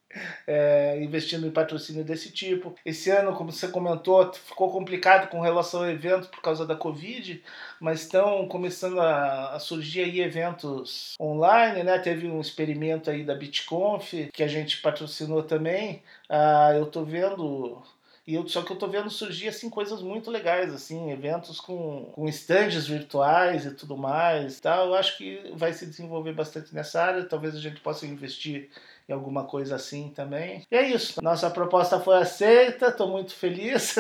é, 0.47 0.99
investindo 1.03 1.47
em 1.47 1.51
patrocínio 1.51 2.05
desse 2.05 2.31
tipo. 2.31 2.75
Esse 2.85 3.11
ano, 3.11 3.35
como 3.35 3.53
você 3.53 3.69
comentou, 3.69 4.33
ficou 4.33 4.71
complicado 4.71 5.29
com 5.29 5.41
relação 5.41 5.81
ao 5.81 5.91
evento 5.91 6.29
por 6.29 6.41
causa 6.41 6.67
da 6.67 6.77
Covid, 6.77 7.43
mas 7.81 8.03
estão 8.03 8.47
começando 8.49 9.01
a, 9.01 9.55
a, 9.55 9.59
surgir 9.61 10.03
aí 10.03 10.21
eventos 10.21 11.15
online, 11.21 11.83
né? 11.83 11.99
Teve 11.99 12.29
um 12.29 12.41
experimento 12.41 13.11
aí 13.11 13.25
da 13.25 13.35
BitConf 13.35 14.13
que 14.33 14.43
a 14.43 14.49
gente 14.49 14.81
patrocinou 14.83 15.43
também. 15.43 16.03
Ah, 16.29 16.73
eu 16.75 16.85
estou 16.85 17.05
vendo 17.05 17.83
E 18.27 18.35
eu, 18.35 18.49
só 18.49 18.63
que 18.63 18.73
eu 18.73 18.77
tô 18.77 18.89
vendo 18.89 19.09
surgir 19.11 19.49
assim 19.49 19.71
coisas 19.71 20.03
muito 20.03 20.31
legais, 20.31 20.75
assim, 20.75 21.11
eventos 21.13 21.61
com, 21.61 22.07
com 22.13 22.29
estandes 22.29 22.87
virtuais 22.87 23.65
e 23.67 23.75
tudo 23.75 23.97
mais. 23.97 24.59
Tal. 24.61 24.89
Eu 24.89 24.95
acho 24.95 25.17
que 25.17 25.53
vai 25.55 25.73
se 25.73 25.87
desenvolver 25.87 26.33
bastante 26.33 26.75
nessa 26.75 27.03
área. 27.03 27.25
Talvez 27.25 27.55
a 27.55 27.61
gente 27.61 27.81
possa 27.81 28.07
investir 28.07 28.69
em 29.09 29.13
alguma 29.13 29.45
coisa 29.45 29.77
assim 29.77 30.09
também. 30.09 30.63
E 30.71 30.77
é 30.77 30.89
isso. 30.89 31.23
Nossa 31.23 31.49
proposta 31.51 32.01
foi 32.01 32.19
aceita, 32.19 32.89
estou 32.89 33.09
muito 33.09 33.35
feliz 33.35 33.97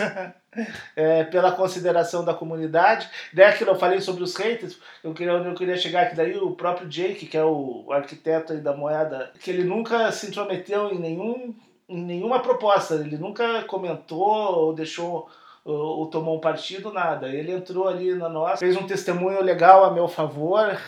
é, 0.96 1.24
pela 1.24 1.52
consideração 1.52 2.24
da 2.24 2.34
comunidade. 2.34 3.08
Daí 3.32 3.46
aquilo 3.46 3.70
eu 3.70 3.78
falei 3.78 4.00
sobre 4.00 4.22
os 4.22 4.34
haters, 4.36 4.78
eu 5.04 5.14
queria, 5.14 5.32
eu 5.32 5.54
queria 5.54 5.76
chegar 5.76 6.02
aqui 6.02 6.16
daí 6.16 6.36
o 6.36 6.52
próprio 6.52 6.88
Jake, 6.88 7.26
que 7.26 7.36
é 7.36 7.44
o 7.44 7.86
arquiteto 7.90 8.52
aí 8.52 8.60
da 8.60 8.76
moeda, 8.76 9.32
que 9.40 9.50
ele 9.50 9.64
nunca 9.64 10.10
se 10.10 10.26
intrometeu 10.26 10.90
em 10.90 10.98
nenhum 10.98 11.54
em 11.88 12.02
nenhuma 12.02 12.40
proposta, 12.40 12.96
ele 12.96 13.16
nunca 13.16 13.62
comentou 13.62 14.18
ou 14.18 14.74
deixou 14.74 15.28
ou 15.64 16.06
tomou 16.06 16.36
um 16.36 16.40
partido, 16.40 16.92
nada. 16.92 17.28
Ele 17.28 17.52
entrou 17.52 17.88
ali 17.88 18.14
na 18.14 18.28
nossa, 18.28 18.58
fez 18.58 18.76
um 18.76 18.86
testemunho 18.86 19.42
legal 19.42 19.84
a 19.84 19.90
meu 19.90 20.06
favor, 20.06 20.80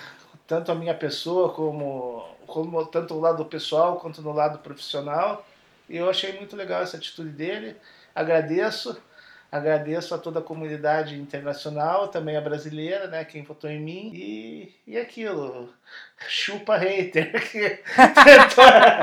tanto 0.47 0.71
a 0.71 0.75
minha 0.75 0.95
pessoa 0.95 1.51
como, 1.51 2.18
como 2.49 2.85
tanto 2.87 3.15
o 3.15 3.21
lado 3.21 3.45
pessoal 3.45 4.01
quanto 4.01 4.21
no 4.21 4.33
lado 4.33 4.59
profissional. 4.59 5.47
E 5.89 5.97
eu 5.97 6.11
achei 6.11 6.33
muito 6.33 6.57
legal 6.57 6.83
essa 6.83 6.97
atitude 6.97 7.31
dele. 7.31 7.77
Agradeço. 8.15 9.01
Agradeço 9.51 10.15
a 10.15 10.19
toda 10.19 10.41
a 10.41 10.43
comunidade 10.43 11.19
internacional, 11.19 12.09
também 12.09 12.37
a 12.37 12.41
brasileira, 12.41 13.07
né, 13.07 13.25
quem 13.25 13.43
votou 13.43 13.71
em 13.71 13.81
mim. 13.81 14.13
E, 14.15 14.75
e 14.87 14.99
aquilo, 14.99 15.73
chupa 16.29 16.77
hater. 16.77 17.33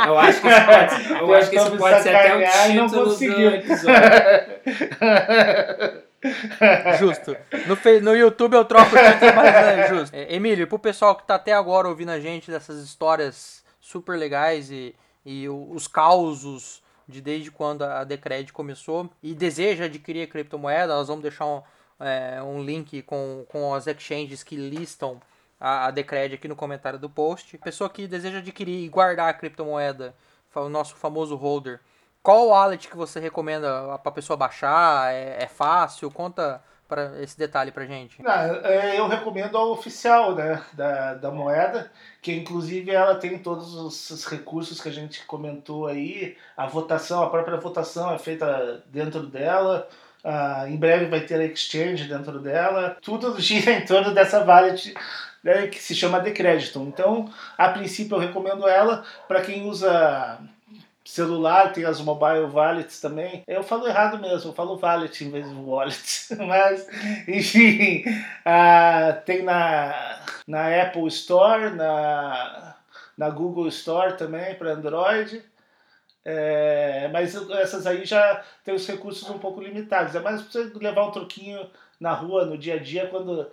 eu 0.08 0.20
acho 0.20 0.42
que 0.42 0.48
isso 0.48 0.62
pode, 0.66 1.20
eu 1.20 1.34
acho 1.34 1.50
que 1.50 1.56
isso 1.56 1.78
pode 1.78 2.04
ser 2.04 2.16
até 2.16 2.36
o 2.36 2.88
título 2.88 3.16
do 3.16 3.56
episódio. 3.56 3.96
justo. 7.00 7.36
No, 7.68 8.02
no 8.02 8.16
YouTube 8.16 8.56
eu 8.56 8.66
troco 8.66 8.92
tanto, 8.92 9.36
mas 9.36 9.56
é 9.56 9.88
justo. 9.88 10.16
É, 10.16 10.36
Emílio, 10.36 10.68
pro 10.68 10.80
pessoal 10.80 11.16
que 11.16 11.26
tá 11.26 11.36
até 11.36 11.54
agora 11.54 11.88
ouvindo 11.88 12.12
a 12.12 12.20
gente 12.20 12.50
dessas 12.50 12.84
histórias 12.84 13.64
super 13.80 14.18
legais 14.18 14.72
e, 14.72 14.96
e 15.26 15.48
os 15.48 15.88
causos 15.88 16.84
de 17.08 17.22
desde 17.22 17.52
quando 17.52 17.84
a 17.84 18.04
Decred 18.04 18.52
começou 18.52 19.10
e 19.22 19.34
deseja 19.36 19.86
adquirir 19.86 20.28
criptomoeda, 20.28 20.96
nós 20.96 21.08
vamos 21.08 21.22
deixar 21.22 21.46
um, 21.46 21.62
é, 22.00 22.42
um 22.42 22.64
link 22.64 23.02
com, 23.04 23.46
com 23.48 23.74
as 23.74 23.86
exchanges 23.86 24.44
que 24.44 24.56
listam 24.56 25.22
a, 25.60 25.88
a 25.88 25.92
Decred 25.92 26.36
aqui 26.36 26.48
no 26.48 26.56
comentário 26.56 26.98
do 26.98 27.10
post. 27.10 27.58
Pessoa 27.60 27.90
que 27.90 28.08
deseja 28.08 28.40
adquirir 28.40 28.84
e 28.84 28.90
guardar 28.90 29.30
a 29.30 29.34
criptomoeda, 29.34 30.16
o 30.56 30.70
nosso 30.70 30.96
famoso 30.96 31.36
holder, 31.36 31.82
qual 32.26 32.48
wallet 32.48 32.88
que 32.88 32.98
você 32.98 33.20
recomenda 33.20 34.00
para 34.00 34.10
a 34.10 34.16
pessoa 34.16 34.36
baixar? 34.36 35.14
É, 35.14 35.44
é 35.44 35.48
fácil? 35.48 36.10
Conta 36.10 36.60
para 36.88 37.22
esse 37.22 37.38
detalhe 37.38 37.72
para 37.72 37.86
gente. 37.86 38.20
Não, 38.22 38.32
é, 38.32 39.00
eu 39.00 39.08
recomendo 39.08 39.56
a 39.56 39.64
oficial 39.66 40.34
né, 40.34 40.60
da, 40.74 41.14
da 41.14 41.32
moeda, 41.32 41.92
que 42.24 42.34
inclusive 42.34 42.90
ela 42.90 43.16
tem 43.16 43.38
todos 43.38 43.76
os 43.76 44.26
recursos 44.26 44.82
que 44.82 44.90
a 44.90 44.92
gente 44.92 45.24
comentou 45.26 45.86
aí. 45.86 46.36
A 46.58 46.66
votação, 46.66 47.22
a 47.22 47.30
própria 47.30 47.58
votação 47.58 48.12
é 48.12 48.18
feita 48.18 48.84
dentro 48.88 49.28
dela. 49.28 49.88
Uh, 50.24 50.68
em 50.68 50.76
breve 50.76 51.06
vai 51.06 51.22
ter 51.22 51.40
a 51.40 51.46
exchange 51.46 52.08
dentro 52.08 52.40
dela. 52.40 52.98
Tudo 53.04 53.38
gira 53.40 53.72
em 53.72 53.86
torno 53.86 54.12
dessa 54.16 54.44
wallet 54.44 54.96
né, 55.44 55.68
que 55.68 55.78
se 55.80 55.94
chama 55.94 56.20
Decrédito. 56.20 56.80
Então, 56.82 57.32
a 57.56 57.70
princípio, 57.70 58.16
eu 58.16 58.20
recomendo 58.20 58.68
ela 58.68 59.04
para 59.28 59.42
quem 59.42 59.68
usa 59.70 60.40
celular, 61.06 61.72
tem 61.72 61.86
as 61.86 62.02
mobile 62.02 62.52
wallets 62.52 63.00
também. 63.00 63.44
Eu 63.48 63.64
falo 63.64 63.88
errado 63.88 64.20
mesmo, 64.20 64.50
eu 64.50 64.56
falo 64.56 64.80
wallet 64.82 65.24
em 65.24 65.30
vez 65.30 65.48
de 65.48 65.56
wallet. 65.56 66.36
Mas, 66.46 66.88
enfim, 67.28 68.04
uh, 68.08 69.22
tem 69.24 69.44
na, 69.44 70.20
na 70.48 70.82
Apple 70.82 71.08
Store, 71.08 71.70
na, 71.70 72.76
na 73.18 73.30
Google 73.30 73.68
Store 73.68 74.18
também 74.18 74.56
para 74.56 74.72
Android. 74.72 75.44
É, 76.28 77.08
mas 77.14 77.36
essas 77.52 77.86
aí 77.86 78.04
já 78.04 78.44
tem 78.64 78.74
os 78.74 78.88
recursos 78.88 79.30
um 79.30 79.38
pouco 79.38 79.62
limitados. 79.62 80.16
É 80.16 80.20
mais 80.20 80.42
para 80.42 80.52
você 80.52 80.72
levar 80.74 81.06
um 81.06 81.12
troquinho 81.12 81.70
na 82.00 82.14
rua, 82.14 82.46
no 82.46 82.58
dia 82.58 82.76
a 82.76 82.80
dia, 82.80 83.06
quando, 83.06 83.48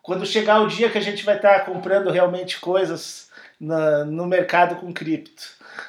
quando 0.00 0.24
chegar 0.24 0.60
o 0.60 0.68
dia 0.68 0.88
que 0.88 0.98
a 0.98 1.02
gente 1.02 1.24
vai 1.24 1.34
estar 1.34 1.64
comprando 1.64 2.10
realmente 2.10 2.60
coisas 2.60 3.28
na, 3.62 4.04
no 4.04 4.26
mercado 4.26 4.76
com 4.76 4.92
cripto. 4.92 5.42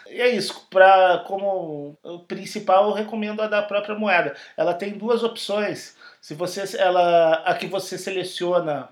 E 0.08 0.22
é 0.22 0.30
isso, 0.30 0.68
pra, 0.70 1.24
como 1.28 1.98
principal 2.28 2.90
eu 2.90 2.94
recomendo 2.94 3.42
a 3.42 3.48
da 3.48 3.64
própria 3.64 3.98
moeda. 3.98 4.36
Ela 4.56 4.76
tem 4.76 4.94
duas 4.94 5.24
opções. 5.24 5.98
Se 6.22 6.36
você, 6.36 6.78
ela, 6.78 7.42
a 7.44 7.56
que 7.56 7.66
você 7.66 7.98
seleciona 7.98 8.90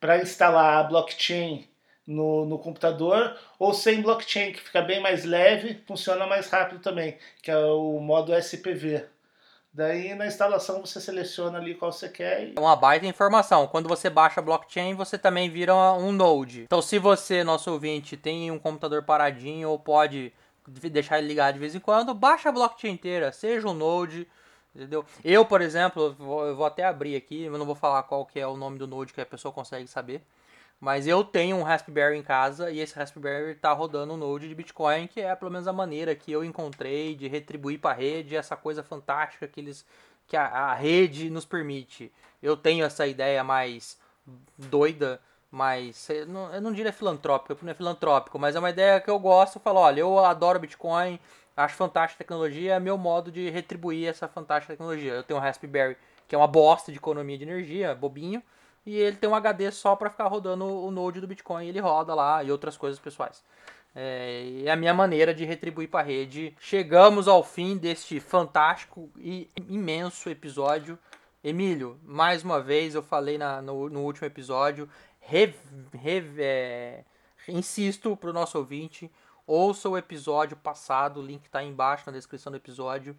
para 0.00 0.22
instalar 0.22 0.78
a 0.78 0.84
blockchain 0.84 1.68
no, 2.06 2.46
no 2.46 2.58
computador, 2.58 3.36
ou 3.58 3.74
sem 3.74 4.00
blockchain, 4.00 4.52
que 4.52 4.60
fica 4.60 4.80
bem 4.80 5.00
mais 5.00 5.24
leve, 5.24 5.82
funciona 5.86 6.26
mais 6.26 6.48
rápido 6.48 6.80
também, 6.80 7.18
que 7.42 7.50
é 7.50 7.58
o 7.58 8.00
modo 8.00 8.34
SPV. 8.34 9.04
Daí 9.76 10.14
na 10.14 10.26
instalação 10.26 10.80
você 10.80 10.98
seleciona 10.98 11.58
ali 11.58 11.74
qual 11.74 11.92
você 11.92 12.08
quer. 12.08 12.48
E... 12.48 12.54
Uma 12.58 12.74
baita 12.74 13.04
informação. 13.04 13.66
Quando 13.66 13.90
você 13.90 14.08
baixa 14.08 14.40
blockchain, 14.40 14.94
você 14.94 15.18
também 15.18 15.50
vira 15.50 15.74
um 15.74 16.12
node. 16.12 16.62
Então 16.62 16.80
se 16.80 16.98
você, 16.98 17.44
nosso 17.44 17.70
ouvinte, 17.70 18.16
tem 18.16 18.50
um 18.50 18.58
computador 18.58 19.02
paradinho 19.02 19.68
ou 19.68 19.78
pode 19.78 20.32
deixar 20.66 21.18
ele 21.18 21.28
ligado 21.28 21.54
de 21.54 21.60
vez 21.60 21.74
em 21.74 21.78
quando, 21.78 22.14
baixa 22.14 22.48
a 22.48 22.52
blockchain 22.52 22.92
inteira, 22.92 23.30
seja 23.32 23.68
um 23.68 23.74
node, 23.74 24.26
entendeu? 24.74 25.04
Eu, 25.22 25.44
por 25.44 25.60
exemplo, 25.60 26.14
vou, 26.18 26.46
eu 26.46 26.56
vou 26.56 26.64
até 26.64 26.82
abrir 26.82 27.14
aqui, 27.14 27.42
eu 27.42 27.58
não 27.58 27.66
vou 27.66 27.74
falar 27.74 28.02
qual 28.04 28.24
que 28.24 28.40
é 28.40 28.46
o 28.46 28.56
nome 28.56 28.78
do 28.78 28.86
node 28.86 29.12
que 29.12 29.20
a 29.20 29.26
pessoa 29.26 29.52
consegue 29.52 29.86
saber. 29.86 30.22
Mas 30.78 31.06
eu 31.06 31.24
tenho 31.24 31.56
um 31.56 31.62
Raspberry 31.62 32.18
em 32.18 32.22
casa 32.22 32.70
e 32.70 32.80
esse 32.80 32.94
Raspberry 32.94 33.52
está 33.52 33.72
rodando 33.72 34.12
um 34.12 34.16
node 34.16 34.46
de 34.46 34.54
Bitcoin, 34.54 35.06
que 35.06 35.20
é 35.20 35.34
pelo 35.34 35.50
menos 35.50 35.66
a 35.66 35.72
maneira 35.72 36.14
que 36.14 36.30
eu 36.30 36.44
encontrei 36.44 37.14
de 37.14 37.28
retribuir 37.28 37.78
para 37.80 37.92
a 37.92 37.94
rede 37.94 38.36
essa 38.36 38.56
coisa 38.56 38.82
fantástica 38.82 39.48
que, 39.48 39.58
eles, 39.58 39.86
que 40.26 40.36
a, 40.36 40.44
a 40.44 40.74
rede 40.74 41.30
nos 41.30 41.46
permite. 41.46 42.12
Eu 42.42 42.56
tenho 42.56 42.84
essa 42.84 43.06
ideia 43.06 43.42
mais 43.42 43.98
doida, 44.58 45.18
mais. 45.50 46.10
Eu 46.10 46.26
não, 46.26 46.54
eu 46.54 46.60
não 46.60 46.72
diria 46.72 46.92
filantrópica, 46.92 47.54
porque 47.54 47.64
não 47.64 47.72
é 47.72 47.74
filantrópico, 47.74 48.38
mas 48.38 48.54
é 48.54 48.58
uma 48.58 48.70
ideia 48.70 49.00
que 49.00 49.08
eu 49.08 49.18
gosto. 49.18 49.56
Eu 49.56 49.62
falo, 49.62 49.80
olha, 49.80 50.00
eu 50.00 50.18
adoro 50.18 50.58
Bitcoin, 50.58 51.18
acho 51.56 51.74
fantástica 51.74 52.22
a 52.22 52.24
tecnologia, 52.24 52.74
é 52.74 52.80
meu 52.80 52.98
modo 52.98 53.32
de 53.32 53.48
retribuir 53.48 54.08
essa 54.08 54.28
fantástica 54.28 54.74
tecnologia. 54.74 55.14
Eu 55.14 55.22
tenho 55.22 55.40
um 55.40 55.42
Raspberry 55.42 55.96
que 56.28 56.34
é 56.34 56.38
uma 56.38 56.46
bosta 56.46 56.92
de 56.92 56.98
economia 56.98 57.38
de 57.38 57.44
energia, 57.44 57.94
bobinho 57.94 58.42
e 58.86 58.96
ele 58.96 59.16
tem 59.16 59.28
um 59.28 59.34
HD 59.34 59.72
só 59.72 59.96
para 59.96 60.08
ficar 60.08 60.28
rodando 60.28 60.64
o 60.64 60.90
Node 60.92 61.20
do 61.20 61.26
Bitcoin, 61.26 61.66
ele 61.66 61.80
roda 61.80 62.14
lá 62.14 62.42
e 62.44 62.52
outras 62.52 62.76
coisas 62.76 63.00
pessoais. 63.00 63.42
É, 63.94 64.62
é 64.64 64.70
a 64.70 64.76
minha 64.76 64.94
maneira 64.94 65.34
de 65.34 65.44
retribuir 65.44 65.88
para 65.88 66.00
a 66.00 66.02
rede. 66.02 66.54
Chegamos 66.60 67.26
ao 67.26 67.42
fim 67.42 67.76
deste 67.76 68.20
fantástico 68.20 69.10
e 69.16 69.50
imenso 69.68 70.30
episódio. 70.30 70.96
Emílio, 71.42 71.98
mais 72.04 72.44
uma 72.44 72.60
vez 72.60 72.94
eu 72.94 73.02
falei 73.02 73.36
na, 73.36 73.60
no, 73.60 73.88
no 73.88 74.00
último 74.00 74.26
episódio, 74.26 74.88
re, 75.20 75.54
re, 75.92 76.24
é, 76.38 77.04
insisto 77.48 78.16
para 78.16 78.30
o 78.30 78.32
nosso 78.32 78.58
ouvinte, 78.58 79.10
ouça 79.46 79.88
o 79.88 79.96
episódio 79.96 80.56
passado, 80.56 81.20
o 81.20 81.22
link 81.24 81.44
está 81.46 81.62
embaixo 81.62 82.04
na 82.06 82.12
descrição 82.12 82.50
do 82.50 82.56
episódio 82.56 83.16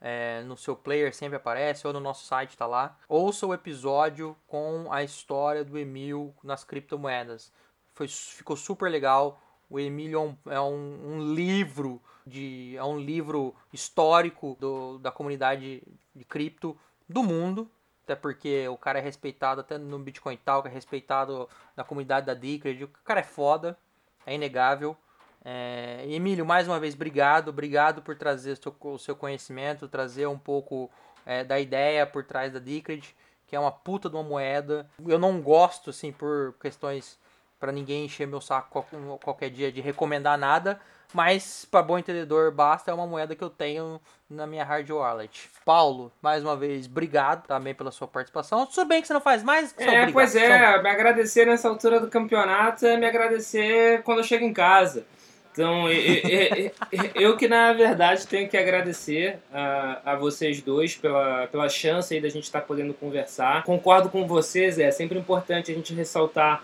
é, 0.00 0.42
no 0.42 0.56
seu 0.56 0.76
player 0.76 1.14
sempre 1.14 1.36
aparece, 1.36 1.86
ou 1.86 1.92
no 1.92 2.00
nosso 2.00 2.24
site 2.24 2.50
está 2.50 2.66
lá. 2.66 2.96
Ouça 3.08 3.46
o 3.46 3.54
episódio 3.54 4.36
com 4.46 4.86
a 4.90 5.02
história 5.02 5.64
do 5.64 5.78
Emil 5.78 6.34
nas 6.42 6.64
criptomoedas. 6.64 7.52
Foi, 7.94 8.06
ficou 8.08 8.56
super 8.56 8.90
legal. 8.90 9.40
O 9.68 9.78
Emílio 9.78 10.18
é 10.18 10.22
um, 10.22 10.36
é 10.52 10.60
um, 10.60 11.34
livro 11.34 12.00
de 12.26 12.74
é 12.76 12.84
um 12.84 12.98
livro 12.98 13.54
histórico 13.72 14.56
do, 14.58 14.98
da 14.98 15.10
comunidade 15.10 15.82
de 16.14 16.24
cripto 16.24 16.78
do 17.08 17.22
mundo, 17.22 17.70
até 18.04 18.14
porque 18.14 18.66
o 18.68 18.76
cara 18.76 18.98
é 18.98 19.02
respeitado 19.02 19.60
até 19.60 19.76
no 19.76 19.98
Bitcoin 19.98 20.36
Talk, 20.38 20.66
é 20.68 20.70
respeitado 20.70 21.48
na 21.76 21.84
comunidade 21.84 22.26
da 22.26 22.34
Decred. 22.34 22.84
O 22.84 22.88
cara 23.04 23.20
é 23.20 23.24
foda, 23.24 23.78
é 24.24 24.34
inegável. 24.34 24.96
É, 25.44 26.04
Emílio, 26.08 26.44
mais 26.44 26.66
uma 26.66 26.80
vez, 26.80 26.94
obrigado. 26.94 27.48
Obrigado 27.48 28.02
por 28.02 28.16
trazer 28.16 28.58
o 28.80 28.98
seu 28.98 29.16
conhecimento, 29.16 29.88
trazer 29.88 30.26
um 30.26 30.38
pouco 30.38 30.90
é, 31.24 31.44
da 31.44 31.58
ideia 31.58 32.06
por 32.06 32.24
trás 32.24 32.52
da 32.52 32.58
Decred, 32.58 33.14
que 33.46 33.56
é 33.56 33.60
uma 33.60 33.72
puta 33.72 34.08
de 34.08 34.16
uma 34.16 34.22
moeda. 34.22 34.88
Eu 35.06 35.18
não 35.18 35.40
gosto, 35.40 35.90
assim, 35.90 36.12
por 36.12 36.54
questões 36.60 37.18
para 37.58 37.72
ninguém 37.72 38.04
encher 38.04 38.26
meu 38.26 38.40
saco 38.40 38.86
qualquer 39.22 39.50
dia 39.50 39.72
de 39.72 39.80
recomendar 39.80 40.38
nada, 40.38 40.80
mas 41.12 41.66
para 41.68 41.82
bom 41.82 41.98
entendedor 41.98 42.52
basta 42.52 42.90
é 42.90 42.94
uma 42.94 43.06
moeda 43.06 43.34
que 43.34 43.42
eu 43.42 43.50
tenho 43.50 44.00
na 44.30 44.46
minha 44.46 44.62
hard 44.62 44.88
wallet. 44.90 45.50
Paulo, 45.64 46.12
mais 46.22 46.44
uma 46.44 46.56
vez, 46.56 46.86
obrigado 46.86 47.46
também 47.46 47.74
pela 47.74 47.90
sua 47.90 48.06
participação. 48.06 48.66
Tudo 48.66 48.86
bem 48.86 49.00
que 49.00 49.08
você 49.08 49.14
não 49.14 49.20
faz 49.20 49.42
mais? 49.42 49.74
É, 49.76 49.84
obrigado. 49.84 50.12
pois 50.12 50.36
é, 50.36 50.80
me 50.80 50.88
agradecer 50.88 51.46
nessa 51.46 51.68
altura 51.68 51.98
do 51.98 52.08
campeonato 52.08 52.86
é 52.86 52.96
me 52.96 53.06
agradecer 53.06 54.02
quando 54.02 54.18
eu 54.18 54.24
chego 54.24 54.44
em 54.44 54.52
casa. 54.52 55.04
Então, 55.52 55.90
eu, 55.90 56.70
eu, 56.92 57.10
eu, 57.14 57.36
que 57.36 57.48
na 57.48 57.72
verdade 57.72 58.26
tenho 58.26 58.48
que 58.48 58.56
agradecer 58.56 59.38
a, 59.52 60.12
a 60.12 60.16
vocês 60.16 60.62
dois 60.62 60.94
pela, 60.94 61.48
pela 61.48 61.68
chance 61.68 62.14
aí 62.14 62.20
da 62.20 62.28
gente 62.28 62.44
estar 62.44 62.60
tá 62.60 62.66
podendo 62.66 62.94
conversar. 62.94 63.64
Concordo 63.64 64.08
com 64.08 64.26
vocês, 64.26 64.78
é 64.78 64.90
sempre 64.90 65.18
importante 65.18 65.72
a 65.72 65.74
gente 65.74 65.92
ressaltar 65.94 66.62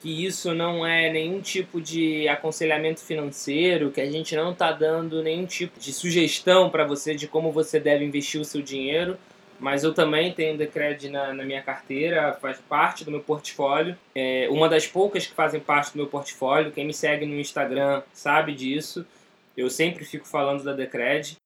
que 0.00 0.24
isso 0.24 0.54
não 0.54 0.86
é 0.86 1.10
nenhum 1.10 1.40
tipo 1.40 1.80
de 1.80 2.28
aconselhamento 2.28 3.00
financeiro, 3.00 3.90
que 3.90 4.00
a 4.00 4.08
gente 4.08 4.36
não 4.36 4.52
está 4.52 4.70
dando 4.70 5.22
nenhum 5.22 5.44
tipo 5.44 5.78
de 5.80 5.92
sugestão 5.92 6.70
para 6.70 6.84
você 6.84 7.14
de 7.14 7.26
como 7.26 7.50
você 7.50 7.80
deve 7.80 8.04
investir 8.04 8.40
o 8.40 8.44
seu 8.44 8.62
dinheiro 8.62 9.18
mas 9.58 9.84
eu 9.84 9.92
também 9.92 10.32
tenho 10.32 10.56
Decred 10.56 11.08
na, 11.08 11.32
na 11.32 11.44
minha 11.44 11.62
carteira, 11.62 12.32
faz 12.40 12.58
parte 12.58 13.04
do 13.04 13.10
meu 13.10 13.20
portfólio. 13.20 13.96
É 14.14 14.48
uma 14.50 14.68
das 14.68 14.86
poucas 14.86 15.26
que 15.26 15.34
fazem 15.34 15.60
parte 15.60 15.92
do 15.92 15.96
meu 15.96 16.06
portfólio. 16.06 16.72
Quem 16.72 16.86
me 16.86 16.94
segue 16.94 17.26
no 17.26 17.38
Instagram 17.38 18.02
sabe 18.12 18.54
disso. 18.54 19.06
Eu 19.56 19.68
sempre 19.68 20.04
fico 20.04 20.26
falando 20.26 20.62
da 20.62 20.72
Decred. 20.72 21.36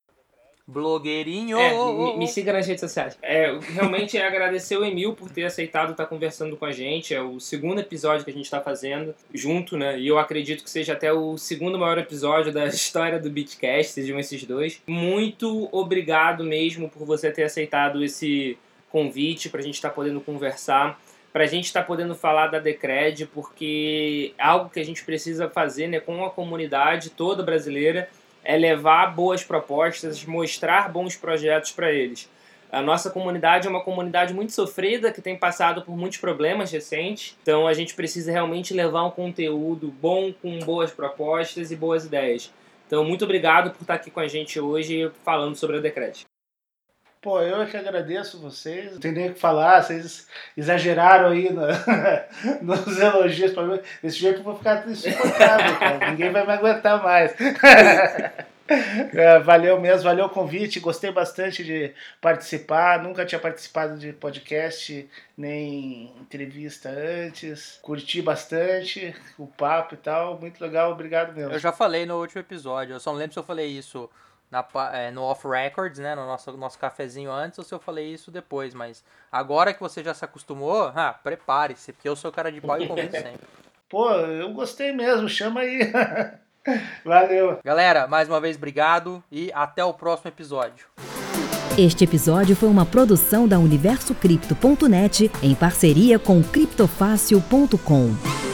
Blogueirinho! 0.67 1.59
É, 1.59 1.73
me, 1.75 2.19
me, 2.19 2.29
siga 2.29 2.53
nas 2.53 2.67
redes 2.67 2.81
sociais. 2.81 3.19
É, 3.21 3.59
realmente 3.75 4.17
é 4.17 4.27
agradecer 4.27 4.77
o 4.77 4.85
Emil 4.85 5.13
por 5.13 5.29
ter 5.31 5.45
aceitado 5.45 5.91
estar 5.91 6.07
conversando 6.07 6.57
com 6.57 6.65
a 6.65 6.71
gente. 6.71 7.13
É 7.13 7.21
o 7.21 7.41
segundo 7.41 7.81
episódio 7.81 8.25
que 8.25 8.31
a 8.31 8.35
gente 8.35 8.45
está 8.45 8.61
fazendo 8.61 9.15
junto, 9.35 9.77
né? 9.77 9.99
E 9.99 10.07
eu 10.07 10.19
acredito 10.19 10.63
que 10.63 10.71
seja 10.71 10.93
até 10.93 11.13
o 11.13 11.37
segundo 11.37 11.79
maior 11.79 11.99
episódio 11.99 12.53
da 12.53 12.67
história 12.69 13.19
do 13.19 13.29
Beatcast, 13.29 13.93
sejam 13.93 14.19
esses 14.19 14.45
dois. 14.45 14.81
Muito 14.87 15.69
obrigado 15.73 16.45
mesmo 16.45 16.89
por 16.89 17.05
você 17.05 17.31
ter 17.31 17.43
aceitado 17.43 18.03
esse 18.05 18.57
convite 18.89 19.49
para 19.49 19.61
a 19.61 19.65
gente 19.65 19.75
estar 19.75 19.89
tá 19.89 19.95
podendo 19.95 20.21
conversar 20.21 21.01
para 21.33 21.45
a 21.45 21.47
gente 21.47 21.65
estar 21.65 21.81
tá 21.81 21.87
podendo 21.87 22.15
falar 22.15 22.49
da 22.49 22.59
Decred, 22.59 23.27
porque 23.27 24.35
é 24.37 24.45
algo 24.45 24.69
que 24.69 24.79
a 24.79 24.85
gente 24.85 25.03
precisa 25.03 25.49
fazer 25.49 25.87
né, 25.87 25.99
com 25.99 26.23
a 26.25 26.31
comunidade 26.31 27.09
toda 27.11 27.43
brasileira 27.43 28.09
é 28.45 28.57
levar 28.57 29.15
boas 29.15 29.43
propostas, 29.43 30.25
mostrar 30.25 30.91
bons 30.91 31.17
projetos 31.17 31.73
para 31.73 31.93
eles. 31.93 32.29
A 32.71 32.81
nossa 32.81 33.11
comunidade 33.11 33.67
é 33.67 33.71
uma 33.71 33.83
comunidade 33.83 34.33
muito 34.33 34.53
sofrida, 34.53 35.13
que 35.13 35.21
tem 35.21 35.37
passado 35.37 35.83
por 35.83 35.95
muitos 35.95 36.19
problemas 36.19 36.73
recentes, 36.73 37.37
então 37.43 37.67
a 37.67 37.75
gente 37.75 37.95
precisa 37.95 38.33
realmente 38.33 38.73
levar 38.73 39.05
um 39.05 39.11
conteúdo 39.11 39.93
bom, 40.01 40.33
com 40.33 40.59
boas 40.61 40.91
propostas 40.91 41.71
e 41.71 41.77
boas 41.77 42.07
ideias. 42.07 42.51
Então, 42.87 43.05
muito 43.05 43.25
obrigado 43.25 43.71
por 43.73 43.83
estar 43.83 43.95
aqui 43.95 44.11
com 44.11 44.21
a 44.21 44.29
gente 44.29 44.59
hoje 44.59 45.11
falando 45.23 45.55
sobre 45.55 45.77
a 45.77 45.81
Decret. 45.81 46.25
Pô, 47.23 47.41
eu 47.41 47.63
é 47.63 47.67
que 47.67 47.77
agradeço 47.77 48.41
vocês. 48.41 48.95
Não 48.95 48.99
tem 48.99 49.13
nem 49.13 49.31
o 49.31 49.35
que 49.35 49.39
falar, 49.39 49.81
vocês 49.81 50.27
exageraram 50.57 51.29
aí 51.29 51.53
no, 51.53 51.63
nos 52.61 52.99
elogios 52.99 53.53
para 53.53 53.63
mim. 53.63 53.81
Desse 54.03 54.17
jeito 54.17 54.41
eu 54.41 54.43
vou 54.43 54.59
ficar 54.59 54.89
insuportável, 54.89 55.79
cara. 55.79 56.11
Ninguém 56.11 56.33
vai 56.33 56.45
me 56.45 56.53
aguentar 56.53 57.01
mais. 57.01 57.33
É, 59.13 59.39
valeu 59.41 59.79
mesmo, 59.79 60.05
valeu 60.05 60.25
o 60.25 60.31
convite. 60.31 60.81
Gostei 60.81 61.13
bastante 61.13 61.63
de 61.63 61.93
participar. 62.23 63.03
Nunca 63.03 63.27
tinha 63.27 63.39
participado 63.39 63.99
de 63.99 64.15
podcast 64.15 65.11
nem 65.37 66.11
entrevista 66.19 66.89
antes. 66.89 67.79
Curti 67.83 68.23
bastante 68.23 69.15
o 69.37 69.47
papo 69.47 69.95
e 69.95 69.99
tal. 69.99 70.39
Muito 70.41 70.63
legal, 70.63 70.93
obrigado 70.93 71.35
mesmo. 71.35 71.53
Eu 71.53 71.59
já 71.59 71.73
falei 71.73 72.07
no 72.07 72.19
último 72.19 72.41
episódio, 72.41 72.95
eu 72.95 73.01
só 73.01 73.11
não 73.11 73.19
lembro 73.19 73.35
se 73.35 73.39
eu 73.39 73.45
falei 73.45 73.67
isso 73.67 74.09
na, 74.53 74.65
é, 74.93 75.11
no 75.11 75.23
off 75.23 75.49
records, 75.49 75.99
né, 75.99 76.15
no 76.15 76.27
nosso, 76.27 76.53
nosso 76.53 76.79
cafezinho 76.79 77.33
antes, 77.33 77.59
ou 77.59 77.65
se 77.65 77.75
eu 77.75 77.81
falei 77.81 78.13
isso 78.13 78.31
depois, 78.31 78.75
mas 78.75 79.03
agora 79.33 79.73
que 79.73 79.81
você 79.81 80.05
já 80.05 80.13
se 80.13 80.25
acostumou, 80.25 80.93
ah, 80.95 81.19
prepare-se, 81.25 81.95
porque 81.95 82.09
eu 82.09 82.15
sou 82.15 82.31
cara 82.31 82.53
de 82.53 82.61
pau 82.61 82.81
e 82.81 82.87
convido 82.87 83.13
sempre. 83.17 83.41
Pô, 83.89 84.11
eu 84.11 84.53
gostei 84.53 84.93
mesmo, 84.93 85.29
chama 85.29 85.61
aí. 85.61 85.91
Valeu. 87.03 87.59
Galera, 87.65 88.07
mais 88.07 88.29
uma 88.29 88.41
vez 88.41 88.57
obrigado 88.57 89.25
e 89.33 89.51
até 89.55 89.83
o 89.83 89.95
próximo 89.95 90.29
episódio. 90.29 90.87
Este 91.77 92.05
episódio 92.05 92.55
foi 92.55 92.69
uma 92.69 92.85
produção 92.85 93.49
da 93.49 93.59
UniversoCripto.net 93.59 95.31
em 95.43 95.55
parceria 95.55 96.19
com 96.19 96.43
criptofácil.com. 96.43 98.52